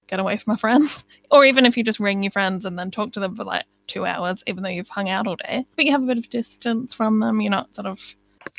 get 0.07 0.19
away 0.19 0.37
from 0.37 0.53
my 0.53 0.57
friends. 0.57 1.03
Or 1.31 1.43
even 1.43 1.65
if 1.65 1.75
you 1.75 1.83
just 1.83 1.99
ring 1.99 2.23
your 2.23 2.31
friends 2.31 2.65
and 2.65 2.77
then 2.79 2.91
talk 2.91 3.11
to 3.13 3.19
them 3.19 3.35
for 3.35 3.43
like 3.43 3.65
two 3.87 4.05
hours, 4.05 4.43
even 4.47 4.63
though 4.63 4.69
you've 4.69 4.87
hung 4.87 5.09
out 5.09 5.27
all 5.27 5.35
day, 5.35 5.65
but 5.75 5.83
you 5.83 5.91
have 5.91 6.03
a 6.03 6.05
bit 6.05 6.17
of 6.19 6.29
distance 6.29 6.93
from 6.93 7.19
them. 7.19 7.41
You're 7.41 7.51
not 7.51 7.75
sort 7.75 7.87
of 7.87 7.99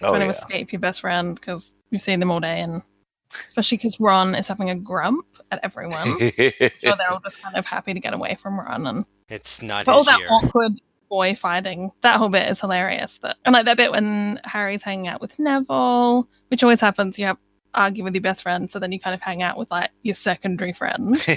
Oh 0.03 0.09
trying 0.11 0.21
yeah. 0.23 0.27
to 0.27 0.33
escape 0.33 0.73
your 0.73 0.81
best 0.81 1.01
friend 1.01 1.37
because 1.37 1.71
you've 1.91 2.03
seen 2.03 2.19
them 2.21 2.31
all 2.31 2.41
day, 2.41 2.61
and 2.61 2.83
especially 3.31 3.79
because 3.79 3.99
Ron 4.01 4.35
is 4.35 4.49
having 4.49 4.69
a 4.69 4.75
grump 4.75 5.27
at 5.53 5.61
everyone. 5.63 5.95
so 6.19 6.21
they're 6.41 7.11
all 7.11 7.21
just 7.21 7.41
kind 7.41 7.57
of 7.57 7.65
happy 7.67 7.95
to 7.95 8.01
get 8.01 8.13
away 8.13 8.37
from 8.43 8.59
Ron, 8.59 8.87
and 8.87 9.07
It's 9.29 9.63
not 9.63 9.87
but 9.87 9.93
all 9.95 10.05
that 10.05 10.19
year. 10.19 10.29
awkward 10.31 10.73
boy 11.09 11.35
fighting. 11.37 11.93
That 12.03 12.17
whole 12.17 12.29
bit 12.29 12.51
is 12.51 12.61
hilarious. 12.61 13.19
That 13.19 13.37
and 13.45 13.53
like 13.53 13.65
that 13.67 13.77
bit 13.77 13.93
when 13.93 14.41
Harry's 14.45 14.83
hanging 14.83 15.07
out 15.07 15.21
with 15.21 15.39
Neville, 15.39 16.29
which 16.49 16.63
always 16.65 16.81
happens. 16.81 17.17
You 17.19 17.27
have 17.27 17.39
argue 17.77 18.03
with 18.03 18.15
your 18.15 18.23
best 18.23 18.43
friend, 18.43 18.71
so 18.71 18.79
then 18.79 18.93
you 18.93 18.99
kind 18.99 19.15
of 19.15 19.21
hang 19.21 19.43
out 19.43 19.59
with 19.59 19.71
like 19.71 19.91
your 20.03 20.15
secondary 20.15 20.73
friends. 20.73 21.27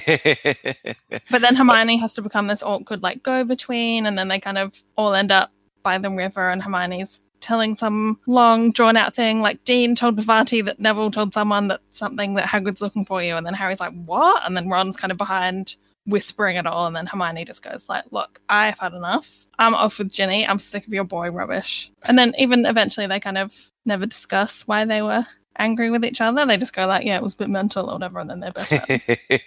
But 1.32 1.42
then 1.42 1.56
Hermione 1.56 1.98
has 1.98 2.16
to 2.16 2.24
become 2.24 2.48
this 2.48 2.64
awkward 2.64 3.04
like 3.04 3.22
go 3.22 3.44
between, 3.44 4.06
and 4.08 4.18
then 4.18 4.30
they 4.30 4.40
kind 4.40 4.58
of 4.58 4.82
all 4.96 5.14
end 5.14 5.32
up 5.32 5.52
by 5.84 5.98
the 6.00 6.10
river, 6.10 6.50
and 6.50 6.62
Hermione's 6.62 7.22
telling 7.40 7.78
some 7.78 8.20
long 8.28 8.72
drawn 8.72 8.98
out 8.98 9.16
thing 9.16 9.42
like 9.42 9.64
Dean 9.64 9.96
told 9.96 10.16
Parvati 10.16 10.62
that 10.62 10.80
Neville 10.80 11.12
told 11.12 11.34
someone 11.34 11.68
that 11.70 11.82
something 11.92 12.36
that 12.36 12.48
Hagrid's 12.48 12.82
looking 12.82 13.06
for 13.06 13.24
you 13.24 13.36
and 13.36 13.46
then 13.46 13.54
Harry's 13.54 13.80
like 13.80 13.94
what? 14.06 14.44
And 14.46 14.56
then 14.56 14.70
Ron's 14.70 14.98
kind 14.98 15.12
of 15.12 15.18
behind 15.18 15.76
whispering 16.06 16.58
it 16.58 16.66
all 16.66 16.88
and 16.88 16.96
then 16.96 17.06
Hermione 17.06 17.46
just 17.46 17.64
goes 17.64 17.88
like 17.88 18.06
look 18.12 18.42
I've 18.50 18.78
had 18.78 18.94
enough. 18.94 19.46
I'm 19.58 19.74
off 19.74 20.00
with 20.00 20.12
Ginny. 20.12 20.48
I'm 20.48 20.60
sick 20.60 20.88
of 20.88 20.94
your 20.94 21.04
boy 21.04 21.32
rubbish. 21.32 21.92
And 22.04 22.18
then 22.18 22.34
even 22.38 22.66
eventually 22.66 23.08
they 23.08 23.20
kind 23.20 23.38
of 23.38 23.54
never 23.86 24.06
discuss 24.06 24.68
why 24.68 24.86
they 24.86 25.02
were 25.02 25.26
angry 25.60 25.92
with 25.92 26.04
each 26.06 26.22
other 26.22 26.46
they 26.46 26.58
just 26.58 26.74
go 26.74 26.88
like 26.88 27.06
yeah 27.06 27.18
it 27.18 27.24
was 27.24 27.34
a 27.34 27.38
bit 27.38 27.50
mental 27.50 27.90
or 27.90 27.94
whatever 27.94 28.20
and 28.20 28.30
then 28.30 28.40
they're 28.40 28.52
best 28.52 28.70
friends 28.70 29.04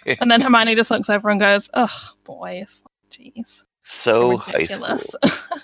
and 0.21 0.31
then 0.31 0.39
Hermione 0.41 0.75
just 0.75 0.91
looks 0.91 1.09
over 1.09 1.29
and 1.29 1.39
goes 1.39 1.69
ugh 1.73 1.89
boys. 2.23 2.81
Jeez. 3.11 3.59
So 3.83 4.37
high 4.37 4.63
school. 4.65 4.87
ridiculous 4.87 5.15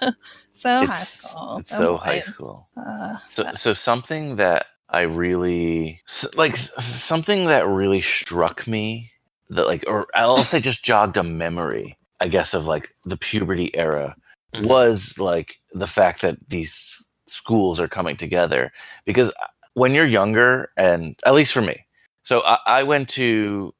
so 0.53 0.85
high 0.85 0.93
school. 0.93 1.57
it's 1.59 1.75
so 1.75 1.97
high 1.97 2.19
school. 2.19 2.67
uh, 2.75 3.15
So 3.25 3.51
so 3.53 3.73
something 3.73 4.35
that 4.37 4.65
I 4.89 5.01
really 5.01 6.01
like 6.35 6.57
something 6.57 7.45
that 7.47 7.67
really 7.67 8.01
struck 8.01 8.67
me 8.67 9.11
that 9.49 9.67
like 9.67 9.83
or 9.87 10.07
I'll 10.15 10.37
say 10.43 10.59
just 10.59 10.83
jogged 10.83 11.15
a 11.17 11.23
memory, 11.23 11.97
I 12.19 12.27
guess 12.27 12.53
of 12.53 12.65
like 12.65 12.89
the 13.05 13.17
puberty 13.17 13.73
era 13.75 14.15
Mhm. 14.55 14.65
was 14.65 15.19
like 15.19 15.59
the 15.73 15.85
fact 15.87 16.21
that 16.23 16.37
these 16.49 17.05
schools 17.27 17.79
are 17.79 17.87
coming 17.87 18.17
together. 18.17 18.71
Because 19.05 19.29
uh, 19.29 19.47
when 19.79 19.93
you're 19.93 20.05
younger 20.05 20.71
and 20.77 21.15
at 21.25 21.33
least 21.33 21.53
for 21.53 21.61
me. 21.61 21.85
So 22.21 22.41
I, 22.45 22.57
I 22.67 22.83
went 22.83 23.09
to 23.09 23.73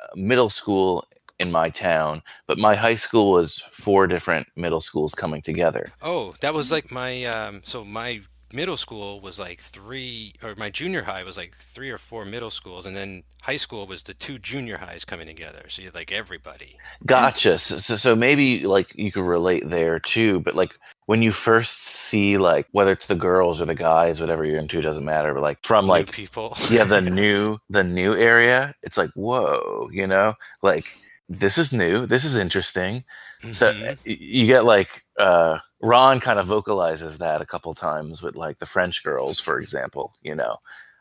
uh, 0.00 0.06
middle 0.16 0.50
school 0.50 1.04
in 1.38 1.52
my 1.52 1.70
town, 1.70 2.22
but 2.46 2.58
my 2.58 2.74
high 2.74 2.94
school 2.96 3.32
was 3.32 3.62
four 3.70 4.06
different 4.06 4.48
middle 4.56 4.80
schools 4.80 5.14
coming 5.14 5.42
together. 5.42 5.92
Oh, 6.02 6.34
that 6.40 6.52
was 6.52 6.72
like 6.72 6.90
my 6.90 7.24
um 7.24 7.60
so 7.64 7.84
my 7.84 8.22
middle 8.52 8.76
school 8.76 9.20
was 9.20 9.38
like 9.38 9.60
three 9.60 10.32
or 10.42 10.54
my 10.56 10.70
junior 10.70 11.02
high 11.02 11.24
was 11.24 11.36
like 11.36 11.54
three 11.56 11.90
or 11.90 11.98
four 11.98 12.24
middle 12.24 12.50
schools 12.50 12.86
and 12.86 12.96
then 12.96 13.22
high 13.42 13.56
school 13.56 13.86
was 13.86 14.02
the 14.04 14.14
two 14.14 14.38
junior 14.38 14.78
highs 14.78 15.04
coming 15.04 15.26
together. 15.26 15.62
So 15.68 15.82
you 15.82 15.90
like 15.94 16.12
everybody. 16.12 16.76
Gotcha. 17.04 17.58
So, 17.58 17.78
so, 17.78 17.96
so 17.96 18.16
maybe 18.16 18.66
like 18.66 18.92
you 18.96 19.12
could 19.12 19.24
relate 19.24 19.68
there 19.68 19.98
too. 19.98 20.40
But 20.40 20.54
like 20.54 20.72
when 21.06 21.22
you 21.22 21.32
first 21.32 21.84
see 21.84 22.36
like 22.38 22.66
whether 22.72 22.92
it's 22.92 23.06
the 23.06 23.14
girls 23.14 23.60
or 23.60 23.64
the 23.66 23.74
guys, 23.74 24.20
whatever 24.20 24.44
you're 24.44 24.58
into, 24.60 24.80
doesn't 24.82 25.04
matter. 25.04 25.32
But 25.34 25.42
like 25.42 25.58
from 25.64 25.86
New 25.86 25.90
like 25.92 26.12
people. 26.12 26.56
yeah, 26.70 26.84
the 26.84 27.00
new 27.00 27.58
the 27.70 27.84
new 27.84 28.14
area, 28.14 28.74
it's 28.82 28.96
like 28.98 29.10
whoa, 29.14 29.88
you 29.92 30.06
know, 30.06 30.34
like 30.62 30.86
this 31.28 31.58
is 31.58 31.72
new, 31.72 32.06
this 32.06 32.24
is 32.24 32.34
interesting. 32.36 33.04
So 33.50 33.72
Mhm. 33.72 33.82
uh, 33.92 33.94
y- 34.06 34.16
you 34.20 34.46
get 34.46 34.64
like 34.64 35.04
uh 35.18 35.58
Ron 35.80 36.20
kind 36.20 36.38
of 36.38 36.46
vocalizes 36.46 37.18
that 37.18 37.40
a 37.42 37.46
couple 37.46 37.72
times 37.74 38.22
with 38.22 38.34
like 38.36 38.58
the 38.58 38.66
French 38.66 39.02
girls, 39.04 39.38
for 39.40 39.58
example. 39.60 40.14
You 40.22 40.34
know, 40.34 40.56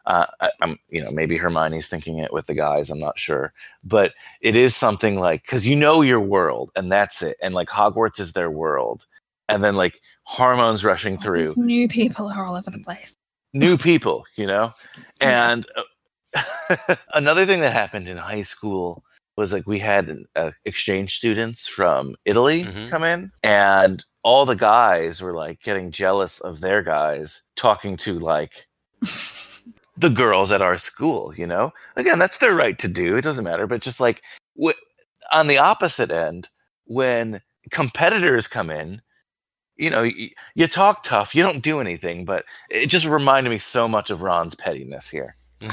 uh, 0.06 0.26
I, 0.42 0.52
I'm 0.62 0.78
you 0.90 1.04
know 1.04 1.12
maybe 1.12 1.38
Hermione's 1.38 1.88
thinking 1.88 2.20
it 2.20 2.32
with 2.34 2.46
the 2.48 2.54
guys. 2.54 2.92
I'm 2.92 3.00
not 3.00 3.18
sure, 3.18 3.54
but 3.84 4.14
it 4.42 4.56
is 4.56 4.76
something 4.76 5.18
like 5.18 5.42
because 5.44 5.66
you 5.66 5.76
know 5.76 6.02
your 6.02 6.20
world 6.20 6.72
and 6.76 6.92
that's 6.92 7.24
it, 7.24 7.38
and 7.42 7.56
like 7.56 7.70
Hogwarts 7.70 8.20
is 8.20 8.34
their 8.34 8.52
world, 8.52 9.06
and 9.50 9.64
then 9.64 9.76
like 9.76 10.00
hormones 10.24 10.84
rushing 10.84 11.18
through 11.18 11.48
these 11.48 11.58
new 11.58 11.88
people 11.88 12.28
are 12.30 12.46
all 12.46 12.56
over 12.56 12.70
the 12.72 12.80
place 12.80 13.12
new 13.54 13.78
people, 13.78 14.26
you 14.36 14.46
know? 14.48 14.74
And 15.22 15.66
uh, 15.78 16.96
another 17.14 17.46
thing 17.46 17.62
that 17.62 17.72
happened 17.72 18.10
in 18.10 18.18
high 18.18 18.42
school 18.42 19.04
was 19.38 19.54
like 19.54 19.66
we 19.66 19.80
had 19.80 20.24
uh, 20.36 20.52
exchange 20.66 21.16
students 21.16 21.68
from 21.68 22.16
Italy 22.26 22.66
Mhm. 22.66 22.90
come 22.90 23.04
in, 23.06 23.32
and 23.44 24.04
all 24.24 24.46
the 24.46 24.56
guys 24.56 25.22
were 25.22 25.34
like 25.34 25.62
getting 25.62 25.92
jealous 25.92 26.40
of 26.42 26.60
their 26.62 26.82
guys 26.84 27.42
talking 27.56 27.96
to 27.98 28.20
like 28.20 28.68
the 29.98 30.10
girls 30.10 30.52
at 30.52 30.62
our 30.62 30.78
school, 30.78 31.34
you 31.36 31.46
know? 31.48 31.72
Again, 31.96 32.20
that's 32.20 32.40
their 32.40 32.54
right 32.56 32.78
to 32.80 32.88
do. 32.90 33.16
It 33.18 33.22
doesn't 33.24 33.44
matter. 33.44 33.68
But 33.68 33.82
just 33.82 34.00
like 34.02 34.22
wh- 34.62 34.80
on 35.34 35.48
the 35.48 35.58
opposite 35.58 36.12
end, 36.12 36.50
when 36.86 37.42
competitors 37.72 38.48
come 38.48 38.70
in, 38.70 39.02
you 39.78 39.90
know, 39.90 40.04
you, 40.04 40.30
you 40.56 40.68
talk 40.68 41.04
tough, 41.04 41.36
you 41.36 41.44
don't 41.44 41.62
do 41.62 41.80
anything, 41.80 42.26
but 42.26 42.46
it 42.70 42.88
just 42.88 43.06
reminded 43.06 43.50
me 43.50 43.58
so 43.58 43.88
much 43.88 44.10
of 44.10 44.22
Ron's 44.22 44.56
pettiness 44.56 45.10
here. 45.10 45.36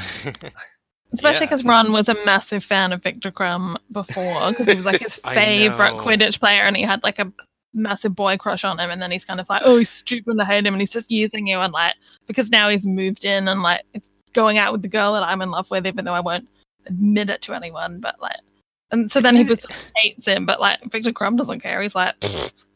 Especially 1.13 1.45
Yeah. 1.45 1.47
because 1.47 1.65
Ron 1.65 1.93
was 1.93 2.09
a 2.09 2.15
massive 2.25 2.65
fan 2.65 2.93
of 2.93 3.03
Victor 3.03 3.31
Krum 3.31 3.77
before, 3.93 4.49
because 4.49 4.67
he 4.67 4.75
was 4.75 4.87
like 4.87 5.01
his 5.01 5.15
favorite 5.35 5.93
know. 5.95 6.03
Quidditch 6.03 6.41
player, 6.41 6.63
and 6.63 6.77
he 6.77 6.83
had 6.83 7.03
like 7.03 7.19
a 7.19 7.31
massive 7.75 8.15
boy 8.15 8.37
crush 8.39 8.65
on 8.65 8.79
him. 8.79 8.91
And 8.91 9.01
then 9.01 9.11
he's 9.11 9.25
kind 9.25 9.39
of 9.41 9.49
like, 9.49 9.63
oh, 9.65 9.77
he's 9.77 9.91
stupid, 9.91 10.31
and 10.33 10.41
I 10.41 10.47
hate 10.47 10.65
him, 10.67 10.73
and 10.75 10.81
he's 10.81 10.91
just 10.91 11.11
using 11.11 11.47
you, 11.47 11.59
and 11.59 11.73
like 11.73 11.95
because 12.27 12.51
now 12.51 12.69
he's 12.71 12.87
moved 12.87 13.25
in 13.25 13.49
and 13.49 13.63
like 13.63 13.83
it's 13.93 14.11
going 14.33 14.57
out 14.57 14.73
with 14.73 14.81
the 14.83 14.89
girl 14.89 15.13
that 15.13 15.23
I'm 15.23 15.43
in 15.43 15.51
love 15.51 15.71
with, 15.71 15.87
even 15.87 16.05
though 16.05 16.15
I 16.15 16.21
won't 16.21 16.49
admit 16.87 17.29
it 17.29 17.43
to 17.43 17.53
anyone. 17.55 18.01
But 18.01 18.19
like, 18.21 18.37
and 18.93 19.11
so 19.11 19.21
then 19.21 19.35
he 19.35 19.45
just 19.45 19.67
hates 19.97 20.27
him. 20.27 20.47
But 20.47 20.61
like 20.61 20.81
Victor 20.91 21.13
Krum 21.13 21.37
doesn't 21.37 21.61
care. 21.61 21.81
He's 21.81 21.95
like, 21.95 22.15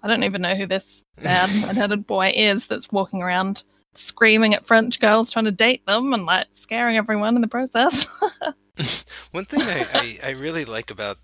I 0.02 0.08
don't 0.08 0.24
even 0.24 0.42
know 0.42 0.54
who 0.54 0.66
this 0.66 1.04
sad 1.18 1.50
red-headed 1.66 2.06
boy 2.06 2.32
is 2.34 2.66
that's 2.66 2.90
walking 2.90 3.22
around 3.22 3.62
screaming 3.94 4.54
at 4.54 4.66
French 4.66 5.00
girls 5.00 5.30
trying 5.30 5.44
to 5.46 5.52
date 5.52 5.84
them 5.86 6.12
and 6.12 6.26
like 6.26 6.46
scaring 6.54 6.96
everyone 6.96 7.36
in 7.36 7.42
the 7.42 7.48
process. 7.48 8.06
One 9.30 9.44
thing 9.44 9.62
I, 9.62 9.86
I, 9.92 10.18
I 10.28 10.30
really 10.32 10.64
like 10.64 10.90
about 10.90 11.18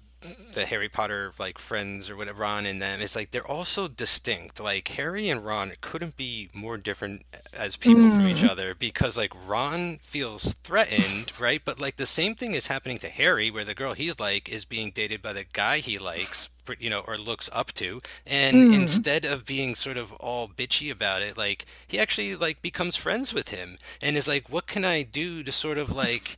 the 0.53 0.67
Harry 0.67 0.89
Potter 0.89 1.33
like 1.39 1.59
friends 1.59 2.11
or 2.11 2.17
whatever 2.17 2.43
Ron 2.43 2.67
and 2.67 2.81
them 2.83 3.01
it's 3.01 3.17
like 3.17 3.31
they're 3.31 3.47
all 3.47 3.65
so 3.65 3.89
distinct. 3.89 4.61
Like 4.61 4.89
Harry 4.89 5.29
and 5.29 5.45
Ron 5.45 5.73
couldn't 5.81 6.17
be 6.17 6.49
more 6.55 6.77
different 6.77 7.23
as 7.53 7.77
people 7.77 8.09
from 8.11 8.27
each 8.27 8.43
Mm. 8.43 8.49
other 8.51 8.75
because 8.75 9.17
like 9.17 9.33
Ron 9.49 9.99
feels 10.03 10.55
threatened, 10.65 11.33
right? 11.41 11.63
But 11.65 11.81
like 11.81 11.97
the 11.97 12.07
same 12.07 12.35
thing 12.35 12.53
is 12.55 12.67
happening 12.67 12.99
to 12.99 13.09
Harry 13.09 13.51
where 13.51 13.65
the 13.65 13.75
girl 13.75 13.95
he's 13.95 14.19
like 14.21 14.49
is 14.49 14.65
being 14.65 14.91
dated 14.91 15.23
by 15.23 15.33
the 15.33 15.45
guy 15.53 15.79
he 15.79 15.99
likes, 15.99 16.49
you 16.79 16.91
know, 16.91 17.01
or 17.07 17.17
looks 17.17 17.49
up 17.53 17.73
to. 17.75 18.01
And 18.27 18.69
Mm. 18.69 18.73
instead 18.83 19.25
of 19.25 19.45
being 19.47 19.75
sort 19.75 19.97
of 19.97 20.13
all 20.15 20.49
bitchy 20.49 20.91
about 20.91 21.23
it, 21.23 21.37
like 21.37 21.65
he 21.87 21.99
actually 21.99 22.35
like 22.37 22.63
becomes 22.63 22.97
friends 22.97 23.33
with 23.35 23.49
him 23.49 23.77
and 24.03 24.17
is 24.17 24.29
like, 24.29 24.49
what 24.51 24.67
can 24.67 24.85
I 24.85 25.03
do 25.03 25.43
to 25.43 25.53
sort 25.53 25.79
of 25.79 25.91
like 25.95 26.37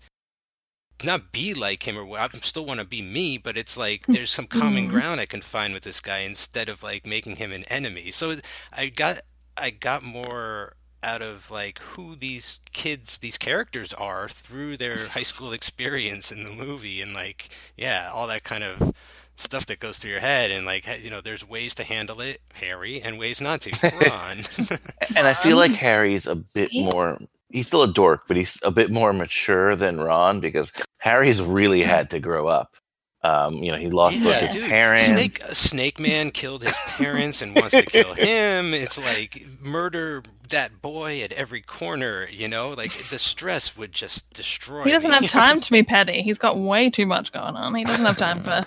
not 1.03 1.33
be 1.33 1.55
like 1.55 1.87
him 1.87 1.99
or 1.99 2.05
what 2.05 2.21
I 2.35 2.39
still 2.39 2.65
want 2.65 2.81
to 2.81 2.87
be 2.87 3.03
me, 3.03 3.37
but 3.39 3.57
it's 3.57 3.77
like 3.77 4.11
there's 4.11 4.31
some 4.31 4.47
common 4.47 4.87
Mhm. 4.87 4.89
ground 4.89 5.21
I 5.21 5.27
can 5.27 5.41
find 5.43 5.75
with 5.75 5.83
this 5.83 6.01
guy 6.01 6.19
instead 6.19 6.69
of 6.69 6.83
like 6.83 7.07
making 7.07 7.37
him 7.37 7.53
an 7.53 7.65
enemy. 7.69 8.11
So 8.11 8.37
I 8.73 8.87
got 8.89 9.21
I 9.57 9.71
got 9.71 10.03
more 10.03 10.75
out 11.03 11.21
of 11.21 11.51
like 11.51 11.79
who 11.81 12.17
these 12.17 12.61
kids 12.73 13.19
these 13.19 13.37
characters 13.39 13.93
are 13.95 14.29
through 14.29 14.77
their 14.79 15.09
high 15.09 15.23
school 15.23 15.53
experience 15.53 16.33
in 16.33 16.43
the 16.45 16.51
movie 16.51 17.03
and 17.03 17.13
like 17.15 17.49
yeah, 17.77 18.11
all 18.13 18.27
that 18.29 18.45
kind 18.45 18.65
of 18.65 18.93
stuff 19.37 19.67
that 19.67 19.81
goes 19.81 19.99
through 19.99 20.13
your 20.13 20.21
head 20.21 20.51
and 20.51 20.65
like 20.65 20.87
you 21.03 21.11
know 21.11 21.21
there's 21.21 21.47
ways 21.47 21.75
to 21.75 21.85
handle 21.85 22.21
it 22.21 22.41
Harry 22.55 23.01
and 23.03 23.19
ways 23.19 23.41
not 23.41 23.61
to 23.63 23.75
Ron. 23.93 24.45
And 25.17 25.27
I 25.29 25.35
feel 25.35 25.57
like 25.57 25.73
Um, 25.73 25.77
Harry's 25.77 26.27
a 26.27 26.35
bit 26.37 26.73
more, 26.77 27.19
he's 27.55 27.69
still 27.69 27.83
a 27.83 27.93
dork, 27.93 28.25
but 28.27 28.37
he's 28.37 28.59
a 28.63 28.71
bit 28.71 28.91
more 28.91 29.13
mature 29.13 29.77
than 29.77 30.01
Ron 30.01 30.41
because 30.41 30.73
Harry's 30.99 31.41
really 31.41 31.83
had 31.83 32.11
to 32.11 32.21
grow 32.21 32.49
up. 32.49 32.77
Um, 33.23 33.55
you 33.55 33.73
know, 33.73 33.79
he 33.79 33.89
lost 33.89 34.23
both 34.23 34.39
his 34.41 34.53
dude, 34.53 34.69
parents. 34.69 35.07
Snake 35.07 35.33
Snake 35.33 35.99
Man 35.99 36.31
killed 36.31 36.63
his 36.63 36.75
parents 36.99 37.41
and 37.41 37.55
wants 37.55 37.71
to 37.71 37.87
kill 37.87 38.13
him. 38.13 38.75
It's 38.75 38.99
like 38.99 39.47
murder 39.63 40.23
that 40.51 40.83
boy 40.83 41.23
at 41.23 41.33
every 41.33 41.63
corner, 41.63 42.29
you 42.31 42.49
know? 42.49 42.75
Like 42.77 42.93
the 42.93 43.19
stress 43.19 43.79
would 43.79 43.93
just 43.93 44.31
destroy 44.35 44.85
he 44.85 44.91
doesn't 44.91 45.11
me. 45.11 45.17
have 45.17 45.29
time 45.29 45.63
to 45.63 45.73
be 45.73 45.83
petty. 45.83 46.21
He's 46.21 46.39
got 46.39 46.59
way 46.59 46.91
too 46.91 47.07
much 47.07 47.33
going 47.33 47.57
on. 47.57 47.75
He 47.75 47.85
doesn't 47.85 48.05
have 48.05 48.19
time 48.19 48.43
for 48.43 48.63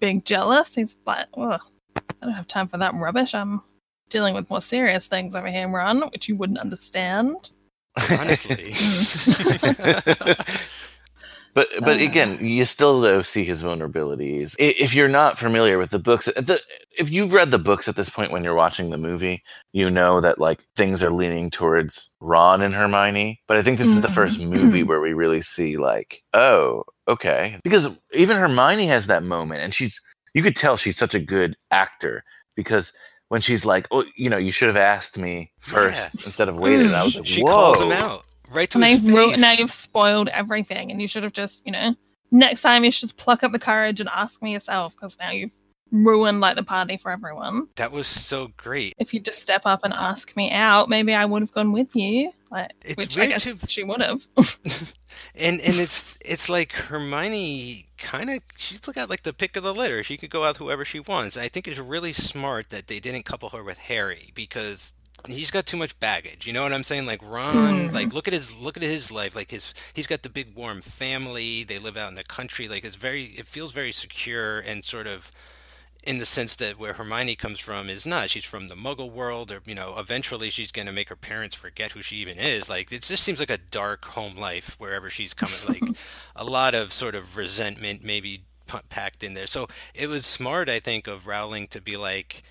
being 0.00 0.20
jealous. 0.24 0.74
He's 0.74 0.96
like, 1.06 1.28
Ugh, 1.36 1.60
I 1.96 2.00
don't 2.22 2.32
have 2.34 2.48
time 2.48 2.66
for 2.66 2.78
that 2.78 2.94
rubbish. 2.94 3.36
I'm 3.36 3.62
dealing 4.08 4.34
with 4.34 4.50
more 4.50 4.60
serious 4.60 5.06
things 5.06 5.36
over 5.36 5.46
here, 5.46 5.68
Ron, 5.68 6.00
which 6.10 6.28
you 6.28 6.34
wouldn't 6.34 6.58
understand. 6.58 7.50
Honestly. 7.96 8.72
But 11.54 11.68
but 11.80 12.00
Uh. 12.00 12.04
again, 12.04 12.38
you 12.40 12.64
still 12.64 13.00
though 13.00 13.20
see 13.22 13.44
his 13.44 13.62
vulnerabilities. 13.62 14.56
If 14.58 14.94
you're 14.94 15.08
not 15.08 15.38
familiar 15.38 15.76
with 15.76 15.90
the 15.90 15.98
books, 15.98 16.26
the, 16.26 16.60
if 16.98 17.10
you've 17.10 17.34
read 17.34 17.50
the 17.50 17.58
books 17.58 17.88
at 17.88 17.96
this 17.96 18.08
point 18.08 18.32
when 18.32 18.42
you're 18.42 18.54
watching 18.54 18.88
the 18.90 18.96
movie, 18.96 19.42
you 19.72 19.90
know 19.90 20.20
that 20.22 20.38
like 20.38 20.62
things 20.76 21.02
are 21.02 21.10
leaning 21.10 21.50
towards 21.50 22.10
Ron 22.20 22.62
and 22.62 22.72
Hermione. 22.74 23.40
But 23.46 23.58
I 23.58 23.62
think 23.62 23.76
this 23.78 23.88
is 23.88 24.00
the 24.00 24.08
first 24.08 24.40
Mhm. 24.40 24.48
movie 24.48 24.82
where 24.82 25.00
we 25.00 25.12
really 25.12 25.42
see 25.42 25.76
like, 25.76 26.22
oh, 26.32 26.84
okay, 27.06 27.58
because 27.62 27.88
even 28.14 28.38
Hermione 28.38 28.86
has 28.86 29.06
that 29.08 29.22
moment, 29.22 29.60
and 29.60 29.74
she's 29.74 30.00
you 30.34 30.42
could 30.42 30.56
tell 30.56 30.78
she's 30.78 30.96
such 30.96 31.14
a 31.14 31.20
good 31.20 31.54
actor 31.70 32.24
because 32.56 32.92
when 33.32 33.40
she's 33.40 33.64
like, 33.64 33.88
oh, 33.90 34.04
you 34.14 34.28
know, 34.28 34.36
you 34.36 34.52
should 34.52 34.66
have 34.66 34.76
asked 34.76 35.16
me 35.16 35.50
first 35.58 36.26
instead 36.26 36.50
of 36.50 36.58
waited. 36.58 36.84
And 36.84 36.94
I 36.94 37.02
was 37.02 37.14
mm. 37.14 37.20
like, 37.20 37.26
she 37.26 37.42
whoa. 37.42 37.50
calls 37.50 37.80
him 37.80 37.92
out 37.92 38.26
right 38.50 38.68
to 38.68 38.76
And 38.76 38.84
his 38.84 39.02
they've 39.02 39.14
ru- 39.14 39.30
face. 39.30 39.40
now 39.40 39.52
you've 39.52 39.72
spoiled 39.72 40.28
everything, 40.28 40.90
and 40.90 41.00
you 41.00 41.08
should 41.08 41.22
have 41.22 41.32
just, 41.32 41.62
you 41.64 41.72
know, 41.72 41.94
next 42.30 42.60
time 42.60 42.84
you 42.84 42.90
should 42.90 43.08
just 43.08 43.16
pluck 43.16 43.42
up 43.42 43.52
the 43.52 43.58
courage 43.58 44.00
and 44.00 44.10
ask 44.10 44.42
me 44.42 44.52
yourself, 44.52 44.94
because 44.94 45.16
now 45.18 45.30
you've 45.30 45.50
ruined 45.92 46.40
like 46.40 46.56
the 46.56 46.62
party 46.62 46.98
for 46.98 47.10
everyone. 47.10 47.68
That 47.76 47.90
was 47.90 48.06
so 48.06 48.48
great. 48.58 48.92
If 48.98 49.14
you 49.14 49.20
just 49.20 49.40
step 49.40 49.62
up 49.64 49.80
and 49.82 49.94
ask 49.94 50.36
me 50.36 50.50
out, 50.50 50.90
maybe 50.90 51.14
I 51.14 51.24
would 51.24 51.40
have 51.40 51.52
gone 51.52 51.72
with 51.72 51.96
you. 51.96 52.32
Like, 52.50 52.70
It's 52.84 52.96
which 52.96 53.16
I 53.18 53.28
guess 53.28 53.44
too- 53.44 53.56
she 53.66 53.82
would 53.82 54.02
have. 54.02 54.26
And 55.34 55.60
and 55.60 55.76
it's 55.76 56.18
it's 56.24 56.48
like 56.48 56.72
Hermione 56.72 57.86
kind 58.02 58.28
of 58.28 58.42
she's 58.56 58.80
got 58.80 59.08
like 59.08 59.22
the 59.22 59.32
pick 59.32 59.56
of 59.56 59.62
the 59.62 59.72
litter. 59.72 60.02
She 60.02 60.16
could 60.16 60.30
go 60.30 60.44
out 60.44 60.58
whoever 60.58 60.84
she 60.84 61.00
wants. 61.00 61.36
I 61.36 61.48
think 61.48 61.66
it's 61.66 61.78
really 61.78 62.12
smart 62.12 62.68
that 62.68 62.88
they 62.88 63.00
didn't 63.00 63.24
couple 63.24 63.48
her 63.50 63.64
with 63.64 63.78
Harry 63.78 64.30
because 64.34 64.92
he's 65.26 65.50
got 65.50 65.66
too 65.66 65.76
much 65.76 65.98
baggage. 66.00 66.46
You 66.46 66.52
know 66.52 66.62
what 66.62 66.72
I'm 66.72 66.84
saying? 66.84 67.06
Like 67.06 67.22
Ron, 67.22 67.54
mm. 67.54 67.92
like 67.92 68.12
look 68.12 68.26
at 68.26 68.34
his 68.34 68.58
look 68.58 68.76
at 68.76 68.82
his 68.82 69.10
life. 69.10 69.34
Like 69.34 69.50
his 69.50 69.72
he's 69.94 70.06
got 70.06 70.22
the 70.22 70.28
big 70.28 70.54
warm 70.54 70.82
family. 70.82 71.64
They 71.64 71.78
live 71.78 71.96
out 71.96 72.10
in 72.10 72.16
the 72.16 72.24
country. 72.24 72.68
Like 72.68 72.84
it's 72.84 72.96
very 72.96 73.26
it 73.26 73.46
feels 73.46 73.72
very 73.72 73.92
secure 73.92 74.58
and 74.60 74.84
sort 74.84 75.06
of 75.06 75.30
in 76.02 76.18
the 76.18 76.24
sense 76.24 76.56
that 76.56 76.78
where 76.78 76.94
Hermione 76.94 77.36
comes 77.36 77.60
from 77.60 77.88
is 77.88 78.04
not. 78.04 78.30
She's 78.30 78.44
from 78.44 78.68
the 78.68 78.74
Muggle 78.74 79.10
world, 79.10 79.52
or 79.52 79.60
you 79.66 79.74
know, 79.74 79.94
eventually 79.98 80.50
she's 80.50 80.72
going 80.72 80.86
to 80.86 80.92
make 80.92 81.08
her 81.08 81.16
parents 81.16 81.54
forget 81.54 81.92
who 81.92 82.02
she 82.02 82.16
even 82.16 82.38
is. 82.38 82.68
Like 82.68 82.90
it 82.92 83.02
just 83.02 83.22
seems 83.22 83.40
like 83.40 83.50
a 83.50 83.58
dark 83.58 84.04
home 84.06 84.36
life 84.36 84.76
wherever 84.78 85.08
she's 85.08 85.34
coming. 85.34 85.58
Like 85.68 85.96
a 86.36 86.44
lot 86.44 86.74
of 86.74 86.92
sort 86.92 87.14
of 87.14 87.36
resentment 87.36 88.02
maybe 88.02 88.42
packed 88.88 89.22
in 89.22 89.34
there. 89.34 89.46
So 89.46 89.68
it 89.94 90.08
was 90.08 90.26
smart, 90.26 90.68
I 90.68 90.80
think, 90.80 91.06
of 91.06 91.26
Rowling 91.26 91.68
to 91.68 91.80
be 91.80 91.96
like 91.96 92.42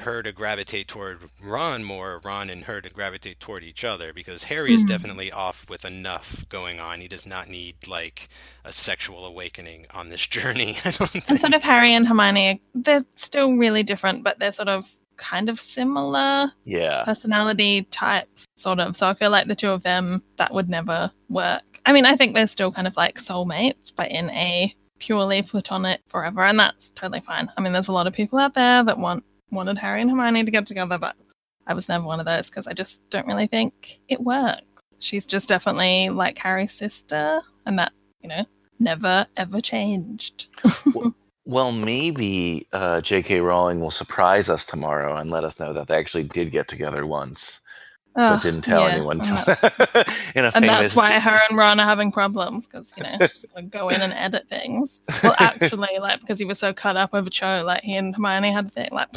her 0.00 0.22
to 0.22 0.32
gravitate 0.32 0.86
toward 0.88 1.30
Ron 1.42 1.82
more, 1.84 2.20
Ron 2.24 2.50
and 2.50 2.64
her 2.64 2.80
to 2.80 2.88
gravitate 2.90 3.40
toward 3.40 3.62
each 3.64 3.84
other 3.84 4.12
because 4.12 4.44
Harry 4.44 4.74
is 4.74 4.84
Mhm. 4.84 4.88
definitely 4.88 5.32
off 5.32 5.68
with 5.68 5.84
enough 5.84 6.48
going 6.48 6.80
on. 6.80 7.00
He 7.00 7.08
does 7.08 7.26
not 7.26 7.48
need 7.48 7.86
like 7.88 8.28
a 8.64 8.72
sexual 8.72 9.26
awakening 9.26 9.86
on 9.92 10.08
this 10.08 10.26
journey. 10.36 10.76
I 10.84 10.90
don't 10.92 11.10
think. 11.10 11.28
And 11.28 11.38
sort 11.38 11.54
of 11.54 11.62
Harry 11.62 11.92
and 11.94 12.06
Hermione, 12.06 12.60
they're 12.74 13.04
still 13.16 13.52
really 13.54 13.82
different, 13.82 14.22
but 14.24 14.38
they're 14.38 14.52
sort 14.52 14.68
of 14.68 14.86
kind 15.16 15.48
of 15.48 15.58
similar 15.58 16.52
Yeah. 16.64 17.02
personality 17.04 17.82
types, 17.90 18.44
sort 18.56 18.78
of. 18.78 18.96
So 18.96 19.08
I 19.08 19.14
feel 19.14 19.30
like 19.30 19.48
the 19.48 19.56
two 19.56 19.70
of 19.70 19.82
them, 19.82 20.22
that 20.36 20.54
would 20.54 20.68
never 20.68 21.10
work. 21.28 21.62
I 21.84 21.92
mean, 21.92 22.04
I 22.06 22.14
think 22.16 22.34
they're 22.34 22.46
still 22.46 22.70
kind 22.70 22.86
of 22.86 22.96
like 22.96 23.18
soulmates, 23.18 23.90
but 23.96 24.10
in 24.12 24.30
a 24.30 24.72
purely 25.00 25.42
platonic 25.42 26.00
forever, 26.08 26.44
and 26.44 26.58
that's 26.58 26.90
totally 26.90 27.20
fine. 27.20 27.50
I 27.56 27.60
mean, 27.60 27.72
there's 27.72 27.88
a 27.88 27.92
lot 27.92 28.06
of 28.06 28.12
people 28.12 28.38
out 28.38 28.54
there 28.54 28.84
that 28.84 28.98
want 28.98 29.24
wanted 29.50 29.78
Harry 29.78 30.00
and 30.00 30.10
Hermione 30.10 30.44
to 30.44 30.50
get 30.50 30.66
together, 30.66 30.98
but 30.98 31.16
I 31.66 31.74
was 31.74 31.88
never 31.88 32.04
one 32.04 32.20
of 32.20 32.26
those 32.26 32.50
because 32.50 32.66
I 32.66 32.72
just 32.72 33.00
don't 33.10 33.26
really 33.26 33.46
think 33.46 34.00
it 34.08 34.20
works. 34.20 34.62
She's 34.98 35.26
just 35.26 35.48
definitely 35.48 36.08
like 36.08 36.38
Harry's 36.38 36.72
sister, 36.72 37.40
and 37.66 37.78
that 37.78 37.92
you 38.20 38.28
know 38.28 38.44
never 38.78 39.26
ever 39.36 39.60
changed. 39.60 40.46
Well, 41.48 41.72
maybe 41.72 42.66
uh, 42.74 43.00
J.K. 43.00 43.40
Rowling 43.40 43.80
will 43.80 43.90
surprise 43.90 44.50
us 44.50 44.66
tomorrow 44.66 45.16
and 45.16 45.30
let 45.30 45.44
us 45.44 45.58
know 45.58 45.72
that 45.72 45.88
they 45.88 45.96
actually 45.96 46.24
did 46.24 46.52
get 46.52 46.68
together 46.68 47.06
once, 47.06 47.62
but 48.18 48.42
didn't 48.42 48.62
tell 48.62 48.80
yeah, 48.82 48.94
anyone. 48.96 49.20
in 50.34 50.44
a 50.44 50.52
and 50.54 50.64
that's 50.64 50.96
why 50.96 51.18
her 51.20 51.40
and 51.48 51.56
Ron 51.56 51.78
are 51.78 51.86
having 51.86 52.10
problems 52.10 52.66
because 52.66 52.92
you 52.96 53.04
know 53.04 53.16
she's 53.32 53.46
gonna 53.54 53.66
go 53.68 53.88
in 53.88 54.00
and 54.00 54.12
edit 54.12 54.48
things. 54.48 55.00
Well, 55.22 55.34
actually, 55.38 55.98
like 56.00 56.20
because 56.20 56.38
he 56.38 56.44
was 56.44 56.58
so 56.58 56.72
cut 56.72 56.96
up 56.96 57.10
over 57.12 57.30
Cho, 57.30 57.62
like 57.64 57.82
he 57.82 57.96
and 57.96 58.14
Hermione 58.14 58.52
had 58.52 58.66
a 58.66 58.70
thing. 58.70 58.88
Like, 58.90 59.08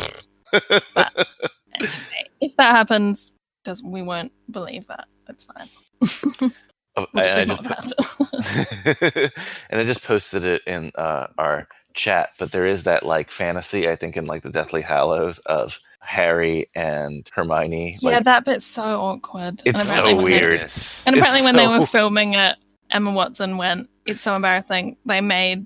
but 0.93 1.27
anyway, 1.75 2.29
if 2.41 2.55
that 2.57 2.71
happens, 2.71 3.33
does 3.63 3.81
we 3.83 4.01
won't 4.01 4.31
believe 4.51 4.87
that. 4.87 5.07
It's 5.27 5.45
fine. 5.45 6.51
Oh, 6.97 7.07
We'll 7.13 7.23
I- 7.23 7.41
I 7.41 7.45
just 7.45 7.63
that. 7.63 9.31
and 9.69 9.79
I 9.79 9.85
just 9.85 10.03
posted 10.03 10.43
it 10.45 10.61
in 10.67 10.91
uh, 10.95 11.27
our 11.37 11.67
chat, 11.93 12.31
but 12.37 12.51
there 12.51 12.65
is 12.65 12.83
that 12.83 13.05
like 13.05 13.31
fantasy, 13.31 13.89
I 13.89 13.95
think, 13.95 14.17
in 14.17 14.25
like 14.25 14.43
the 14.43 14.51
Deathly 14.51 14.81
Hallows 14.81 15.39
of 15.39 15.79
Harry 16.01 16.67
and 16.75 17.29
Hermione. 17.33 17.97
yeah, 18.01 18.09
like, 18.15 18.23
that 18.25 18.43
bit's 18.45 18.65
so 18.65 18.81
awkward. 18.81 19.61
it's 19.65 19.83
so 19.83 20.01
apparently 20.01 20.23
when 20.23 20.31
they- 20.33 20.39
weird. 20.41 20.53
and 20.53 20.63
It's 20.63 21.05
apparently, 21.05 21.41
when 21.43 21.55
they 21.55 21.79
were 21.79 21.85
filming 21.85 22.33
it, 22.33 22.57
Emma 22.89 23.11
Watson 23.11 23.57
went, 23.57 23.89
"It's 24.05 24.21
so 24.23 24.35
embarrassing." 24.35 24.97
They 25.05 25.21
made 25.21 25.65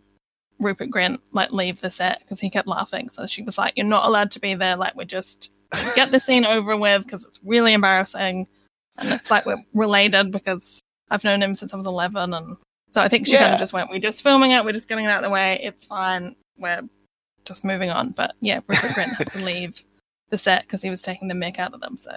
Rupert 0.59 0.89
Grint 0.89 1.19
like 1.31 1.51
leave 1.51 1.81
the 1.81 1.89
set 1.89 2.19
because 2.19 2.39
he 2.39 2.49
kept 2.49 2.67
laughing. 2.67 3.09
So 3.13 3.25
she 3.27 3.41
was 3.41 3.57
like, 3.57 3.73
"You're 3.75 3.85
not 3.85 4.05
allowed 4.07 4.31
to 4.31 4.39
be 4.39 4.53
there. 4.55 4.75
Like, 4.75 4.95
we're 4.95 5.05
just 5.05 5.49
get 5.95 6.11
the 6.11 6.19
scene 6.19 6.45
over 6.45 6.77
with 6.77 7.03
because 7.03 7.25
it's 7.25 7.39
really 7.43 7.73
embarrassing." 7.73 8.47
And 8.97 9.09
it's 9.11 9.31
like 9.31 9.45
we're 9.45 9.57
related 9.73 10.31
because 10.31 10.79
I've 11.09 11.23
known 11.23 11.41
him 11.41 11.55
since 11.55 11.73
I 11.73 11.77
was 11.77 11.85
11, 11.85 12.33
and 12.33 12.57
so 12.91 13.01
I 13.01 13.07
think 13.09 13.25
she 13.27 13.35
kind 13.37 13.53
of 13.53 13.59
just 13.59 13.73
went, 13.73 13.89
"We're 13.89 13.99
just 13.99 14.21
filming 14.21 14.51
it. 14.51 14.63
We're 14.63 14.71
just 14.73 14.87
getting 14.87 15.05
it 15.05 15.09
out 15.09 15.23
of 15.23 15.27
the 15.29 15.33
way. 15.33 15.59
It's 15.63 15.83
fine. 15.85 16.35
We're 16.57 16.83
just 17.45 17.63
moving 17.65 17.89
on." 17.89 18.11
But 18.11 18.35
yeah, 18.41 18.57
Rupert 18.67 18.91
Grint 18.91 19.17
had 19.17 19.31
to 19.31 19.43
leave 19.43 19.83
the 20.29 20.37
set 20.37 20.63
because 20.63 20.81
he 20.81 20.89
was 20.89 21.01
taking 21.01 21.27
the 21.27 21.33
mick 21.35 21.59
out 21.59 21.73
of 21.73 21.81
them. 21.81 21.97
So 21.97 22.11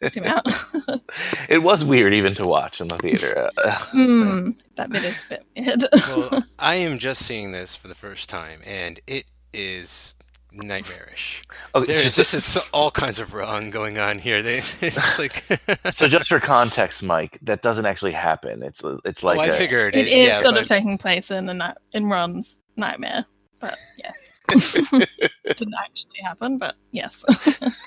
kicked 0.00 0.14
him 0.16 0.24
out. 0.24 0.46
it 1.48 1.62
was 1.62 1.84
weird 1.84 2.14
even 2.14 2.34
to 2.34 2.46
watch 2.46 2.80
in 2.80 2.88
the 2.88 2.98
theater. 2.98 3.50
Uh, 3.58 3.76
Hmm, 3.90 4.50
that 4.76 4.90
bit 4.90 5.04
is 5.04 5.22
a 5.26 5.28
bit 5.28 5.44
weird. 5.56 5.84
well, 5.92 6.44
I 6.58 6.76
am 6.76 6.98
just 6.98 7.24
seeing 7.24 7.52
this 7.52 7.74
for 7.76 7.88
the 7.88 7.94
first 7.94 8.30
time, 8.30 8.60
and 8.64 9.00
it 9.06 9.24
is 9.52 10.14
nightmarish. 10.52 11.42
Oh, 11.74 11.84
There- 11.84 12.00
just- 12.00 12.16
this 12.16 12.34
is 12.34 12.44
so- 12.44 12.62
all 12.72 12.90
kinds 12.90 13.18
of 13.18 13.34
wrong 13.34 13.70
going 13.70 13.98
on 13.98 14.18
here. 14.18 14.42
They, 14.42 14.58
it's 14.80 15.18
like 15.18 15.44
so 15.92 16.06
just 16.08 16.28
for 16.28 16.38
context, 16.40 17.02
Mike, 17.02 17.38
that 17.42 17.62
doesn't 17.62 17.86
actually 17.86 18.12
happen. 18.12 18.62
It's 18.62 18.82
it's 19.04 19.22
like 19.24 19.38
oh, 19.38 19.42
I 19.42 19.46
a- 19.46 19.52
figured 19.52 19.96
It 19.96 20.06
it, 20.06 20.12
is 20.12 20.28
yeah, 20.28 20.40
sort 20.42 20.54
but 20.54 20.62
of 20.62 20.68
taking 20.68 20.98
place 20.98 21.30
in 21.32 21.48
a 21.48 21.74
in 21.92 22.06
Ron's 22.08 22.58
nightmare, 22.76 23.24
but 23.60 23.74
yeah, 23.98 24.12
didn't 25.56 25.74
actually 25.78 26.20
happen. 26.22 26.58
But 26.58 26.76
yes, 26.92 27.24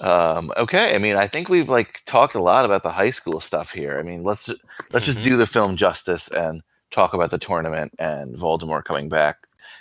um, 0.00 0.50
okay. 0.56 0.94
I 0.94 0.98
mean, 0.98 1.16
I 1.16 1.26
think 1.26 1.48
we've 1.48 1.68
like 1.68 2.02
talked 2.06 2.34
a 2.34 2.42
lot 2.42 2.64
about 2.64 2.82
the 2.82 2.90
high 2.90 3.10
school 3.10 3.40
stuff 3.40 3.72
here. 3.72 3.98
I 3.98 4.02
mean, 4.02 4.22
let's 4.22 4.48
let's 4.92 5.06
just 5.06 5.18
Mhm. 5.18 5.24
do 5.24 5.36
the 5.36 5.46
film 5.46 5.76
justice 5.76 6.28
and 6.28 6.62
talk 6.90 7.14
about 7.14 7.30
the 7.30 7.38
tournament 7.38 7.92
and 7.98 8.36
Voldemort 8.36 8.84
coming 8.84 9.08
back. 9.08 9.36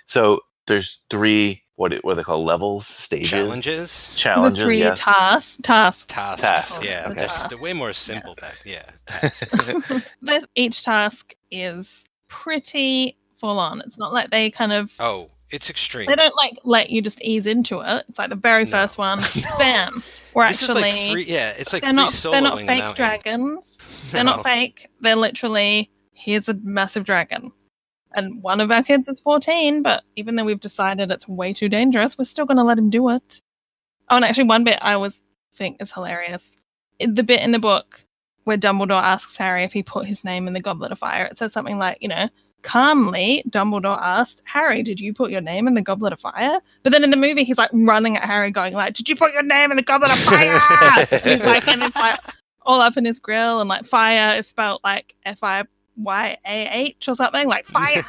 So 0.06 0.42
there's 0.68 1.00
three 1.10 1.64
what 1.76 1.94
what 2.04 2.12
are 2.12 2.16
they 2.16 2.24
call 2.24 2.44
levels 2.44 2.86
stages 2.86 3.30
challenges, 3.30 4.10
the 4.12 4.18
challenges 4.18 4.66
three 4.66 4.80
yes 4.80 5.00
tasks, 5.04 5.58
tasks. 5.64 6.06
tasks. 6.14 6.42
Tasks, 6.44 6.86
Yeah, 6.86 7.08
okay. 7.10 7.20
they're, 7.26 7.48
they're 7.50 7.62
way 7.62 7.74
more 7.74 7.94
simple 7.94 8.36
back. 8.36 8.58
Yeah, 8.66 8.84
tasks. 9.06 10.06
Each 10.56 10.84
task 10.84 11.34
is 11.52 12.04
pretty 12.28 13.18
full 13.40 13.60
on. 13.60 13.82
It's 13.82 13.98
not 13.98 14.14
like 14.14 14.30
they 14.30 14.52
kind 14.52 14.72
of 14.74 14.94
oh, 15.00 15.30
it's 15.50 15.70
extreme. 15.70 16.06
they 16.08 16.16
don't 16.16 16.36
like 16.36 16.58
let 16.64 16.90
you 16.90 17.02
just 17.02 17.22
ease 17.22 17.48
into 17.48 17.80
it. 17.80 18.06
It's 18.10 18.20
like 18.20 18.30
the 18.30 18.36
very 18.36 18.66
No. 18.66 18.72
first 18.72 18.98
one, 18.98 19.20
bam. 19.58 20.04
We're 20.34 20.48
this 20.48 20.62
is 20.62 20.70
actually 20.70 20.84
like 20.84 21.12
free. 21.12 21.26
Yeah, 21.26 21.54
it's 21.58 21.74
like 21.74 21.84
they're 21.84 21.94
not 21.94 22.12
they're 22.12 22.42
not 22.42 22.60
fake 22.60 22.96
dragons. 22.96 23.78
They're 24.12 24.24
not 24.24 24.44
fake. 24.44 24.90
They're 25.02 25.16
literally 25.16 25.92
here's 26.14 26.50
a 26.50 26.56
massive 26.64 27.04
dragon. 27.04 27.52
And 28.16 28.42
one 28.42 28.60
of 28.60 28.72
our 28.72 28.82
kids 28.82 29.08
is 29.08 29.20
14, 29.20 29.84
but 29.84 30.04
even 30.16 30.36
though 30.36 30.44
we've 30.44 30.60
decided 30.60 31.12
it's 31.12 31.28
way 31.28 31.54
too 31.54 31.70
dangerous, 31.70 32.18
we're 32.18 32.26
still 32.26 32.46
going 32.48 32.58
to 32.58 32.64
let 32.64 32.80
him 32.80 32.90
do 32.90 33.08
it. 33.10 33.40
Oh, 34.10 34.16
and 34.16 34.26
actually, 34.26 34.46
one 34.46 34.64
bit 34.64 34.80
I 34.82 34.94
always 34.94 35.22
think 35.56 35.80
is 35.80 35.92
hilarious. 35.94 36.58
The 37.00 37.22
bit 37.22 37.42
in 37.42 37.52
the 37.52 37.60
book 37.60 38.04
where 38.46 38.58
Dumbledore 38.58 39.00
asks 39.02 39.38
Harry 39.38 39.64
if 39.64 39.74
he 39.74 39.84
put 39.84 40.08
his 40.08 40.24
name 40.24 40.48
in 40.48 40.54
the 40.54 40.60
Goblet 40.62 40.92
of 40.92 40.98
Fire, 40.98 41.26
it 41.26 41.38
says 41.38 41.54
something 41.54 41.78
like, 41.78 42.00
you 42.02 42.08
know, 42.08 42.30
calmly, 42.62 43.44
Dumbledore 43.50 43.98
asked, 44.02 44.42
Harry, 44.46 44.84
did 44.84 45.00
you 45.00 45.14
put 45.14 45.32
your 45.32 45.42
name 45.42 45.68
in 45.68 45.74
the 45.74 45.82
Goblet 45.82 46.14
of 46.14 46.20
Fire? 46.20 46.60
But 46.84 46.92
then 46.92 47.04
in 47.04 47.12
the 47.12 47.18
movie, 47.18 47.44
he's 47.44 47.58
like 47.58 47.70
running 47.74 48.18
at 48.18 48.26
Harry, 48.26 48.52
going 48.52 48.74
like, 48.74 48.94
did 48.94 49.10
you 49.10 49.16
put 49.16 49.34
your 49.34 49.44
name 49.44 49.72
in 49.72 49.78
the 49.78 49.84
Goblet 49.84 50.12
of 50.12 50.18
Fire? 50.20 51.08
and 51.12 51.22
he's 51.24 51.46
like, 51.46 51.68
and 51.68 51.82
it's 51.84 51.96
like 51.96 52.20
all 52.64 52.82
up 52.82 52.98
in 52.98 53.06
his 53.06 53.20
grill, 53.20 53.60
and 53.60 53.70
like 53.70 53.86
fire 53.86 54.38
is 54.38 54.48
spelled 54.48 54.82
like 54.84 55.16
F 55.26 55.44
I 55.44 55.64
Y 55.98 56.38
A 56.46 56.68
H 56.72 57.08
or 57.08 57.16
something, 57.16 57.48
like 57.48 57.66
fire. 57.66 58.04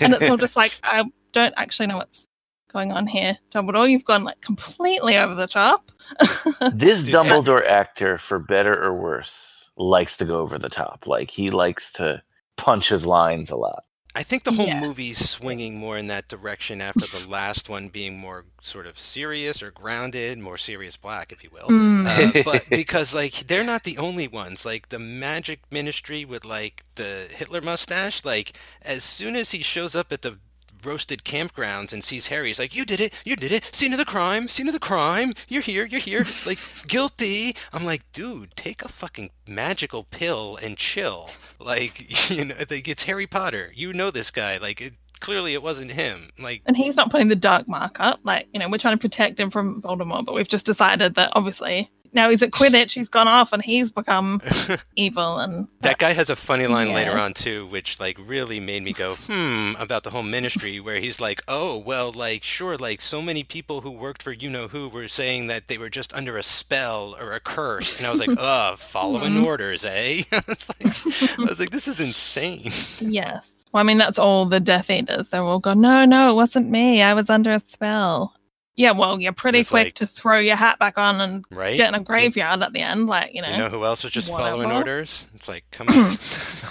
and 0.00 0.14
it's 0.14 0.30
all 0.30 0.36
just 0.36 0.56
like, 0.56 0.78
I 0.82 1.04
don't 1.32 1.54
actually 1.56 1.86
know 1.86 1.96
what's 1.96 2.26
going 2.72 2.92
on 2.92 3.06
here, 3.06 3.38
Dumbledore. 3.52 3.90
You've 3.90 4.04
gone 4.04 4.24
like 4.24 4.40
completely 4.40 5.16
over 5.16 5.34
the 5.34 5.46
top. 5.46 5.90
this 6.72 7.04
Dude, 7.04 7.14
Dumbledore 7.14 7.64
actor, 7.66 8.18
for 8.18 8.38
better 8.38 8.82
or 8.82 8.92
worse, 8.92 9.70
likes 9.76 10.16
to 10.18 10.24
go 10.24 10.40
over 10.40 10.58
the 10.58 10.68
top. 10.68 11.06
Like 11.06 11.30
he 11.30 11.50
likes 11.50 11.90
to 11.92 12.22
punch 12.56 12.88
his 12.88 13.04
lines 13.06 13.50
a 13.50 13.56
lot. 13.56 13.84
I 14.16 14.22
think 14.22 14.44
the 14.44 14.52
whole 14.52 14.68
Yeah. 14.68 14.78
movie's 14.78 15.28
swinging 15.28 15.76
more 15.76 15.98
in 15.98 16.06
that 16.06 16.28
direction 16.28 16.80
after 16.80 17.00
the 17.00 17.28
last 17.28 17.68
one 17.68 17.88
being 17.88 18.16
more 18.16 18.44
sort 18.62 18.86
of 18.86 18.96
serious 18.96 19.60
or 19.60 19.72
grounded, 19.72 20.38
more 20.38 20.56
serious 20.56 20.96
black, 20.96 21.32
if 21.32 21.42
you 21.42 21.50
will. 21.50 21.66
Mm. 21.68 22.06
Uh, 22.06 22.42
but 22.44 22.68
because 22.70 23.12
like 23.12 23.48
they're 23.48 23.64
not 23.64 23.82
the 23.82 23.98
only 23.98 24.28
ones. 24.28 24.64
Like 24.64 24.90
the 24.90 25.00
magic 25.00 25.62
ministry 25.72 26.24
with 26.24 26.44
like 26.44 26.84
the 26.94 27.26
Hitler 27.34 27.60
mustache. 27.60 28.24
Like 28.24 28.56
as 28.82 29.02
soon 29.02 29.34
as 29.34 29.50
he 29.50 29.62
shows 29.62 29.96
up 29.96 30.12
at 30.12 30.22
the 30.22 30.38
roasted 30.84 31.24
campgrounds 31.24 31.92
and 31.92 32.02
sees 32.04 32.28
Harry, 32.28 32.48
he's 32.48 32.58
like, 32.58 32.74
"You 32.74 32.84
did 32.84 33.00
it! 33.00 33.12
You 33.24 33.36
did 33.36 33.52
it! 33.52 33.74
Scene 33.74 33.92
of 33.92 33.98
the 33.98 34.04
crime! 34.04 34.48
Scene 34.48 34.68
of 34.68 34.74
the 34.74 34.80
crime! 34.80 35.32
You're 35.48 35.62
here! 35.62 35.86
You're 35.86 36.00
here! 36.00 36.24
Like 36.46 36.58
guilty!" 36.86 37.56
I'm 37.72 37.84
like, 37.84 38.02
"Dude, 38.12 38.54
take 38.54 38.82
a 38.84 38.88
fucking 38.88 39.30
magical 39.48 40.04
pill 40.04 40.58
and 40.62 40.76
chill." 40.76 41.30
Like 41.58 42.30
you 42.30 42.44
know, 42.46 42.54
like 42.70 42.88
it's 42.88 43.04
Harry 43.04 43.26
Potter. 43.26 43.72
You 43.74 43.92
know 43.92 44.10
this 44.10 44.30
guy. 44.30 44.58
Like 44.58 44.80
it, 44.80 44.94
clearly 45.20 45.54
it 45.54 45.62
wasn't 45.62 45.90
him. 45.90 46.28
Like, 46.38 46.62
And 46.66 46.76
he's 46.76 46.96
not 46.96 47.10
putting 47.10 47.28
the 47.28 47.36
dark 47.36 47.66
mark 47.66 47.96
up. 47.98 48.20
Like, 48.24 48.46
you 48.52 48.60
know, 48.60 48.68
we're 48.68 48.78
trying 48.78 48.96
to 48.98 49.00
protect 49.00 49.40
him 49.40 49.50
from 49.50 49.80
Voldemort, 49.80 50.26
but 50.26 50.34
we've 50.34 50.48
just 50.48 50.66
decided 50.66 51.14
that 51.14 51.30
obviously 51.32 51.90
now 52.14 52.30
he's 52.30 52.42
at 52.42 52.50
Quidditch, 52.50 52.92
he's 52.92 53.08
gone 53.08 53.28
off 53.28 53.52
and 53.52 53.62
he's 53.62 53.90
become 53.90 54.40
evil. 54.96 55.38
And 55.38 55.68
that 55.80 55.98
guy 55.98 56.12
has 56.12 56.30
a 56.30 56.36
funny 56.36 56.66
line 56.66 56.92
later 56.92 57.12
on 57.18 57.32
too, 57.34 57.66
which 57.66 57.98
like 58.00 58.16
really 58.24 58.60
made 58.60 58.82
me 58.82 58.92
go, 58.92 59.14
hmm, 59.14 59.72
about 59.78 60.02
the 60.04 60.10
whole 60.10 60.22
ministry, 60.22 60.80
where 60.80 61.00
he's 61.00 61.20
like, 61.20 61.42
oh, 61.48 61.78
well, 61.78 62.12
like 62.12 62.42
sure, 62.42 62.76
like 62.76 63.00
so 63.00 63.20
many 63.20 63.42
people 63.42 63.80
who 63.82 63.90
worked 63.90 64.22
for 64.22 64.32
you 64.32 64.48
know 64.48 64.68
who 64.68 64.88
were 64.88 65.08
saying 65.08 65.48
that 65.48 65.68
they 65.68 65.76
were 65.78 65.90
just 65.90 66.12
under 66.14 66.36
a 66.36 66.42
spell 66.42 67.16
or 67.20 67.32
a 67.32 67.40
curse, 67.40 67.98
and 67.98 68.06
I 68.06 68.10
was 68.10 68.20
like, 68.20 68.30
ugh, 68.38 68.78
following 68.78 69.34
Mhm. 69.34 69.44
orders, 69.44 69.84
eh? 69.84 70.22
it's 70.32 70.68
like, 70.68 71.38
I 71.38 71.42
was 71.48 71.58
like, 71.60 71.70
this 71.70 71.88
is 71.88 72.00
insane. 72.00 72.70
yes. 73.00 73.44
Well, 73.72 73.80
I 73.80 73.84
mean, 73.84 73.96
that's 73.98 74.20
all 74.20 74.46
the 74.48 74.60
Death 74.60 74.88
Eaters. 74.88 75.28
They're 75.30 75.42
all 75.42 75.58
gone, 75.58 75.80
no, 75.80 76.04
no, 76.04 76.30
it 76.30 76.34
wasn't 76.34 76.70
me. 76.70 77.02
I 77.02 77.12
was 77.14 77.28
under 77.28 77.50
a 77.50 77.58
spell. 77.58 78.32
Yeah, 78.76 78.90
well, 78.90 79.20
you're 79.20 79.32
pretty 79.32 79.60
It's 79.60 79.70
quick 79.70 79.84
like- 79.86 79.94
to 79.96 80.06
throw 80.06 80.38
your 80.40 80.56
hat 80.56 80.78
back 80.80 80.98
on 80.98 81.20
and 81.20 81.44
Right? 81.50 81.76
get 81.76 81.88
in 81.88 81.94
a 81.94 82.02
graveyard 82.02 82.60
at 82.62 82.72
the 82.72 82.80
end. 82.80 83.06
Like, 83.06 83.32
you 83.34 83.40
know. 83.42 83.48
You 83.50 83.58
know 83.58 83.68
who 83.68 83.84
else 83.84 84.02
was 84.02 84.12
just 84.12 84.30
following 84.30 84.70
orders? 84.72 85.26
It's 85.34 85.48
like, 85.48 85.64
come 85.70 85.88
on. 85.88 85.94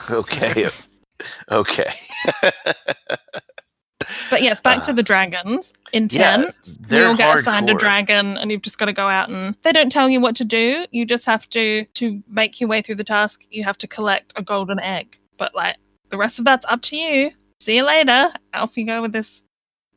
Okay. 0.09 0.67
okay. 1.49 1.93
But 4.29 4.41
yes, 4.43 4.59
back 4.59 4.83
to 4.83 4.91
uh, 4.91 4.95
the 4.95 5.03
dragons. 5.03 5.71
Intent. 5.93 6.11
yeah, 6.11 6.35
10, 6.35 6.53
you 6.65 6.75
they're 6.81 7.07
all 7.07 7.15
get 7.15 7.37
assigned 7.37 7.69
a 7.69 7.73
dragon 7.73 8.37
and 8.37 8.51
you've 8.51 8.61
just 8.63 8.77
got 8.77 8.85
to 8.85 8.93
go 8.93 9.07
out 9.07 9.29
and 9.29 9.55
they 9.63 9.71
don't 9.71 9.91
tell 9.91 10.09
you 10.09 10.19
what 10.19 10.35
to 10.37 10.43
do. 10.45 10.85
You 10.91 11.05
just 11.05 11.25
have 11.25 11.47
to 11.51 11.85
to 11.85 12.21
make 12.27 12.59
your 12.59 12.67
way 12.69 12.81
through 12.81 12.95
the 12.95 13.03
task, 13.05 13.43
you 13.49 13.63
have 13.63 13.77
to 13.77 13.87
collect 13.87 14.33
a 14.35 14.43
golden 14.43 14.79
egg. 14.79 15.17
But 15.37 15.55
like 15.55 15.77
the 16.09 16.17
rest 16.17 16.37
of 16.37 16.43
that's 16.45 16.65
up 16.67 16.81
to 16.83 16.97
you. 16.97 17.31
See 17.61 17.77
you 17.77 17.83
later. 17.83 18.29
Off 18.53 18.75
you 18.75 18.85
go 18.85 19.01
with 19.01 19.13
this 19.13 19.41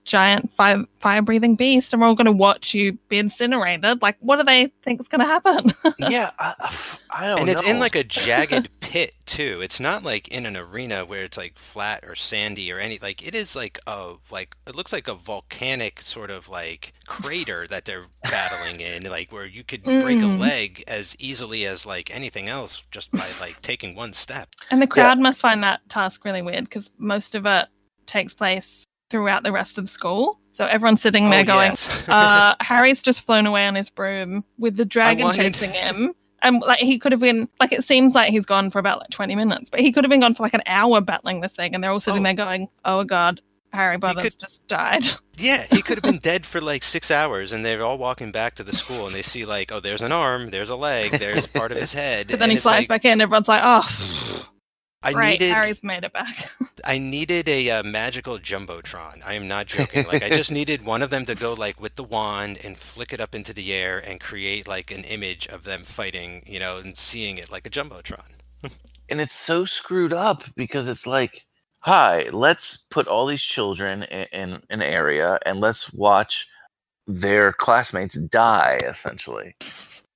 giant 0.07 0.53
fire 0.53 0.85
fire 1.01 1.21
breathing 1.21 1.57
beast 1.57 1.93
and 1.93 2.01
we're 2.01 2.09
all 2.09 2.15
gonna 2.15 2.33
watch 2.33 2.73
you 2.73 2.93
be 3.09 3.19
incinerated. 3.19 4.01
Like 4.01 4.17
what 4.21 4.37
do 4.37 4.45
they 4.45 4.73
think 4.83 5.01
is 5.01 5.09
gonna 5.09 5.25
happen? 5.25 5.73
yeah, 5.99 6.31
I, 6.39 6.55
I 7.11 7.27
don't 7.29 7.41
and 7.41 7.49
it's 7.51 7.63
in 7.69 7.79
like 7.79 7.97
a 7.97 8.05
jagged 8.25 8.71
pit 8.81 9.13
too. 9.27 9.61
It's 9.63 9.81
not 9.81 10.03
like 10.05 10.29
in 10.29 10.47
an 10.47 10.57
arena 10.57 11.05
where 11.05 11.25
it's 11.25 11.37
like 11.37 11.59
flat 11.59 12.05
or 12.05 12.15
sandy 12.15 12.73
or 12.73 12.79
any 12.79 12.99
like 13.01 13.27
it 13.27 13.35
is 13.35 13.55
like 13.57 13.79
a 13.87 14.15
like 14.31 14.57
it 14.67 14.75
looks 14.75 14.93
like 14.93 15.09
a 15.09 15.15
volcanic 15.15 16.01
sort 16.01 16.31
of 16.31 16.49
like 16.49 16.93
crater 17.07 17.67
that 17.69 17.85
they're 17.85 18.05
battling 18.23 18.81
in 18.81 19.03
like 19.11 19.33
where 19.33 19.47
you 19.47 19.65
could 19.65 19.83
break 19.83 20.23
a 20.23 20.27
Mm. 20.27 20.39
leg 20.39 20.85
as 20.89 21.15
easily 21.19 21.65
as 21.67 21.85
like 21.87 22.15
anything 22.15 22.49
else 22.49 22.83
just 22.91 23.11
by 23.13 23.27
like 23.41 23.61
taking 23.61 23.95
one 23.95 24.13
step. 24.13 24.49
And 24.71 24.81
the 24.81 24.87
crowd 24.87 25.19
must 25.19 25.41
find 25.41 25.63
that 25.63 25.81
task 25.89 26.25
really 26.25 26.43
weird 26.43 26.65
because 26.65 26.91
most 26.99 27.35
of 27.35 27.45
it 27.47 27.67
takes 28.07 28.35
place 28.35 28.85
throughout 29.11 29.43
the 29.43 29.53
rest 29.53 29.79
of 29.79 29.85
the 29.85 29.91
school. 29.91 30.39
So 30.53 30.65
everyone's 30.67 31.03
sitting 31.03 31.29
there 31.31 31.43
Oh, 31.43 31.45
going, 31.45 31.71
yes. 31.73 32.09
uh, 32.09 32.55
Harry's 32.61 33.03
just 33.03 33.21
flown 33.23 33.47
away 33.47 33.67
on 33.67 33.75
his 33.75 33.91
broom 33.91 34.45
with 34.59 34.77
the 34.77 34.85
dragon 34.87 35.31
chasing 35.33 35.71
him. 35.73 36.15
And 36.43 36.61
like 36.63 36.79
he 36.79 36.99
could 36.99 37.13
have 37.13 37.21
been 37.21 37.49
like 37.61 37.73
it 37.73 37.83
seems 37.85 38.15
like 38.15 38.31
he's 38.31 38.47
gone 38.47 38.71
for 38.71 38.79
about 38.79 39.01
like 39.01 39.11
20 39.11 39.35
minutes, 39.35 39.69
but 39.71 39.81
he 39.81 39.93
could 39.93 40.05
have 40.05 40.11
been 40.11 40.21
gone 40.21 40.35
for 40.35 40.43
like 40.43 40.55
an 40.55 40.63
hour 40.67 41.01
battling 41.01 41.41
this 41.41 41.55
thing 41.57 41.75
and 41.75 41.83
they're 41.83 41.91
all 41.91 42.01
sitting 42.01 42.23
there 42.23 42.35
going, 42.35 42.69
Oh 42.85 43.05
god, 43.05 43.41
Harry 43.73 43.99
Potters 43.99 44.37
just 44.37 44.67
died. 44.67 45.05
Yeah, 45.39 45.65
he 45.71 45.83
could 45.83 45.99
have 45.99 46.03
been 46.03 46.17
dead 46.17 46.47
for 46.47 46.63
like 46.63 46.83
six 46.83 47.11
hours, 47.11 47.53
and 47.53 47.63
they're 47.63 47.83
all 47.83 47.99
walking 47.99 48.33
back 48.33 48.55
to 48.55 48.65
the 48.65 48.73
school, 48.73 49.05
and 49.05 49.15
they 49.15 49.21
see 49.21 49.45
like, 49.45 49.71
oh, 49.71 49.81
there's 49.81 50.01
an 50.01 50.11
arm, 50.11 50.49
there's 50.49 50.71
a 50.71 50.77
leg, 50.77 51.11
there's 51.11 51.47
part 51.47 51.73
of 51.73 51.77
his 51.77 51.93
head. 51.93 52.29
But 52.31 52.39
then 52.39 52.49
he 52.49 52.57
flies 52.57 52.79
like, 52.81 52.89
back 52.89 53.05
in, 53.05 53.21
everyone's 53.21 53.47
like, 53.47 53.61
Oh 53.63 54.49
I 55.03 55.13
great, 55.13 55.41
needed, 55.41 55.55
Harry's 55.55 55.83
made 55.83 56.05
it 56.05 56.13
back. 56.13 56.51
I 56.85 56.99
needed 56.99 57.49
a 57.49 57.71
uh, 57.71 57.83
magical 57.85 58.39
jumbotron. 58.39 59.25
I 59.25 59.35
am 59.35 59.47
not 59.47 59.67
joking. 59.67 60.05
Like 60.07 60.23
I 60.25 60.31
just 60.31 60.51
needed 60.51 60.85
one 60.85 61.03
of 61.03 61.11
them 61.11 61.25
to 61.27 61.35
go 61.35 61.53
like 61.55 61.81
with 61.81 61.95
the 61.95 62.03
wand 62.05 62.59
and 62.65 62.77
flick 62.77 63.13
it 63.13 63.21
up 63.21 63.35
into 63.35 63.53
the 63.53 63.73
air 63.73 63.99
and 63.99 64.21
create 64.21 64.67
like 64.67 64.91
an 64.91 65.05
image 65.05 65.47
of 65.49 65.65
them 65.65 65.83
fighting, 65.85 66.43
you 66.47 66.59
know, 66.59 66.79
and 66.79 66.97
seeing 66.97 67.39
it 67.39 67.53
like 67.53 67.67
a 67.67 67.71
jumbotron. 67.71 68.31
and 69.09 69.21
it's 69.21 69.35
so 69.35 69.65
screwed 69.65 70.13
up 70.13 70.45
because 70.57 70.89
it's 70.89 71.07
like 71.07 71.45
hi 71.81 72.29
let's 72.33 72.77
put 72.77 73.07
all 73.07 73.27
these 73.27 73.43
children 73.43 74.03
in, 74.05 74.27
in 74.33 74.63
an 74.71 74.83
area 74.83 75.39
and 75.47 75.61
let's 75.61 75.93
watch 75.93 76.47
their 77.07 77.53
classmates 77.53 78.19
die 78.19 78.81
essentially 78.87 79.55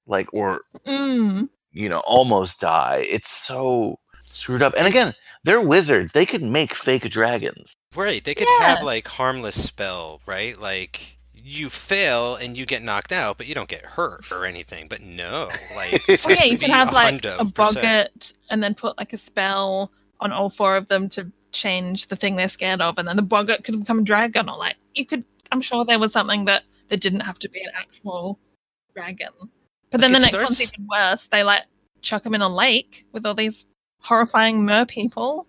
like 0.07 0.33
or 0.35 0.63
Mm. 0.87 1.49
you 1.73 1.89
know 1.89 2.01
almost 2.01 2.61
die 2.61 3.07
it's 3.09 3.31
so 3.31 3.99
screwed 4.41 4.63
up 4.63 4.75
and 4.77 4.87
again 4.87 5.13
they're 5.45 5.61
wizards 5.61 6.13
they 6.13 6.27
could 6.27 6.43
make 6.43 6.75
fake 6.75 7.09
dragons 7.11 7.75
Right. 7.95 8.23
They 8.23 8.35
could 8.35 8.49
have 8.61 8.83
like 8.83 9.09
harmless 9.09 9.61
spell, 9.63 10.21
right? 10.27 10.61
Like 10.61 11.19
you 11.43 11.69
fail 11.71 12.37
and 12.37 12.57
you 12.57 12.67
get 12.67 12.83
knocked 12.83 13.13
out, 13.13 13.37
but 13.37 13.47
you 13.47 13.55
don't 13.55 13.69
get 13.69 13.85
hurt 13.85 14.31
or 14.31 14.45
anything. 14.47 14.87
But 14.89 15.01
no, 15.01 15.49
like 15.75 16.05
this 16.07 16.25
Oh 16.25 16.29
has 16.29 16.39
yeah, 16.39 16.45
to 16.47 16.53
you 16.53 16.59
could 16.59 16.67
be 16.67 16.73
have 16.73 16.93
like 16.93 17.25
a 17.25 17.45
percent. 17.45 17.55
boggart 17.55 18.33
and 18.51 18.63
then 18.63 18.75
put 18.75 18.97
like 18.99 19.13
a 19.13 19.19
spell 19.19 19.91
on 20.21 20.31
all 20.33 20.51
four 20.51 20.77
of 20.77 20.87
them 20.89 21.09
to 21.11 21.31
change 21.53 22.07
the 22.07 22.17
thing 22.17 22.37
they're 22.37 22.49
scared 22.49 22.81
of, 22.81 22.97
and 22.99 23.09
then 23.09 23.17
the 23.17 23.23
boggart 23.23 23.65
could 23.65 23.79
become 23.81 24.01
a 24.01 24.03
dragon, 24.05 24.49
or 24.49 24.57
like 24.57 24.77
you 24.95 25.05
could. 25.05 25.25
I'm 25.51 25.61
sure 25.61 25.85
there 25.85 25.99
was 25.99 26.13
something 26.13 26.45
that 26.45 26.63
there 26.89 26.99
didn't 26.99 27.21
have 27.21 27.41
to 27.41 27.49
be 27.49 27.61
an 27.61 27.71
actual 27.77 28.39
dragon. 28.95 29.31
But 29.91 30.01
then 30.01 30.13
the 30.13 30.19
it 30.19 30.33
next 30.33 30.37
one's 30.37 30.63
even 30.63 30.87
worse. 30.89 31.27
They 31.27 31.43
like 31.43 31.65
chuck 32.03 32.23
them 32.23 32.35
in 32.35 32.43
a 32.43 32.49
lake 32.49 33.07
with 33.13 33.27
all 33.27 33.35
these 33.35 33.65
horrifying 34.01 34.65
mer 34.65 34.87
people, 34.87 35.47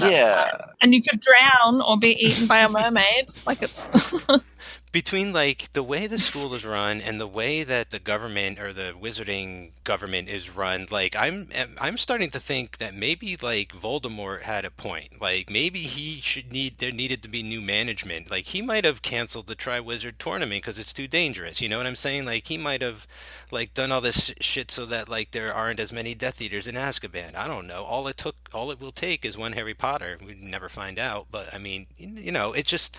yeah 0.00 0.70
and 0.80 0.94
you 0.94 1.02
could 1.02 1.20
drown 1.20 1.80
or 1.82 1.98
be 1.98 2.10
eaten 2.24 2.46
by 2.46 2.58
a 2.58 2.68
mermaid. 2.68 3.28
Like 3.46 3.62
it's 3.62 4.26
between 4.92 5.32
like 5.32 5.72
the 5.72 5.82
way 5.82 6.06
the 6.06 6.18
school 6.18 6.54
is 6.54 6.64
run 6.64 7.00
and 7.00 7.20
the 7.20 7.26
way 7.26 7.62
that 7.62 7.90
the 7.90 7.98
government 7.98 8.58
or 8.58 8.72
the 8.72 8.94
wizarding 9.00 9.70
government 9.84 10.28
is 10.28 10.56
run 10.56 10.86
like 10.90 11.14
i'm 11.16 11.46
i'm 11.80 11.96
starting 11.96 12.30
to 12.30 12.40
think 12.40 12.78
that 12.78 12.94
maybe 12.94 13.36
like 13.42 13.72
voldemort 13.72 14.42
had 14.42 14.64
a 14.64 14.70
point. 14.70 15.20
Like 15.20 15.50
maybe 15.50 15.80
he 15.80 16.20
should 16.20 16.52
need 16.52 16.78
there 16.78 16.92
needed 16.92 17.22
to 17.22 17.28
be 17.28 17.42
new 17.42 17.60
management. 17.60 18.30
Like 18.30 18.46
he 18.46 18.62
might 18.62 18.84
have 18.84 19.02
canceled 19.02 19.46
the 19.46 19.56
triwizard 19.56 20.18
tournament 20.18 20.62
because 20.62 20.78
it's 20.78 20.92
too 20.92 21.06
dangerous. 21.06 21.60
You 21.60 21.68
know 21.68 21.78
what 21.78 21.86
i'm 21.86 21.96
saying? 21.96 22.24
Like 22.24 22.46
he 22.46 22.58
might 22.58 22.82
have 22.82 23.06
like 23.50 23.74
done 23.74 23.92
all 23.92 24.00
this 24.00 24.32
shit 24.40 24.70
so 24.70 24.86
that 24.86 25.08
like 25.08 25.30
there 25.30 25.52
aren't 25.52 25.80
as 25.80 25.92
many 25.92 26.14
death 26.14 26.40
eaters 26.40 26.66
in 26.66 26.74
azkaban. 26.74 27.38
I 27.38 27.46
don't 27.46 27.66
know. 27.66 27.84
All 27.84 28.08
it 28.08 28.16
took 28.16 28.36
all 28.52 28.70
it 28.70 28.80
will 28.80 28.92
take 28.92 29.24
is 29.24 29.36
one 29.38 29.52
harry 29.52 29.74
potter. 29.74 30.18
We'd 30.24 30.42
never 30.42 30.68
find 30.68 30.98
out 30.98 31.26
but 31.30 31.52
i 31.54 31.58
mean 31.58 31.86
you 31.96 32.32
know 32.32 32.52
it 32.52 32.66
just 32.66 32.98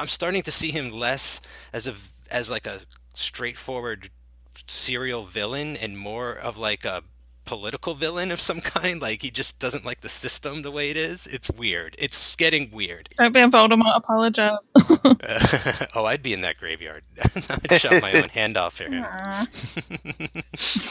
I'm 0.00 0.08
starting 0.08 0.42
to 0.42 0.50
see 0.50 0.70
him 0.70 0.88
less 0.90 1.42
as 1.72 1.86
a 1.86 1.94
as 2.30 2.50
like 2.50 2.66
a 2.66 2.80
straightforward 3.14 4.10
serial 4.66 5.24
villain 5.24 5.76
and 5.76 5.98
more 5.98 6.32
of 6.32 6.56
like 6.56 6.86
a 6.86 7.02
political 7.44 7.92
villain 7.94 8.30
of 8.30 8.40
some 8.40 8.60
kind. 8.62 9.02
Like 9.02 9.20
he 9.20 9.30
just 9.30 9.58
doesn't 9.58 9.84
like 9.84 10.00
the 10.00 10.08
system 10.08 10.62
the 10.62 10.70
way 10.70 10.88
it 10.88 10.96
is. 10.96 11.26
It's 11.26 11.50
weird. 11.50 11.96
It's 11.98 12.34
getting 12.34 12.70
weird. 12.70 13.10
don't 13.18 13.34
be 13.34 13.40
a 13.40 13.48
Voldemort 13.48 13.94
apologize. 13.94 14.58
oh, 15.94 16.06
I'd 16.06 16.22
be 16.22 16.32
in 16.32 16.40
that 16.40 16.56
graveyard. 16.56 17.02
I'd 17.68 17.80
chop 17.80 18.00
my 18.00 18.12
own 18.12 18.30
hand 18.30 18.56
off 18.56 18.74
for 18.74 18.84
him. 18.84 19.04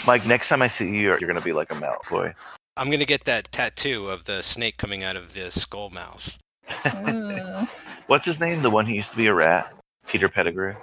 mike 0.06 0.26
next 0.26 0.50
time 0.50 0.62
i 0.62 0.68
see 0.68 0.88
you 0.88 0.94
you're, 0.94 1.20
you're 1.20 1.28
gonna 1.28 1.42
be 1.42 1.54
like 1.54 1.72
a 1.72 1.76
malfoy 1.76 2.34
I'm 2.78 2.90
gonna 2.90 3.06
get 3.06 3.26
that 3.26 3.52
tattoo 3.52 4.08
of 4.08 4.24
the 4.24 4.42
snake 4.42 4.78
coming 4.78 5.04
out 5.04 5.18
of 5.18 5.34
the 5.34 5.52
skull 5.52 5.90
mouth. 5.90 6.38
Ugh. 6.86 7.68
what's 8.08 8.26
his 8.26 8.40
name 8.40 8.62
the 8.62 8.70
one 8.70 8.86
who 8.86 8.94
used 8.94 9.12
to 9.12 9.18
be 9.18 9.28
a 9.28 9.34
rat 9.34 9.72
peter 10.08 10.30
pettigrew 10.30 10.74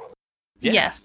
Yes. 0.60 1.00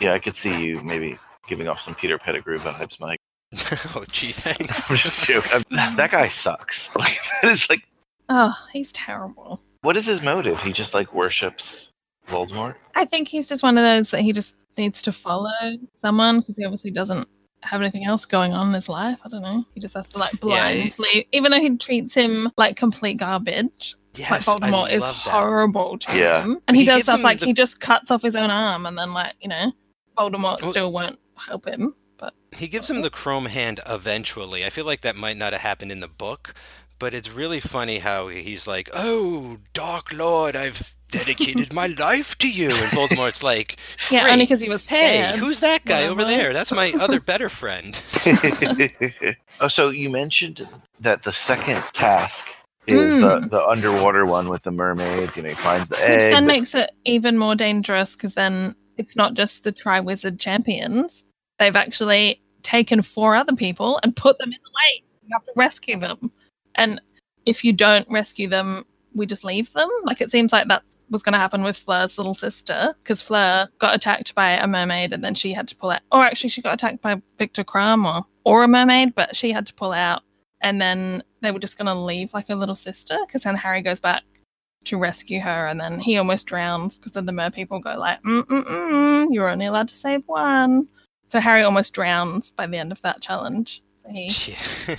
yeah 0.00 0.12
i 0.12 0.18
could 0.18 0.36
see 0.36 0.64
you 0.64 0.80
maybe 0.82 1.18
giving 1.46 1.68
off 1.68 1.80
some 1.80 1.94
peter 1.94 2.18
pettigrew 2.18 2.58
vibes 2.58 2.98
mike 3.00 3.18
oh, 3.96 4.04
gee, 4.10 4.32
thanks. 4.32 4.90
i'm 4.90 4.96
just 4.96 5.26
joking 5.26 5.52
I'm- 5.52 5.94
that 5.96 6.10
guy 6.10 6.28
sucks 6.28 6.94
like 6.96 7.16
that 7.42 7.52
is 7.52 7.68
like 7.68 7.82
Oh, 8.30 8.52
he's 8.74 8.92
terrible. 8.92 9.58
What 9.80 9.96
is 9.96 10.04
his 10.04 10.20
motive? 10.22 10.60
He 10.60 10.74
just 10.74 10.92
like 10.92 11.14
worships 11.14 11.88
Voldemort. 12.28 12.74
I 12.94 13.06
think 13.06 13.26
he's 13.26 13.48
just 13.48 13.62
one 13.62 13.78
of 13.78 13.84
those 13.84 14.10
that 14.10 14.20
he 14.20 14.34
just 14.34 14.54
needs 14.76 15.00
to 15.00 15.12
follow 15.14 15.48
someone 16.02 16.40
because 16.40 16.56
he 16.58 16.64
obviously 16.66 16.90
doesn't 16.90 17.26
have 17.62 17.80
anything 17.80 18.04
else 18.04 18.26
going 18.26 18.52
on 18.52 18.68
in 18.68 18.74
his 18.74 18.86
life. 18.90 19.18
I 19.24 19.30
don't 19.30 19.40
know. 19.40 19.64
He 19.72 19.80
just 19.80 19.94
has 19.94 20.10
to 20.10 20.18
like 20.18 20.34
Yeah, 20.44 20.68
he- 20.72 20.90
blindly, 20.90 21.28
even 21.32 21.50
though 21.50 21.58
he 21.58 21.74
treats 21.78 22.12
him 22.14 22.52
like 22.58 22.76
complete 22.76 23.16
garbage. 23.16 23.94
Yes, 24.18 24.48
like 24.48 24.62
I 24.62 24.70
Voldemort 24.70 24.92
is 24.92 25.00
love 25.02 25.14
that. 25.24 25.30
horrible 25.30 25.98
to 25.98 26.16
Yeah. 26.18 26.42
him, 26.42 26.60
and 26.66 26.76
he, 26.76 26.82
he 26.84 26.88
does 26.90 27.02
stuff 27.02 27.22
like 27.22 27.40
the- 27.40 27.46
he 27.46 27.52
just 27.52 27.80
cuts 27.80 28.10
off 28.10 28.22
his 28.22 28.34
own 28.34 28.50
arm, 28.50 28.86
and 28.86 28.98
then 28.98 29.12
like 29.12 29.34
you 29.40 29.48
know, 29.48 29.72
Voldemort 30.16 30.60
Well- 30.62 30.70
still 30.70 30.92
won't 30.92 31.18
help 31.36 31.66
him. 31.66 31.94
But 32.18 32.34
He 32.56 32.66
gives 32.66 32.90
him 32.90 33.02
the 33.02 33.10
chrome 33.10 33.46
hand 33.46 33.78
eventually. 33.88 34.64
I 34.64 34.70
feel 34.70 34.84
like 34.84 35.02
that 35.02 35.14
might 35.16 35.36
not 35.36 35.52
have 35.52 35.62
happened 35.62 35.92
in 35.92 36.00
the 36.00 36.08
book, 36.08 36.52
but 36.98 37.14
it's 37.14 37.30
really 37.30 37.60
funny 37.60 38.00
how 38.00 38.26
he's 38.28 38.66
like, 38.66 38.90
"Oh, 38.92 39.58
Dark 39.72 40.12
Lord, 40.12 40.56
I've 40.56 40.96
dedicated 41.12 41.72
my 41.72 41.86
life 41.98 42.36
to 42.38 42.50
you," 42.50 42.70
and 42.70 42.90
Voldemort's 42.90 43.42
like, 43.44 43.76
yeah, 44.10 44.26
only 44.30 44.44
because 44.46 44.60
he 44.60 44.68
was 44.68 44.84
Hey, 44.86 45.20
scared. 45.22 45.38
who's 45.38 45.60
that 45.60 45.84
guy 45.84 46.06
over 46.08 46.24
there? 46.24 46.52
That's 46.52 46.72
my 46.72 46.92
other 46.98 47.20
better 47.20 47.48
friend." 47.48 48.00
oh, 49.60 49.68
so 49.68 49.90
you 49.90 50.10
mentioned 50.10 50.66
that 51.00 51.22
the 51.22 51.32
second 51.32 51.82
task 51.92 52.54
is 52.90 53.16
the 53.16 53.40
Mm. 53.40 53.50
the 53.50 53.64
underwater 53.66 54.24
one 54.26 54.48
with 54.48 54.62
the 54.62 54.70
mermaids. 54.70 55.36
You 55.36 55.42
know, 55.42 55.48
he 55.50 55.54
finds 55.54 55.88
the 55.88 55.96
Which 55.96 56.04
egg. 56.04 56.32
then 56.32 56.44
but- 56.44 56.52
makes 56.52 56.74
it 56.74 56.90
even 57.04 57.38
more 57.38 57.54
dangerous 57.54 58.14
because 58.16 58.34
then 58.34 58.74
it's 58.96 59.16
not 59.16 59.34
just 59.34 59.64
the 59.64 59.72
Tri 59.72 60.00
Wizard 60.00 60.38
champions. 60.38 61.22
They've 61.58 61.76
actually 61.76 62.40
taken 62.62 63.02
four 63.02 63.34
other 63.36 63.54
people 63.54 63.98
and 64.02 64.14
put 64.16 64.38
them 64.38 64.48
in 64.52 64.58
the 64.62 64.70
lake. 64.96 65.04
You 65.22 65.28
have 65.32 65.44
to 65.44 65.52
rescue 65.56 65.98
them. 65.98 66.30
And 66.74 67.00
if 67.46 67.64
you 67.64 67.72
don't 67.72 68.08
rescue 68.10 68.48
them, 68.48 68.84
we 69.14 69.26
just 69.26 69.44
leave 69.44 69.72
them. 69.72 69.88
Like 70.04 70.20
it 70.20 70.30
seems 70.30 70.52
like 70.52 70.68
that 70.68 70.82
was 71.10 71.22
going 71.22 71.32
to 71.32 71.38
happen 71.38 71.62
with 71.62 71.76
Fleur's 71.78 72.18
little 72.18 72.34
sister 72.34 72.94
because 73.02 73.22
Fleur 73.22 73.68
got 73.78 73.94
attacked 73.94 74.34
by 74.34 74.50
a 74.52 74.66
mermaid 74.66 75.12
and 75.12 75.24
then 75.24 75.34
she 75.34 75.52
had 75.52 75.66
to 75.68 75.76
pull 75.76 75.90
out. 75.90 76.02
Or 76.12 76.22
actually, 76.24 76.50
she 76.50 76.60
got 76.62 76.74
attacked 76.74 77.00
by 77.00 77.20
Victor 77.38 77.64
Krum 77.64 78.04
or, 78.04 78.24
or 78.44 78.62
a 78.64 78.68
mermaid, 78.68 79.14
but 79.14 79.34
she 79.34 79.50
had 79.50 79.66
to 79.68 79.74
pull 79.74 79.92
out. 79.92 80.22
And 80.60 80.80
then 80.80 81.22
they 81.40 81.50
were 81.50 81.60
just 81.60 81.78
going 81.78 81.86
to 81.86 81.94
leave 81.94 82.32
like 82.34 82.48
a 82.48 82.54
little 82.54 82.74
sister 82.76 83.16
because 83.26 83.42
then 83.42 83.54
Harry 83.54 83.82
goes 83.82 84.00
back 84.00 84.22
to 84.84 84.96
rescue 84.98 85.40
her, 85.40 85.66
and 85.66 85.78
then 85.80 85.98
he 85.98 86.16
almost 86.16 86.46
drowns 86.46 86.96
because 86.96 87.12
then 87.12 87.26
the 87.26 87.32
mer 87.32 87.50
people 87.50 87.78
go 87.80 87.94
like, 87.98 88.22
mm 88.22 88.42
mm 88.44 88.64
mm, 88.64 89.26
you're 89.30 89.48
only 89.48 89.66
allowed 89.66 89.88
to 89.88 89.94
save 89.94 90.22
one. 90.26 90.88
So 91.28 91.40
Harry 91.40 91.62
almost 91.62 91.92
drowns 91.92 92.50
by 92.50 92.66
the 92.66 92.78
end 92.78 92.92
of 92.92 93.02
that 93.02 93.20
challenge. 93.20 93.82
So 93.98 94.08
he 94.08 94.30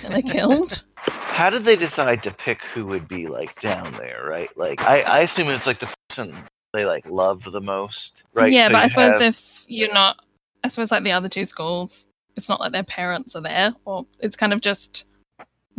nearly 0.04 0.22
killed. 0.22 0.84
How 0.96 1.50
did 1.50 1.64
they 1.64 1.76
decide 1.78 2.22
to 2.24 2.32
pick 2.32 2.62
who 2.66 2.86
would 2.88 3.08
be 3.08 3.28
like 3.28 3.60
down 3.60 3.94
there? 3.94 4.26
Right, 4.28 4.56
like 4.58 4.82
I, 4.84 5.02
I 5.02 5.20
assume 5.22 5.48
it's 5.48 5.66
like 5.66 5.80
the 5.80 5.90
person 6.10 6.36
they 6.74 6.86
like 6.86 7.10
loved 7.10 7.52
the 7.52 7.62
most, 7.62 8.24
right? 8.34 8.52
Yeah, 8.52 8.68
So 8.68 8.74
but 8.74 8.84
I 8.84 8.88
suppose 8.90 9.22
have- 9.22 9.34
if 9.34 9.66
you're 9.68 9.94
not, 9.94 10.22
I 10.64 10.68
suppose 10.70 10.92
like 10.92 11.04
the 11.04 11.14
other 11.14 11.30
two 11.30 11.46
schools, 11.46 12.06
it's 12.36 12.50
not 12.50 12.60
like 12.60 12.74
their 12.74 12.84
parents 12.84 13.36
are 13.36 13.42
there, 13.42 13.74
or 13.86 14.06
it's 14.20 14.36
kind 14.36 14.54
of 14.54 14.62
just 14.62 15.06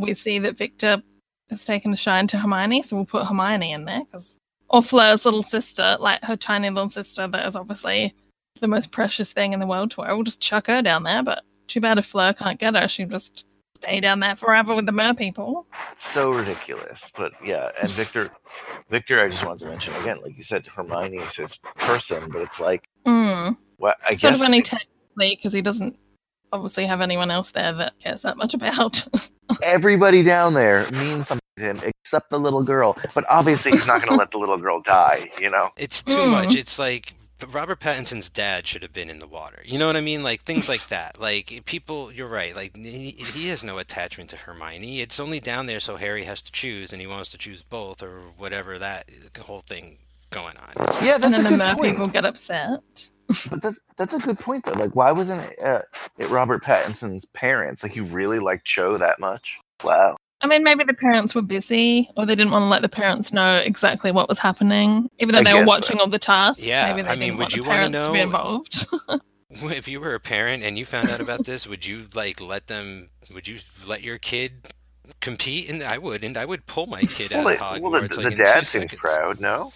we 0.00 0.14
see 0.14 0.38
that 0.40 0.56
Victor 0.58 1.02
has 1.50 1.64
taken 1.64 1.92
a 1.92 1.96
shine 1.96 2.26
to 2.28 2.38
Hermione, 2.38 2.82
so 2.82 2.96
we'll 2.96 3.06
put 3.06 3.26
Hermione 3.26 3.72
in 3.72 3.84
there 3.84 4.02
because, 4.04 4.34
or 4.68 4.82
Fleur's 4.82 5.24
little 5.24 5.42
sister, 5.42 5.96
like 6.00 6.22
her 6.24 6.36
tiny 6.36 6.70
little 6.70 6.90
sister, 6.90 7.26
that 7.26 7.46
is 7.46 7.56
obviously 7.56 8.14
the 8.60 8.68
most 8.68 8.92
precious 8.92 9.32
thing 9.32 9.52
in 9.52 9.60
the 9.60 9.66
world 9.66 9.90
to 9.92 10.02
her. 10.02 10.14
We'll 10.14 10.24
just 10.24 10.40
chuck 10.40 10.66
her 10.68 10.82
down 10.82 11.02
there, 11.02 11.22
but 11.22 11.42
too 11.66 11.80
bad 11.80 11.98
if 11.98 12.06
Fleur 12.06 12.32
can't 12.32 12.58
get 12.60 12.76
her, 12.76 12.86
she'll 12.88 13.08
just 13.08 13.46
stay 13.76 14.00
down 14.00 14.20
there 14.20 14.36
forever 14.36 14.74
with 14.74 14.86
the 14.86 14.92
mer 14.92 15.14
people. 15.14 15.66
so 15.94 16.30
ridiculous. 16.32 17.10
But 17.16 17.32
yeah, 17.42 17.70
and 17.80 17.90
Victor, 17.92 18.30
Victor, 18.90 19.18
I 19.24 19.28
just 19.28 19.44
wanted 19.44 19.60
to 19.64 19.70
mention 19.70 19.94
again, 19.94 20.20
like 20.22 20.36
you 20.36 20.42
said, 20.42 20.66
Hermione 20.66 21.16
is 21.16 21.34
his 21.36 21.56
person, 21.76 22.28
but 22.30 22.42
it's 22.42 22.60
like, 22.60 22.84
Mm. 23.06 23.56
what 23.78 23.96
I 24.04 24.10
sort 24.14 24.20
guess 24.32 24.40
of 24.40 24.46
only 24.46 24.60
technically 24.60 25.36
because 25.36 25.54
he 25.54 25.62
doesn't 25.62 25.98
obviously 26.52 26.86
have 26.86 27.00
anyone 27.00 27.30
else 27.30 27.50
there 27.50 27.72
that 27.72 27.98
cares 28.00 28.22
that 28.22 28.36
much 28.36 28.54
about. 28.54 29.06
everybody 29.64 30.22
down 30.22 30.54
there 30.54 30.90
means 30.90 31.28
something 31.28 31.40
to 31.56 31.62
him 31.62 31.80
except 31.84 32.30
the 32.30 32.38
little 32.38 32.62
girl. 32.62 32.96
But 33.14 33.24
obviously, 33.28 33.72
he's 33.72 33.86
not 33.86 34.00
going 34.00 34.12
to 34.12 34.16
let 34.18 34.30
the 34.30 34.38
little 34.38 34.58
girl 34.58 34.80
die. 34.80 35.30
You 35.40 35.50
know, 35.50 35.70
It's 35.76 36.02
too 36.02 36.26
much. 36.26 36.52
Hmm. 36.52 36.58
It's 36.58 36.78
like 36.78 37.14
but 37.40 37.54
Robert 37.54 37.80
Pattinson's 37.80 38.28
dad 38.28 38.66
should 38.66 38.82
have 38.82 38.92
been 38.92 39.08
in 39.08 39.18
the 39.18 39.26
water. 39.26 39.62
You 39.64 39.78
know 39.78 39.86
what 39.86 39.96
I 39.96 40.02
mean? 40.02 40.22
Like 40.22 40.42
things 40.42 40.68
like 40.68 40.86
that. 40.88 41.18
Like 41.18 41.62
people, 41.64 42.12
you're 42.12 42.28
right. 42.28 42.54
Like 42.54 42.76
he, 42.76 43.12
he 43.12 43.48
has 43.48 43.64
no 43.64 43.78
attachment 43.78 44.28
to 44.30 44.36
Hermione. 44.36 45.00
It's 45.00 45.18
only 45.18 45.40
down 45.40 45.64
there 45.64 45.80
so 45.80 45.96
Harry 45.96 46.24
has 46.24 46.42
to 46.42 46.52
choose, 46.52 46.92
and 46.92 47.00
he 47.00 47.06
wants 47.06 47.30
to 47.30 47.38
choose 47.38 47.62
both 47.62 48.02
or 48.02 48.20
whatever 48.36 48.78
that 48.78 49.08
whole 49.40 49.60
thing 49.60 49.96
going 50.28 50.56
on. 50.58 50.86
Yeah, 51.02 51.16
that's 51.18 51.24
and 51.24 51.34
a 51.34 51.36
then 51.36 51.42
good 51.44 51.52
the 51.52 51.56
mer 51.56 51.74
point. 51.74 51.92
people 51.92 52.08
get 52.08 52.24
upset. 52.26 53.08
But 53.50 53.62
that's 53.62 53.80
that's 53.96 54.14
a 54.14 54.18
good 54.18 54.38
point 54.38 54.64
though. 54.64 54.72
Like, 54.72 54.94
why 54.96 55.12
wasn't 55.12 55.44
it, 55.44 55.56
uh, 55.64 55.80
it 56.18 56.28
Robert 56.30 56.62
Pattinson's 56.62 57.24
parents? 57.26 57.82
Like, 57.82 57.96
you 57.96 58.04
really 58.04 58.38
liked 58.38 58.64
Cho 58.66 58.96
that 58.98 59.18
much? 59.20 59.58
Wow. 59.84 60.16
I 60.42 60.46
mean, 60.46 60.64
maybe 60.64 60.84
the 60.84 60.94
parents 60.94 61.34
were 61.34 61.42
busy, 61.42 62.08
or 62.16 62.24
they 62.24 62.34
didn't 62.34 62.50
want 62.52 62.62
to 62.62 62.66
let 62.68 62.80
the 62.82 62.88
parents 62.88 63.30
know 63.32 63.58
exactly 63.64 64.10
what 64.10 64.28
was 64.28 64.38
happening, 64.38 65.10
even 65.18 65.34
though 65.34 65.40
I 65.40 65.44
they 65.44 65.52
were 65.52 65.58
guess 65.60 65.66
so. 65.66 65.68
watching 65.68 65.98
all 66.00 66.08
the 66.08 66.18
tasks. 66.18 66.62
Yeah, 66.62 66.88
maybe 66.94 67.02
they 67.02 67.10
I 67.10 67.14
mean, 67.14 67.36
didn't 67.36 67.38
would 67.38 67.42
want 67.44 67.56
you 67.56 67.62
the 67.62 67.68
wanna 67.68 67.90
parents 67.90 68.06
to 68.06 68.12
be 68.12 68.20
involved. 68.20 68.86
If 69.50 69.88
you 69.88 70.00
were 70.00 70.14
a 70.14 70.20
parent 70.20 70.62
and 70.62 70.78
you 70.78 70.84
found 70.86 71.10
out 71.10 71.20
about 71.20 71.44
this, 71.44 71.66
would 71.66 71.84
you 71.84 72.06
like 72.14 72.40
let 72.40 72.68
them? 72.68 73.10
Would 73.34 73.48
you 73.48 73.58
let 73.86 74.02
your 74.02 74.16
kid 74.16 74.68
compete? 75.20 75.68
And 75.68 75.82
I 75.82 75.98
would, 75.98 76.22
and 76.24 76.36
I 76.36 76.44
would 76.44 76.66
pull 76.66 76.86
my 76.86 77.00
kid 77.08 77.32
Well, 77.32 77.48
out 77.48 77.48
of 77.48 77.58
the, 77.58 77.64
Hogwarts. 77.64 77.80
well, 77.80 77.90
the, 77.90 78.00
like, 78.00 78.10
the 78.10 78.26
in 78.28 78.34
dad 78.36 78.66
seems 78.66 78.92
seconds. 78.92 78.94
proud. 78.94 79.40
No. 79.40 79.72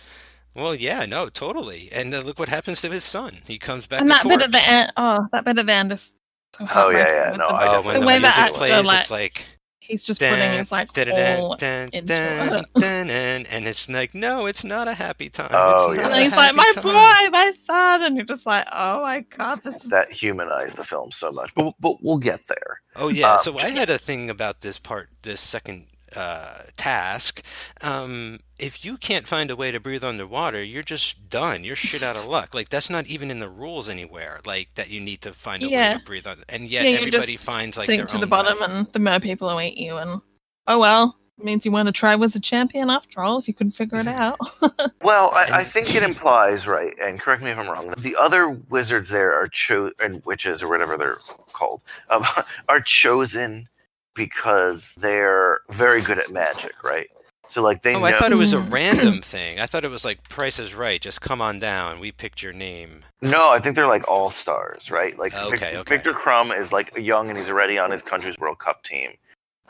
Well, 0.55 0.74
yeah, 0.74 1.05
no, 1.06 1.28
totally. 1.28 1.89
And 1.93 2.14
uh, 2.14 2.20
look 2.20 2.39
what 2.39 2.48
happens 2.48 2.81
to 2.82 2.90
his 2.90 3.05
son. 3.05 3.39
He 3.47 3.59
comes 3.59 3.86
back. 3.86 4.01
and 4.01 4.10
that 4.10 4.22
bit 4.24 4.40
at 4.40 4.52
the 4.52 4.62
end, 4.68 4.93
oh, 4.97 5.26
that 5.32 5.44
bit 5.44 5.59
at 5.59 5.66
the 5.66 5.72
end 5.72 5.93
is. 5.93 6.14
So 6.59 6.66
Oh, 6.72 6.90
yeah, 6.90 7.31
yeah, 7.31 7.36
no, 7.36 7.48
the, 7.48 7.55
I 7.55 7.76
Oh, 7.76 7.82
when 7.82 7.94
the 7.94 8.01
the 8.01 8.06
way 8.06 8.14
the 8.14 8.20
music 8.20 8.39
actor, 8.39 8.59
plays, 8.59 8.86
like, 8.86 9.01
it's 9.01 9.10
like 9.10 9.47
he's 9.81 10.02
just 10.05 10.20
putting 10.20 10.59
his 10.59 10.72
like 10.72 10.89
all 10.97 11.56
dun, 11.56 11.90
into 11.93 12.06
dun, 12.06 12.55
it. 12.59 12.66
dun, 12.74 13.06
dun, 13.09 13.47
and 13.47 13.66
it's 13.66 13.89
like, 13.89 14.14
no, 14.14 14.47
it's 14.47 14.64
not 14.64 14.89
a 14.89 14.94
happy 14.94 15.28
time. 15.28 15.48
Oh, 15.51 15.90
it's 15.93 16.01
yeah. 16.01 16.09
not 16.09 16.12
And 16.16 16.22
he's 16.22 16.36
like, 16.36 16.55
my 16.55 16.70
time." 16.74 16.82
boy, 16.82 17.31
my 17.31 17.52
son, 17.64 18.02
and 18.05 18.16
you're 18.16 18.24
just 18.24 18.47
like, 18.47 18.66
oh 18.72 19.02
my 19.02 19.20
god, 19.20 19.62
this 19.64 19.85
is 19.85 19.90
That 19.90 20.12
humanized 20.12 20.76
the 20.76 20.85
film 20.85 21.10
so 21.10 21.32
much. 21.32 21.52
But 21.55 21.74
but 21.81 21.97
we'll 22.02 22.18
get 22.18 22.47
there. 22.47 22.81
Oh 22.97 23.09
yeah. 23.09 23.32
Um, 23.35 23.39
so 23.40 23.59
I 23.59 23.70
had 23.70 23.90
a 23.90 23.98
thing 23.98 24.31
about 24.31 24.60
this 24.60 24.78
part, 24.78 25.10
this 25.22 25.40
second 25.40 25.86
uh, 26.16 26.62
task. 26.77 27.43
Um, 27.82 28.41
if 28.59 28.85
you 28.85 28.97
can't 28.97 29.27
find 29.27 29.51
a 29.51 29.57
way 29.57 29.70
to 29.70 29.81
breathe 29.81 30.05
underwater, 30.05 30.62
you're 30.62 30.82
just 30.82 31.28
done. 31.28 31.65
You're 31.65 31.77
shit 31.77 32.03
out 32.03 32.16
of 32.16 32.27
luck. 32.27 32.55
Like 32.55 32.69
that's 32.69 32.89
not 32.91 33.07
even 33.07 33.31
in 33.31 33.41
the 33.41 33.49
rules 33.49 33.89
anywhere. 33.89 34.41
Like 34.47 34.69
that 34.74 34.91
you 34.91 35.01
need 35.01 35.20
to 35.23 35.32
find 35.32 35.62
a 35.62 35.66
way 35.69 35.99
to 35.99 36.05
breathe 36.05 36.27
under. 36.27 36.45
And 36.49 36.65
yet 36.69 36.85
Yeah, 36.86 36.99
everybody 36.99 37.32
just 37.32 37.45
finds 37.45 37.77
like 37.77 37.86
sink 37.86 38.01
their 38.01 38.07
to 38.07 38.19
the 38.19 38.27
bottom, 38.27 38.59
way. 38.59 38.66
and 38.66 38.93
the 38.93 38.99
mer 38.99 39.20
people 39.20 39.49
will 39.49 39.61
eat 39.61 39.77
you. 39.77 39.97
And 39.97 40.20
oh 40.66 40.78
well, 40.78 41.16
it 41.39 41.45
means 41.45 41.65
you 41.65 41.73
want 41.73 41.86
to 41.86 41.93
try 41.93 42.15
was 42.15 42.36
a 42.36 42.41
champion 42.41 42.91
after 42.91 43.20
all. 43.20 43.39
If 43.39 43.49
you 43.49 43.55
couldn't 43.55 43.73
figure 43.73 43.99
it 43.99 44.07
out, 44.07 44.39
Well, 45.03 45.32
I, 45.35 45.49
I 45.53 45.65
think 45.65 45.95
it 45.95 46.03
implies, 46.05 46.66
right, 46.69 46.95
and 47.03 47.20
correct 47.20 47.43
me 47.43 47.51
if 47.51 47.59
I'm 47.59 47.69
wrong, 47.69 47.93
the 47.99 48.15
other 48.19 48.49
wizards 48.49 49.11
there 49.11 49.35
are 49.35 49.49
cho- 49.49 49.91
and 49.99 50.24
witches 50.24 50.62
or 50.62 50.69
whatever 50.69 50.97
they're 50.97 51.19
called, 51.53 51.81
um, 52.09 52.23
are 52.69 52.81
chosen 52.81 53.69
because 54.15 54.95
they're 54.97 55.61
very 55.70 56.01
good 56.01 56.19
at 56.19 56.31
magic, 56.31 56.82
right? 56.82 57.09
So, 57.49 57.62
like, 57.62 57.82
they 57.82 57.95
Oh, 57.95 58.01
know. 58.01 58.07
I 58.07 58.12
thought 58.12 58.32
it 58.32 58.36
was 58.36 58.53
a 58.55 58.57
Mm. 58.59 58.73
random 58.73 59.20
thing. 59.20 59.61
I 59.61 59.66
thought 59.66 59.85
it 59.85 59.91
was 59.91 60.05
like 60.05 60.27
Price 60.28 60.59
is 60.59 60.74
Right. 60.74 61.01
Just 61.01 61.20
come 61.20 61.41
on 61.43 61.59
down. 61.59 62.01
We 62.01 62.11
picked 62.11 62.43
your 62.43 62.53
name. 62.55 63.05
No, 63.20 63.51
I 63.51 63.59
think 63.61 63.77
they're 63.77 63.86
like 63.86 64.09
all 64.09 64.31
stars, 64.31 64.91
right? 64.91 65.16
Like 65.19 65.35
Okay, 65.35 65.51
Vic- 65.51 65.62
okay. 65.74 65.82
Victor 65.97 66.12
Krum 66.15 66.57
is 66.59 66.73
like 66.73 66.97
young 66.97 67.28
and 67.28 67.39
he's 67.39 67.49
already 67.51 67.78
on 67.78 67.91
his 67.91 68.03
country's 68.03 68.39
World 68.39 68.59
Cup 68.59 68.82
team. 68.82 69.11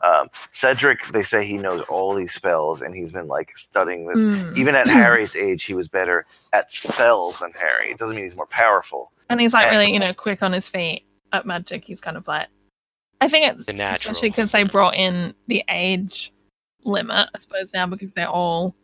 Um, 0.03 0.29
Cedric, 0.53 1.07
they 1.13 1.23
say 1.23 1.45
he 1.45 1.57
knows 1.57 1.81
all 1.89 2.15
these 2.15 2.33
spells 2.33 2.81
and 2.83 2.95
he's 2.95 3.11
been 3.11 3.27
like 3.27 3.57
studying 3.57 4.07
this. 4.07 4.25
Mm. 4.25 4.57
Even 4.57 4.75
at 4.77 4.87
Harry's 4.87 5.35
age, 5.35 5.65
he 5.65 5.75
was 5.75 5.89
better 5.89 6.27
at 6.53 6.71
spells 6.71 7.41
than 7.41 7.53
Harry. 7.53 7.91
It 7.91 7.99
doesn't 7.99 8.15
mean 8.15 8.25
he's 8.25 8.37
more 8.37 8.47
powerful. 8.47 9.11
and 9.31 9.41
he's 9.41 9.53
like 9.55 9.71
really, 9.73 9.93
you 9.93 9.99
know, 9.99 10.13
quick 10.15 10.43
on 10.43 10.53
his 10.53 10.69
feet 10.69 11.05
at 11.33 11.47
magic. 11.47 11.85
He's 11.85 12.01
kind 12.01 12.17
of 12.17 12.29
like, 12.29 12.49
I 13.21 13.29
think 13.29 13.53
it's 13.55 13.65
The 13.67 13.73
natural. 13.73 14.13
especially 14.13 14.31
because 14.31 14.51
they 14.53 14.65
brought 14.65 14.95
in 14.97 15.35
the 15.47 15.65
age 15.69 16.33
limit. 16.85 17.29
I 17.35 17.39
suppose 17.39 17.71
now 17.73 17.87
because 17.87 18.13
they're 18.13 18.29
all 18.29 18.75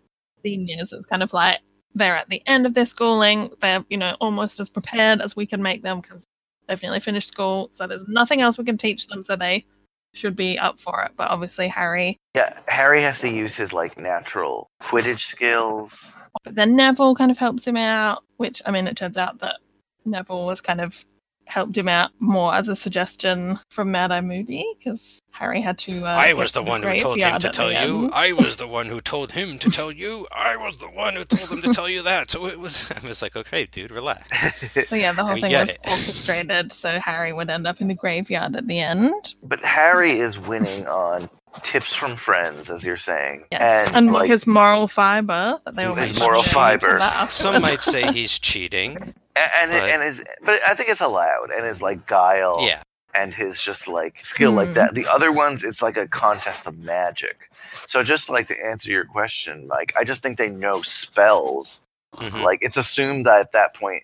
seniors, 0.42 0.92
it's 0.92 1.06
kind 1.06 1.22
of 1.22 1.32
like 1.32 1.58
they're 1.94 2.16
at 2.16 2.28
the 2.28 2.42
end 2.46 2.66
of 2.66 2.74
their 2.74 2.86
schooling. 2.86 3.50
They're 3.60 3.84
you 3.90 3.96
know 3.98 4.16
almost 4.20 4.60
as 4.60 4.68
prepared 4.68 5.20
as 5.20 5.36
we 5.36 5.46
can 5.46 5.62
make 5.62 5.82
them 5.82 6.00
because 6.00 6.24
they've 6.68 6.82
nearly 6.82 7.00
finished 7.00 7.28
school. 7.28 7.70
So 7.72 7.86
there's 7.86 8.06
nothing 8.08 8.40
else 8.40 8.56
we 8.58 8.64
can 8.64 8.78
teach 8.78 9.06
them. 9.08 9.22
So 9.24 9.36
they 9.36 9.66
should 10.14 10.36
be 10.36 10.58
up 10.58 10.80
for 10.80 11.02
it. 11.02 11.12
But 11.16 11.30
obviously 11.30 11.68
Harry, 11.68 12.16
Yeah, 12.34 12.58
Harry 12.68 13.02
has 13.02 13.20
to 13.20 13.28
use 13.30 13.56
his 13.56 13.72
like 13.72 13.98
natural 13.98 14.68
Quidditch 14.82 15.20
skills. 15.20 16.10
but 16.44 16.54
then 16.54 16.74
Neville 16.76 17.14
kind 17.14 17.30
of 17.30 17.38
helps 17.38 17.66
him 17.66 17.76
out. 17.76 18.22
Which 18.38 18.62
I 18.64 18.70
mean, 18.70 18.86
it 18.86 18.96
turns 18.96 19.16
out 19.16 19.40
that 19.40 19.56
Neville 20.04 20.46
was 20.46 20.60
kind 20.60 20.80
of 20.80 21.04
helped 21.46 21.76
him 21.76 21.88
out 21.88 22.10
more 22.20 22.54
as 22.54 22.68
a 22.68 22.76
suggestion 22.76 23.58
from 23.70 23.90
Mad 23.90 24.12
Eye 24.12 24.20
Moody 24.20 24.64
because 24.78 25.20
Harry 25.32 25.60
had 25.60 25.78
to. 25.78 26.04
Uh, 26.04 26.08
I 26.08 26.32
was 26.32 26.52
the 26.52 26.62
to 26.62 26.70
one 26.70 26.82
who 26.82 26.96
told 26.98 27.18
him 27.18 27.38
to 27.40 27.48
tell 27.50 27.70
you. 27.72 27.76
end. 28.04 28.10
I 28.14 28.32
was 28.34 28.56
the 28.56 28.68
one 28.68 28.86
who 28.86 29.00
told 29.00 29.32
him 29.32 29.58
to 29.58 29.70
tell 29.70 29.90
you. 29.90 30.26
I 30.34 30.56
was 30.56 30.78
the 30.78 30.88
one 30.90 31.14
who 31.14 31.24
told 31.24 31.50
him 31.50 31.62
to 31.62 31.72
tell 31.74 31.88
you 31.88 32.02
that. 32.04 32.30
So 32.30 32.46
it 32.46 32.58
was. 32.58 32.90
I 33.02 33.06
was 33.06 33.22
like, 33.22 33.34
okay, 33.36 33.66
dude, 33.66 33.90
relax. 33.90 34.60
So 34.90 34.96
yeah, 34.96 35.12
the 35.12 35.24
whole 35.24 35.34
We 35.34 35.40
thing 35.40 35.52
was 35.52 35.70
it. 35.70 35.78
orchestrated 35.86 36.72
so 36.72 36.98
Harry 36.98 37.32
would 37.32 37.50
end 37.50 37.66
up 37.66 37.80
in 37.80 37.88
the 37.88 37.94
graveyard 37.94 38.54
at 38.56 38.66
the 38.66 38.78
end. 38.80 39.34
But 39.42 39.64
Harry 39.64 40.12
is 40.18 40.38
winning 40.38 40.86
on 40.86 41.28
tips 41.62 41.94
from 41.94 42.14
friends, 42.16 42.70
as 42.70 42.84
you're 42.84 42.96
saying. 42.96 43.44
Yes. 43.50 43.88
And, 43.88 43.96
And, 43.96 44.12
like 44.12 44.30
his 44.30 44.46
moral 44.46 44.86
fiber 44.88 45.60
that 45.64 45.76
they 45.76 45.84
His 45.94 46.18
moral 46.18 46.34
mention 46.42 46.52
fiber. 46.54 47.00
Some 47.30 47.60
might 47.62 47.82
say 47.82 48.12
he's 48.12 48.38
cheating. 48.38 49.14
And 49.36 49.50
and, 49.60 49.70
But- 49.70 49.90
and 49.90 50.02
his 50.02 50.24
but 50.42 50.60
I 50.68 50.74
think 50.74 50.88
it's 50.90 51.00
allowed 51.00 51.50
and 51.54 51.64
his 51.64 51.80
like 51.82 52.06
guile 52.06 52.58
Yeah. 52.60 52.82
and 53.14 53.32
his 53.34 53.62
just 53.62 53.88
like 53.88 54.22
skill 54.24 54.52
like 54.52 54.68
Hmm. 54.68 54.74
that. 54.74 54.94
The 54.94 55.06
other 55.06 55.32
ones, 55.32 55.62
it's 55.64 55.82
like 55.82 55.96
a 55.96 56.06
contest 56.08 56.66
of 56.66 56.78
magic. 56.78 57.50
So 57.86 58.02
just 58.02 58.28
like 58.30 58.46
to 58.48 58.54
answer 58.64 58.90
your 58.90 59.04
question, 59.04 59.66
Mike, 59.68 59.92
I 59.98 60.04
just 60.04 60.22
think 60.22 60.38
they 60.38 60.48
know 60.48 60.82
spells. 60.82 61.80
Mhm. 62.16 62.42
Like 62.42 62.58
it's 62.62 62.76
assumed 62.76 63.26
that 63.26 63.38
at 63.40 63.52
that 63.52 63.74
point, 63.74 64.02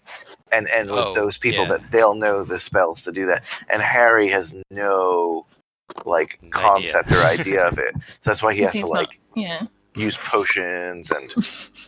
and 0.53 0.69
and 0.71 0.89
with 0.91 0.99
Oh, 1.07 1.15
those 1.15 1.39
people 1.39 1.65
yeah. 1.65 1.71
that 1.77 1.91
they'll 1.91 2.15
know 2.15 2.45
the 2.45 2.59
spells 2.61 3.03
to 3.05 3.13
do 3.13 3.27
that. 3.27 3.43
And 3.69 3.83
Harry 3.83 4.29
has 4.29 4.55
no 4.71 5.45
like 6.05 6.39
idea. 6.41 6.51
concept 6.51 7.11
or 7.13 7.19
idea 7.23 7.67
of 7.67 7.79
it. 7.79 7.95
So 8.01 8.13
that's 8.25 8.43
why 8.43 8.55
he 8.55 8.63
has 8.63 8.73
He's 8.73 8.83
to 8.83 8.87
not- 8.89 8.95
like 8.97 9.21
yeah. 9.35 9.63
Use 9.97 10.17
potions 10.19 11.11
and 11.11 11.33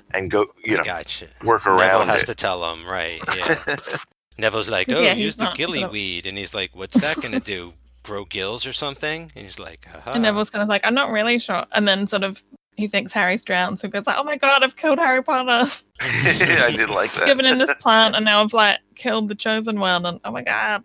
and 0.15 0.31
go 0.31 0.47
you 0.65 0.77
know 0.77 0.83
Gotcha. 0.85 1.29
work 1.45 1.67
around. 1.67 1.79
Neville 1.79 1.99
around 2.01 2.09
has 2.09 2.23
it. 2.25 2.27
to 2.27 2.35
tell 2.35 2.73
him, 2.73 2.87
right? 2.87 3.21
Yeah. 3.37 3.55
Neville's 4.39 4.71
like, 4.71 4.89
"Oh, 4.91 5.03
he's 5.03 5.19
use 5.19 5.37
the 5.37 5.45
not 5.45 5.57
gilly 5.57 5.81
gonna- 5.81 5.93
weed," 5.93 6.27
and 6.27 6.39
he's 6.39 6.55
like, 6.55 6.71
"What's 6.75 6.97
that 7.01 7.21
gonna 7.21 7.41
do? 7.41 7.75
Grow 8.05 8.25
gills 8.25 8.67
or 8.67 8.73
something?" 8.73 9.33
And 9.35 9.45
he's 9.45 9.59
like, 9.59 9.87
"Haha." 9.87 10.13
And 10.13 10.23
Neville's 10.23 10.49
kind 10.51 10.63
of 10.63 10.69
like, 10.69 10.83
I'm 10.87 10.95
not 10.95 11.11
really 11.11 11.39
sure. 11.39 11.65
And 11.73 11.87
then 11.89 12.07
sort 12.09 12.23
of 12.23 12.43
he 12.77 12.87
thinks 12.87 13.13
Harry's 13.13 13.43
drowned, 13.43 13.81
so 13.81 13.89
he 13.89 13.91
goes 13.91 14.07
like, 14.07 14.17
Oh 14.17 14.23
my 14.23 14.37
god, 14.37 14.63
I've 14.63 14.77
killed 14.77 15.01
Harry 15.01 15.23
Potter. 15.25 15.69
I 16.01 16.73
did 16.75 16.89
like 16.91 17.13
that. 17.15 17.27
Given 17.27 17.45
in 17.47 17.59
this 17.59 17.75
plant, 17.81 18.15
and 18.15 18.25
now 18.25 18.41
I've 18.41 18.53
like 18.53 18.79
killed 18.95 19.29
the 19.29 19.35
chosen 19.35 19.81
one, 19.81 20.07
and 20.07 20.21
oh 20.25 20.31
my 20.31 20.43
god. 20.43 20.85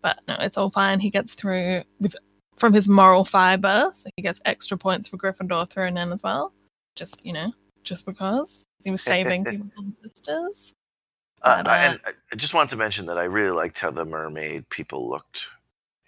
But 0.00 0.20
no, 0.28 0.36
it's 0.38 0.56
all 0.56 0.70
fine. 0.70 1.00
He 1.00 1.10
gets 1.10 1.34
through 1.34 1.82
with 2.00 2.14
from 2.56 2.72
his 2.72 2.88
moral 2.88 3.24
fiber, 3.24 3.92
so 3.94 4.08
he 4.16 4.22
gets 4.22 4.40
extra 4.44 4.76
points 4.78 5.08
for 5.08 5.16
Gryffindor 5.16 5.68
thrown 5.70 5.96
in 5.96 6.12
as 6.12 6.22
well. 6.22 6.52
Just 6.96 7.24
you 7.24 7.32
know, 7.32 7.52
just 7.82 8.06
because 8.06 8.64
he 8.82 8.90
was 8.90 9.02
saving 9.02 9.44
people 9.50 9.66
from 9.74 9.96
sisters. 10.02 10.72
Uh, 11.42 11.62
But, 11.62 11.66
uh, 11.68 11.70
and 11.72 12.00
I 12.32 12.36
just 12.36 12.54
wanted 12.54 12.70
to 12.70 12.76
mention 12.76 13.06
that 13.06 13.18
I 13.18 13.24
really 13.24 13.50
liked 13.50 13.78
how 13.78 13.90
the 13.90 14.04
mermaid 14.04 14.68
people 14.70 15.08
looked 15.08 15.48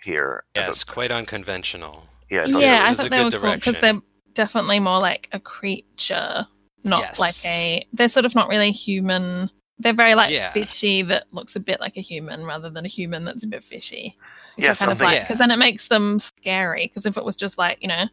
here. 0.02 0.44
I 0.55 0.60
Yes, 0.60 0.85
thought- 0.85 0.93
quite 0.94 1.10
unconventional. 1.10 2.09
yeah, 2.31 2.43
I 2.43 2.47
yeah, 2.47 2.59
they 2.59 2.68
I 2.68 2.90
was 2.90 2.98
a 3.01 3.02
thought 3.02 3.10
they 3.10 3.16
good 3.24 3.35
were 3.35 3.40
cool 3.40 3.55
because 3.56 3.81
they're 3.81 4.01
definitely 4.35 4.78
more 4.81 4.98
like 5.01 5.28
a 5.32 5.40
creature, 5.40 6.47
not 6.85 7.18
like 7.18 7.35
a. 7.44 7.86
They're 7.93 8.09
sort 8.09 8.24
of 8.24 8.35
not 8.35 8.48
really 8.48 8.70
human. 8.70 9.51
They're 9.78 9.93
very 9.93 10.15
like 10.15 10.32
Yeah. 10.32 10.53
fishy 10.53 11.03
that 11.03 11.24
looks 11.32 11.55
a 11.57 11.61
bit 11.61 11.81
like 11.81 11.97
a 11.97 12.01
human 12.01 12.44
rather 12.47 12.70
than 12.70 12.85
a 12.85 12.89
human 12.89 13.24
that's 13.24 13.44
a 13.44 13.47
bit 13.47 13.62
fishy. 13.65 14.16
Yeah, 14.57 14.69
kind 14.69 14.70
of 14.70 14.77
something- 14.78 15.05
like 15.07 15.15
Yeah. 15.16 15.23
because 15.24 15.39
then 15.39 15.51
it 15.51 15.59
makes 15.59 15.89
them 15.89 16.19
scary. 16.19 16.86
Because 16.86 17.05
if 17.07 17.16
it 17.16 17.24
was 17.24 17.36
just 17.36 17.59
like 17.59 17.78
you 17.82 17.89
know 17.89 18.05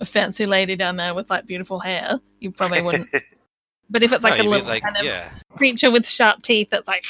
a 0.00 0.04
fancy 0.06 0.46
lady 0.46 0.76
down 0.76 0.96
there 0.96 1.14
with 1.14 1.28
like 1.30 1.44
beautiful 1.46 1.80
hair, 1.80 2.20
you 2.40 2.50
probably 2.52 2.82
wouldn't. 2.82 3.08
But 3.90 4.02
if 4.02 4.12
it's 4.12 4.22
No, 4.22 4.28
like 4.28 4.40
a 4.40 4.42
little 4.42 4.68
like, 4.68 4.82
kind 4.82 4.98
of 4.98 5.04
yeah, 5.04 5.30
creature 5.56 5.90
with 5.90 6.06
sharp 6.06 6.42
teeth 6.42 6.68
that's 6.70 6.86
like, 6.86 7.04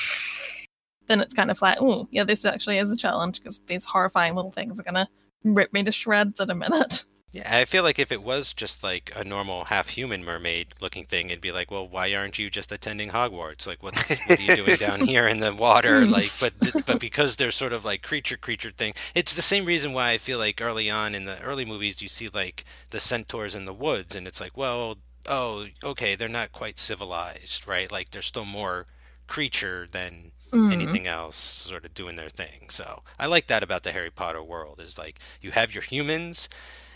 then 1.08 1.20
it's 1.20 1.34
kind 1.34 1.50
of 1.50 1.60
like, 1.60 1.78
oh 1.80 2.06
yeah, 2.12 2.22
this 2.22 2.44
actually 2.44 2.78
is 2.78 2.92
a 2.92 2.96
challenge 2.96 3.40
because 3.40 3.60
these 3.66 3.84
horrifying 3.84 4.36
little 4.36 4.52
things 4.52 4.78
are 4.78 4.84
gonna 4.84 5.08
rip 5.42 5.72
me 5.72 5.82
to 5.82 5.90
shreds 5.90 6.38
in 6.38 6.50
a 6.50 6.54
minute. 6.54 7.04
Yeah. 7.32 7.58
I 7.58 7.64
feel 7.66 7.82
like 7.82 7.98
if 7.98 8.10
it 8.10 8.22
was 8.22 8.54
just 8.54 8.82
like 8.82 9.12
a 9.14 9.22
normal 9.24 9.66
half-human 9.66 10.24
mermaid-looking 10.24 11.04
thing, 11.06 11.28
it'd 11.28 11.40
be 11.42 11.52
like, 11.52 11.70
well, 11.70 11.86
why 11.86 12.14
aren't 12.14 12.38
you 12.38 12.48
just 12.50 12.72
attending 12.72 13.10
Hogwarts? 13.10 13.66
Like, 13.66 13.82
what, 13.82 13.94
what 14.26 14.38
are 14.38 14.42
you 14.42 14.54
doing 14.54 14.76
down 14.78 15.02
here 15.02 15.28
in 15.28 15.40
the 15.40 15.54
water? 15.54 16.06
Like, 16.06 16.32
but 16.40 16.54
but 16.86 16.98
because 16.98 17.36
they're 17.36 17.50
sort 17.50 17.72
of 17.72 17.84
like 17.84 18.02
creature 18.02 18.36
creature 18.38 18.70
thing, 18.70 18.94
it's 19.14 19.34
the 19.34 19.42
same 19.42 19.64
reason 19.66 19.92
why 19.92 20.10
I 20.10 20.18
feel 20.18 20.38
like 20.38 20.60
early 20.62 20.90
on 20.90 21.14
in 21.14 21.26
the 21.26 21.40
early 21.42 21.64
movies 21.64 22.00
you 22.02 22.08
see 22.08 22.28
like 22.32 22.64
the 22.90 23.00
centaurs 23.00 23.54
in 23.54 23.66
the 23.66 23.74
woods, 23.74 24.16
and 24.16 24.26
it's 24.26 24.40
like, 24.40 24.56
well, 24.56 24.98
oh, 25.26 25.66
okay, 25.84 26.14
they're 26.14 26.28
not 26.28 26.52
quite 26.52 26.78
civilized, 26.78 27.68
right? 27.68 27.92
Like, 27.92 28.10
they're 28.10 28.22
still 28.22 28.46
more 28.46 28.86
creature 29.26 29.86
than 29.90 30.32
Mm. 30.50 30.72
anything 30.72 31.06
else 31.06 31.36
sort 31.36 31.84
of 31.84 31.92
doing 31.92 32.16
their 32.16 32.30
thing. 32.30 32.70
So 32.70 33.02
I 33.18 33.26
like 33.26 33.48
that 33.48 33.62
about 33.62 33.82
the 33.82 33.92
Harry 33.92 34.08
Potter 34.10 34.42
world 34.42 34.80
is 34.80 34.96
like 34.96 35.18
you 35.42 35.50
have 35.50 35.74
your 35.74 35.82
humans 35.82 36.48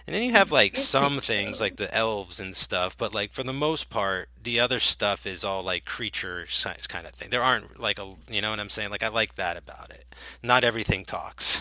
and 0.07 0.15
then 0.15 0.23
you 0.23 0.33
have 0.33 0.51
like 0.53 0.77
some 0.77 1.21
things 1.21 1.61
like 1.61 1.77
the 1.77 1.93
elves 1.95 2.41
and 2.41 2.57
stuff, 2.57 2.97
but 2.97 3.15
like 3.15 3.33
for 3.33 3.43
the 3.43 3.53
most 3.53 3.91
part, 3.91 4.29
the 4.43 4.59
other 4.61 4.81
stuff 4.81 5.27
is 5.27 5.45
all 5.45 5.63
like 5.63 5.85
creature 5.85 6.47
si- 6.49 6.71
kind 6.89 7.05
of 7.07 7.13
thing. 7.13 7.31
There 7.31 7.43
aren't 7.43 7.79
like 7.81 7.99
a, 8.01 8.15
you 8.31 8.41
know 8.43 8.51
what 8.51 8.61
I'm 8.61 8.69
saying? 8.69 8.91
Like 8.91 9.03
I 9.03 9.09
like 9.09 9.37
that 9.37 9.57
about 9.57 9.91
it. 9.91 10.07
Not 10.43 10.65
everything 10.65 11.05
talks. 11.05 11.61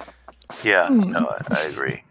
yeah, 0.64 0.88
Hmm. 0.88 1.10
no, 1.12 1.26
I, 1.28 1.42
I 1.50 1.62
agree. 1.64 2.02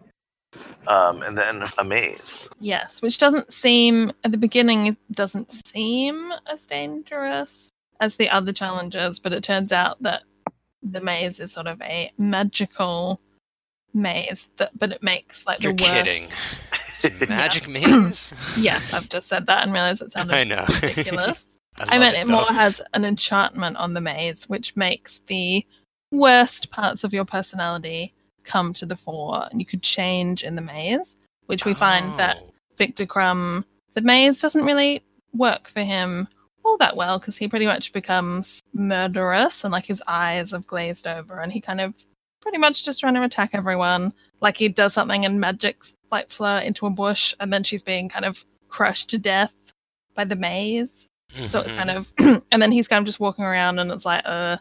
Um, 0.87 1.21
and 1.21 1.37
then 1.37 1.63
a 1.77 1.83
maze. 1.83 2.49
Yes, 2.59 3.01
which 3.01 3.17
doesn't 3.17 3.53
seem 3.53 4.11
at 4.23 4.31
the 4.31 4.37
beginning 4.37 4.87
it 4.87 4.97
doesn't 5.11 5.51
seem 5.67 6.31
as 6.51 6.65
dangerous 6.65 7.69
as 8.01 8.15
the 8.15 8.29
other 8.29 8.51
challenges, 8.51 9.19
but 9.19 9.31
it 9.31 9.43
turns 9.43 9.71
out 9.71 10.01
that 10.01 10.23
the 10.83 10.99
maze 10.99 11.39
is 11.39 11.53
sort 11.53 11.67
of 11.67 11.79
a 11.83 12.11
magical 12.17 13.21
maze 13.93 14.47
that 14.57 14.77
but 14.77 14.91
it 14.91 15.03
makes 15.03 15.45
like 15.45 15.63
You're 15.63 15.73
the 15.73 15.83
worst 15.83 16.03
kidding. 16.05 17.29
Magic 17.29 17.67
maze? 17.67 18.33
yes, 18.59 18.93
I've 18.93 19.09
just 19.09 19.27
said 19.27 19.47
that 19.47 19.63
and 19.63 19.73
realized 19.73 20.01
it 20.01 20.11
sounded 20.11 20.35
I 20.35 20.43
know. 20.43 20.65
ridiculous. 20.81 21.43
I, 21.79 21.95
I, 21.95 21.99
meant 21.99 22.17
it, 22.17 22.21
it 22.21 22.27
more 22.27 22.45
has 22.45 22.81
an 22.93 23.05
enchantment 23.05 23.77
on 23.77 23.93
the 23.93 24.01
maze, 24.01 24.47
which 24.49 24.75
makes 24.75 25.21
the 25.27 25.65
worst 26.11 26.69
parts 26.69 27.03
of 27.03 27.13
your 27.13 27.25
personality 27.25 28.13
come 28.43 28.73
to 28.73 28.85
the 28.85 28.97
fore, 28.97 29.47
and 29.49 29.59
you 29.59 29.65
could 29.65 29.81
change 29.81 30.43
in 30.43 30.55
the 30.55 30.61
maze. 30.61 31.15
Which 31.47 31.65
we 31.65 31.73
find 31.73 32.17
that 32.19 32.37
Oh. 32.41 32.53
Victor 32.77 33.05
Krum, 33.05 33.65
the 33.93 34.01
maze 34.01 34.39
doesn't 34.41 34.65
really 34.65 35.03
work 35.33 35.69
for 35.69 35.81
him 35.81 36.27
all 36.63 36.77
that 36.77 36.95
well 36.95 37.19
because 37.19 37.37
he 37.37 37.47
pretty 37.47 37.65
much 37.65 37.91
becomes 37.93 38.59
murderous 38.73 39.63
and 39.63 39.71
like 39.71 39.85
his 39.85 40.03
eyes 40.07 40.51
have 40.51 40.67
glazed 40.67 41.07
over, 41.07 41.39
and 41.39 41.51
he 41.51 41.61
kind 41.61 41.81
of 41.81 41.93
pretty 42.41 42.57
much 42.57 42.83
just 42.83 42.99
trying 42.99 43.13
to 43.15 43.23
attack 43.23 43.51
everyone. 43.53 44.13
Like 44.41 44.57
he 44.57 44.67
does 44.67 44.93
something 44.93 45.25
and 45.25 45.39
magic's 45.39 45.93
like 46.11 46.29
Fleur 46.29 46.59
into 46.59 46.85
a 46.85 46.89
bush, 46.89 47.33
and 47.39 47.51
then 47.53 47.63
she's 47.63 47.83
being 47.83 48.09
kind 48.09 48.25
of 48.25 48.43
crushed 48.67 49.09
to 49.11 49.17
death 49.17 49.53
by 50.15 50.25
the 50.25 50.35
maze. 50.35 50.89
So 51.49 51.61
it's 51.61 51.71
kind 51.71 51.89
of, 51.89 52.11
and 52.51 52.61
then 52.61 52.71
he's 52.73 52.89
kind 52.89 53.01
of 53.01 53.05
just 53.05 53.19
walking 53.19 53.45
around, 53.45 53.79
and 53.79 53.89
it's 53.91 54.03
like, 54.03 54.23
uh, 54.25 54.57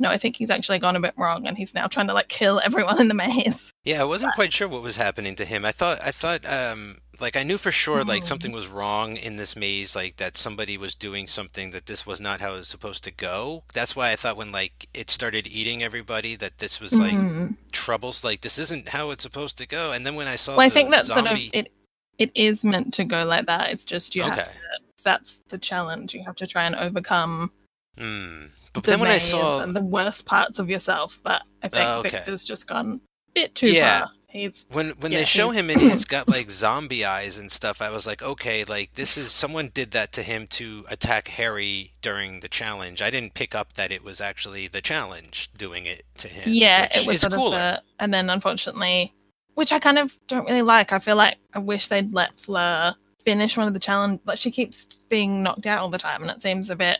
no, 0.00 0.08
I 0.08 0.18
think 0.18 0.36
he's 0.36 0.50
actually 0.50 0.80
gone 0.80 0.96
a 0.96 1.00
bit 1.00 1.14
wrong, 1.16 1.46
and 1.46 1.56
he's 1.56 1.74
now 1.74 1.86
trying 1.86 2.08
to 2.08 2.12
like 2.12 2.28
kill 2.28 2.60
everyone 2.64 3.00
in 3.00 3.08
the 3.08 3.14
maze. 3.14 3.72
Yeah, 3.84 4.00
I 4.00 4.04
wasn't 4.04 4.34
quite 4.34 4.52
sure 4.52 4.68
what 4.68 4.82
was 4.82 4.96
happening 4.96 5.36
to 5.36 5.44
him. 5.44 5.64
I 5.64 5.72
thought, 5.72 6.02
I 6.02 6.10
thought, 6.10 6.44
um, 6.44 6.98
like 7.20 7.36
I 7.36 7.42
knew 7.42 7.58
for 7.58 7.70
sure, 7.70 8.04
like 8.04 8.22
Mm. 8.22 8.26
something 8.26 8.52
was 8.52 8.68
wrong 8.68 9.16
in 9.16 9.36
this 9.36 9.56
maze, 9.56 9.94
like 9.96 10.16
that 10.16 10.36
somebody 10.36 10.76
was 10.78 10.94
doing 10.94 11.26
something 11.26 11.70
that 11.70 11.86
this 11.86 12.06
was 12.06 12.20
not 12.20 12.40
how 12.40 12.52
it 12.54 12.58
was 12.58 12.68
supposed 12.68 13.04
to 13.04 13.10
go. 13.10 13.64
That's 13.74 13.94
why 13.96 14.10
I 14.10 14.16
thought 14.16 14.36
when 14.36 14.52
like 14.52 14.88
it 14.94 15.10
started 15.10 15.46
eating 15.46 15.82
everybody, 15.82 16.36
that 16.36 16.58
this 16.58 16.80
was 16.80 16.92
like 16.98 17.12
Mhm. 17.14 17.56
troubles. 17.72 18.22
Like 18.24 18.40
this 18.42 18.58
isn't 18.58 18.90
how 18.90 19.10
it's 19.10 19.22
supposed 19.22 19.58
to 19.58 19.66
go. 19.66 19.92
And 19.92 20.06
then 20.06 20.14
when 20.14 20.28
I 20.28 20.36
saw, 20.36 20.56
Well, 20.56 20.66
I 20.66 20.70
think 20.70 20.90
that's 20.90 21.08
sort 21.08 21.26
of 21.26 21.38
it. 21.52 21.72
It 22.18 22.30
is 22.34 22.64
meant 22.64 22.94
to 22.94 23.04
go 23.04 23.24
like 23.24 23.46
that. 23.46 23.70
It's 23.70 23.84
just 23.84 24.14
you 24.16 24.22
have 24.22 24.32
Okay. 24.38 24.42
to. 24.50 24.80
That's 25.04 25.38
the 25.48 25.58
challenge. 25.58 26.14
You 26.14 26.24
have 26.24 26.36
to 26.36 26.46
try 26.46 26.64
and 26.64 26.74
overcome 26.76 27.52
Hmm. 27.96 28.46
But 28.72 28.84
the 28.84 28.90
then 28.92 29.00
when 29.00 29.10
I 29.10 29.18
saw, 29.18 29.60
and 29.60 29.74
the 29.74 29.80
worst 29.80 30.24
parts 30.26 30.58
of 30.60 30.68
yourself. 30.70 31.18
But 31.24 31.42
I 31.62 31.68
think 31.68 31.84
Oh, 31.88 31.98
okay. 32.00 32.10
Victor's 32.10 32.44
just 32.44 32.66
gone 32.68 33.00
a 33.28 33.32
bit 33.32 33.54
too 33.54 33.70
Yeah. 33.72 34.00
far. 34.06 34.12
He's 34.30 34.66
when 34.70 34.90
when 35.00 35.10
yeah, 35.10 35.20
they 35.20 35.24
show 35.24 35.50
he's- 35.50 35.60
him 35.64 35.70
and 35.70 35.80
he's 35.80 36.04
got 36.04 36.28
like 36.28 36.50
zombie 36.50 37.04
eyes 37.04 37.38
and 37.38 37.50
stuff, 37.50 37.80
I 37.80 37.88
was 37.88 38.06
like, 38.06 38.22
okay, 38.22 38.62
like 38.64 38.92
this 38.92 39.16
is 39.16 39.32
someone 39.32 39.70
did 39.72 39.92
that 39.92 40.12
to 40.12 40.22
him 40.22 40.46
to 40.48 40.84
attack 40.90 41.28
Harry 41.28 41.92
during 42.02 42.40
the 42.40 42.48
challenge. 42.48 43.00
I 43.00 43.08
didn't 43.08 43.32
pick 43.32 43.54
up 43.54 43.72
that 43.74 43.90
it 43.90 44.04
was 44.04 44.20
actually 44.20 44.68
the 44.68 44.82
challenge 44.82 45.48
doing 45.56 45.86
it 45.86 46.02
to 46.18 46.28
him. 46.28 46.44
Yeah, 46.46 46.88
it 46.94 47.06
was 47.06 47.22
sort 47.22 47.32
cooler. 47.32 47.56
of 47.56 47.76
the, 47.76 47.82
and 48.00 48.12
then 48.12 48.28
unfortunately, 48.28 49.14
which 49.54 49.72
I 49.72 49.78
kind 49.78 49.98
of 49.98 50.14
don't 50.26 50.44
really 50.46 50.62
like. 50.62 50.92
I 50.92 50.98
feel 50.98 51.16
like 51.16 51.36
I 51.54 51.58
wish 51.58 51.88
they'd 51.88 52.12
let 52.12 52.38
Fleur 52.38 52.94
finish 53.24 53.56
one 53.56 53.66
of 53.66 53.72
the 53.72 53.80
challenge. 53.80 54.20
Like 54.26 54.38
she 54.38 54.50
keeps 54.50 54.84
being 55.08 55.42
knocked 55.42 55.64
out 55.64 55.78
all 55.78 55.88
the 55.90 55.96
time, 55.96 56.20
and 56.20 56.30
it 56.30 56.42
seems 56.42 56.68
a 56.68 56.76
bit 56.76 56.98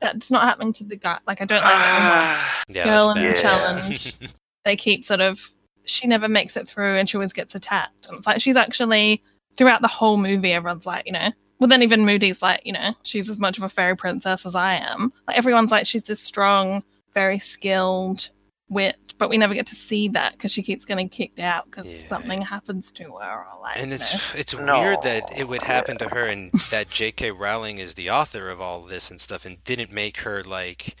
that's 0.00 0.28
not 0.32 0.42
happening 0.42 0.72
to 0.72 0.84
the 0.84 0.96
guy. 0.96 1.20
Like 1.24 1.40
I 1.40 1.44
don't 1.44 1.62
like 1.62 1.70
Ah, 1.72 2.62
yeah, 2.68 2.84
girl 2.84 3.10
in 3.12 3.22
the 3.22 3.38
challenge. 3.40 4.16
they 4.64 4.74
keep 4.74 5.04
sort 5.04 5.20
of 5.20 5.48
she 5.86 6.06
never 6.06 6.28
makes 6.28 6.56
it 6.56 6.68
through, 6.68 6.96
and 6.96 7.08
she 7.08 7.16
always 7.16 7.32
gets 7.32 7.54
attacked. 7.54 8.06
And 8.06 8.18
it's 8.18 8.26
like 8.26 8.40
she's 8.40 8.56
actually 8.56 9.22
throughout 9.56 9.82
the 9.82 9.88
whole 9.88 10.16
movie, 10.16 10.52
everyone's 10.52 10.86
like, 10.86 11.06
you 11.06 11.12
know. 11.12 11.28
Well, 11.60 11.68
then 11.68 11.82
even 11.82 12.04
Moody's 12.04 12.42
like, 12.42 12.60
you 12.64 12.72
know, 12.72 12.92
she's 13.04 13.30
as 13.30 13.38
much 13.38 13.56
of 13.56 13.62
a 13.62 13.68
fairy 13.68 13.96
princess 13.96 14.44
as 14.44 14.54
I 14.56 14.74
am. 14.74 15.12
Like 15.28 15.38
everyone's 15.38 15.70
like, 15.70 15.86
she's 15.86 16.02
this 16.02 16.20
strong, 16.20 16.82
very 17.14 17.38
skilled 17.38 18.28
wit, 18.68 18.96
but 19.18 19.30
we 19.30 19.38
never 19.38 19.54
get 19.54 19.66
to 19.68 19.76
see 19.76 20.08
that 20.08 20.32
because 20.32 20.50
she 20.50 20.62
keeps 20.64 20.84
getting 20.84 21.08
kicked 21.08 21.38
out 21.38 21.66
because 21.66 21.86
Yeah. 21.86 22.06
something 22.06 22.42
happens 22.42 22.90
to 22.92 23.04
her. 23.04 23.44
Or 23.46 23.60
like, 23.62 23.78
And 23.78 23.90
you 23.90 23.94
it's 23.94 24.12
know. 24.34 24.40
it's 24.40 24.54
No. 24.58 24.80
weird 24.80 25.02
that 25.02 25.38
it 25.38 25.46
would 25.48 25.62
happen 25.62 25.96
to 25.98 26.08
her 26.08 26.24
and 26.24 26.50
that 26.70 26.90
J.K. 26.90 27.30
Rowling 27.30 27.78
is 27.78 27.94
the 27.94 28.10
author 28.10 28.50
of 28.50 28.60
all 28.60 28.80
this 28.82 29.10
and 29.12 29.20
stuff 29.20 29.44
and 29.44 29.62
didn't 29.62 29.92
make 29.92 30.18
her 30.18 30.42
like 30.42 30.96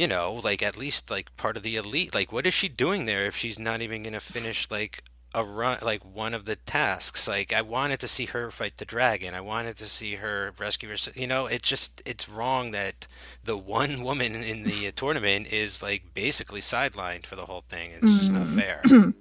you 0.00 0.08
know, 0.08 0.40
like 0.42 0.62
at 0.62 0.78
least 0.78 1.10
like 1.10 1.36
part 1.36 1.58
of 1.58 1.62
the 1.62 1.76
elite. 1.76 2.14
Like 2.14 2.32
what 2.32 2.46
is 2.46 2.54
she 2.54 2.68
doing 2.68 3.04
there 3.04 3.26
if 3.26 3.36
she's 3.36 3.58
not 3.58 3.82
even 3.82 4.02
gonna 4.02 4.18
finish 4.36 4.70
like 4.70 5.02
a 5.34 5.44
run 5.44 5.76
like 5.82 6.02
one 6.02 6.32
of 6.32 6.46
the 6.46 6.56
tasks? 6.56 7.28
Like 7.28 7.52
I 7.52 7.60
wanted 7.60 8.00
to 8.00 8.08
see 8.08 8.24
her 8.26 8.50
fight 8.50 8.78
the 8.78 8.86
dragon. 8.86 9.34
I 9.34 9.42
wanted 9.42 9.76
to 9.76 9.84
see 9.84 10.14
her 10.14 10.52
rescue 10.58 10.88
her 10.88 10.96
you 11.14 11.26
know, 11.26 11.44
it's 11.46 11.68
just 11.68 12.00
it's 12.06 12.30
wrong 12.30 12.70
that 12.70 13.06
the 13.44 13.58
one 13.58 14.02
woman 14.08 14.34
in 14.34 14.62
the 14.62 14.90
tournament 14.96 15.52
is 15.52 15.82
like 15.82 16.14
basically 16.14 16.62
sidelined 16.62 17.26
for 17.26 17.36
the 17.36 17.44
whole 17.46 17.64
thing. 17.68 17.90
It's 17.92 18.16
just 18.20 18.32
not 18.32 18.46
Mm. 18.46 18.58
fair. 18.58 18.82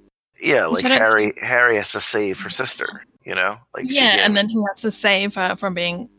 yeah, 0.41 0.65
like 0.67 0.85
I 0.85 0.89
don't- 0.89 0.97
Harry. 1.01 1.33
Harry 1.41 1.75
has 1.75 1.91
to 1.91 1.99
save 2.01 2.39
her 2.39 2.49
sister. 2.49 3.03
You 3.25 3.35
know, 3.35 3.57
like 3.75 3.83
yeah, 3.85 4.11
can't- 4.11 4.21
and 4.21 4.37
then 4.37 4.47
he 4.47 4.63
has 4.69 4.79
to 4.83 4.91
save 4.91 5.35
her 5.35 5.57
from 5.57 5.73
being 5.73 6.09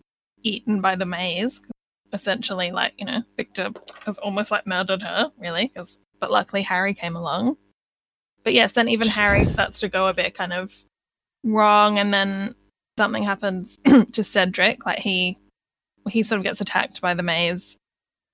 eaten 0.42 0.82
by 0.82 0.96
the 0.96 1.06
maze. 1.06 1.62
Essentially, 2.12 2.70
like 2.72 2.94
you 2.98 3.06
know, 3.06 3.22
Victor 3.36 3.70
has 4.04 4.18
almost 4.18 4.50
like 4.50 4.66
murdered 4.66 5.02
her, 5.02 5.30
really 5.38 5.68
because 5.68 5.98
but 6.20 6.30
luckily 6.30 6.62
Harry 6.62 6.94
came 6.94 7.16
along. 7.16 7.56
but 8.44 8.52
yes, 8.54 8.72
then 8.72 8.88
even 8.88 9.08
Harry 9.08 9.48
starts 9.48 9.80
to 9.80 9.88
go 9.88 10.06
a 10.08 10.14
bit 10.14 10.34
kind 10.34 10.52
of 10.52 10.72
wrong, 11.44 11.98
and 11.98 12.12
then 12.12 12.54
something 12.98 13.22
happens 13.22 13.78
to 14.12 14.24
Cedric. 14.24 14.84
Like 14.86 14.98
he 14.98 15.38
he 16.08 16.22
sort 16.22 16.38
of 16.38 16.44
gets 16.44 16.60
attacked 16.60 17.00
by 17.00 17.14
the 17.14 17.22
maze 17.22 17.76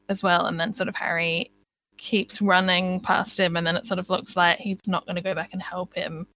as 0.09 0.23
well, 0.23 0.47
and 0.47 0.59
then 0.59 0.75
sort 0.75 0.89
of 0.89 0.97
Harry 0.97 1.51
keeps 1.99 2.43
running 2.43 3.01
past 3.01 3.39
him, 3.39 3.57
and 3.57 3.67
then 3.67 3.77
it 3.77 3.87
sort 3.87 3.99
of 3.99 4.11
looks 4.11 4.37
like 4.37 4.59
he's 4.59 4.81
not 4.87 5.05
going 5.07 5.17
to 5.17 5.23
go 5.23 5.35
back 5.35 5.51
and 5.53 5.63
help 5.63 5.95
him. 5.95 6.27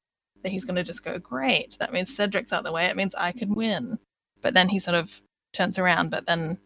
That 0.43 0.53
he's 0.53 0.65
going 0.65 0.77
to 0.77 0.85
just 0.85 1.05
go, 1.05 1.19
great. 1.19 1.77
That 1.79 1.93
means 1.93 2.17
Cedric's 2.17 2.53
out 2.53 2.65
the 2.65 2.73
way. 2.73 2.87
It 2.87 2.97
means 2.97 3.15
I 3.15 3.33
can 3.33 3.55
win. 3.55 3.99
But 4.41 4.55
then 4.55 4.71
he 4.71 4.79
sort 4.79 4.95
of 4.95 5.21
turns 5.53 5.79
around, 5.79 6.11
but 6.11 6.25
then 6.27 6.59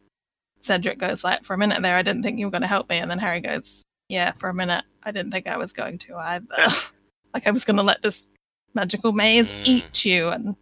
Cedric 0.64 0.98
goes 0.98 1.22
like, 1.22 1.44
for 1.44 1.52
a 1.52 1.58
minute 1.58 1.82
there, 1.82 1.96
I 1.96 2.02
didn't 2.02 2.22
think 2.22 2.38
you 2.38 2.46
were 2.46 2.50
going 2.50 2.62
to 2.62 2.68
help 2.68 2.88
me, 2.88 2.96
and 2.96 3.10
then 3.10 3.18
Harry 3.18 3.40
goes, 3.40 3.82
yeah, 4.08 4.32
for 4.32 4.48
a 4.48 4.54
minute, 4.54 4.84
I 5.02 5.10
didn't 5.10 5.30
think 5.30 5.46
I 5.46 5.58
was 5.58 5.74
going 5.74 5.98
to 5.98 6.16
either. 6.16 6.46
like 7.34 7.46
I 7.46 7.50
was 7.50 7.64
going 7.64 7.76
to 7.76 7.82
let 7.82 8.00
this 8.00 8.26
magical 8.74 9.12
maze 9.12 9.46
mm. 9.46 9.66
eat 9.66 10.04
you, 10.04 10.28
and 10.28 10.56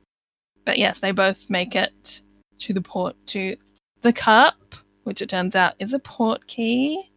but 0.65 0.79
yes, 0.79 0.99
they 0.99 1.13
both 1.13 1.49
make 1.49 1.77
it 1.77 2.21
to 2.59 2.73
the 2.73 2.81
port 2.81 3.15
to 3.29 3.57
the 4.03 4.13
cup, 4.13 4.75
which 5.05 5.23
it 5.23 5.31
turns 5.31 5.55
out 5.55 5.75
is 5.79 5.93
a 5.93 6.01
port 6.01 6.49
key, 6.49 7.09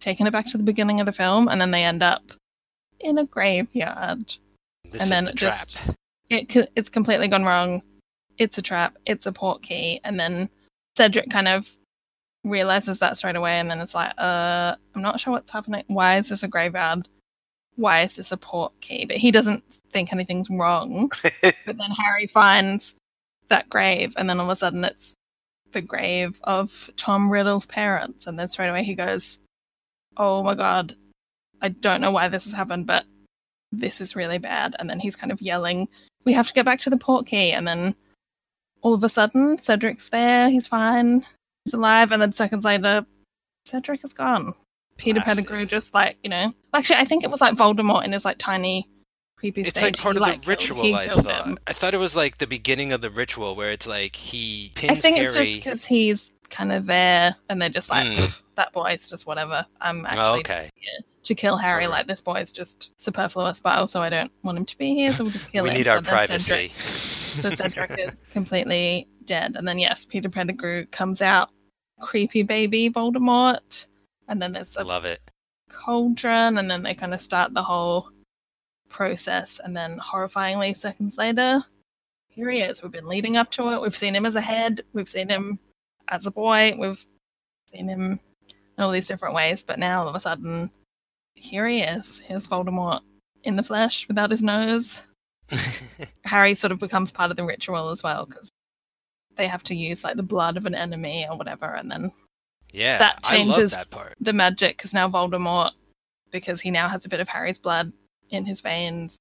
taking 0.00 0.26
it 0.26 0.32
back 0.32 0.46
to 0.48 0.58
the 0.58 0.64
beginning 0.64 0.98
of 0.98 1.06
the 1.06 1.12
film, 1.12 1.48
and 1.48 1.60
then 1.60 1.70
they 1.70 1.84
end 1.84 2.02
up 2.02 2.32
in 2.98 3.18
a 3.18 3.24
graveyard. 3.24 4.34
This 4.90 5.00
and 5.00 5.02
is 5.02 5.08
then 5.08 5.24
the 5.26 5.30
it 5.30 5.36
just 5.36 5.78
it 6.30 6.70
it's 6.74 6.88
completely 6.88 7.28
gone 7.28 7.44
wrong. 7.44 7.82
It's 8.38 8.58
a 8.58 8.62
trap. 8.62 8.96
It's 9.06 9.26
a 9.26 9.32
port 9.32 9.62
key, 9.62 10.00
and 10.02 10.18
then 10.18 10.50
Cedric 10.96 11.30
kind 11.30 11.46
of 11.46 11.70
realizes 12.44 12.98
that 12.98 13.16
straight 13.16 13.36
away, 13.36 13.58
and 13.58 13.70
then 13.70 13.80
it's 13.80 13.94
like, 13.94 14.12
uh, 14.18 14.76
I'm 14.94 15.02
not 15.02 15.18
sure 15.18 15.32
what's 15.32 15.50
happening. 15.50 15.84
Why 15.88 16.18
is 16.18 16.28
this 16.28 16.42
a 16.42 16.48
graveyard? 16.48 17.08
Why 17.76 18.02
is 18.02 18.14
this 18.14 18.30
a 18.30 18.36
port 18.36 18.72
key? 18.80 19.06
But 19.06 19.16
he 19.16 19.30
doesn't 19.30 19.64
think 19.92 20.12
anything's 20.12 20.50
wrong. 20.50 21.10
but 21.42 21.78
then 21.78 21.90
Harry 21.90 22.26
finds 22.28 22.94
that 23.48 23.68
grave, 23.68 24.14
and 24.16 24.28
then 24.28 24.38
all 24.38 24.50
of 24.50 24.52
a 24.52 24.56
sudden 24.56 24.84
it's 24.84 25.14
the 25.72 25.82
grave 25.82 26.38
of 26.44 26.90
Tom 26.96 27.30
Riddle's 27.30 27.66
parents, 27.66 28.26
and 28.26 28.38
then 28.38 28.48
straight 28.48 28.68
away 28.68 28.84
he 28.84 28.94
goes, 28.94 29.38
"Oh 30.16 30.42
my 30.42 30.54
god, 30.54 30.94
I 31.60 31.68
don't 31.70 32.00
know 32.00 32.12
why 32.12 32.28
this 32.28 32.44
has 32.44 32.52
happened, 32.52 32.86
but 32.86 33.04
this 33.72 34.00
is 34.00 34.16
really 34.16 34.38
bad." 34.38 34.76
And 34.78 34.88
then 34.88 35.00
he's 35.00 35.16
kind 35.16 35.32
of 35.32 35.42
yelling, 35.42 35.88
"We 36.24 36.32
have 36.34 36.46
to 36.48 36.54
get 36.54 36.64
back 36.64 36.80
to 36.80 36.90
the 36.90 36.96
port 36.96 37.26
key!" 37.26 37.52
And 37.52 37.66
then 37.66 37.96
all 38.82 38.94
of 38.94 39.02
a 39.02 39.08
sudden, 39.08 39.58
Cedric's 39.58 40.10
there. 40.10 40.50
He's 40.50 40.66
fine. 40.66 41.26
He's 41.64 41.74
alive. 41.74 42.12
And 42.12 42.20
then 42.22 42.32
seconds 42.32 42.64
later, 42.64 43.04
Cedric 43.66 44.04
is 44.04 44.12
gone. 44.12 44.54
Peter 44.96 45.20
Pettigrew 45.20 45.66
just 45.66 45.92
like 45.94 46.16
you 46.22 46.30
know. 46.30 46.52
Actually, 46.72 46.96
I 46.96 47.04
think 47.04 47.24
it 47.24 47.30
was 47.30 47.40
like 47.40 47.54
Voldemort 47.56 48.04
in 48.04 48.12
his 48.12 48.24
like 48.24 48.38
tiny, 48.38 48.88
creepy. 49.36 49.62
It's 49.62 49.70
stage. 49.70 49.82
like 49.82 49.96
part 49.98 50.16
He, 50.16 50.22
of 50.22 50.26
the 50.26 50.32
killed- 50.34 50.48
ritual. 50.48 50.94
I 50.94 51.08
thought. 51.08 51.46
him. 51.46 51.58
I 51.66 51.72
thought 51.72 51.94
it 51.94 51.98
was 51.98 52.14
like 52.14 52.38
the 52.38 52.46
beginning 52.46 52.92
of 52.92 53.00
the 53.00 53.10
ritual 53.10 53.56
where 53.56 53.70
it's 53.70 53.86
like 53.88 54.14
he 54.14 54.70
pins 54.76 54.92
I 54.98 55.00
think 55.00 55.18
it's 55.18 55.34
just 55.34 55.54
because 55.54 55.84
he's 55.84 56.30
kind 56.50 56.70
of 56.72 56.86
there, 56.86 57.34
and 57.48 57.60
they're 57.60 57.70
just 57.70 57.90
like, 57.90 58.06
Mm. 58.06 58.14
"Pff, 58.14 58.40
that 58.56 58.72
boy's 58.72 59.10
just 59.10 59.26
whatever. 59.26 59.66
I'm 59.80 60.06
actually 60.06 60.20
Oh, 60.22 60.36
okay. 60.38 60.70
here 60.76 61.00
to 61.24 61.34
kill 61.34 61.56
Harry. 61.56 61.88
Like 61.88 62.06
this 62.06 62.20
boy 62.22 62.36
is 62.36 62.52
just 62.52 62.90
superfluous, 62.98 63.58
but 63.58 63.76
also 63.76 64.00
I 64.00 64.10
don't 64.10 64.30
want 64.44 64.58
him 64.58 64.66
to 64.66 64.78
be 64.78 64.94
here, 64.94 65.12
so 65.12 65.24
we'll 65.24 65.32
just 65.32 65.50
kill 65.50 65.64
We 65.64 65.70
him. 65.70 65.74
We 65.74 65.78
need 65.80 65.86
So 65.86 65.92
our 65.94 66.02
privacy. 66.02 66.68
Cedric, 66.68 66.70
so 66.76 67.50
Cedric 67.50 67.98
is 67.98 68.22
completely 68.32 69.08
dead, 69.24 69.56
and 69.56 69.66
then 69.66 69.80
yes, 69.80 70.04
Peter 70.04 70.28
Pettigrew 70.28 70.86
comes 70.92 71.20
out, 71.20 71.50
creepy 72.04 72.42
baby 72.42 72.90
Voldemort, 72.90 73.86
and 74.28 74.40
then 74.40 74.52
there's 74.52 74.76
a 74.76 74.84
Love 74.84 75.04
it. 75.04 75.20
cauldron, 75.70 76.58
and 76.58 76.70
then 76.70 76.82
they 76.82 76.94
kind 76.94 77.14
of 77.14 77.20
start 77.20 77.54
the 77.54 77.62
whole 77.62 78.10
process, 78.88 79.60
and 79.64 79.76
then 79.76 79.98
horrifyingly, 79.98 80.76
seconds 80.76 81.16
later, 81.16 81.64
here 82.28 82.50
he 82.50 82.60
is. 82.60 82.82
We've 82.82 82.92
been 82.92 83.08
leading 83.08 83.36
up 83.36 83.50
to 83.52 83.70
it. 83.72 83.80
We've 83.80 83.96
seen 83.96 84.14
him 84.14 84.26
as 84.26 84.36
a 84.36 84.40
head. 84.40 84.82
We've 84.92 85.08
seen 85.08 85.28
him 85.28 85.58
as 86.08 86.26
a 86.26 86.30
boy. 86.30 86.74
We've 86.78 87.04
seen 87.70 87.88
him 87.88 88.20
in 88.76 88.82
all 88.84 88.90
these 88.90 89.06
different 89.08 89.34
ways, 89.34 89.62
but 89.62 89.78
now 89.78 90.02
all 90.02 90.08
of 90.08 90.14
a 90.14 90.20
sudden, 90.20 90.70
here 91.34 91.66
he 91.68 91.80
is. 91.82 92.20
Here's 92.20 92.48
Voldemort 92.48 93.00
in 93.44 93.56
the 93.56 93.62
flesh 93.62 94.06
without 94.08 94.30
his 94.30 94.42
nose. 94.42 95.00
Harry 96.24 96.54
sort 96.54 96.72
of 96.72 96.78
becomes 96.78 97.12
part 97.12 97.30
of 97.30 97.36
the 97.36 97.44
ritual 97.44 97.90
as 97.90 98.02
well 98.02 98.26
because 98.26 98.48
they 99.36 99.46
have 99.46 99.62
to 99.64 99.74
use 99.74 100.04
like 100.04 100.16
the 100.16 100.22
blood 100.22 100.56
of 100.56 100.66
an 100.66 100.74
enemy 100.74 101.26
or 101.28 101.36
whatever, 101.36 101.66
and 101.74 101.90
then 101.90 102.12
Yeah, 102.72 102.98
that 102.98 103.20
I 103.24 103.36
love 103.38 103.46
changes 103.46 103.70
that 103.72 103.90
part. 103.90 104.14
the 104.20 104.32
magic 104.32 104.76
because 104.76 104.94
now 104.94 105.08
Voldemort, 105.08 105.72
because 106.30 106.60
he 106.60 106.70
now 106.70 106.88
has 106.88 107.04
a 107.04 107.08
bit 107.08 107.20
of 107.20 107.28
Harry's 107.28 107.58
blood 107.58 107.92
in 108.30 108.46
his 108.46 108.60
veins, 108.60 109.16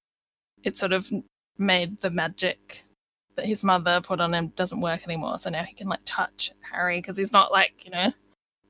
it 0.63 0.77
sort 0.77 0.93
of 0.93 1.09
made 1.57 2.01
the 2.01 2.09
magic 2.09 2.83
that 3.35 3.45
his 3.45 3.63
mother 3.63 3.99
put 4.01 4.19
on 4.21 4.33
him 4.33 4.49
doesn't 4.55 4.81
work 4.81 5.03
anymore. 5.03 5.39
So 5.39 5.49
now 5.49 5.63
he 5.63 5.73
can 5.73 5.87
like 5.87 6.01
touch 6.05 6.51
Harry 6.71 6.99
because 6.99 7.17
he's 7.17 7.31
not 7.31 7.51
like 7.51 7.73
you 7.83 7.91
know 7.91 8.11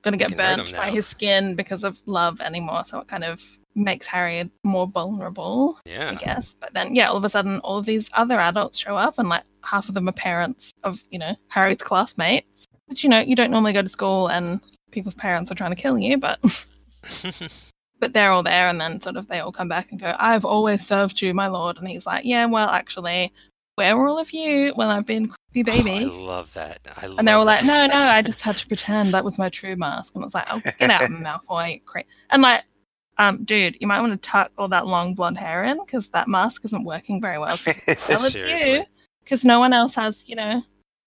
going 0.04 0.18
to 0.18 0.18
get 0.18 0.36
burnt 0.38 0.76
by 0.76 0.90
his 0.90 1.08
skin 1.08 1.56
because 1.56 1.84
of 1.84 2.00
love 2.06 2.42
anymore. 2.42 2.84
So 2.86 3.00
it 3.00 3.08
kind 3.08 3.24
of 3.24 3.42
makes 3.76 4.08
Harry 4.08 4.50
more 4.64 4.88
vulnerable. 4.88 5.80
Yeah. 5.86 6.12
I 6.12 6.24
guess. 6.24 6.56
But 6.60 6.74
then, 6.74 6.96
yeah, 6.96 7.10
all 7.10 7.18
of 7.18 7.24
a 7.24 7.30
sudden, 7.30 7.60
all 7.60 7.78
of 7.78 7.86
these 7.86 8.10
other 8.14 8.40
adults 8.40 8.78
show 8.78 8.96
up, 8.96 9.20
and 9.20 9.30
like 9.30 9.44
half 9.64 9.88
of 9.88 9.96
them 9.96 10.10
are 10.10 10.14
parents 10.14 10.72
of, 10.84 11.02
you 11.10 11.20
know, 11.20 11.34
Harry's 11.48 11.78
classmates. 11.78 12.66
Which, 12.88 13.04
you 13.04 13.10
know, 13.10 13.20
you 13.20 13.36
don't 13.36 13.52
normally 13.52 13.74
go 13.74 13.82
to 13.82 13.90
school 13.90 14.28
and 14.28 14.60
people's 14.92 15.16
parents 15.16 15.52
are 15.52 15.56
trying 15.56 15.76
to 15.76 15.82
kill 15.82 15.98
you, 15.98 16.18
but. 16.18 16.40
but 18.00 18.14
they're 18.14 18.32
all 18.32 18.44
there, 18.44 18.68
and 18.68 18.82
then 18.82 19.00
sort 19.00 19.16
of 19.16 19.28
they 19.28 19.40
all 19.40 19.52
come 19.52 19.70
back 19.70 19.92
and 19.92 20.00
go, 20.00 20.14
I've 20.20 20.46
always 20.46 20.86
served 20.86 21.22
you, 21.22 21.34
my 21.34 21.48
lord. 21.48 21.78
And 21.78 21.88
he's 21.88 22.06
like, 22.06 22.26
Yeah, 22.26 22.46
well, 22.46 22.70
actually, 22.70 23.32
where 23.76 23.98
were 23.98 24.08
all 24.08 24.20
of 24.20 24.32
you 24.32 24.72
when 24.76 24.90
I've 24.90 25.06
been 25.06 25.32
creepy 25.52 25.72
oh, 25.72 25.84
baby? 25.84 26.06
I 26.06 26.10
love 26.10 26.54
that. 26.54 26.80
I 27.02 27.08
love 27.08 27.20
and 27.20 27.28
they're 27.28 27.36
all 27.36 27.46
that. 27.46 27.64
like, 27.64 27.66
no, 27.66 27.88
no, 27.88 28.04
I 28.04 28.22
just 28.22 28.42
had 28.42 28.56
to 28.58 28.68
pretend 28.68 29.14
that 29.14 29.24
was 29.24 29.38
my 29.38 29.50
true 29.50 29.76
mask. 29.76 30.14
And 30.16 30.24
it's 30.24 30.36
like, 30.36 30.48
oh, 30.52 30.62
get 30.80 30.90
out, 30.90 31.10
Malfoy. 31.10 31.84
Cra-. 31.86 32.04
And 32.30 32.42
like, 32.42 32.64
um, 33.18 33.44
dude, 33.46 33.78
you 33.80 33.88
might 33.88 34.02
want 34.02 34.12
to 34.14 34.30
tuck 34.30 34.52
all 34.58 34.68
that 34.70 34.88
long 34.88 35.14
blonde 35.16 35.38
hair 35.38 35.64
in 35.64 35.78
because 35.86 36.10
that 36.10 36.28
mask 36.28 36.64
isn't 36.66 36.84
working 36.86 37.22
very 37.22 37.38
well. 37.38 37.58
'cause 37.64 37.84
Well, 38.10 38.26
it's 38.26 38.36
you. 38.66 38.84
Because 39.24 39.46
no 39.46 39.60
one 39.60 39.72
else 39.74 39.96
has, 39.96 40.24
you 40.28 40.36
know, 40.36 40.62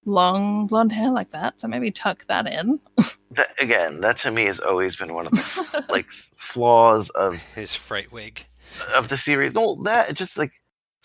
long 0.05 0.67
blonde 0.67 0.93
hair 0.93 1.11
like 1.11 1.31
that. 1.33 1.61
So 1.61 1.69
maybe 1.69 1.91
tuck 1.91 2.25
that 2.29 2.47
in. 2.47 2.81
That, 3.33 3.51
again, 3.61 4.01
that 4.01 4.17
to 4.19 4.31
me 4.31 4.45
has 4.47 4.59
always 4.61 4.97
been 4.97 5.13
one 5.13 5.27
of 5.27 5.33
the 5.33 5.41
f- 5.41 5.75
like 5.91 6.07
flaws 6.09 7.11
of 7.11 7.43
his 7.55 7.75
fright 7.75 8.11
wig 8.11 8.47
of 8.95 9.09
the 9.09 9.19
series. 9.19 9.55
No, 9.55 9.75
that 9.83 10.15
just 10.15 10.39
like 10.39 10.53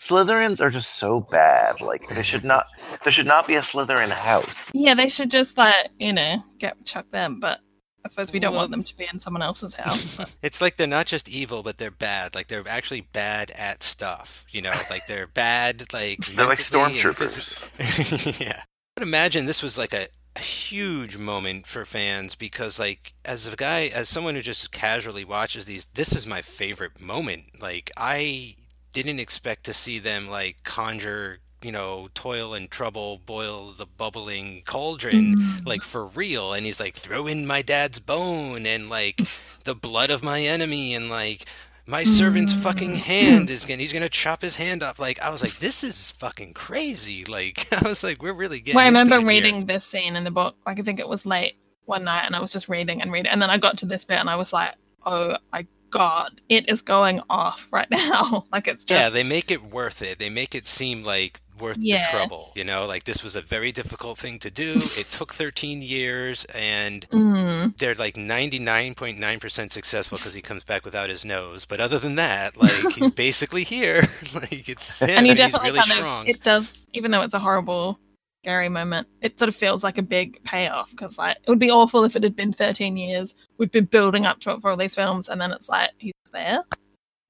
Slytherins 0.00 0.58
are 0.64 0.70
just 0.70 0.94
so 0.94 1.20
bad. 1.20 1.82
Like 1.82 2.08
they 2.08 2.22
should 2.22 2.42
not. 2.44 2.68
There 3.04 3.12
should 3.12 3.26
not 3.26 3.46
be 3.46 3.56
a 3.56 3.60
Slytherin 3.60 4.08
house. 4.08 4.70
Yeah, 4.72 4.94
they 4.94 5.08
should 5.10 5.30
just 5.30 5.58
like, 5.58 5.90
you 5.98 6.14
know, 6.14 6.36
get 6.58 6.82
chuck 6.86 7.04
them. 7.10 7.38
But 7.38 7.60
I 8.04 8.08
suppose 8.08 8.32
we 8.32 8.40
don't 8.40 8.54
want 8.54 8.70
them 8.72 8.82
to 8.82 8.96
be 8.96 9.06
in 9.12 9.20
someone 9.20 9.42
else's 9.42 9.74
house. 9.76 10.16
but- 10.16 10.30
It's 10.42 10.60
like 10.60 10.76
they're 10.76 10.86
not 10.86 11.06
just 11.06 11.28
evil, 11.28 11.62
but 11.62 11.78
they're 11.78 11.90
bad. 11.90 12.34
Like 12.34 12.48
they're 12.48 12.66
actually 12.68 13.02
bad 13.02 13.50
at 13.52 13.82
stuff. 13.82 14.44
You 14.50 14.62
know, 14.62 14.72
like 14.90 15.06
they're 15.06 15.26
bad. 15.34 15.92
Like 15.92 16.18
They're 16.26 16.46
like 16.46 16.58
stormtroopers. 16.58 18.40
yeah, 18.40 18.62
I 18.96 19.00
would 19.00 19.06
imagine 19.08 19.46
this 19.46 19.62
was 19.62 19.78
like 19.78 19.92
a, 19.94 20.06
a 20.36 20.40
huge 20.40 21.16
moment 21.18 21.66
for 21.66 21.84
fans 21.84 22.34
because, 22.34 22.78
like, 22.78 23.12
as 23.24 23.46
a 23.46 23.54
guy, 23.54 23.86
as 23.86 24.08
someone 24.08 24.34
who 24.34 24.40
just 24.42 24.72
casually 24.72 25.24
watches 25.24 25.66
these, 25.66 25.84
this 25.94 26.12
is 26.16 26.26
my 26.26 26.40
favorite 26.42 27.00
moment. 27.00 27.60
Like, 27.60 27.90
I 27.96 28.56
didn't 28.92 29.20
expect 29.20 29.64
to 29.64 29.72
see 29.74 29.98
them 29.98 30.28
like 30.28 30.64
conjure. 30.64 31.38
You 31.64 31.72
know, 31.72 32.08
toil 32.14 32.54
and 32.54 32.70
trouble, 32.70 33.20
boil 33.24 33.72
the 33.72 33.86
bubbling 33.86 34.62
cauldron, 34.64 35.36
Mm. 35.36 35.66
like 35.66 35.82
for 35.82 36.06
real. 36.06 36.52
And 36.52 36.64
he's 36.66 36.80
like, 36.80 36.94
throw 36.94 37.26
in 37.26 37.46
my 37.46 37.62
dad's 37.62 37.98
bone 37.98 38.66
and 38.66 38.88
like 38.90 39.20
the 39.64 39.74
blood 39.74 40.10
of 40.10 40.22
my 40.22 40.40
enemy 40.42 40.94
and 40.94 41.08
like 41.10 41.46
my 41.86 42.04
servant's 42.04 42.54
fucking 42.54 42.94
hand 42.96 43.50
is 43.50 43.64
gonna 43.66 43.80
he's 43.80 43.92
gonna 43.92 44.08
chop 44.08 44.40
his 44.42 44.56
hand 44.56 44.82
off. 44.82 44.98
Like 44.98 45.20
I 45.20 45.30
was 45.30 45.42
like, 45.42 45.56
this 45.58 45.82
is 45.84 46.12
fucking 46.12 46.54
crazy. 46.54 47.24
Like 47.28 47.66
I 47.72 47.88
was 47.88 48.02
like, 48.04 48.22
we're 48.22 48.32
really 48.34 48.60
getting. 48.60 48.76
well, 48.76 48.84
I 48.84 48.88
remember 48.88 49.16
it 49.16 49.20
here. 49.20 49.28
reading 49.28 49.66
this 49.66 49.84
scene 49.84 50.16
in 50.16 50.24
the 50.24 50.30
book. 50.30 50.56
Like 50.66 50.78
I 50.78 50.82
think 50.82 51.00
it 51.00 51.08
was 51.08 51.26
late 51.26 51.54
one 51.84 52.04
night, 52.04 52.24
and 52.26 52.36
I 52.36 52.40
was 52.40 52.52
just 52.52 52.68
reading 52.68 53.02
and 53.02 53.10
reading, 53.12 53.30
and 53.30 53.42
then 53.42 53.50
I 53.50 53.58
got 53.58 53.78
to 53.78 53.86
this 53.86 54.04
bit, 54.04 54.18
and 54.18 54.30
I 54.30 54.36
was 54.36 54.52
like, 54.52 54.74
"Oh 55.04 55.36
my 55.52 55.66
god, 55.90 56.40
it 56.48 56.68
is 56.68 56.80
going 56.82 57.20
off 57.28 57.68
right 57.72 57.90
now!" 57.90 58.46
like 58.52 58.68
it's 58.68 58.84
just 58.84 59.00
Yeah, 59.00 59.08
they 59.08 59.24
make 59.28 59.50
it 59.50 59.62
worth 59.64 60.00
it. 60.02 60.18
They 60.20 60.30
make 60.30 60.54
it 60.54 60.66
seem 60.68 61.02
like 61.02 61.40
worth 61.58 61.78
Yeah. 61.78 62.02
the 62.02 62.16
trouble. 62.16 62.52
You 62.54 62.64
know, 62.64 62.86
like 62.86 63.04
this 63.04 63.22
was 63.22 63.36
a 63.36 63.42
very 63.42 63.72
difficult 63.72 64.18
thing 64.18 64.38
to 64.40 64.50
do. 64.50 64.74
it 64.98 65.06
took 65.10 65.32
13 65.34 65.82
years, 65.82 66.44
and 66.54 67.06
Mm. 67.10 67.76
they're 67.78 67.94
like 67.94 68.16
99.9% 68.16 69.72
successful 69.72 70.18
because 70.18 70.34
he 70.34 70.42
comes 70.42 70.64
back 70.64 70.84
without 70.84 71.10
his 71.10 71.24
nose. 71.24 71.64
But 71.64 71.80
other 71.80 71.98
than 71.98 72.14
that, 72.16 72.56
like 72.60 72.92
he's 72.92 73.10
basically 73.10 73.64
here. 73.64 74.02
like 74.34 74.68
it's 74.68 75.00
him, 75.02 75.10
and 75.10 75.18
and, 75.18 75.26
you 75.26 75.32
he's 75.32 75.38
definitely 75.38 75.70
really 75.70 75.82
strong. 75.82 76.22
of 76.22 76.28
it 76.28 76.42
does, 76.42 76.84
even 76.92 77.10
though 77.10 77.22
it's 77.22 77.34
a 77.34 77.38
horrible, 77.38 77.98
scary 78.44 78.68
moment. 78.68 79.06
It 79.20 79.38
sort 79.38 79.48
of 79.48 79.54
feels 79.56 79.84
like 79.84 79.98
a 79.98 80.02
big 80.02 80.42
payoff 80.44 80.90
because 80.90 81.16
like 81.18 81.36
it 81.36 81.48
would 81.48 81.58
be 81.60 81.70
awful 81.70 82.04
if 82.04 82.16
it 82.16 82.22
had 82.24 82.34
been 82.34 82.52
13 82.52 82.96
years. 82.96 83.34
We've 83.58 83.70
been 83.70 83.84
building 83.84 84.26
up 84.26 84.40
to 84.40 84.50
it 84.52 84.60
for 84.60 84.70
all 84.70 84.76
these 84.76 84.94
films, 84.96 85.28
and 85.28 85.40
then 85.40 85.52
it's 85.52 85.68
like 85.68 85.90
he's 85.98 86.12
there. 86.32 86.64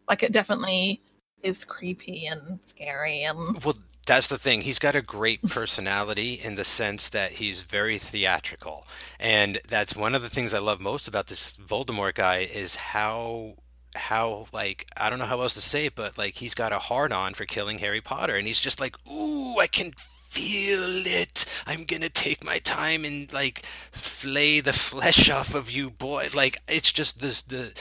Like 0.08 0.22
it 0.22 0.32
definitely 0.32 1.00
is 1.42 1.64
creepy 1.64 2.26
and 2.26 2.60
scary 2.64 3.22
and 3.24 3.62
Well, 3.64 3.74
that's 4.06 4.26
the 4.26 4.38
thing. 4.38 4.62
He's 4.62 4.78
got 4.78 4.96
a 4.96 5.02
great 5.02 5.42
personality 5.42 6.34
in 6.34 6.56
the 6.56 6.64
sense 6.64 7.08
that 7.10 7.32
he's 7.32 7.62
very 7.62 7.98
theatrical. 7.98 8.86
And 9.20 9.60
that's 9.68 9.94
one 9.94 10.14
of 10.14 10.22
the 10.22 10.30
things 10.30 10.52
I 10.52 10.58
love 10.58 10.80
most 10.80 11.06
about 11.06 11.28
this 11.28 11.56
Voldemort 11.56 12.14
guy 12.14 12.38
is 12.38 12.76
how 12.76 13.54
how 13.94 14.46
like 14.52 14.86
I 14.96 15.10
don't 15.10 15.18
know 15.18 15.26
how 15.26 15.42
else 15.42 15.54
to 15.54 15.60
say 15.60 15.86
it, 15.86 15.94
but 15.94 16.18
like 16.18 16.34
he's 16.34 16.54
got 16.54 16.72
a 16.72 16.78
hard 16.78 17.12
on 17.12 17.34
for 17.34 17.44
killing 17.44 17.78
Harry 17.78 18.00
Potter 18.00 18.36
and 18.36 18.46
he's 18.46 18.60
just 18.60 18.80
like, 18.80 18.96
"Ooh, 19.08 19.58
I 19.58 19.66
can 19.66 19.92
feel 19.96 21.06
it. 21.06 21.44
I'm 21.66 21.84
going 21.84 22.00
to 22.02 22.08
take 22.08 22.42
my 22.42 22.58
time 22.58 23.04
and 23.04 23.32
like 23.32 23.60
flay 23.92 24.60
the 24.60 24.72
flesh 24.72 25.30
off 25.30 25.54
of 25.54 25.70
you, 25.70 25.90
boy." 25.90 26.28
Like 26.34 26.58
it's 26.66 26.90
just 26.90 27.20
this 27.20 27.42
the 27.42 27.72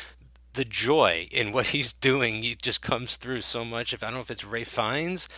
the 0.53 0.65
joy 0.65 1.27
in 1.31 1.53
what 1.53 1.67
he's 1.67 1.93
doing 1.93 2.43
it 2.43 2.61
just 2.61 2.81
comes 2.81 3.15
through 3.15 3.39
so 3.39 3.63
much 3.63 3.93
if 3.93 4.03
i 4.03 4.07
don't 4.07 4.15
know 4.15 4.19
if 4.19 4.29
it's 4.29 4.43
Ralph 4.43 4.67
Fiennes 4.67 5.29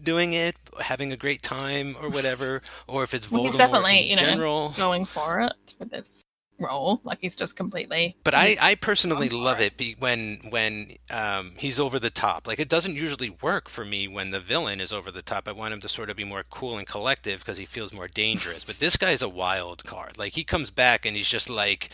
doing 0.00 0.32
it 0.32 0.56
having 0.80 1.12
a 1.12 1.16
great 1.16 1.42
time 1.42 1.96
or 2.00 2.08
whatever 2.08 2.62
or 2.86 3.04
if 3.04 3.14
it's 3.14 3.30
well, 3.30 3.44
Voldemort 3.44 3.58
definitely 3.58 3.98
in 3.98 4.06
you 4.08 4.16
know 4.16 4.30
general 4.30 4.74
going 4.76 5.04
for 5.04 5.40
it 5.40 5.74
with 5.78 5.90
this 5.90 6.24
role. 6.62 7.00
Like 7.04 7.18
he's 7.20 7.36
just 7.36 7.56
completely. 7.56 8.16
but 8.24 8.34
I, 8.34 8.56
I 8.60 8.74
personally 8.76 9.28
love 9.28 9.60
it 9.60 9.76
be, 9.76 9.96
when 9.98 10.38
when 10.50 10.92
um, 11.12 11.52
he's 11.56 11.78
over 11.78 11.98
the 11.98 12.10
top. 12.10 12.46
Like 12.46 12.60
it 12.60 12.68
doesn't 12.68 12.96
usually 12.96 13.30
work 13.30 13.68
for 13.68 13.84
me 13.84 14.08
when 14.08 14.30
the 14.30 14.40
villain 14.40 14.80
is 14.80 14.92
over 14.92 15.10
the 15.10 15.22
top. 15.22 15.48
I 15.48 15.52
want 15.52 15.74
him 15.74 15.80
to 15.80 15.88
sort 15.88 16.08
of 16.08 16.16
be 16.16 16.24
more 16.24 16.44
cool 16.48 16.78
and 16.78 16.86
collective 16.86 17.40
because 17.40 17.58
he 17.58 17.64
feels 17.64 17.92
more 17.92 18.08
dangerous. 18.08 18.64
But 18.64 18.78
this 18.78 18.96
guy's 18.96 19.22
a 19.22 19.28
wild 19.28 19.84
card. 19.84 20.16
Like 20.16 20.32
he 20.32 20.44
comes 20.44 20.70
back 20.70 21.04
and 21.04 21.16
he's 21.16 21.28
just 21.28 21.50
like, 21.50 21.90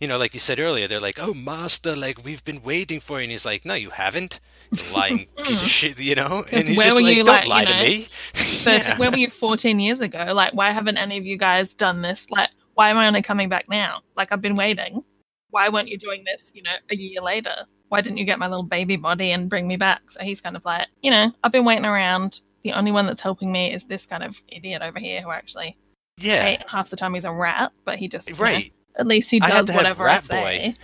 you 0.00 0.08
know, 0.08 0.18
like 0.18 0.34
you 0.34 0.40
said 0.40 0.58
earlier, 0.60 0.86
they're 0.88 1.00
like, 1.00 1.18
"Oh, 1.20 1.34
master, 1.34 1.94
like 1.96 2.24
we've 2.24 2.44
been 2.44 2.62
waiting 2.62 3.00
for 3.00 3.18
you," 3.18 3.24
and 3.24 3.32
he's 3.32 3.44
like, 3.44 3.64
"No, 3.64 3.74
you 3.74 3.90
haven't." 3.90 4.40
You 4.70 4.92
lying 4.92 5.26
piece 5.44 5.62
of 5.62 5.68
shit, 5.68 5.98
you 6.00 6.14
know. 6.14 6.44
And 6.52 6.68
he's 6.68 6.76
where 6.76 6.86
just 6.86 6.96
were 6.96 7.02
like, 7.02 7.16
you, 7.16 7.24
"Don't 7.24 7.34
like, 7.34 7.44
you 7.44 7.50
lie 7.50 7.64
know, 7.64 7.72
to 7.72 7.78
me." 7.88 8.08
But 8.64 8.80
Yeah. 8.82 8.98
where 8.98 9.10
were 9.10 9.16
you 9.16 9.30
14 9.30 9.78
years 9.80 10.00
ago? 10.00 10.32
Like, 10.34 10.54
why 10.54 10.70
haven't 10.70 10.96
any 10.96 11.18
of 11.18 11.24
you 11.26 11.36
guys 11.36 11.74
done 11.74 12.02
this? 12.02 12.26
Like, 12.30 12.50
why 12.74 12.90
am 12.90 12.96
I 12.96 13.06
only 13.06 13.22
coming 13.22 13.48
back 13.48 13.68
now? 13.68 14.00
Like, 14.16 14.32
I've 14.32 14.40
been 14.42 14.56
waiting. 14.56 15.04
Why 15.50 15.68
weren't 15.68 15.88
you 15.88 15.98
doing 15.98 16.24
this, 16.24 16.50
you 16.54 16.62
know, 16.62 16.72
a 16.90 16.96
year 16.96 17.20
later? 17.20 17.54
Why 17.88 18.00
didn't 18.00 18.16
you 18.18 18.24
get 18.24 18.38
my 18.38 18.48
little 18.48 18.64
baby 18.66 18.96
body 18.96 19.30
and 19.32 19.48
bring 19.50 19.68
me 19.68 19.76
back? 19.76 20.00
So 20.10 20.20
he's 20.20 20.40
kind 20.40 20.56
of 20.56 20.64
like, 20.64 20.88
you 21.02 21.10
know, 21.10 21.30
I've 21.44 21.52
been 21.52 21.64
waiting 21.64 21.84
around. 21.84 22.40
The 22.64 22.72
only 22.72 22.90
one 22.90 23.06
that's 23.06 23.20
helping 23.20 23.52
me 23.52 23.72
is 23.72 23.84
this 23.84 24.06
kind 24.06 24.24
of 24.24 24.42
idiot 24.48 24.82
over 24.82 24.98
here 24.98 25.20
who 25.20 25.30
actually, 25.30 25.76
Yeah. 26.18 26.62
half 26.66 26.90
the 26.90 26.96
time 26.96 27.14
he's 27.14 27.24
a 27.26 27.32
rat, 27.32 27.70
but 27.84 27.96
he 27.98 28.08
just, 28.08 28.28
you 28.30 28.34
know, 28.34 28.42
Right. 28.42 28.72
At 28.96 29.06
least 29.06 29.30
he 29.30 29.40
does 29.40 29.70
whatever 29.72 30.08
I 30.08 30.20
say. 30.20 30.76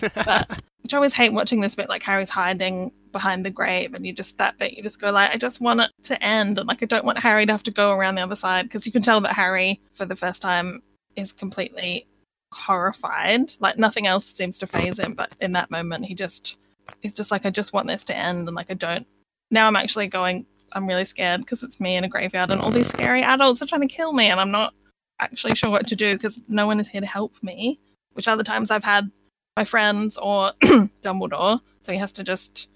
but 0.24 0.62
which 0.82 0.94
I 0.94 0.96
always 0.96 1.14
hate 1.14 1.32
watching 1.32 1.60
this 1.60 1.74
bit, 1.74 1.88
like 1.88 2.02
Harry's 2.02 2.30
hiding 2.30 2.92
behind 3.12 3.44
the 3.44 3.50
grave, 3.50 3.94
and 3.94 4.06
you 4.06 4.12
just 4.12 4.36
that 4.38 4.58
bit, 4.58 4.72
you 4.72 4.82
just 4.82 5.00
go 5.00 5.10
like, 5.10 5.30
I 5.30 5.36
just 5.36 5.60
want 5.60 5.80
it 5.80 5.90
to 6.04 6.22
end, 6.22 6.58
and 6.58 6.66
like 6.66 6.82
I 6.82 6.86
don't 6.86 7.04
want 7.04 7.18
Harry 7.18 7.46
to 7.46 7.52
have 7.52 7.62
to 7.64 7.70
go 7.70 7.92
around 7.92 8.16
the 8.16 8.22
other 8.22 8.36
side 8.36 8.64
because 8.64 8.86
you 8.86 8.92
can 8.92 9.02
tell 9.02 9.20
that 9.20 9.34
Harry, 9.34 9.80
for 9.94 10.06
the 10.06 10.16
first 10.16 10.42
time, 10.42 10.82
is 11.16 11.32
completely 11.32 12.06
horrified. 12.52 13.52
Like 13.60 13.78
nothing 13.78 14.06
else 14.06 14.26
seems 14.26 14.58
to 14.58 14.66
phase 14.66 14.98
him, 14.98 15.14
but 15.14 15.34
in 15.40 15.52
that 15.52 15.70
moment, 15.70 16.04
he 16.04 16.14
just 16.14 16.58
he's 17.00 17.14
just 17.14 17.30
like, 17.30 17.46
I 17.46 17.50
just 17.50 17.72
want 17.72 17.86
this 17.86 18.04
to 18.04 18.16
end, 18.16 18.48
and 18.48 18.54
like 18.54 18.70
I 18.70 18.74
don't. 18.74 19.06
Now 19.50 19.66
I'm 19.66 19.76
actually 19.76 20.08
going. 20.08 20.46
I'm 20.74 20.88
really 20.88 21.04
scared 21.04 21.42
because 21.42 21.62
it's 21.62 21.80
me 21.80 21.96
in 21.96 22.04
a 22.04 22.08
graveyard, 22.08 22.50
and 22.50 22.60
all 22.60 22.70
these 22.70 22.88
scary 22.88 23.22
adults 23.22 23.62
are 23.62 23.66
trying 23.66 23.86
to 23.86 23.94
kill 23.94 24.12
me, 24.12 24.28
and 24.28 24.40
I'm 24.40 24.50
not 24.50 24.74
actually 25.20 25.54
sure 25.54 25.70
what 25.70 25.86
to 25.88 25.96
do 25.96 26.14
because 26.14 26.40
no 26.48 26.66
one 26.66 26.80
is 26.80 26.88
here 26.88 27.00
to 27.00 27.06
help 27.06 27.34
me. 27.42 27.78
Which 28.14 28.28
other 28.28 28.44
times 28.44 28.70
I've 28.70 28.84
had 28.84 29.10
my 29.56 29.64
friends 29.64 30.18
or 30.18 30.52
Dumbledore, 31.02 31.60
so 31.80 31.92
he 31.92 31.98
has 31.98 32.12
to 32.12 32.24
just 32.24 32.68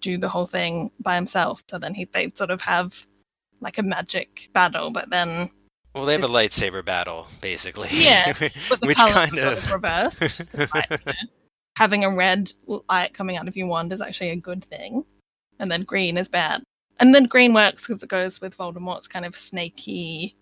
do 0.00 0.16
the 0.18 0.28
whole 0.28 0.46
thing 0.46 0.90
by 1.00 1.14
himself. 1.14 1.62
So 1.70 1.78
then 1.78 1.94
he 1.94 2.04
they 2.06 2.32
sort 2.34 2.50
of 2.50 2.60
have 2.62 3.06
like 3.60 3.78
a 3.78 3.82
magic 3.82 4.48
battle, 4.52 4.90
but 4.90 5.10
then 5.10 5.50
Well, 5.94 6.04
they 6.04 6.12
have 6.12 6.24
a 6.24 6.26
lightsaber 6.26 6.84
battle, 6.84 7.28
basically. 7.40 7.88
yeah, 7.92 8.32
which 8.82 8.98
kind 8.98 9.30
sort 9.38 9.52
of 9.52 9.72
reversed. 9.72 10.42
Like, 10.74 10.90
you 10.90 10.98
know, 11.06 11.12
having 11.76 12.04
a 12.04 12.10
red 12.14 12.52
light 12.88 13.14
coming 13.14 13.36
out 13.36 13.46
of 13.48 13.56
your 13.56 13.68
wand 13.68 13.92
is 13.92 14.00
actually 14.00 14.30
a 14.30 14.36
good 14.36 14.64
thing, 14.64 15.04
and 15.58 15.70
then 15.70 15.82
green 15.82 16.16
is 16.16 16.28
bad. 16.28 16.62
And 16.98 17.14
then 17.14 17.24
green 17.24 17.52
works 17.54 17.86
because 17.86 18.02
it 18.02 18.08
goes 18.08 18.40
with 18.40 18.56
Voldemort's 18.56 19.08
kind 19.08 19.24
of 19.24 19.36
snaky. 19.36 20.34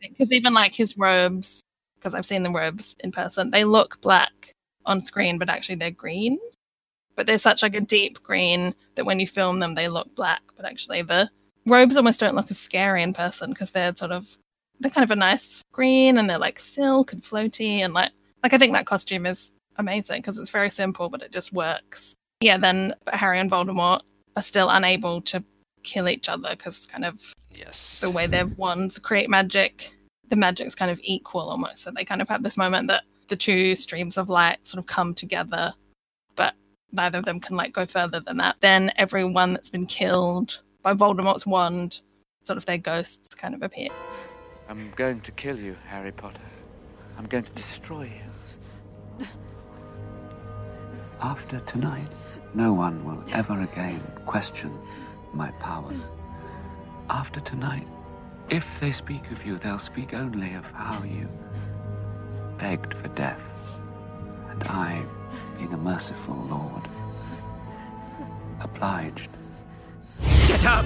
Because 0.00 0.32
even 0.32 0.54
like 0.54 0.72
his 0.72 0.96
robes, 0.96 1.62
because 1.98 2.14
I've 2.14 2.26
seen 2.26 2.42
the 2.42 2.50
robes 2.50 2.96
in 3.00 3.12
person, 3.12 3.50
they 3.50 3.64
look 3.64 4.00
black 4.00 4.52
on 4.86 5.04
screen, 5.04 5.38
but 5.38 5.48
actually 5.48 5.76
they're 5.76 5.90
green. 5.90 6.38
But 7.16 7.26
they're 7.26 7.38
such 7.38 7.62
like 7.62 7.74
a 7.74 7.80
deep 7.80 8.22
green 8.22 8.74
that 8.94 9.04
when 9.04 9.18
you 9.18 9.26
film 9.26 9.58
them, 9.58 9.74
they 9.74 9.88
look 9.88 10.14
black. 10.14 10.40
But 10.56 10.66
actually, 10.66 11.02
the 11.02 11.28
robes 11.66 11.96
almost 11.96 12.20
don't 12.20 12.34
look 12.34 12.50
as 12.50 12.58
scary 12.58 13.02
in 13.02 13.12
person 13.12 13.50
because 13.50 13.70
they're 13.70 13.94
sort 13.96 14.12
of 14.12 14.36
they're 14.80 14.90
kind 14.90 15.04
of 15.04 15.10
a 15.10 15.16
nice 15.16 15.62
green 15.72 16.18
and 16.18 16.30
they're 16.30 16.38
like 16.38 16.60
silk 16.60 17.12
and 17.12 17.22
floaty 17.22 17.78
and 17.80 17.92
like 17.92 18.12
like 18.42 18.54
I 18.54 18.58
think 18.58 18.72
that 18.72 18.86
costume 18.86 19.26
is 19.26 19.50
amazing 19.76 20.20
because 20.20 20.38
it's 20.38 20.50
very 20.50 20.70
simple 20.70 21.08
but 21.08 21.22
it 21.22 21.32
just 21.32 21.52
works. 21.52 22.14
Yeah, 22.40 22.58
then 22.58 22.94
Harry 23.12 23.40
and 23.40 23.50
Voldemort 23.50 24.02
are 24.36 24.42
still 24.42 24.70
unable 24.70 25.20
to 25.22 25.42
kill 25.82 26.08
each 26.08 26.28
other 26.28 26.50
because 26.50 26.86
kind 26.86 27.04
of 27.04 27.34
yes. 27.54 28.00
the 28.00 28.10
way 28.10 28.26
their 28.26 28.46
wands 28.46 28.98
create 28.98 29.28
magic, 29.30 29.94
the 30.28 30.36
magic's 30.36 30.74
kind 30.74 30.90
of 30.90 31.00
equal 31.02 31.48
almost. 31.48 31.78
So 31.78 31.90
they 31.90 32.04
kind 32.04 32.22
of 32.22 32.28
have 32.28 32.42
this 32.42 32.56
moment 32.56 32.88
that 32.88 33.04
the 33.28 33.36
two 33.36 33.74
streams 33.74 34.16
of 34.16 34.28
light 34.28 34.66
sort 34.66 34.78
of 34.78 34.86
come 34.86 35.14
together, 35.14 35.72
but 36.36 36.54
neither 36.92 37.18
of 37.18 37.24
them 37.24 37.40
can 37.40 37.56
like 37.56 37.72
go 37.72 37.86
further 37.86 38.20
than 38.20 38.38
that. 38.38 38.56
Then 38.60 38.92
everyone 38.96 39.52
that's 39.52 39.70
been 39.70 39.86
killed 39.86 40.60
by 40.82 40.94
Voldemort's 40.94 41.46
wand, 41.46 42.00
sort 42.44 42.56
of 42.56 42.66
their 42.66 42.78
ghosts 42.78 43.34
kind 43.34 43.54
of 43.54 43.62
appear. 43.62 43.88
I'm 44.68 44.90
going 44.96 45.20
to 45.20 45.32
kill 45.32 45.58
you, 45.58 45.76
Harry 45.86 46.12
Potter. 46.12 46.40
I'm 47.16 47.26
going 47.26 47.44
to 47.44 47.52
destroy 47.52 48.02
you. 48.02 49.26
After 51.20 51.58
tonight, 51.60 52.06
no 52.54 52.72
one 52.72 53.04
will 53.04 53.22
ever 53.32 53.60
again 53.60 54.00
question 54.24 54.78
my 55.32 55.50
powers. 55.52 56.12
After 57.10 57.40
tonight, 57.40 57.86
if 58.50 58.80
they 58.80 58.92
speak 58.92 59.30
of 59.30 59.44
you, 59.44 59.58
they'll 59.58 59.78
speak 59.78 60.14
only 60.14 60.54
of 60.54 60.70
how 60.72 61.02
you 61.04 61.28
begged 62.56 62.94
for 62.94 63.08
death. 63.08 63.54
And 64.50 64.62
I, 64.64 65.02
being 65.56 65.72
a 65.72 65.76
merciful 65.76 66.36
lord, 66.50 66.88
obliged. 68.60 69.30
Get 70.46 70.64
up! 70.64 70.84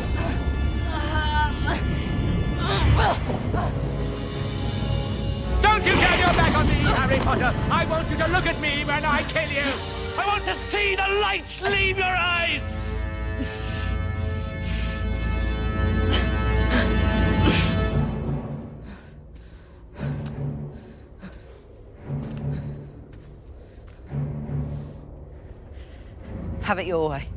Don't 5.62 5.86
you 5.86 5.93
turn 5.93 6.19
your 6.19 6.35
back 6.35 6.56
on 6.56 6.66
me, 6.66 6.74
Harry 6.74 7.19
Potter! 7.19 7.52
I 7.70 7.86
want 7.89 8.10
you 8.10 8.16
to 8.16 8.28
look 8.28 8.47
at 8.47 8.60
me 8.60 8.85
when 8.85 9.05
I 9.05 9.23
kill 9.23 9.51
you! 9.51 9.73
I 10.19 10.27
want 10.27 10.44
to 10.44 10.55
see 10.55 10.94
the 10.94 11.09
light 11.20 11.60
leave 11.62 11.98
your 11.98 12.06
eyes! 12.06 12.62
Have 26.73 26.78
it 26.78 26.86
your 26.86 27.11
way. 27.11 27.28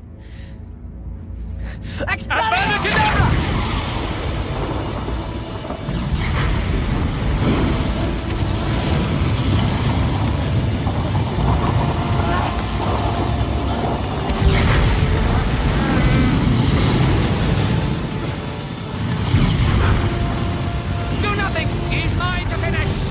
Do 21.22 21.36
nothing! 21.36 21.68
He's 21.92 22.16
mine 22.16 22.48
to 22.48 22.58
finish! 22.58 23.06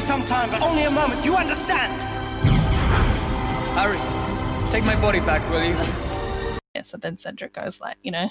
For 0.00 0.12
a 0.12 0.18
moment 0.18 0.26
to 0.26 0.26
give 0.26 0.26
you 0.26 0.26
some 0.26 0.26
time, 0.26 0.50
but 0.50 0.60
only 0.62 0.82
a 0.84 0.90
moment. 0.90 1.22
Do 1.22 1.30
you 1.30 1.36
understand? 1.36 1.92
Harry, 3.74 3.98
take 4.70 4.84
my 4.84 5.00
body 5.00 5.20
back, 5.20 5.48
will 5.50 5.64
you? 5.64 5.76
Yeah, 6.74 6.82
so 6.82 6.96
then 6.96 7.18
Cedric 7.18 7.52
goes 7.52 7.80
like, 7.80 7.96
you 8.02 8.10
know, 8.10 8.28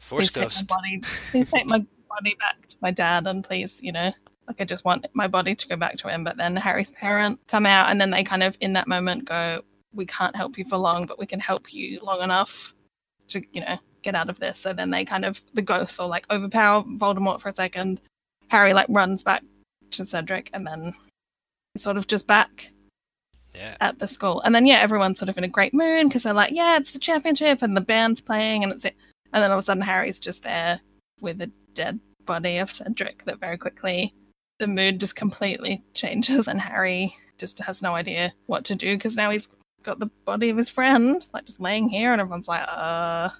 Force 0.00 0.30
please 0.30 0.32
take 0.32 0.68
my 0.68 0.76
body, 0.76 1.00
please 1.30 1.50
take 1.50 1.66
my 1.66 1.78
body 2.08 2.36
back 2.38 2.66
to 2.68 2.76
my 2.80 2.90
dad, 2.90 3.26
and 3.26 3.44
please, 3.44 3.80
you 3.82 3.92
know, 3.92 4.10
like 4.46 4.60
I 4.60 4.64
just 4.64 4.84
want 4.84 5.06
my 5.12 5.28
body 5.28 5.54
to 5.54 5.68
go 5.68 5.76
back 5.76 5.96
to 5.98 6.08
him. 6.08 6.24
But 6.24 6.36
then 6.36 6.56
Harry's 6.56 6.90
parents 6.90 7.42
come 7.46 7.66
out, 7.66 7.90
and 7.90 8.00
then 8.00 8.10
they 8.10 8.24
kind 8.24 8.42
of 8.42 8.56
in 8.60 8.72
that 8.74 8.88
moment 8.88 9.26
go, 9.26 9.62
"We 9.92 10.06
can't 10.06 10.36
help 10.36 10.58
you 10.58 10.64
for 10.64 10.76
long, 10.76 11.06
but 11.06 11.18
we 11.18 11.26
can 11.26 11.40
help 11.40 11.72
you 11.72 12.00
long 12.02 12.22
enough 12.22 12.74
to, 13.28 13.42
you 13.52 13.60
know, 13.60 13.78
get 14.02 14.14
out 14.14 14.30
of 14.30 14.38
this." 14.38 14.58
So 14.58 14.72
then 14.72 14.90
they 14.90 15.04
kind 15.04 15.24
of 15.24 15.42
the 15.54 15.62
ghosts 15.62 16.00
all 16.00 16.08
like 16.08 16.26
overpower 16.30 16.84
Voldemort 16.84 17.40
for 17.40 17.48
a 17.48 17.54
second. 17.54 18.00
Harry 18.48 18.72
like 18.72 18.86
runs 18.88 19.22
back 19.22 19.42
to 19.92 20.06
Cedric, 20.06 20.50
and 20.52 20.66
then 20.66 20.92
sort 21.76 21.96
of 21.96 22.06
just 22.06 22.26
back 22.26 22.70
Yeah. 23.54 23.76
at 23.80 23.98
the 23.98 24.08
school. 24.08 24.40
And 24.42 24.54
then 24.54 24.66
yeah, 24.66 24.78
everyone's 24.80 25.18
sort 25.18 25.28
of 25.28 25.38
in 25.38 25.44
a 25.44 25.48
great 25.48 25.72
mood 25.74 26.08
because 26.08 26.24
they're 26.24 26.32
like, 26.34 26.52
yeah, 26.52 26.76
it's 26.76 26.92
the 26.92 26.98
championship 26.98 27.62
and 27.62 27.76
the 27.76 27.80
band's 27.80 28.20
playing 28.20 28.62
and 28.64 28.72
it's 28.72 28.84
it. 28.84 28.96
And 29.32 29.42
then 29.42 29.50
all 29.50 29.58
of 29.58 29.62
a 29.62 29.64
sudden 29.64 29.82
Harry's 29.82 30.20
just 30.20 30.42
there 30.42 30.80
with 31.20 31.38
the 31.38 31.50
dead 31.74 31.98
body 32.26 32.58
of 32.58 32.70
Cedric 32.70 33.24
that 33.24 33.40
very 33.40 33.56
quickly 33.58 34.14
the 34.58 34.66
mood 34.66 35.00
just 35.00 35.16
completely 35.16 35.82
changes 35.94 36.48
and 36.48 36.60
Harry 36.60 37.14
just 37.38 37.58
has 37.60 37.80
no 37.82 37.94
idea 37.94 38.32
what 38.46 38.64
to 38.66 38.74
do 38.74 38.96
because 38.96 39.16
now 39.16 39.30
he's 39.30 39.48
got 39.82 39.98
the 39.98 40.10
body 40.26 40.50
of 40.50 40.56
his 40.56 40.68
friend 40.68 41.26
like 41.32 41.46
just 41.46 41.60
laying 41.60 41.88
here 41.88 42.12
and 42.12 42.20
everyone's 42.20 42.48
like, 42.48 42.64
uh 42.68 43.30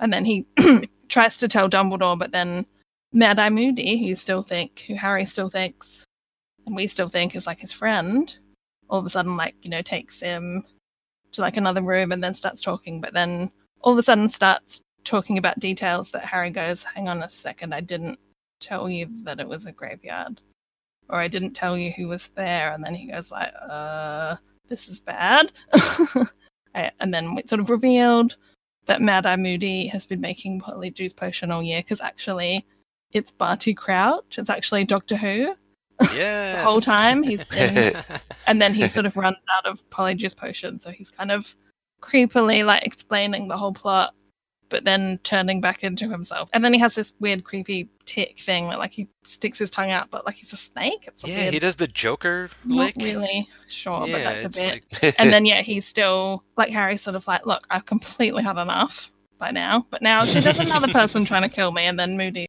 and 0.00 0.12
then 0.12 0.24
he 0.24 0.46
tries 1.08 1.36
to 1.36 1.46
tell 1.48 1.68
Dumbledore, 1.70 2.18
but 2.18 2.32
then 2.32 2.66
Mad 3.12 3.38
Eye 3.38 3.50
Moody, 3.50 3.98
who 3.98 4.06
you 4.06 4.14
still 4.14 4.42
think, 4.42 4.84
who 4.86 4.94
Harry 4.94 5.26
still 5.26 5.50
thinks, 5.50 6.04
and 6.66 6.76
we 6.76 6.86
still 6.86 7.08
think 7.08 7.34
is 7.34 7.46
like 7.46 7.58
his 7.58 7.72
friend, 7.72 8.36
all 8.88 8.98
of 8.98 9.06
a 9.06 9.10
sudden 9.10 9.36
like 9.36 9.54
you 9.62 9.70
know 9.70 9.82
takes 9.82 10.20
him 10.20 10.64
to 11.32 11.40
like 11.40 11.56
another 11.56 11.82
room 11.82 12.12
and 12.12 12.22
then 12.22 12.34
starts 12.34 12.60
talking 12.60 13.00
but 13.00 13.12
then 13.14 13.50
all 13.82 13.92
of 13.92 13.98
a 13.98 14.02
sudden 14.02 14.28
starts 14.28 14.82
talking 15.04 15.38
about 15.38 15.60
details 15.60 16.10
that 16.10 16.24
harry 16.24 16.50
goes 16.50 16.82
hang 16.82 17.08
on 17.08 17.22
a 17.22 17.30
second 17.30 17.72
i 17.72 17.80
didn't 17.80 18.18
tell 18.60 18.90
you 18.90 19.06
that 19.22 19.38
it 19.38 19.48
was 19.48 19.64
a 19.64 19.72
graveyard 19.72 20.40
or 21.08 21.20
i 21.20 21.28
didn't 21.28 21.52
tell 21.52 21.78
you 21.78 21.92
who 21.92 22.08
was 22.08 22.28
there 22.34 22.72
and 22.72 22.84
then 22.84 22.94
he 22.94 23.06
goes 23.06 23.30
like 23.30 23.52
uh 23.62 24.34
this 24.70 24.88
is 24.88 25.00
bad. 25.00 25.52
And 26.72 27.12
then 27.12 27.34
it's 27.36 27.50
sort 27.50 27.60
of 27.60 27.68
revealed 27.68 28.36
that 28.86 29.02
mad 29.02 29.26
eye 29.26 29.34
moody 29.34 29.88
has 29.88 30.06
been 30.06 30.20
making 30.20 30.60
polyjuice 30.60 31.16
potion 31.16 31.50
all 31.50 31.64
year 31.64 31.80
because 31.80 32.00
actually 32.00 32.64
it's 33.12 33.30
barty 33.32 33.74
crouch. 33.74 34.38
It's 34.38 34.50
actually 34.50 34.84
doctor 34.84 35.16
who. 35.16 35.54
Yeah. 36.14 36.56
the 36.62 36.62
whole 36.62 36.80
time 36.80 37.22
he's 37.22 37.44
been 37.56 37.94
and 38.46 38.60
then 38.62 38.72
he 38.72 38.88
sort 38.88 39.04
of 39.04 39.16
runs 39.18 39.36
out 39.54 39.66
of 39.66 39.82
polyjuice 39.90 40.34
potion 40.34 40.80
so 40.80 40.90
he's 40.90 41.10
kind 41.10 41.30
of 41.30 41.54
creepily 42.00 42.64
like 42.64 42.86
explaining 42.86 43.48
the 43.48 43.56
whole 43.56 43.74
plot 43.74 44.14
but 44.70 44.84
then 44.84 45.18
turning 45.24 45.60
back 45.60 45.82
into 45.82 46.08
himself. 46.08 46.48
And 46.52 46.64
then 46.64 46.72
he 46.72 46.78
has 46.78 46.94
this 46.94 47.12
weird 47.20 47.42
creepy 47.44 47.88
tick 48.06 48.38
thing 48.38 48.68
that 48.70 48.78
like 48.78 48.92
he 48.92 49.08
sticks 49.24 49.58
his 49.58 49.68
tongue 49.68 49.90
out 49.90 50.10
but 50.10 50.24
like 50.24 50.36
he's 50.36 50.52
a 50.54 50.56
snake. 50.56 51.04
It's 51.06 51.24
a 51.24 51.28
Yeah, 51.28 51.40
weird, 51.40 51.52
he 51.54 51.58
does 51.58 51.76
the 51.76 51.88
Joker 51.88 52.48
not 52.64 52.92
really 52.96 53.46
sure 53.68 54.00
but 54.00 54.12
that's 54.22 54.46
a 54.46 54.48
bit. 54.48 54.84
like- 55.02 55.14
and 55.18 55.30
then 55.30 55.44
yeah 55.50 55.60
he's 55.60 55.84
still 55.86 56.44
like 56.56 56.70
harry's 56.70 57.02
sort 57.02 57.14
of 57.16 57.26
like 57.26 57.44
look 57.44 57.66
i've 57.70 57.84
completely 57.84 58.42
had 58.42 58.56
enough 58.56 59.10
by 59.38 59.50
now 59.50 59.84
but 59.90 60.00
now 60.02 60.24
she 60.24 60.40
just 60.40 60.60
another 60.60 60.88
person 60.88 61.24
trying 61.26 61.42
to 61.42 61.48
kill 61.48 61.72
me 61.72 61.84
and 61.84 61.98
then 61.98 62.16
moody 62.16 62.46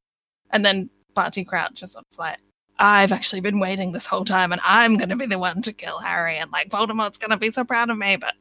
and 0.51 0.65
then 0.65 0.89
barty 1.13 1.43
crouch 1.43 1.83
is 1.83 1.93
sort 1.93 2.05
of 2.11 2.17
like 2.17 2.39
I've 2.81 3.11
actually 3.11 3.41
been 3.41 3.59
waiting 3.59 3.91
this 3.91 4.07
whole 4.07 4.25
time, 4.25 4.51
and 4.51 4.59
I'm 4.63 4.97
going 4.97 5.09
to 5.09 5.15
be 5.15 5.27
the 5.27 5.37
one 5.37 5.61
to 5.61 5.71
kill 5.71 5.99
Harry, 5.99 6.37
and 6.37 6.51
like 6.51 6.69
Voldemort's 6.69 7.19
going 7.19 7.29
to 7.29 7.37
be 7.37 7.51
so 7.51 7.63
proud 7.63 7.91
of 7.91 7.97
me. 7.97 8.15
But 8.15 8.33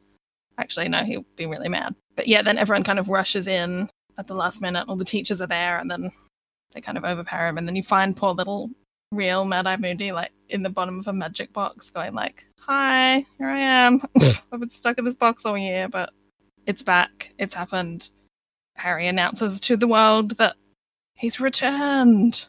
actually, 0.57 0.89
no, 0.89 1.03
he'll 1.03 1.25
be 1.35 1.45
really 1.45 1.69
mad. 1.69 1.93
But 2.15 2.27
yeah, 2.27 2.41
then 2.41 2.57
everyone 2.57 2.83
kind 2.83 2.97
of 2.97 3.07
rushes 3.07 3.47
in 3.47 3.87
at 4.17 4.25
the 4.25 4.33
last 4.33 4.59
minute. 4.59 4.85
All 4.87 4.95
the 4.95 5.05
teachers 5.05 5.41
are 5.41 5.47
there, 5.47 5.77
and 5.77 5.91
then 5.91 6.09
they 6.73 6.81
kind 6.81 6.97
of 6.97 7.05
overpower 7.05 7.47
him. 7.47 7.59
And 7.59 7.67
then 7.67 7.75
you 7.75 7.83
find 7.83 8.17
poor 8.17 8.33
little 8.33 8.71
real 9.11 9.45
Mad 9.45 9.67
Eye 9.67 9.77
Moody 9.77 10.11
like 10.11 10.31
in 10.49 10.63
the 10.63 10.69
bottom 10.69 10.99
of 10.99 11.07
a 11.07 11.13
magic 11.13 11.53
box, 11.53 11.91
going 11.91 12.15
like, 12.15 12.43
"Hi, 12.61 13.23
here 13.37 13.47
I 13.47 13.59
am. 13.59 14.01
I've 14.51 14.59
been 14.59 14.71
stuck 14.71 14.97
in 14.97 15.05
this 15.05 15.15
box 15.15 15.45
all 15.45 15.57
year, 15.57 15.87
but 15.87 16.11
it's 16.65 16.81
back. 16.81 17.31
It's 17.37 17.53
happened." 17.53 18.09
Harry 18.77 19.05
announces 19.05 19.59
to 19.59 19.77
the 19.77 19.87
world 19.87 20.37
that 20.37 20.55
he's 21.15 21.39
returned. 21.39 22.45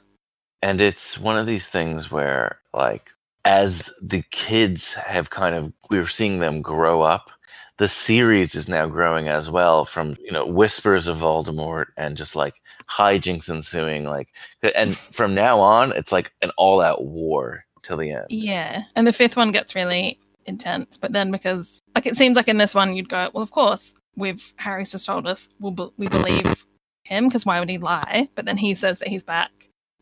and 0.62 0.80
it's 0.80 1.18
one 1.18 1.36
of 1.36 1.46
these 1.46 1.68
things 1.68 2.10
where 2.10 2.58
like 2.72 3.10
as 3.44 3.90
the 4.00 4.22
kids 4.30 4.94
have 4.94 5.30
kind 5.30 5.54
of 5.54 5.72
we're 5.90 6.06
seeing 6.06 6.38
them 6.38 6.62
grow 6.62 7.00
up 7.02 7.30
the 7.78 7.88
series 7.88 8.54
is 8.54 8.68
now 8.68 8.86
growing 8.86 9.28
as 9.28 9.50
well 9.50 9.84
from 9.84 10.14
you 10.20 10.30
know 10.30 10.46
whispers 10.46 11.06
of 11.08 11.18
voldemort 11.18 11.86
and 11.96 12.16
just 12.16 12.36
like 12.36 12.54
hijinks 12.88 13.48
ensuing 13.50 14.04
like 14.04 14.28
and 14.76 14.96
from 14.96 15.34
now 15.34 15.58
on 15.58 15.92
it's 15.96 16.12
like 16.12 16.32
an 16.42 16.50
all-out 16.56 17.04
war 17.04 17.64
till 17.82 17.96
the 17.96 18.12
end 18.12 18.26
Yeah, 18.28 18.84
and 18.94 19.06
the 19.06 19.12
fifth 19.12 19.36
one 19.36 19.50
gets 19.50 19.74
really 19.74 20.20
intense, 20.46 20.96
but 20.96 21.12
then 21.12 21.30
because 21.32 21.80
like 21.94 22.06
it 22.06 22.16
seems 22.16 22.36
like 22.36 22.48
in 22.48 22.58
this 22.58 22.74
one 22.74 22.94
you'd 22.94 23.08
go, 23.08 23.30
well, 23.34 23.42
of 23.42 23.50
course, 23.50 23.92
we've 24.16 24.52
Harry's 24.56 24.92
just 24.92 25.06
told 25.06 25.26
us 25.26 25.48
we'll 25.58 25.92
we 25.96 26.06
believe 26.08 26.64
him 27.12 27.28
because 27.28 27.46
why 27.46 27.60
would 27.60 27.70
he 27.70 27.78
lie? 27.78 28.28
But 28.34 28.44
then 28.44 28.56
he 28.56 28.74
says 28.74 28.98
that 28.98 29.08
he's 29.08 29.24
back. 29.24 29.50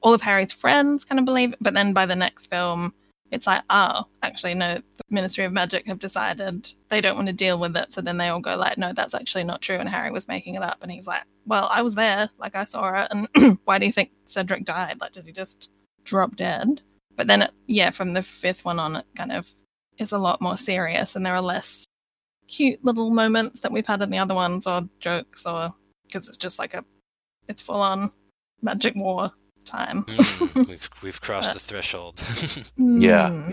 All 0.03 0.15
of 0.15 0.23
Harry's 0.23 0.53
friends 0.53 1.05
kind 1.05 1.19
of 1.19 1.24
believe 1.24 1.53
it, 1.53 1.59
but 1.61 1.74
then 1.74 1.93
by 1.93 2.07
the 2.07 2.16
next 2.16 2.47
film, 2.47 2.95
it's 3.31 3.47
like, 3.47 3.62
oh, 3.70 4.07
actually, 4.23 4.55
no, 4.55 4.74
the 4.74 5.05
Ministry 5.11 5.45
of 5.45 5.53
Magic 5.53 5.87
have 5.87 5.99
decided 5.99 6.73
they 6.89 7.01
don't 7.01 7.16
want 7.16 7.28
to 7.28 7.32
deal 7.32 7.61
with 7.61 7.77
it. 7.77 7.93
So 7.93 8.01
then 8.01 8.16
they 8.16 8.28
all 8.28 8.41
go 8.41 8.57
like, 8.57 8.78
no, 8.78 8.93
that's 8.93 9.15
actually 9.15 9.45
not 9.45 9.62
true, 9.62 9.77
and 9.77 9.89
Harry 9.89 10.11
was 10.11 10.28
making 10.28 10.55
it 10.55 10.62
up, 10.62 10.78
and 10.82 10.91
he's 10.91 11.07
like, 11.07 11.23
well, 11.47 11.69
I 11.70 11.82
was 11.82 11.95
there, 11.95 12.28
like 12.39 12.57
I 12.57 12.65
saw 12.65 13.05
it, 13.05 13.11
and 13.11 13.59
why 13.65 13.78
do 13.78 13.87
you 13.87 13.93
think 13.93 14.11
Cedric 14.27 14.65
died? 14.65 14.99
Like, 15.01 15.12
did 15.12 15.27
he 15.27 15.32
just 15.32 15.70
drop 16.05 16.37
dead? 16.37 16.82
But 17.16 17.27
then, 17.27 17.43
it, 17.43 17.51
yeah, 17.66 17.91
from 17.91 18.15
the 18.15 18.23
fifth 18.23 18.65
one 18.65 18.78
on, 18.78 18.97
it 18.97 19.07
kind 19.16 19.32
of 19.32 19.49
is 19.99 20.12
a 20.12 20.19
lot 20.19 20.41
more 20.41 20.57
serious, 20.57 21.15
and 21.15 21.24
there 21.24 21.35
are 21.35 21.43
less 21.43 21.85
cute 22.49 22.85
little 22.85 23.11
moments 23.11 23.61
that 23.61 23.70
we've 23.70 23.87
had 23.87 24.03
in 24.03 24.11
the 24.11 24.19
other 24.19 24.35
ones, 24.35 24.66
or 24.66 24.82
jokes, 24.99 25.47
or 25.47 25.70
because 26.07 26.28
it's 26.28 26.37
just 26.37 26.59
like 26.59 26.74
a, 26.74 26.85
it's 27.51 27.60
full 27.62 27.81
on 27.81 28.12
magic 28.62 28.94
war 28.97 29.31
time. 29.66 30.05
Mm, 30.05 30.68
we've 30.68 30.89
we've 31.02 31.20
crossed 31.20 31.52
the 31.52 31.59
threshold. 31.60 32.18
Yeah. 32.77 33.28
Mm. 33.28 33.52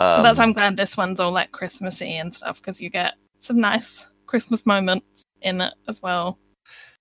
so 0.00 0.22
that's 0.22 0.38
why 0.38 0.44
Um, 0.44 0.48
I'm 0.50 0.52
glad 0.52 0.76
this 0.76 0.96
one's 0.96 1.20
all 1.20 1.32
like 1.32 1.52
Christmassy 1.52 2.16
and 2.16 2.34
stuff 2.34 2.60
because 2.60 2.80
you 2.80 2.90
get 2.90 3.14
some 3.40 3.60
nice 3.60 4.06
Christmas 4.26 4.66
moments 4.66 5.22
in 5.42 5.60
it 5.60 5.74
as 5.88 6.02
well. 6.02 6.38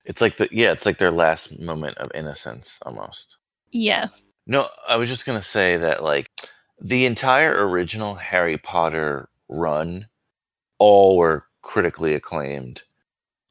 it's 0.06 0.22
like 0.22 0.38
the 0.38 0.48
yeah 0.52 0.72
it's 0.72 0.86
like 0.86 0.98
their 1.00 1.12
last 1.12 1.60
moment 1.60 1.98
of 1.98 2.12
innocence 2.16 2.80
almost 2.86 3.38
Yes. 3.72 4.10
No, 4.46 4.68
I 4.88 4.96
was 4.96 5.10
just 5.10 5.26
gonna 5.26 5.42
say 5.44 5.76
that 5.78 6.04
like 6.04 6.30
the 6.80 7.06
entire 7.06 7.68
original 7.68 8.16
Harry 8.16 8.58
Potter 8.58 9.28
run, 9.50 10.08
all 10.80 11.18
were 11.18 11.44
critically 11.64 12.14
acclaimed. 12.14 12.84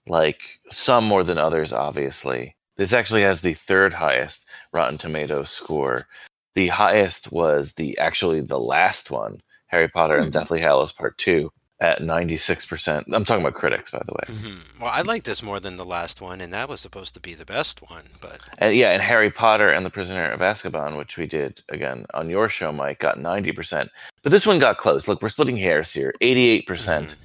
Like 0.09 0.41
some 0.71 1.05
more 1.05 1.23
than 1.25 1.37
others, 1.39 1.73
obviously. 1.73 2.56
This 2.77 2.93
actually 2.93 3.23
has 3.23 3.41
the 3.41 3.55
third 3.55 3.95
highest 3.95 4.47
Rotten 4.73 4.99
Tomatoes 4.99 5.51
score. 5.51 6.07
The 6.55 6.69
highest 6.69 7.33
was 7.33 7.75
the 7.75 7.97
actually 7.99 8.41
the 8.41 8.59
last 8.61 9.11
one, 9.11 9.41
Harry 9.67 9.89
Potter 9.89 10.17
and 10.17 10.27
Mhm. 10.29 10.33
Deathly 10.33 10.61
Hallows 10.61 10.93
Part 10.93 11.19
Two, 11.19 11.53
at 11.81 12.03
ninety 12.03 12.37
six 12.39 12.65
percent. 12.65 13.07
I'm 13.13 13.25
talking 13.27 13.43
about 13.45 13.53
critics, 13.55 13.91
by 13.91 14.01
the 14.07 14.13
way. 14.15 14.35
Mhm. 14.35 14.81
Well, 14.81 14.91
I 14.91 15.03
like 15.03 15.25
this 15.25 15.43
more 15.43 15.61
than 15.61 15.77
the 15.77 15.85
last 15.85 16.23
one, 16.23 16.41
and 16.41 16.53
that 16.55 16.69
was 16.71 16.81
supposed 16.81 17.13
to 17.15 17.21
be 17.21 17.35
the 17.35 17.45
best 17.45 17.81
one. 17.91 18.05
But 18.21 18.41
And 18.59 18.75
yeah, 18.75 18.93
and 18.93 19.03
Harry 19.03 19.31
Potter 19.31 19.69
and 19.69 19.85
the 19.85 19.91
Prisoner 19.91 20.31
of 20.31 20.41
Azkaban, 20.41 20.97
which 20.97 21.19
we 21.19 21.27
did 21.27 21.63
again 21.69 22.07
on 22.15 22.31
your 22.31 22.49
show, 22.49 22.73
Mike, 22.73 23.01
got 23.01 23.19
ninety 23.19 23.53
percent. 23.53 23.91
But 24.23 24.33
this 24.33 24.47
one 24.47 24.59
got 24.59 24.79
close. 24.79 25.07
Look, 25.09 25.21
we're 25.21 25.29
splitting 25.29 25.59
hairs 25.59 25.93
here. 25.93 26.15
Eighty-eight 26.23 26.67
percent. 26.67 27.17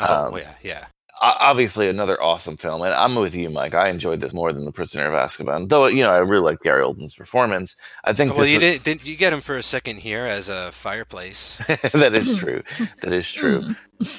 oh 0.00 0.36
yeah, 0.36 0.54
yeah. 0.62 0.86
Obviously, 1.20 1.88
another 1.88 2.20
awesome 2.20 2.56
film, 2.56 2.82
and 2.82 2.92
I'm 2.92 3.14
with 3.14 3.36
you, 3.36 3.48
Mike. 3.48 3.72
I 3.72 3.88
enjoyed 3.88 4.18
this 4.20 4.34
more 4.34 4.52
than 4.52 4.64
the 4.64 4.72
Prisoner 4.72 5.06
of 5.06 5.12
Azkaban, 5.12 5.68
though. 5.68 5.86
You 5.86 6.02
know, 6.02 6.12
I 6.12 6.18
really 6.18 6.42
like 6.42 6.58
Gary 6.60 6.82
Oldman's 6.82 7.14
performance. 7.14 7.76
I 8.02 8.12
think 8.12 8.36
well, 8.36 8.46
you 8.46 8.54
was- 8.54 8.62
did, 8.62 8.82
didn't 8.82 9.06
you 9.06 9.14
get 9.16 9.32
him 9.32 9.40
for 9.40 9.54
a 9.56 9.62
second 9.62 9.98
here 9.98 10.26
as 10.26 10.48
a 10.48 10.72
fireplace? 10.72 11.58
that 11.92 12.14
is 12.14 12.36
true. 12.36 12.64
That 13.02 13.12
is 13.12 13.30
true. 13.30 13.62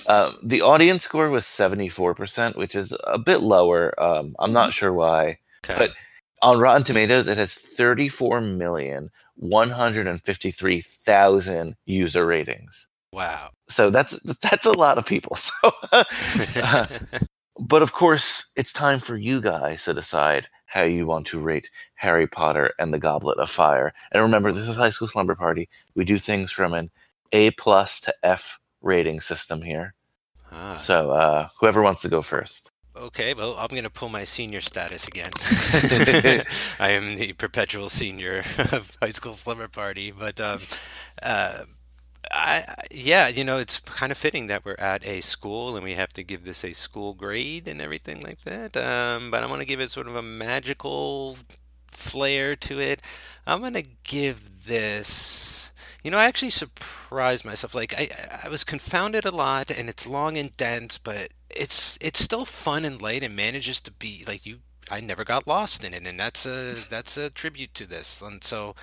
Um, 0.07 0.37
the 0.41 0.61
audience 0.61 1.03
score 1.03 1.29
was 1.29 1.43
74%, 1.43 2.55
which 2.55 2.75
is 2.75 2.95
a 3.03 3.19
bit 3.19 3.41
lower. 3.41 3.93
Um, 4.01 4.33
I'm 4.39 4.53
not 4.53 4.73
sure 4.73 4.93
why. 4.93 5.39
But 5.77 5.91
on 6.41 6.59
Rotten 6.59 6.83
Tomatoes, 6.83 7.27
it 7.27 7.37
has 7.37 7.53
34 7.53 8.39
million 8.41 9.09
153,000 9.35 11.75
user 11.85 12.25
ratings. 12.25 12.87
Wow. 13.15 13.51
So 13.69 13.89
that's 13.89 14.19
that's 14.41 14.65
a 14.65 14.77
lot 14.77 14.97
of 14.97 15.05
people. 15.05 15.37
So, 15.45 15.71
uh, 15.91 16.85
but 17.57 17.81
of 17.81 17.93
course, 17.93 18.51
it's 18.57 18.73
time 18.73 18.99
for 18.99 19.15
you 19.15 19.39
guys 19.39 19.85
to 19.85 19.93
decide 19.93 20.49
how 20.65 20.83
you 20.83 21.07
want 21.07 21.25
to 21.27 21.39
rate 21.39 21.69
Harry 21.95 22.27
Potter 22.27 22.73
and 22.77 22.93
the 22.93 22.99
Goblet 22.99 23.39
of 23.39 23.49
Fire. 23.49 23.93
And 24.11 24.21
remember, 24.21 24.51
this 24.51 24.67
is 24.67 24.75
High 24.75 24.89
School 24.89 25.07
Slumber 25.07 25.35
Party. 25.35 25.69
We 25.95 26.03
do 26.03 26.17
things 26.17 26.51
from 26.51 26.73
an 26.73 26.91
A 27.31 27.51
plus 27.51 28.01
to 28.01 28.13
F 28.21 28.59
rating 28.81 29.21
system 29.21 29.61
here. 29.61 29.93
Ah. 30.51 30.75
So 30.75 31.11
uh, 31.11 31.47
whoever 31.59 31.81
wants 31.81 32.01
to 32.01 32.09
go 32.09 32.21
first. 32.21 32.71
Okay, 32.97 33.33
well, 33.33 33.55
I'm 33.57 33.67
going 33.67 33.83
to 33.83 33.89
pull 33.89 34.09
my 34.09 34.23
senior 34.23 34.61
status 34.61 35.07
again. 35.07 35.31
I 36.79 36.91
am 36.91 37.15
the 37.15 37.33
perpetual 37.33 37.89
senior 37.89 38.43
of 38.71 38.97
High 39.01 39.11
School 39.11 39.33
Slumber 39.33 39.67
Party, 39.67 40.11
but 40.11 40.39
um, 40.39 40.61
uh, 41.21 41.63
I, 42.31 42.63
I- 42.67 42.75
yeah, 42.91 43.27
you 43.27 43.43
know, 43.43 43.57
it's 43.57 43.79
kind 43.79 44.11
of 44.11 44.17
fitting 44.17 44.47
that 44.47 44.65
we're 44.65 44.75
at 44.79 45.05
a 45.05 45.21
school 45.21 45.75
and 45.75 45.83
we 45.83 45.95
have 45.95 46.13
to 46.13 46.23
give 46.23 46.45
this 46.45 46.63
a 46.63 46.73
school 46.73 47.13
grade 47.13 47.67
and 47.67 47.81
everything 47.81 48.21
like 48.21 48.41
that. 48.41 48.75
Um, 48.77 49.31
but 49.31 49.41
I'm 49.43 49.49
going 49.49 49.59
to 49.59 49.65
give 49.65 49.79
it 49.79 49.91
sort 49.91 50.07
of 50.07 50.15
a 50.15 50.21
magical 50.21 51.37
flair 51.87 52.55
to 52.57 52.79
it. 52.79 53.01
I'm 53.47 53.59
going 53.59 53.73
to 53.73 53.85
give 54.03 54.65
this. 54.65 55.71
You 56.03 56.11
know, 56.11 56.17
I 56.19 56.25
actually 56.25 56.51
surprised 56.51 57.45
myself. 57.45 57.73
Like 57.73 57.93
I, 57.97 58.09
I 58.43 58.49
was 58.49 58.63
confounded 58.63 59.25
a 59.25 59.31
lot, 59.31 59.71
and 59.71 59.89
it's 59.89 60.05
long 60.07 60.37
and 60.37 60.55
dense, 60.55 60.97
but 60.99 61.29
it's 61.49 61.97
it's 61.99 62.19
still 62.23 62.45
fun 62.45 62.85
and 62.85 63.01
light, 63.01 63.23
and 63.23 63.35
manages 63.35 63.79
to 63.81 63.91
be 63.91 64.23
like 64.27 64.45
you. 64.45 64.59
I 64.91 64.99
never 64.99 65.23
got 65.23 65.47
lost 65.47 65.83
in 65.83 65.95
it, 65.95 66.05
and 66.05 66.19
that's 66.19 66.45
a 66.45 66.75
that's 66.89 67.17
a 67.17 67.31
tribute 67.31 67.73
to 67.75 67.87
this. 67.87 68.21
And 68.21 68.43
so, 68.43 68.75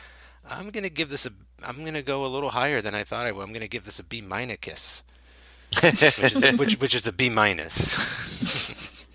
I'm 0.49 0.71
gonna 0.71 0.89
give 0.89 1.11
this 1.11 1.25
a. 1.27 1.31
I'm 1.65 1.85
gonna 1.85 2.03
go 2.03 2.25
a 2.25 2.29
little 2.29 2.51
higher 2.51 2.81
than 2.81 2.95
I 2.95 3.05
thought 3.05 3.27
I 3.27 3.33
would. 3.33 3.43
I'm 3.43 3.53
gonna 3.53 3.69
give 3.69 3.85
this 3.85 3.99
a 3.99 4.05
B 4.05 4.21
minus, 4.21 5.03
which 5.83 6.03
is 6.03 6.43
a, 6.43 6.53
which 6.57 6.81
which 6.81 6.95
is 6.95 7.07
a 7.07 7.13
B 7.13 7.29
minus. 7.29 9.07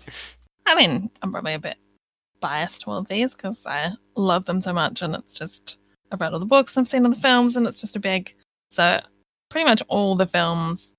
I 0.66 0.74
mean, 0.74 1.10
I'm 1.22 1.32
probably 1.32 1.54
a 1.54 1.58
bit 1.58 1.76
biased 2.40 2.82
toward 2.82 3.08
these 3.08 3.34
because 3.34 3.64
I 3.66 3.92
love 4.16 4.44
them 4.44 4.60
so 4.60 4.72
much, 4.72 5.02
and 5.02 5.14
it's 5.14 5.34
just 5.34 5.78
I've 6.10 6.20
read 6.20 6.32
all 6.32 6.40
the 6.40 6.46
books, 6.46 6.76
I've 6.76 6.88
seen 6.88 7.04
all 7.04 7.12
the 7.12 7.20
films, 7.20 7.56
and 7.56 7.66
it's 7.66 7.80
just 7.80 7.96
a 7.96 8.00
big. 8.00 8.34
So 8.70 9.00
pretty 9.48 9.64
much 9.64 9.82
all 9.88 10.16
the 10.16 10.26
films 10.26 10.92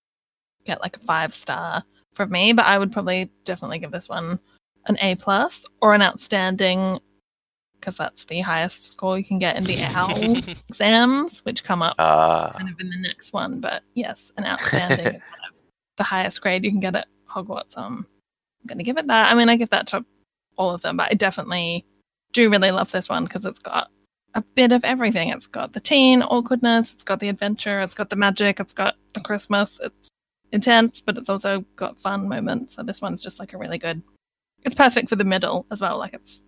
get 0.66 0.82
like 0.82 0.98
a 0.98 1.02
five 1.02 1.36
star 1.36 1.84
from 2.14 2.32
me, 2.32 2.54
but 2.54 2.66
I 2.66 2.78
would 2.78 2.92
probably 2.92 3.30
definitely 3.46 3.80
give 3.80 3.92
this 3.92 4.10
one 4.10 4.40
an 4.86 4.98
A 5.02 5.16
plus 5.16 5.66
or 5.82 5.94
an 5.94 6.02
outstanding 6.02 7.00
because 7.80 7.98
that's 7.98 8.26
the 8.26 8.42
highest 8.42 8.92
score 8.92 9.18
you 9.18 9.24
can 9.24 9.40
get 9.40 9.56
in 9.56 9.64
the 9.64 9.78
OWL 9.96 10.56
exams, 10.70 11.40
which 11.46 11.64
come 11.64 11.82
up 11.82 11.96
Ah. 12.00 12.52
kind 12.56 12.70
of 12.70 12.80
in 12.80 12.90
the 12.90 12.98
next 13.00 13.34
one. 13.34 13.62
But 13.62 13.84
yes, 13.94 14.32
an 14.38 14.46
outstanding 14.46 15.00
is 15.00 15.22
kind 15.22 15.44
of 15.54 15.62
the 15.98 16.04
highest 16.04 16.42
grade 16.42 16.64
you 16.64 16.72
can 16.72 16.80
get 16.80 16.96
at 16.96 17.08
Hogwarts. 17.30 17.78
Um, 17.78 18.06
I'm 18.62 18.68
going 18.68 18.78
to 18.78 18.84
give 18.84 18.98
it 18.98 19.08
that. 19.08 19.32
I 19.32 19.36
mean, 19.36 19.50
I 19.50 19.56
give 19.56 19.70
that 19.70 19.88
to 19.88 20.06
all 20.58 20.72
of 20.72 20.82
them, 20.82 20.98
but 20.98 21.10
I 21.12 21.16
definitely 21.16 21.86
do 22.34 22.50
really 22.50 22.72
love 22.72 22.92
this 22.92 23.10
one 23.10 23.24
because 23.26 23.46
it's 23.46 23.60
got 23.60 23.90
a 24.36 24.42
bit 24.42 24.72
of 24.72 24.84
everything. 24.84 25.30
It's 25.30 25.48
got 25.48 25.74
the 25.74 25.80
teen 25.80 26.22
awkwardness, 26.22 26.94
it's 26.94 27.04
got 27.04 27.20
the 27.20 27.30
adventure, 27.30 27.80
it's 27.80 27.96
got 27.96 28.10
the 28.10 28.16
magic, 28.16 28.60
it's 28.60 28.74
got 28.74 28.96
the 29.14 29.22
Christmas. 29.22 29.80
It's 29.82 30.10
intense, 30.52 31.00
but 31.00 31.18
it's 31.18 31.30
also 31.30 31.64
got 31.76 31.98
fun 32.00 32.28
moments. 32.28 32.76
So 32.76 32.84
this 32.84 33.02
one's 33.02 33.24
just 33.24 33.40
like 33.40 33.54
a 33.54 33.58
really 33.58 33.78
good. 33.78 34.02
It's 34.64 34.76
perfect 34.76 35.08
for 35.10 35.16
the 35.16 35.24
middle 35.24 35.66
as 35.72 35.80
well. 35.82 35.98
Like 35.98 36.14
it's 36.14 36.42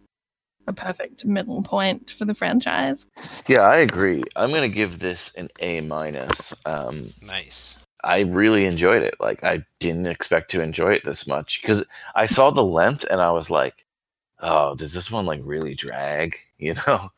a 0.67 0.73
perfect 0.73 1.25
middle 1.25 1.61
point 1.63 2.11
for 2.11 2.25
the 2.25 2.35
franchise. 2.35 3.05
Yeah, 3.47 3.61
I 3.61 3.77
agree. 3.77 4.23
I'm 4.35 4.51
gonna 4.51 4.69
give 4.69 4.99
this 4.99 5.33
an 5.35 5.49
A 5.59 5.81
minus. 5.81 6.53
Um, 6.65 7.13
nice. 7.21 7.77
I 8.03 8.21
really 8.21 8.65
enjoyed 8.65 9.03
it. 9.03 9.15
Like 9.19 9.43
I 9.43 9.63
didn't 9.79 10.07
expect 10.07 10.51
to 10.51 10.61
enjoy 10.61 10.93
it 10.93 11.03
this 11.03 11.27
much 11.27 11.61
because 11.61 11.83
I 12.15 12.25
saw 12.25 12.49
the 12.51 12.63
length 12.63 13.05
and 13.09 13.21
I 13.21 13.31
was 13.31 13.49
like, 13.49 13.85
"Oh, 14.39 14.75
does 14.75 14.93
this 14.93 15.11
one 15.11 15.25
like 15.25 15.41
really 15.43 15.75
drag?" 15.75 16.37
You 16.57 16.75
know. 16.87 17.09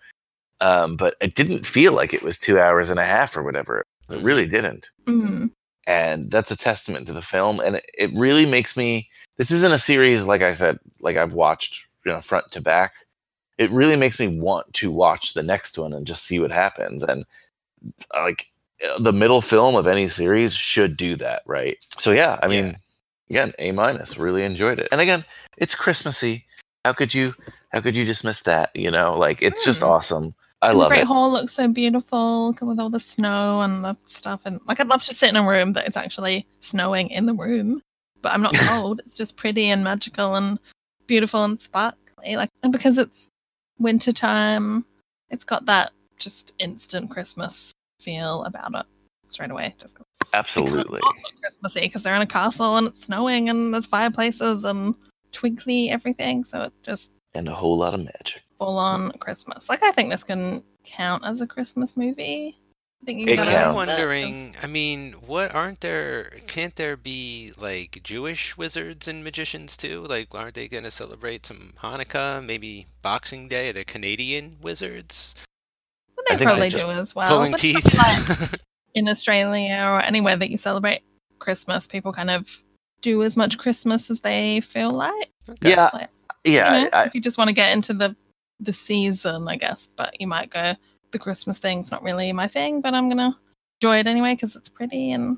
Um, 0.61 0.95
but 0.95 1.15
it 1.19 1.35
didn't 1.35 1.65
feel 1.65 1.91
like 1.93 2.13
it 2.13 2.23
was 2.23 2.39
two 2.39 2.57
hours 2.59 2.89
and 2.89 2.97
a 2.99 3.03
half 3.05 3.35
or 3.35 3.43
whatever. 3.43 3.83
It 4.09 4.21
really 4.21 4.47
didn't. 4.47 4.89
Mm. 5.05 5.51
and 5.85 6.31
that's 6.31 6.49
a 6.51 6.55
testament 6.55 7.07
to 7.07 7.13
the 7.13 7.21
film 7.21 7.59
and 7.59 7.75
it, 7.75 7.85
it 7.97 8.11
really 8.13 8.49
makes 8.49 8.77
me 8.77 9.09
this 9.37 9.51
isn't 9.51 9.73
a 9.73 9.79
series 9.79 10.25
like 10.25 10.41
i 10.41 10.53
said 10.53 10.79
like 11.01 11.17
i've 11.17 11.33
watched 11.33 11.87
you 12.05 12.11
know 12.13 12.21
front 12.21 12.49
to 12.51 12.61
back 12.61 12.93
it 13.57 13.69
really 13.71 13.95
makes 13.95 14.19
me 14.19 14.27
want 14.27 14.73
to 14.73 14.91
watch 14.91 15.33
the 15.33 15.43
next 15.43 15.77
one 15.77 15.93
and 15.93 16.07
just 16.07 16.23
see 16.23 16.39
what 16.39 16.51
happens. 16.51 17.03
And 17.03 17.25
uh, 18.13 18.21
like 18.21 18.47
uh, 18.87 18.99
the 18.99 19.13
middle 19.13 19.41
film 19.41 19.75
of 19.75 19.87
any 19.87 20.07
series 20.07 20.55
should 20.55 20.97
do 20.97 21.15
that 21.17 21.43
right? 21.45 21.77
So 21.97 22.11
yeah 22.11 22.39
i 22.41 22.47
mean 22.47 22.77
again 23.29 23.51
a 23.59 23.71
minus 23.71 24.17
really 24.17 24.43
enjoyed 24.43 24.79
it. 24.79 24.87
And 24.91 25.01
again 25.01 25.25
it's 25.57 25.75
christmassy. 25.75 26.45
How 26.85 26.93
could 26.93 27.13
you 27.13 27.33
how 27.71 27.81
could 27.81 27.95
you 27.95 28.05
dismiss 28.05 28.41
that 28.43 28.71
you 28.75 28.91
know? 28.91 29.17
Like 29.17 29.41
it's 29.41 29.65
just 29.65 29.83
awesome. 29.83 30.33
I 30.63 30.71
And 30.71 30.79
the 30.79 30.87
Great 30.87 31.01
it. 31.01 31.07
Hall 31.07 31.29
looks 31.29 31.53
so 31.53 31.67
beautiful 31.67 32.53
come 32.57 32.69
with 32.69 32.79
all 32.79 32.89
the 32.89 32.99
snow 32.99 33.59
and 33.61 33.83
the 33.83 33.97
stuff. 34.07 34.41
And 34.45 34.61
like, 34.65 34.79
I'd 34.79 34.87
love 34.87 35.03
to 35.03 35.13
sit 35.13 35.27
in 35.27 35.35
a 35.35 35.47
room 35.47 35.73
that 35.73 35.85
it's 35.85 35.97
actually 35.97 36.47
snowing 36.61 37.09
in 37.09 37.25
the 37.25 37.33
room, 37.33 37.81
but 38.21 38.31
I'm 38.31 38.41
not 38.41 38.55
cold. 38.69 39.01
it's 39.05 39.17
just 39.17 39.35
pretty 39.35 39.69
and 39.69 39.83
magical 39.83 40.35
and 40.35 40.57
beautiful 41.05 41.43
and 41.43 41.61
sparkly. 41.61 42.37
Like, 42.37 42.49
and 42.63 42.71
because 42.71 42.97
it's 42.97 43.27
winter 43.79 44.13
time, 44.13 44.85
it's 45.29 45.43
got 45.43 45.65
that 45.65 45.91
just 46.19 46.53
instant 46.59 47.09
Christmas 47.09 47.71
feel 47.99 48.43
about 48.43 48.73
it 48.75 48.85
straight 49.29 49.51
away. 49.51 49.75
Just 49.79 49.97
absolutely 50.33 50.99
Christmassy 51.41 51.81
because 51.81 52.03
they're 52.03 52.15
in 52.15 52.21
a 52.21 52.27
castle 52.27 52.77
and 52.77 52.87
it's 52.87 53.03
snowing 53.03 53.49
and 53.49 53.73
there's 53.73 53.85
fireplaces 53.85 54.65
and 54.65 54.95
twinkly 55.31 55.89
everything. 55.89 56.43
So 56.43 56.61
it 56.61 56.73
just 56.83 57.11
and 57.33 57.47
a 57.47 57.53
whole 57.53 57.77
lot 57.77 57.93
of 57.93 58.01
magic 58.01 58.43
full 58.59 58.77
on 58.77 59.11
Christmas. 59.19 59.69
Like 59.69 59.83
I 59.83 59.91
think 59.91 60.09
this 60.09 60.23
can 60.23 60.63
count 60.83 61.25
as 61.25 61.41
a 61.41 61.47
Christmas 61.47 61.97
movie. 61.97 62.57
I 63.03 63.05
think 63.05 63.19
you 63.19 63.27
It 63.27 63.35
gotta 63.35 63.65
I'm 63.65 63.75
wondering. 63.75 64.55
I 64.63 64.67
mean, 64.67 65.11
what 65.13 65.53
aren't 65.53 65.81
there? 65.81 66.31
Can't 66.47 66.73
there 66.77 66.95
be 66.95 67.51
like 67.59 67.99
Jewish 68.01 68.55
wizards 68.55 69.09
and 69.09 69.25
magicians 69.25 69.75
too? 69.75 70.05
Like, 70.07 70.33
aren't 70.33 70.53
they 70.53 70.69
going 70.69 70.85
to 70.85 70.91
celebrate 70.91 71.45
some 71.45 71.73
Hanukkah? 71.83 72.43
Maybe 72.45 72.87
Boxing 73.01 73.49
Day? 73.49 73.69
Are 73.69 73.73
there 73.73 73.83
Canadian 73.83 74.55
wizards? 74.61 75.35
Well, 76.15 76.23
I 76.29 76.35
they 76.35 76.45
think 76.45 76.47
probably 76.47 76.69
do 76.69 76.89
as 76.91 77.13
well. 77.13 77.27
pulling 77.27 77.51
but 77.51 77.59
teeth. 77.59 77.97
like 77.97 78.61
in 78.95 79.09
Australia 79.09 79.83
or 79.83 79.99
anywhere 79.99 80.37
that 80.37 80.49
you 80.49 80.57
celebrate 80.57 81.01
Christmas, 81.39 81.87
people 81.87 82.13
kind 82.13 82.29
of 82.29 82.63
do 83.01 83.21
as 83.21 83.35
much 83.35 83.57
Christmas 83.57 84.09
as 84.09 84.21
they 84.21 84.61
feel 84.61 84.91
like. 84.91 85.29
yeah 85.61 85.89
Like, 85.93 86.09
yeah 86.45 86.77
you 86.77 86.83
know, 86.83 86.89
I, 86.93 87.03
if 87.03 87.15
you 87.15 87.19
just 87.19 87.37
want 87.37 87.49
to 87.49 87.53
get 87.53 87.73
into 87.73 87.93
the 87.93 88.15
the 88.61 88.71
season, 88.71 89.45
I 89.49 89.57
guess. 89.57 89.89
But 89.97 90.21
you 90.21 90.27
might 90.27 90.49
go, 90.51 90.75
the 91.13 91.19
Christmas 91.19 91.59
thing's 91.59 91.91
not 91.91 92.03
really 92.03 92.33
my 92.33 92.47
thing, 92.47 92.81
but 92.81 92.93
I'm 92.93 93.07
gonna 93.07 93.33
enjoy 93.81 93.99
it 93.99 94.07
anyway 94.07 94.33
because 94.33 94.57
it's 94.57 94.67
pretty 94.67 95.11
and 95.11 95.37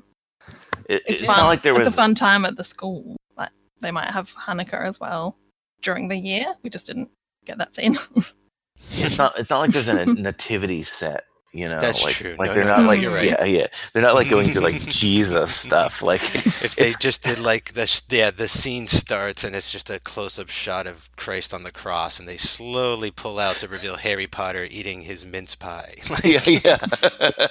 it, 0.88 1.02
it's, 1.06 1.20
it's 1.20 1.24
fun. 1.24 1.38
not 1.38 1.46
like 1.46 1.62
there 1.62 1.74
it's 1.76 1.84
was 1.84 1.94
a 1.94 1.96
fun 1.96 2.16
time 2.16 2.44
at 2.44 2.56
the 2.56 2.64
school. 2.64 3.16
Like 3.36 3.50
they 3.80 3.92
might 3.92 4.10
have 4.10 4.34
Hanukkah 4.34 4.84
as 4.84 4.98
well 4.98 5.36
during 5.82 6.08
the 6.08 6.16
year. 6.16 6.54
We 6.64 6.70
just 6.70 6.86
didn't 6.88 7.10
get 7.44 7.58
that 7.58 7.76
scene. 7.76 7.96
it's 8.92 9.18
not 9.18 9.38
it's 9.38 9.50
not 9.50 9.60
like 9.60 9.70
there's 9.70 9.88
a 9.88 10.04
nativity 10.20 10.82
set 10.82 11.24
you 11.56 11.68
know 11.68 11.80
That's 11.80 12.04
like, 12.04 12.14
true. 12.14 12.36
like 12.38 12.50
No, 12.50 12.54
they're 12.54 12.64
no, 12.64 12.76
not 12.76 12.82
no, 12.82 12.88
like 12.88 13.02
right. 13.06 13.24
yeah 13.24 13.44
yeah 13.44 13.66
they're 13.92 14.02
not 14.02 14.14
like 14.14 14.28
going 14.28 14.50
through 14.50 14.62
like 14.62 14.80
jesus 14.86 15.54
stuff 15.54 16.02
like 16.02 16.22
If 16.62 16.76
they 16.76 16.92
just 17.00 17.22
did 17.22 17.38
like 17.38 17.74
the 17.74 17.86
sh- 17.86 18.02
yeah, 18.10 18.30
the 18.30 18.48
scene 18.48 18.86
starts 18.88 19.44
and 19.44 19.54
it's 19.54 19.70
just 19.70 19.90
a 19.90 20.00
close-up 20.00 20.48
shot 20.48 20.86
of 20.86 21.08
Christ 21.16 21.54
on 21.54 21.62
the 21.62 21.70
cross, 21.70 22.18
and 22.18 22.28
they 22.28 22.36
slowly 22.38 23.10
pull 23.10 23.38
out 23.38 23.56
to 23.56 23.68
reveal 23.68 23.96
Harry 23.96 24.26
Potter 24.26 24.66
eating 24.70 25.02
his 25.02 25.26
mince 25.26 25.54
pie. 25.54 25.94
Like, 26.10 26.24
yeah 26.46 26.60
yeah 26.64 27.46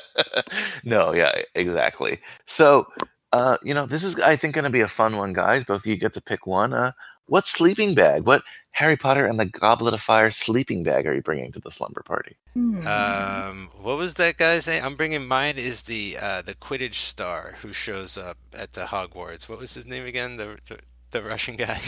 no 0.84 1.14
yeah 1.14 1.34
exactly 1.56 2.20
so 2.46 2.88
uh 3.34 3.58
you 3.64 3.74
know 3.74 3.86
this 3.86 4.04
is 4.04 4.20
i 4.22 4.36
think 4.36 4.54
going 4.56 4.64
to 4.66 4.70
be 4.70 4.82
a 4.82 4.88
fun 4.88 5.18
one 5.18 5.34
guys 5.34 5.64
both 5.64 5.82
of 5.82 5.86
you 5.88 5.98
get 5.98 6.14
to 6.14 6.22
pick 6.22 6.46
one 6.48 6.74
uh 6.74 6.92
what 7.28 7.46
sleeping 7.46 7.96
bag 7.96 8.26
what 8.26 8.44
harry 8.72 8.98
potter 8.98 9.26
and 9.26 9.40
the 9.40 9.46
goblet 9.46 9.94
of 9.94 10.02
fire 10.02 10.32
sleeping 10.32 10.84
bag 10.84 11.06
are 11.06 11.14
you 11.14 11.22
bringing 11.22 11.52
to 11.52 11.60
the 11.60 11.72
slumber 11.72 12.04
party 12.04 12.36
Hmm. 12.56 12.88
Um, 12.88 13.70
what 13.82 13.98
was 13.98 14.16
that 14.16 14.38
guy's 14.38 14.66
name? 14.66 14.82
I'm 14.82 14.96
bringing 14.96 15.28
mine 15.28 15.58
is 15.58 15.82
the 15.84 16.18
uh, 16.18 16.42
the 16.42 16.54
Quidditch 16.56 16.94
star 16.94 17.56
who 17.62 17.74
shows 17.74 18.18
up 18.18 18.38
at 18.58 18.72
the 18.74 18.86
Hogwarts. 18.86 19.50
What 19.50 19.60
was 19.60 19.74
his 19.74 19.86
name 19.86 20.06
again? 20.06 20.38
The 20.38 20.58
the, 20.68 20.80
the 21.12 21.22
Russian 21.22 21.58
guy. 21.58 21.82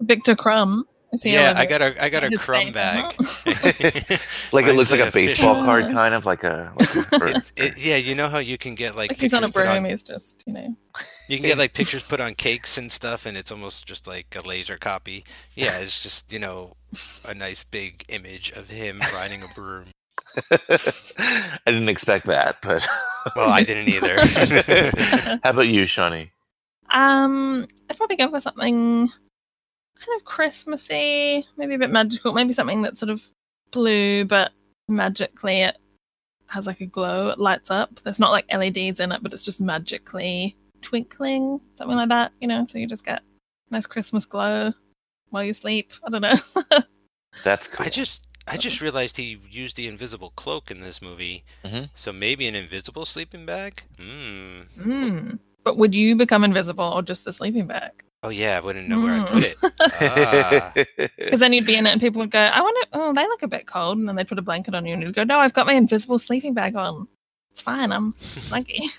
Victor 0.00 0.34
Krum. 0.34 0.84
Is 1.14 1.24
Yeah, 1.24 1.54
I 1.56 1.66
got 1.66 1.80
a 1.82 2.02
I 2.02 2.08
got 2.08 2.24
a 2.24 2.28
Krum 2.28 2.72
bag. 2.72 3.14
like 4.52 4.66
it 4.66 4.74
looks 4.74 4.90
like, 4.90 5.00
a 5.00 5.10
fish 5.10 5.36
baseball 5.38 5.56
on- 5.56 5.64
card 5.64 5.92
kind 5.92 6.14
of 6.14 6.26
like 6.26 6.44
a, 6.44 6.72
like 6.76 6.94
a 6.94 7.00
or- 7.22 7.28
It, 7.56 7.78
yeah, 7.78 7.96
you 7.96 8.14
know 8.14 8.28
how 8.28 8.38
you 8.38 8.58
can 8.58 8.74
get 8.74 8.96
like 8.96 9.10
Like 9.10 9.20
he's 9.20 9.32
on 9.34 9.44
a 9.44 9.46
pictures 9.48 9.64
put 9.66 9.72
broom. 9.72 9.84
He's 9.84 10.04
just, 10.04 10.42
you 10.46 10.52
know. 10.52 10.76
You 11.28 11.38
can 11.38 11.46
get 11.46 11.58
like 11.58 11.72
pictures 11.72 12.06
put 12.06 12.20
on 12.20 12.34
cakes 12.34 12.76
and 12.78 12.90
stuff, 12.92 13.26
and 13.26 13.36
it's 13.36 13.50
almost 13.50 13.86
just 13.86 14.06
like 14.06 14.36
a 14.36 14.46
laser 14.46 14.76
copy. 14.76 15.24
Yeah, 15.54 15.76
it's 15.78 16.02
just 16.02 16.32
you 16.32 16.38
know 16.38 16.76
a 17.28 17.34
nice 17.34 17.64
big 17.64 18.04
image 18.08 18.50
of 18.52 18.68
him 18.68 19.00
riding 19.14 19.40
a 19.42 19.46
broom. 19.54 19.84
i 20.50 21.60
didn't 21.66 21.88
expect 21.90 22.26
that 22.26 22.56
but 22.62 22.86
Well, 23.36 23.50
I 23.50 23.62
didn't 23.62 23.88
either. 23.88 24.16
how 25.44 25.50
about 25.50 25.68
you 25.68 25.84
shawnee 25.86 26.30
Um, 26.90 27.66
I'd 27.90 27.96
probably 27.96 28.16
go 28.16 28.30
for 28.30 28.40
something 28.40 29.10
kind 30.04 30.20
of 30.20 30.24
Christmassy, 30.24 31.46
maybe 31.56 31.74
a 31.74 31.78
bit 31.78 31.90
magical, 31.90 32.32
maybe 32.32 32.52
something 32.52 32.82
that's 32.82 33.00
sort 33.00 33.10
of 33.10 33.22
blue, 33.70 34.24
but 34.24 34.52
magically 34.88 35.62
it 35.62 35.78
has 36.46 36.66
like 36.66 36.80
a 36.80 36.86
glow, 36.86 37.30
it 37.30 37.38
lights 37.38 37.70
up. 37.70 38.00
There's 38.04 38.20
not 38.20 38.30
like 38.30 38.52
LEDs 38.52 39.00
in 39.00 39.12
it, 39.12 39.22
but 39.22 39.32
it's 39.32 39.44
just 39.44 39.60
magically 39.60 40.56
twinkling, 40.82 41.60
something 41.76 41.96
like 41.96 42.08
that, 42.10 42.32
you 42.40 42.48
know, 42.48 42.66
so 42.66 42.78
you 42.78 42.86
just 42.86 43.04
get 43.04 43.22
nice 43.70 43.86
Christmas 43.86 44.26
glow 44.26 44.72
while 45.30 45.44
you 45.44 45.54
sleep. 45.54 45.92
I 46.06 46.10
don't 46.10 46.22
know. 46.22 46.34
That's 47.44 47.68
cool. 47.68 47.86
I 47.86 47.88
just 47.88 48.26
I 48.46 48.56
just 48.56 48.80
realized 48.80 49.16
he 49.16 49.38
used 49.50 49.76
the 49.76 49.88
invisible 49.88 50.32
cloak 50.36 50.70
in 50.70 50.80
this 50.80 51.00
movie. 51.00 51.44
Mm-hmm. 51.64 51.84
So 51.94 52.12
maybe 52.12 52.46
an 52.46 52.54
invisible 52.54 53.06
sleeping 53.06 53.46
bag? 53.46 53.82
Hmm. 53.98 54.60
Mm. 54.78 55.38
But 55.64 55.78
would 55.78 55.94
you 55.94 56.14
become 56.14 56.44
invisible 56.44 56.84
or 56.84 57.02
just 57.02 57.24
the 57.24 57.32
sleeping 57.32 57.66
bag? 57.66 58.04
Oh 58.24 58.30
yeah, 58.30 58.56
I 58.56 58.60
wouldn't 58.60 58.88
know 58.88 59.00
where 59.00 59.12
I 59.12 59.18
Mm. 59.18 59.28
put 59.28 59.44
it. 59.44 59.56
Ah. 60.00 60.72
Because 61.18 61.40
then 61.40 61.52
you'd 61.52 61.66
be 61.66 61.76
in 61.76 61.86
it 61.86 61.90
and 61.90 62.00
people 62.00 62.20
would 62.20 62.30
go, 62.30 62.38
I 62.38 62.60
want 62.60 62.76
to, 62.82 62.98
oh, 62.98 63.12
they 63.12 63.22
look 63.24 63.42
a 63.42 63.48
bit 63.48 63.66
cold. 63.66 63.98
And 63.98 64.08
then 64.08 64.16
they'd 64.16 64.28
put 64.28 64.38
a 64.38 64.42
blanket 64.42 64.74
on 64.74 64.84
you 64.86 64.94
and 64.94 65.02
you'd 65.02 65.14
go, 65.14 65.24
no, 65.24 65.38
I've 65.38 65.52
got 65.54 65.66
my 65.66 65.72
invisible 65.74 66.18
sleeping 66.18 66.54
bag 66.54 66.74
on. 66.76 67.06
It's 67.52 67.60
fine. 67.62 67.92
I'm 67.92 68.14
lucky. 68.50 68.90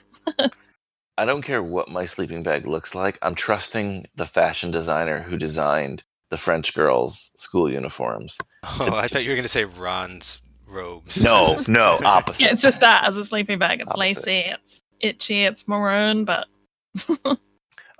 I 1.18 1.26
don't 1.26 1.41
care 1.43 1.64
what 1.64 1.89
my 1.89 2.06
sleeping 2.06 2.43
bag 2.43 2.68
looks 2.68 2.93
like. 2.93 3.18
I'm 3.22 3.35
trusting 3.35 4.06
the 4.15 4.26
fashion 4.26 4.72
designer 4.72 5.22
who 5.22 5.38
designed 5.38 6.03
the 6.30 6.38
French 6.38 6.73
girls' 6.73 7.31
school 7.38 7.69
uniforms. 7.69 8.38
Oh, 8.80 8.95
I 8.95 9.07
thought 9.07 9.23
you 9.23 9.30
were 9.30 9.35
gonna 9.35 9.47
say 9.47 9.64
Ron's 9.65 10.39
robes. 10.68 11.23
No, 11.23 11.56
no, 11.68 11.99
opposite. 12.03 12.41
Yeah, 12.43 12.52
it's 12.53 12.61
just 12.64 12.80
that 12.81 13.06
as 13.07 13.15
a 13.18 13.26
sleeping 13.26 13.60
bag. 13.60 13.80
It's 13.81 13.89
Opposite. 13.91 14.26
lacy, 14.27 14.52
it's 14.52 14.81
itchy, 14.99 15.43
it's 15.45 15.68
maroon, 15.68 16.26
but 16.26 16.47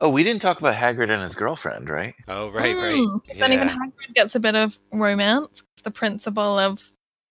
Oh, 0.06 0.10
we 0.10 0.24
didn't 0.24 0.42
talk 0.44 0.60
about 0.60 0.76
Hagrid 0.76 1.10
and 1.10 1.24
his 1.24 1.34
girlfriend, 1.34 1.90
right? 1.90 2.14
Oh, 2.28 2.50
right, 2.52 2.76
right. 2.76 2.96
Mm, 2.96 3.40
Then 3.40 3.52
even 3.54 3.68
Hagrid 3.68 4.14
gets 4.14 4.36
a 4.36 4.40
bit 4.40 4.54
of 4.54 4.78
romance. 4.94 5.64
The 5.84 5.90
principal 5.90 6.60
of 6.60 6.84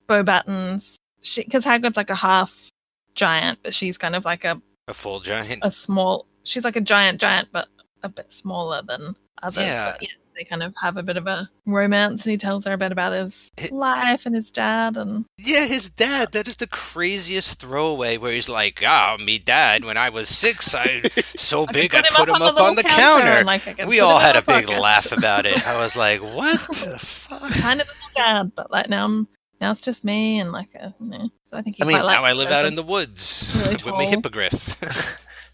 Beauxbatons, 0.08 0.98
because 1.36 1.64
Hagrid's 1.64 1.96
like 1.96 2.10
a 2.10 2.14
half 2.16 2.70
giant, 3.14 3.60
but 3.62 3.74
she's 3.74 3.96
kind 3.96 4.16
of 4.16 4.24
like 4.24 4.44
a, 4.44 4.60
A 4.88 4.94
full 4.94 5.20
giant. 5.20 5.58
a 5.62 5.70
small. 5.70 6.26
She's 6.42 6.64
like 6.64 6.74
a 6.76 6.80
giant 6.80 7.20
giant, 7.20 7.48
but 7.52 7.68
a 8.02 8.08
bit 8.08 8.32
smaller 8.32 8.82
than 8.82 9.14
others. 9.42 9.64
Yeah. 9.64 9.92
But 9.92 10.02
yeah, 10.02 10.08
they 10.36 10.44
kind 10.44 10.62
of 10.62 10.74
have 10.82 10.96
a 10.96 11.02
bit 11.02 11.16
of 11.16 11.26
a 11.26 11.48
romance, 11.66 12.24
and 12.24 12.30
he 12.32 12.36
tells 12.36 12.64
her 12.66 12.72
a 12.72 12.78
bit 12.78 12.92
about 12.92 13.12
his 13.12 13.50
life 13.70 14.26
and 14.26 14.34
his 14.34 14.50
dad, 14.50 14.96
and 14.96 15.24
Yeah, 15.38 15.66
his 15.66 15.88
dad. 15.90 16.32
That 16.32 16.48
is 16.48 16.56
the 16.56 16.66
craziest 16.66 17.58
throwaway 17.60 18.16
where 18.18 18.32
he's 18.32 18.48
like, 18.48 18.82
"Ah, 18.86 19.16
me 19.18 19.38
dad. 19.38 19.84
When 19.84 19.96
I 19.96 20.08
was 20.10 20.28
six, 20.28 20.74
I 20.74 21.02
so 21.36 21.66
big 21.66 21.94
I 21.94 22.02
put 22.02 22.06
him 22.10 22.14
put 22.16 22.28
up 22.30 22.36
him 22.36 22.42
on 22.42 22.54
the 22.54 22.62
on 22.62 22.74
the 22.76 22.82
counter 22.82 23.22
counter." 23.24 23.38
and, 23.38 23.46
like, 23.46 23.86
we 23.86 24.00
all 24.00 24.18
had 24.18 24.36
a 24.36 24.42
my 24.46 24.58
big 24.60 24.66
pocket. 24.66 24.80
laugh 24.80 25.12
about 25.12 25.46
it. 25.46 25.66
I 25.66 25.80
was 25.80 25.96
like, 25.96 26.20
"What 26.34 26.60
the 26.68 26.98
fuck?" 27.00 27.52
tiny 27.54 27.78
little 27.78 27.94
dad. 28.14 28.52
But 28.54 28.70
like 28.70 28.88
now, 28.88 29.04
I'm, 29.04 29.28
now 29.60 29.70
it's 29.70 29.82
just 29.82 30.04
me 30.04 30.38
and 30.40 30.52
like 30.52 30.74
a, 30.74 30.94
you 31.00 31.06
know. 31.06 31.28
So 31.50 31.56
I 31.56 31.62
think 31.62 31.76
he's 31.76 31.86
I 31.86 31.88
mean, 31.88 31.98
now 32.04 32.24
I 32.24 32.32
live 32.32 32.50
out 32.50 32.66
in 32.66 32.74
the 32.74 32.82
woods 32.82 33.52
really 33.56 33.74
with 33.84 33.94
my 33.94 34.04
hippogriff. 34.04 34.76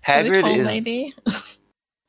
really 0.09 0.31
Hagrid 0.31 0.40
tall 0.43 0.51
is 0.51 0.66
lady. 0.66 1.15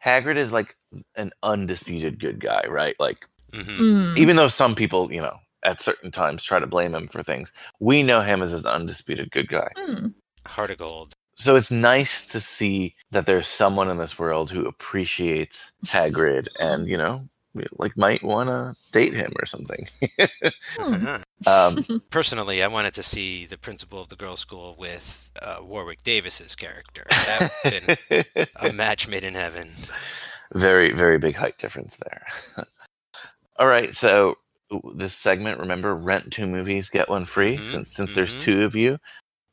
Hagrid 0.05 0.37
is 0.37 0.51
like 0.53 0.75
an 1.15 1.31
undisputed 1.43 2.19
good 2.19 2.39
guy, 2.39 2.63
right? 2.67 2.95
Like 2.99 3.25
Mm-hmm. 3.51 3.81
Mm. 3.81 4.17
even 4.17 4.37
though 4.37 4.47
some 4.47 4.75
people, 4.75 5.11
you 5.11 5.19
know, 5.19 5.37
at 5.63 5.81
certain 5.81 6.09
times 6.09 6.41
try 6.41 6.57
to 6.57 6.65
blame 6.65 6.95
him 6.95 7.07
for 7.07 7.21
things, 7.21 7.51
we 7.81 8.01
know 8.01 8.21
him 8.21 8.41
as 8.41 8.53
an 8.53 8.65
undisputed 8.65 9.29
good 9.31 9.49
guy. 9.49 9.67
Mm. 9.77 10.13
Heart 10.47 10.69
of 10.69 10.77
gold. 10.77 11.13
So 11.35 11.57
it's 11.57 11.69
nice 11.69 12.25
to 12.27 12.39
see 12.39 12.95
that 13.11 13.25
there's 13.25 13.49
someone 13.49 13.89
in 13.89 13.97
this 13.97 14.17
world 14.17 14.51
who 14.51 14.65
appreciates 14.65 15.73
Hagrid 15.87 16.47
and, 16.61 16.87
you 16.87 16.95
know, 16.95 17.27
like 17.77 17.97
might 17.97 18.23
want 18.23 18.47
to 18.47 18.73
date 18.93 19.13
him 19.13 19.33
or 19.37 19.45
something. 19.45 19.85
um, 21.45 21.83
Personally, 22.09 22.63
I 22.63 22.67
wanted 22.67 22.93
to 22.93 23.03
see 23.03 23.45
the 23.45 23.57
principal 23.57 23.99
of 23.99 24.07
the 24.07 24.15
girls' 24.15 24.39
school 24.39 24.75
with 24.79 25.31
uh, 25.41 25.57
Warwick 25.61 26.03
Davis's 26.03 26.55
character. 26.55 27.05
That 27.09 27.51
would 27.65 27.73
have 27.73 27.97
been 28.09 28.45
a 28.69 28.73
match 28.73 29.07
made 29.09 29.23
in 29.25 29.33
heaven. 29.33 29.71
Very, 30.53 30.91
very 30.91 31.17
big 31.17 31.35
height 31.35 31.57
difference 31.57 31.97
there. 31.97 32.25
All 33.59 33.67
right, 33.67 33.93
so 33.93 34.37
this 34.95 35.13
segment, 35.13 35.59
remember, 35.59 35.95
rent 35.95 36.31
two 36.31 36.47
movies, 36.47 36.89
get 36.89 37.09
one 37.09 37.25
free. 37.25 37.57
Since 37.57 37.95
since 37.95 38.15
there's 38.15 38.41
two 38.41 38.61
of 38.63 38.75
you, 38.75 38.97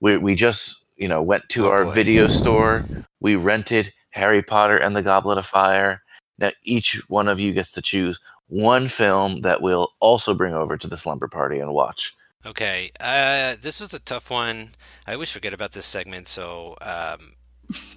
we 0.01 0.17
we 0.17 0.35
just 0.35 0.85
you 0.97 1.09
know 1.09 1.23
went 1.23 1.49
to 1.51 1.67
Oh, 1.67 1.71
our 1.71 1.85
boy. 1.85 1.93
video 1.93 2.29
store. 2.29 2.85
We 3.21 3.37
rented 3.37 3.93
Harry 4.11 4.43
Potter 4.43 4.77
and 4.77 4.95
the 4.97 5.03
Goblet 5.03 5.39
of 5.39 5.47
Fire. 5.47 6.03
Now 6.39 6.51
each 6.65 7.03
one 7.09 7.29
of 7.29 7.41
you 7.41 7.53
gets 7.53 7.73
to 7.73 7.83
choose 7.83 8.19
one 8.47 8.89
film 8.89 9.41
that 9.43 9.61
we'll 9.61 9.93
also 10.01 10.35
bring 10.35 10.55
over 10.55 10.77
to 10.79 10.87
the 10.87 10.97
slumber 10.97 11.29
party 11.29 11.59
and 11.59 11.73
watch. 11.75 12.15
Okay, 12.47 12.91
uh, 13.01 13.57
this 13.61 13.81
was 13.81 13.93
a 13.93 13.99
tough 13.99 14.31
one. 14.31 14.71
I 15.07 15.13
always 15.15 15.31
forget 15.31 15.53
about 15.53 15.73
this 15.73 15.85
segment, 15.85 16.29
so 16.29 16.77
um, 16.81 17.33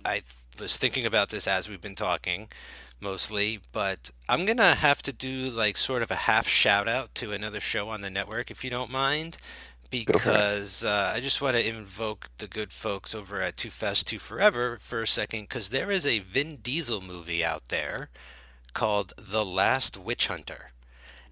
I 0.03 0.23
was 0.59 0.75
thinking 0.77 1.05
about 1.05 1.29
this 1.29 1.47
as 1.47 1.69
we've 1.69 1.79
been 1.79 1.95
talking, 1.95 2.49
mostly. 3.01 3.59
But 3.71 4.11
I'm 4.29 4.45
gonna 4.45 4.75
have 4.75 5.01
to 5.03 5.13
do 5.13 5.45
like 5.45 5.77
sort 5.77 6.01
of 6.03 6.11
a 6.11 6.15
half 6.15 6.47
shout 6.47 6.87
out 6.87 7.13
to 7.15 7.31
another 7.31 7.59
show 7.59 7.89
on 7.89 8.01
the 8.01 8.09
network, 8.09 8.51
if 8.51 8.63
you 8.63 8.69
don't 8.69 8.91
mind, 8.91 9.37
because 9.89 10.83
uh, 10.83 11.11
I 11.13 11.19
just 11.19 11.41
want 11.41 11.55
to 11.55 11.67
invoke 11.67 12.29
the 12.37 12.47
good 12.47 12.71
folks 12.71 13.13
over 13.13 13.41
at 13.41 13.57
Too 13.57 13.69
Fast 13.69 14.07
Too 14.07 14.19
Forever 14.19 14.77
for 14.77 15.01
a 15.01 15.07
second, 15.07 15.41
because 15.43 15.69
there 15.69 15.91
is 15.91 16.05
a 16.05 16.19
Vin 16.19 16.57
Diesel 16.57 17.01
movie 17.01 17.43
out 17.43 17.69
there 17.69 18.09
called 18.73 19.13
The 19.17 19.45
Last 19.45 19.97
Witch 19.97 20.27
Hunter, 20.27 20.71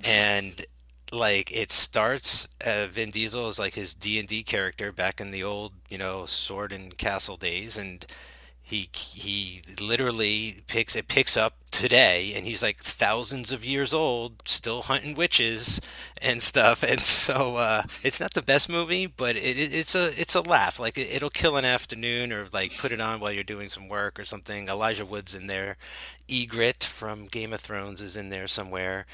and 0.05 0.65
like 1.11 1.51
it 1.51 1.71
starts 1.71 2.47
uh, 2.65 2.85
Vin 2.89 3.09
Diesel 3.11 3.47
is 3.47 3.59
like 3.59 3.75
his 3.75 3.95
D&D 3.95 4.43
character 4.43 4.91
back 4.91 5.19
in 5.19 5.31
the 5.31 5.43
old, 5.43 5.73
you 5.89 5.97
know, 5.97 6.25
sword 6.25 6.71
and 6.71 6.97
castle 6.97 7.37
days 7.37 7.77
and 7.77 8.05
he 8.69 8.89
he 8.93 9.61
literally 9.81 10.57
picks 10.67 10.95
it 10.95 11.07
picks 11.07 11.35
up 11.35 11.53
today 11.71 12.33
and 12.35 12.45
he's 12.45 12.63
like 12.63 12.77
thousands 12.77 13.51
of 13.51 13.63
years 13.63 13.93
old 13.93 14.41
still 14.45 14.83
hunting 14.83 15.13
witches 15.15 15.79
and 16.21 16.41
stuff 16.41 16.83
and 16.83 17.01
so 17.01 17.55
uh 17.57 17.83
it's 18.03 18.19
not 18.19 18.33
the 18.33 18.41
best 18.41 18.69
movie 18.69 19.05
but 19.07 19.35
it, 19.35 19.57
it 19.57 19.73
it's 19.73 19.95
a 19.95 20.09
it's 20.19 20.35
a 20.35 20.41
laugh. 20.41 20.79
Like 20.79 20.97
it, 20.97 21.09
it'll 21.11 21.29
kill 21.29 21.57
an 21.57 21.65
afternoon 21.65 22.31
or 22.31 22.47
like 22.53 22.77
put 22.77 22.91
it 22.91 23.01
on 23.01 23.19
while 23.19 23.31
you're 23.31 23.43
doing 23.43 23.69
some 23.69 23.87
work 23.87 24.19
or 24.19 24.23
something. 24.23 24.67
Elijah 24.67 25.05
Wood's 25.05 25.35
in 25.35 25.47
there. 25.47 25.77
Ygritte 26.27 26.83
from 26.83 27.25
Game 27.25 27.53
of 27.53 27.61
Thrones 27.61 28.01
is 28.01 28.15
in 28.15 28.29
there 28.29 28.47
somewhere. 28.47 29.05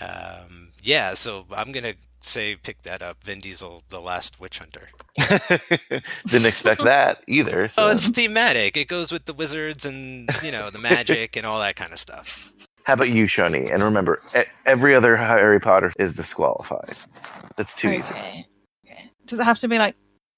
Um 0.00 0.70
yeah 0.82 1.14
so 1.14 1.46
I'm 1.54 1.72
gonna 1.72 1.94
say 2.26 2.56
pick 2.56 2.82
that 2.82 3.02
up 3.02 3.22
Vin 3.24 3.40
Diesel 3.40 3.82
the 3.88 4.00
last 4.00 4.40
witch 4.40 4.58
hunter 4.58 4.88
Didn't 6.26 6.46
expect 6.46 6.82
that 6.84 7.22
either. 7.28 7.68
So. 7.68 7.82
Oh, 7.84 7.90
it's 7.92 8.08
thematic. 8.08 8.76
It 8.76 8.88
goes 8.88 9.12
with 9.12 9.26
the 9.26 9.32
wizards 9.32 9.84
and 9.86 10.28
you 10.42 10.50
know 10.50 10.70
the 10.70 10.78
magic 10.78 11.36
and 11.36 11.46
all 11.46 11.60
that 11.60 11.76
kind 11.76 11.92
of 11.92 11.98
stuff. 11.98 12.52
How 12.84 12.94
about 12.94 13.10
you, 13.10 13.26
Shawnee? 13.26 13.70
And 13.70 13.82
remember, 13.82 14.20
e- 14.36 14.42
every 14.66 14.94
other 14.94 15.16
Harry 15.16 15.60
Potter 15.60 15.92
is 15.98 16.14
disqualified. 16.16 16.96
That's 17.56 17.74
too 17.74 17.90
easy. 17.90 18.12
okay. 18.12 18.46
okay. 18.84 19.10
Does 19.26 19.38
it 19.38 19.44
have 19.44 19.58
to 19.60 19.68
be 19.68 19.78
like 19.78 19.94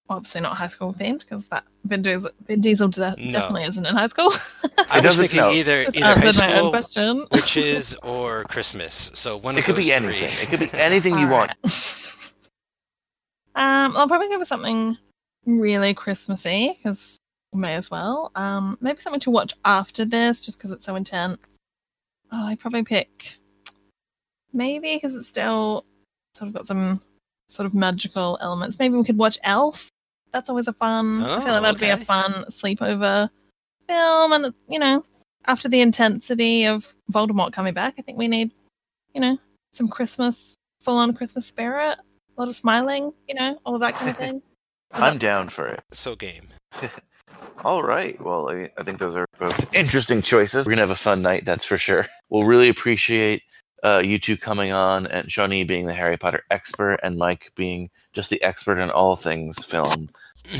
obviously 0.08 0.40
not 0.40 0.56
high 0.56 0.68
school 0.68 0.92
themed 0.94 1.20
because 1.20 1.46
that 1.48 1.64
Vin 1.84 2.02
Diesel, 2.02 2.30
Vin 2.46 2.60
Diesel 2.60 2.88
de- 2.88 3.14
No. 3.18 3.32
definitely 3.32 3.64
isn't 3.64 3.84
in 3.86 3.94
high 3.94 4.06
school. 4.08 4.30
I 4.90 4.96
was 4.96 5.02
doesn't- 5.02 5.22
thinking 5.22 5.38
no. 5.40 5.50
either 5.50 5.82
either 5.82 6.00
high 6.00 6.12
answered 6.26 6.40
my 6.42 6.52
own 6.52 6.58
school, 6.58 6.70
question. 6.70 7.26
witches, 7.32 7.94
or 8.02 8.44
Christmas. 8.44 9.10
So 9.14 9.36
one 9.36 9.56
It 9.56 9.60
of 9.60 9.64
could 9.66 9.76
those 9.76 9.84
be 9.86 9.90
three. 9.90 10.06
anything. 10.06 10.42
It 10.42 10.48
could 10.48 10.60
be 10.60 10.70
anything 10.78 11.18
you 11.18 11.28
want. 11.28 11.52
Um, 13.54 13.96
I'll 13.96 14.06
probably 14.08 14.28
go 14.28 14.38
for 14.38 14.44
something 14.44 14.98
really 15.46 15.94
Christmassy 15.94 16.76
because 16.76 17.16
may 17.54 17.74
as 17.74 17.90
well. 17.90 18.30
Um, 18.34 18.76
maybe 18.82 19.00
something 19.00 19.20
to 19.20 19.30
watch 19.30 19.54
after 19.64 20.04
this 20.04 20.44
just 20.44 20.58
because 20.58 20.72
it's 20.72 20.84
so 20.84 20.94
intense. 20.94 21.38
Oh, 22.30 22.44
I'd 22.48 22.60
probably 22.60 22.82
pick 22.82 23.34
maybe 24.52 24.94
because 24.96 25.14
it's 25.14 25.28
still 25.28 25.86
sort 26.34 26.48
of 26.48 26.54
got 26.54 26.66
some 26.66 27.00
sort 27.48 27.64
of 27.64 27.72
magical 27.74 28.36
elements. 28.42 28.78
Maybe 28.78 28.96
we 28.96 29.04
could 29.04 29.16
watch 29.16 29.38
Elf. 29.42 29.88
That's 30.36 30.50
always 30.50 30.68
a 30.68 30.74
fun. 30.74 31.22
I 31.22 31.40
feel 31.40 31.54
Oh, 31.54 31.60
like 31.60 31.62
that'd 31.62 31.80
be 31.80 31.88
a 31.88 31.96
fun 31.96 32.44
sleepover 32.50 33.30
film, 33.88 34.32
and 34.34 34.52
you 34.68 34.78
know, 34.78 35.02
after 35.46 35.66
the 35.66 35.80
intensity 35.80 36.66
of 36.66 36.92
Voldemort 37.10 37.54
coming 37.54 37.72
back, 37.72 37.94
I 37.98 38.02
think 38.02 38.18
we 38.18 38.28
need, 38.28 38.50
you 39.14 39.20
know, 39.22 39.38
some 39.72 39.88
Christmas, 39.88 40.52
full-on 40.82 41.14
Christmas 41.14 41.46
spirit, 41.46 41.96
a 42.36 42.40
lot 42.40 42.48
of 42.48 42.54
smiling, 42.56 43.14
you 43.26 43.34
know, 43.34 43.58
all 43.64 43.74
of 43.76 43.80
that 43.80 43.94
kind 43.94 44.10
of 44.10 44.16
thing. 44.18 44.42
I'm 44.92 45.16
down 45.16 45.48
for 45.48 45.68
it. 45.68 45.80
So 45.92 46.14
game. 46.14 46.48
All 47.64 47.82
right. 47.82 48.20
Well, 48.20 48.50
I, 48.50 48.68
I 48.76 48.82
think 48.82 48.98
those 48.98 49.16
are 49.16 49.24
both 49.38 49.74
interesting 49.74 50.20
choices. 50.20 50.66
We're 50.66 50.70
going 50.72 50.76
to 50.76 50.82
have 50.82 50.90
a 50.90 50.96
fun 50.96 51.22
night, 51.22 51.46
that's 51.46 51.64
for 51.64 51.78
sure. 51.78 52.06
We'll 52.28 52.42
really 52.42 52.68
appreciate 52.68 53.42
uh, 53.84 54.02
you 54.04 54.18
two 54.18 54.36
coming 54.36 54.72
on 54.72 55.06
and 55.06 55.30
Shawnee 55.30 55.62
being 55.64 55.86
the 55.86 55.94
Harry 55.94 56.16
Potter 56.16 56.42
expert 56.50 56.98
and 57.04 57.16
Mike 57.16 57.52
being 57.54 57.88
just 58.12 58.30
the 58.30 58.42
expert 58.42 58.78
in 58.80 58.90
all 58.90 59.14
things 59.14 59.64
film. 59.64 60.08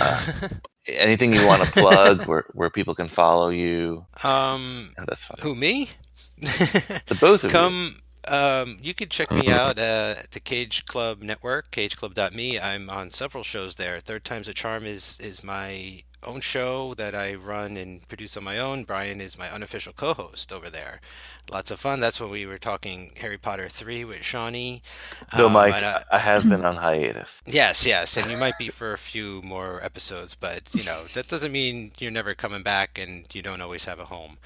Uh, 0.01 0.49
anything 0.89 1.33
you 1.33 1.47
want 1.47 1.63
to 1.63 1.71
plug 1.73 2.27
where, 2.27 2.45
where 2.53 2.71
people 2.71 2.95
can 2.95 3.09
follow 3.09 3.49
you? 3.49 4.07
Um, 4.25 4.93
Oh, 4.99 5.05
that's 5.07 5.25
fine. 5.25 5.39
who 5.43 5.55
me? 5.55 5.91
The 6.39 7.17
both 7.21 7.45
of 7.45 7.51
you. 7.51 7.59
Come 7.59 7.97
Um, 8.29 8.79
you 8.83 8.93
can 8.95 9.09
check 9.09 9.31
me 9.31 9.49
out 9.49 9.79
uh, 9.79 10.17
at 10.19 10.33
the 10.33 10.41
Cage 10.41 10.85
Club 10.87 11.23
Network, 11.23 11.71
cageclub.me. 11.71 12.59
I'm 12.59 12.91
on 12.91 13.11
several 13.11 13.45
shows 13.45 13.77
there. 13.77 13.99
Third 14.01 14.25
Time's 14.25 14.49
a 14.49 14.55
Charm 14.55 14.85
is 14.85 15.17
is 15.21 15.45
my 15.45 16.03
own 16.22 16.40
show 16.40 16.94
that 16.94 17.14
I 17.14 17.34
run 17.34 17.76
and 17.76 18.06
produce 18.09 18.36
on 18.36 18.44
my 18.44 18.59
own. 18.59 18.84
Brian 18.84 19.20
is 19.20 19.38
my 19.38 19.51
unofficial 19.51 19.93
co-host 19.93 20.52
over 20.52 20.68
there. 20.70 21.01
Lots 21.51 21.70
of 21.70 21.78
fun. 21.78 22.01
That's 22.01 22.20
when 22.20 22.30
we 22.30 22.47
were 22.47 22.59
talking 22.59 23.12
Harry 23.20 23.38
Potter 23.38 23.68
3 23.68 24.05
with 24.05 24.24
Shawnee. 24.24 24.82
Though, 25.36 25.47
Um, 25.47 25.52
Mike, 25.52 25.74
uh, 25.82 26.01
I 26.10 26.18
have 26.18 26.48
been 26.48 26.64
on 26.64 26.76
hiatus. 26.76 27.43
Yes, 27.47 27.86
yes, 27.86 28.16
and 28.16 28.28
you 28.30 28.36
might 28.36 28.59
be 28.59 28.68
for 28.68 28.93
a 28.93 28.98
few 28.98 29.40
more 29.43 29.82
episodes, 29.84 30.34
but 30.34 30.74
you 30.74 30.84
know 30.84 31.05
that 31.14 31.28
doesn't 31.28 31.52
mean 31.52 31.93
you're 31.98 32.10
never 32.10 32.34
coming 32.34 32.62
back, 32.62 32.98
and 32.98 33.32
you 33.34 33.43
don't 33.43 33.60
always 33.60 33.84
have 33.84 34.01
a 34.01 34.06
home 34.06 34.38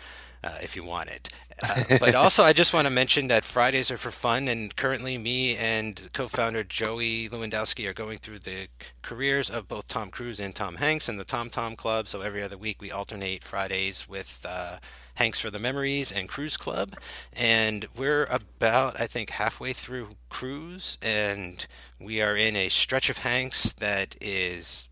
uh, 0.43 0.59
if 0.63 0.77
you 0.77 0.85
want 0.85 1.09
it. 1.11 1.29
Uh, 1.63 1.99
but 2.01 2.15
also, 2.15 2.43
I 2.43 2.53
just 2.53 2.73
want 2.73 2.87
to 2.87 2.93
mention 2.93 3.29
that 3.29 3.45
Fridays 3.45 3.91
are 3.91 3.99
for 3.99 4.11
fun, 4.11 4.49
and 4.49 4.75
currently, 4.75 5.19
me 5.19 5.57
and 5.57 6.11
co-founder 6.13 6.65
Joey 6.65 7.29
Lewandowski 7.29 7.87
are 7.89 7.93
going 7.93 8.19
through 8.19 8.39
the 8.39 8.69
careers 9.03 9.51
of 9.51 9.69
both 9.69 9.87
Tom 9.87 10.11
Cruise 10.11 10.41
and 10.41 10.55
Tom 10.55 10.77
Hanks 10.77 11.09
in 11.09 11.19
the 11.19 11.25
Tom 11.25 11.51
Tom 11.51 11.77
Club. 11.77 12.09
So 12.09 12.23
every 12.23 12.43
other 12.43 12.57
week, 12.57 12.81
we 12.81 12.91
alternate 12.91 13.45
Fridays 13.45 14.09
with. 14.09 14.45
Uh, 14.49 14.77
Hanks 15.15 15.41
for 15.41 15.51
the 15.51 15.59
Memories 15.59 16.11
and 16.11 16.31
Cruise 16.31 16.57
Club. 16.57 16.95
And 17.35 17.87
we're 17.95 18.25
about, 18.25 18.99
I 18.99 19.07
think, 19.07 19.29
halfway 19.31 19.75
through 19.75 20.11
Cruise, 20.31 20.97
and 21.03 21.67
we 22.01 22.23
are 22.23 22.35
in 22.35 22.57
a 22.57 22.71
stretch 22.71 23.11
of 23.11 23.19
Hanks 23.19 23.73
that 23.75 24.17
is 24.19 24.89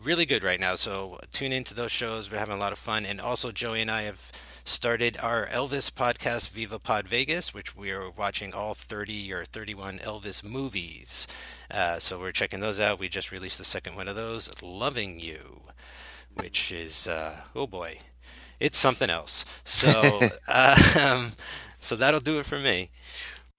really 0.00 0.24
good 0.24 0.44
right 0.44 0.60
now. 0.60 0.76
So 0.76 1.18
tune 1.32 1.50
into 1.50 1.74
those 1.74 1.90
shows. 1.90 2.30
We're 2.30 2.38
having 2.38 2.56
a 2.56 2.60
lot 2.60 2.70
of 2.70 2.78
fun. 2.78 3.04
And 3.04 3.20
also, 3.20 3.50
Joey 3.50 3.80
and 3.80 3.90
I 3.90 4.02
have 4.02 4.30
started 4.64 5.16
our 5.20 5.46
Elvis 5.46 5.90
podcast, 5.90 6.50
Viva 6.50 6.78
Pod 6.78 7.08
Vegas, 7.08 7.52
which 7.52 7.76
we 7.76 7.90
are 7.90 8.10
watching 8.10 8.52
all 8.52 8.74
30 8.74 9.32
or 9.32 9.44
31 9.44 9.98
Elvis 9.98 10.44
movies. 10.44 11.26
Uh, 11.70 11.98
so 11.98 12.18
we're 12.18 12.32
checking 12.32 12.60
those 12.60 12.78
out. 12.78 12.98
We 12.98 13.08
just 13.08 13.32
released 13.32 13.58
the 13.58 13.64
second 13.64 13.96
one 13.96 14.08
of 14.08 14.16
those, 14.16 14.50
Loving 14.62 15.20
You, 15.20 15.62
which 16.34 16.70
is, 16.70 17.06
uh, 17.06 17.40
oh 17.54 17.66
boy, 17.66 17.98
it's 18.60 18.78
something 18.78 19.10
else. 19.10 19.44
So, 19.64 20.20
um, 20.48 21.32
so 21.80 21.96
that'll 21.96 22.20
do 22.20 22.38
it 22.38 22.46
for 22.46 22.58
me. 22.58 22.90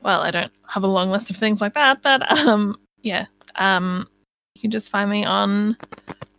Well, 0.02 0.22
I 0.22 0.32
don't 0.32 0.52
have 0.68 0.84
a 0.84 0.88
long 0.88 1.10
list 1.10 1.30
of 1.30 1.38
things 1.38 1.62
like 1.62 1.74
that, 1.74 2.02
but 2.02 2.30
um, 2.46 2.78
yeah. 3.02 3.26
Um, 3.56 4.08
you 4.56 4.62
can 4.62 4.72
just 4.72 4.90
find 4.90 5.10
me 5.10 5.26
on 5.26 5.78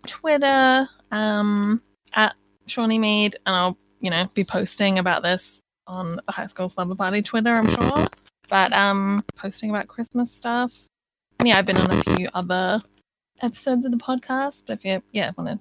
Twitter 0.06 0.88
um, 1.12 1.80
at 2.14 2.34
Shawnee 2.66 2.98
Mead, 2.98 3.36
and 3.46 3.54
I'll 3.54 3.78
you 4.04 4.10
know 4.10 4.26
be 4.34 4.44
posting 4.44 4.98
about 4.98 5.22
this 5.22 5.60
on 5.86 6.20
the 6.26 6.32
High 6.32 6.46
School 6.46 6.68
Slumber 6.68 6.94
Party 6.94 7.22
Twitter, 7.22 7.54
I'm 7.54 7.68
sure. 7.68 8.06
But 8.48 8.72
um, 8.72 9.24
posting 9.36 9.70
about 9.70 9.88
Christmas 9.88 10.30
stuff. 10.30 10.72
And 11.38 11.48
yeah, 11.48 11.58
I've 11.58 11.66
been 11.66 11.78
on 11.78 11.90
a 11.90 12.02
few 12.14 12.28
other 12.34 12.82
episodes 13.42 13.84
of 13.84 13.92
the 13.92 13.98
podcast. 13.98 14.64
But 14.66 14.78
if 14.78 14.84
you 14.84 15.02
yeah 15.12 15.32
want 15.36 15.50
to 15.50 15.58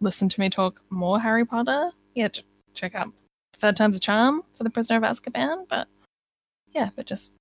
listen 0.00 0.28
to 0.28 0.40
me 0.40 0.48
talk 0.48 0.80
more 0.90 1.18
Harry 1.18 1.44
Potter, 1.44 1.90
yeah, 2.14 2.28
ch- 2.28 2.44
check 2.74 2.94
out 2.94 3.12
Third 3.58 3.76
Time's 3.76 3.96
a 3.96 4.00
Charm 4.00 4.42
for 4.56 4.64
the 4.64 4.70
Prisoner 4.70 5.04
of 5.04 5.16
Azkaban. 5.16 5.66
But 5.68 5.88
yeah, 6.72 6.90
but 6.94 7.06
just 7.06 7.34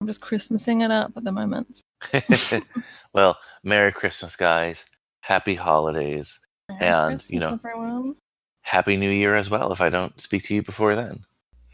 I'm 0.00 0.08
just 0.08 0.20
Christmasing 0.20 0.84
it 0.84 0.90
up 0.90 1.12
at 1.16 1.22
the 1.22 1.32
moment. 1.32 1.80
well, 3.14 3.38
Merry 3.62 3.92
Christmas, 3.92 4.34
guys. 4.34 4.84
Happy 5.20 5.54
holidays. 5.54 6.40
and, 6.80 7.22
you 7.28 7.38
know, 7.38 7.52
everyone. 7.52 8.16
Happy 8.64 8.96
New 8.96 9.10
Year 9.10 9.34
as 9.34 9.50
well 9.50 9.72
if 9.72 9.80
I 9.80 9.90
don't 9.90 10.20
speak 10.20 10.44
to 10.44 10.54
you 10.54 10.62
before 10.62 10.94
then. 10.94 11.24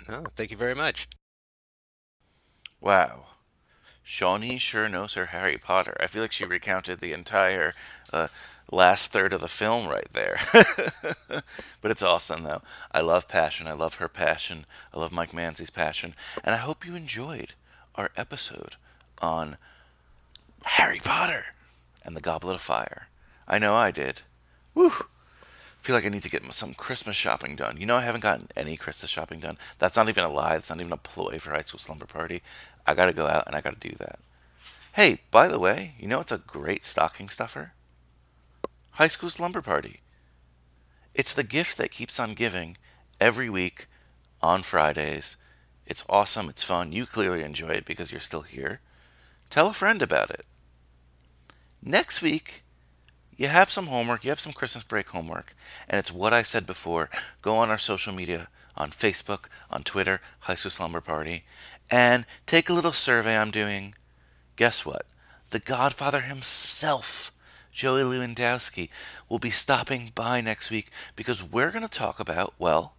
No, 0.09 0.25
thank 0.35 0.51
you 0.51 0.57
very 0.57 0.75
much. 0.75 1.09
Wow. 2.81 3.27
Shawnee 4.03 4.59
sure 4.59 4.89
knows 4.89 5.15
her 5.15 5.27
Harry 5.27 5.57
Potter. 5.57 5.97
I 6.01 6.09
feel 6.09 6.21
like 6.21 6.33
she 6.33 6.45
recounted 6.45 6.99
the 6.99 7.13
entire 7.13 7.75
uh, 8.13 8.27
last 8.73 9.13
third 9.13 9.33
of 9.33 9.41
the 9.41 9.47
film 9.47 9.87
right 9.87 10.09
there. 10.13 10.41
but 11.81 11.91
it's 11.93 12.03
awesome, 12.03 12.43
though. 12.43 12.63
I 12.91 13.03
love 13.03 13.29
passion. 13.29 13.69
I 13.69 13.73
love 13.73 13.97
her 13.97 14.09
passion. 14.09 14.65
I 14.93 14.99
love 14.99 15.13
Mike 15.13 15.33
Manzi's 15.33 15.71
passion. 15.71 16.15
And 16.43 16.55
I 16.55 16.59
hope 16.59 16.85
you 16.85 16.97
enjoyed 16.97 17.55
our 17.95 18.11
episode 18.17 18.75
on 19.23 19.57
Harry 20.65 21.01
Potter 21.03 21.55
and 22.05 22.17
the 22.17 22.21
Goblet 22.21 22.57
of 22.57 22.61
Fire. 22.61 23.07
I 23.47 23.59
know 23.59 23.75
I 23.75 23.93
did. 23.93 24.23
Woo! 24.75 24.91
Feel 25.81 25.95
like 25.95 26.05
I 26.05 26.09
need 26.09 26.23
to 26.23 26.31
get 26.31 26.45
some 26.53 26.75
Christmas 26.75 27.17
shopping 27.17 27.57
done. 27.57 27.77
You 27.79 27.87
know, 27.87 27.97
I 27.97 28.03
haven't 28.03 28.23
gotten 28.23 28.49
any 28.57 28.77
Christmas 28.77 29.11
shopping 29.11 29.41
done. 29.41 29.59
That's 29.79 29.97
not 29.97 30.09
even 30.09 30.25
a 30.25 30.29
lie. 30.31 30.55
That's 30.55 30.71
not 30.71 30.81
even 30.81 30.93
a 30.93 30.99
ploy 30.99 31.39
for 31.39 31.51
High 31.51 31.63
School 31.63 31.79
Slumber 31.79 32.07
Party. 32.07 32.43
I 32.87 32.95
got 32.95 33.07
to 33.07 33.13
go 33.13 33.27
out 33.27 33.45
and 33.47 33.57
I 33.57 33.61
got 33.61 33.81
to 33.81 33.89
do 33.89 33.95
that. 33.97 34.19
Hey, 34.95 35.21
by 35.31 35.49
the 35.49 35.59
way, 35.59 35.93
you 35.99 36.09
know 36.09 36.21
it's 36.21 36.33
a 36.33 36.39
great 36.39 36.85
stocking 36.85 37.29
stuffer? 37.29 37.73
High 38.93 39.09
School 39.09 39.31
Slumber 39.31 39.63
Party. 39.63 40.01
It's 41.15 41.33
the 41.33 41.45
gift 41.45 41.77
that 41.79 41.91
keeps 41.91 42.21
on 42.21 42.35
giving 42.35 42.77
every 43.21 43.49
week 43.49 43.87
on 44.43 44.63
Fridays. 44.63 45.37
It's 45.87 46.05
awesome. 46.09 46.49
It's 46.49 46.65
fun. 46.65 46.93
You 46.93 47.07
clearly 47.07 47.43
enjoy 47.43 47.71
it 47.71 47.85
because 47.85 48.13
you're 48.13 48.21
still 48.21 48.43
here. 48.43 48.81
Tell 49.49 49.69
a 49.69 49.73
friend 49.73 50.03
about 50.03 50.31
it. 50.31 50.45
Next 51.83 52.21
week, 52.21 52.63
you 53.41 53.49
have 53.49 53.71
some 53.71 53.87
homework, 53.87 54.23
you 54.23 54.29
have 54.29 54.39
some 54.39 54.53
Christmas 54.53 54.85
break 54.85 55.09
homework, 55.09 55.57
and 55.89 55.99
it's 55.99 56.13
what 56.13 56.35
I 56.35 56.43
said 56.43 56.67
before. 56.67 57.09
Go 57.41 57.57
on 57.57 57.71
our 57.71 57.79
social 57.79 58.13
media, 58.13 58.49
on 58.77 58.91
Facebook, 58.91 59.47
on 59.71 59.83
Twitter, 59.83 60.21
High 60.43 60.57
School 60.57 60.71
Slumber 60.71 61.01
Party, 61.01 61.45
and 61.91 62.27
take 62.45 62.69
a 62.69 62.75
little 62.75 62.93
survey 62.93 63.39
I'm 63.39 63.51
doing. 63.51 63.95
Guess 64.57 64.85
what? 64.85 65.07
The 65.53 65.59
Godfather 65.59 66.21
himself, 66.21 67.33
Joey 67.73 68.03
Lewandowski, 68.03 68.91
will 69.31 69.39
be 69.39 69.49
stopping 69.49 70.13
by 70.15 70.43
next 70.43 70.71
week 70.71 70.91
because 71.17 71.43
we're 71.43 71.71
going 71.71 71.83
to 71.83 71.89
talk 71.89 72.21
about, 72.21 72.53
well, 72.59 72.93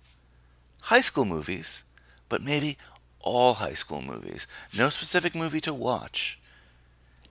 high 0.81 1.01
school 1.01 1.25
movies, 1.25 1.83
but 2.29 2.41
maybe 2.41 2.77
all 3.19 3.53
high 3.53 3.75
school 3.75 4.01
movies. 4.01 4.47
No 4.75 4.89
specific 4.89 5.35
movie 5.35 5.61
to 5.61 5.71
watch. 5.71 6.39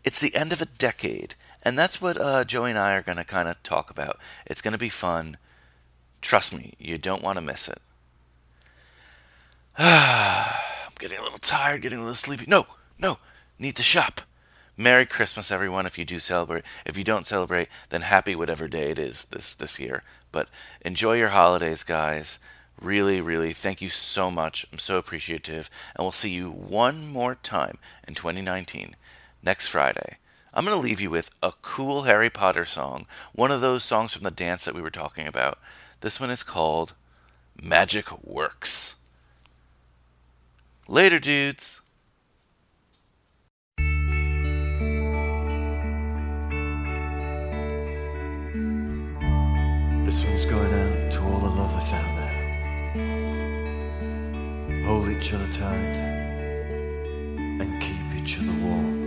It's 0.05 0.20
the 0.20 0.35
end 0.37 0.53
of 0.53 0.62
a 0.62 0.66
decade, 0.66 1.35
and 1.62 1.78
that's 1.78 2.01
what 2.01 2.20
uh, 2.20 2.45
Joey 2.45 2.70
and 2.70 2.78
I 2.78 2.95
are 2.95 3.03
going 3.03 3.19
to 3.19 3.24
kind 3.24 3.49
of 3.49 3.62
talk 3.62 3.91
about. 3.91 4.19
It's 4.47 4.62
going 4.62 4.73
to 4.73 4.78
be 4.78 4.89
fun. 4.89 5.37
Trust 6.20 6.55
me, 6.55 6.74
you 6.78 6.99
don't 6.99 7.23
want 7.23 7.37
to 7.37 7.45
miss 7.45 7.69
it. 7.69 7.81
I'm 9.78 10.95
getting 10.99 11.19
a 11.19 11.23
little 11.23 11.39
tired, 11.39 11.82
getting 11.82 11.99
a 11.99 12.03
little 12.03 12.15
sleepy. 12.15 12.45
No, 12.47 12.66
no, 12.99 13.19
need 13.59 13.77
to 13.77 13.82
shop. 13.82 14.23
Merry 14.77 15.05
Christmas, 15.05 15.51
everyone, 15.51 15.85
if 15.85 15.99
you 15.99 16.07
do 16.07 16.19
celebrate. 16.19 16.65
If 16.87 16.97
you 16.97 17.05
don't 17.05 17.27
celebrate, 17.27 17.69
then 17.91 18.01
happy 18.01 18.35
whatever 18.35 18.66
day 18.66 18.91
it 18.91 18.99
is 18.99 19.24
this, 19.24 19.55
this 19.55 19.78
year. 19.78 20.03
But 20.32 20.49
enjoy 20.81 21.19
your 21.19 21.28
holidays, 21.28 21.82
guys. 21.82 22.39
Really, 22.81 23.20
really, 23.20 23.53
thank 23.53 23.82
you 23.82 23.91
so 23.91 24.31
much. 24.31 24.66
I'm 24.73 24.78
so 24.78 24.97
appreciative. 24.97 25.69
And 25.95 26.05
we'll 26.05 26.12
see 26.12 26.31
you 26.31 26.51
one 26.51 27.09
more 27.09 27.35
time 27.35 27.77
in 28.09 28.15
2019, 28.15 28.97
next 29.43 29.66
Friday. 29.66 30.16
I'm 30.52 30.64
going 30.64 30.77
to 30.77 30.82
leave 30.82 31.01
you 31.01 31.10
with 31.10 31.31
a 31.43 31.52
cool 31.62 32.02
Harry 32.02 32.28
Potter 32.28 32.64
song, 32.64 33.06
one 33.32 33.52
of 33.52 33.60
those 33.60 33.85
songs 33.85 34.12
from 34.12 34.24
the 34.24 34.32
dance 34.32 34.64
that 34.64 34.74
we 34.74 34.82
were 34.82 34.90
talking 34.90 35.28
about. 35.28 35.59
This 36.01 36.18
one 36.18 36.31
is 36.31 36.43
called 36.43 36.94
Magic 37.62 38.10
Works. 38.24 38.97
Later, 40.89 41.20
dudes. 41.20 41.82
This 50.05 50.24
one's 50.24 50.44
going 50.47 50.74
out 50.74 51.10
to 51.12 51.20
all 51.20 51.39
the 51.39 51.48
lovers 51.48 51.93
out 51.93 52.16
there. 52.16 52.31
Hold 54.85 55.10
each 55.10 55.32
other 55.32 55.52
tight 55.52 55.97
and 57.60 57.81
keep 57.81 58.20
each 58.20 58.39
other 58.40 58.52
warm. 58.64 58.99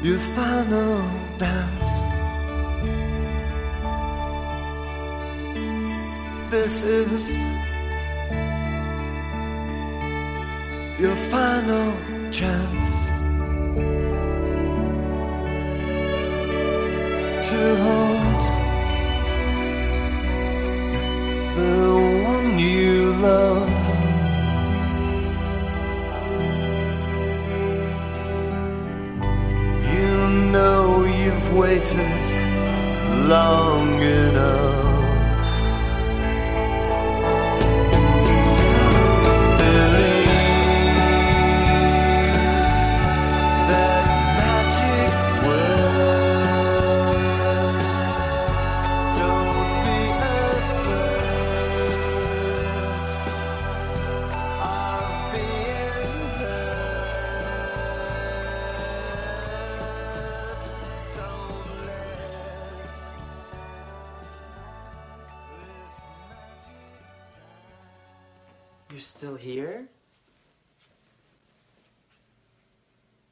Your 0.00 0.18
final 0.18 1.02
dance. 1.38 1.92
This 6.50 6.84
is 6.84 7.28
your 11.00 11.16
final 11.16 11.92
chance 12.30 12.88
to 17.48 17.76
hold 17.84 18.42
the 21.56 22.24
one 22.24 22.58
you 22.58 23.12
love. 23.14 23.77
Know 30.52 31.04
you've 31.04 31.54
waited 31.54 31.98
long 33.28 34.02
enough. 34.02 34.87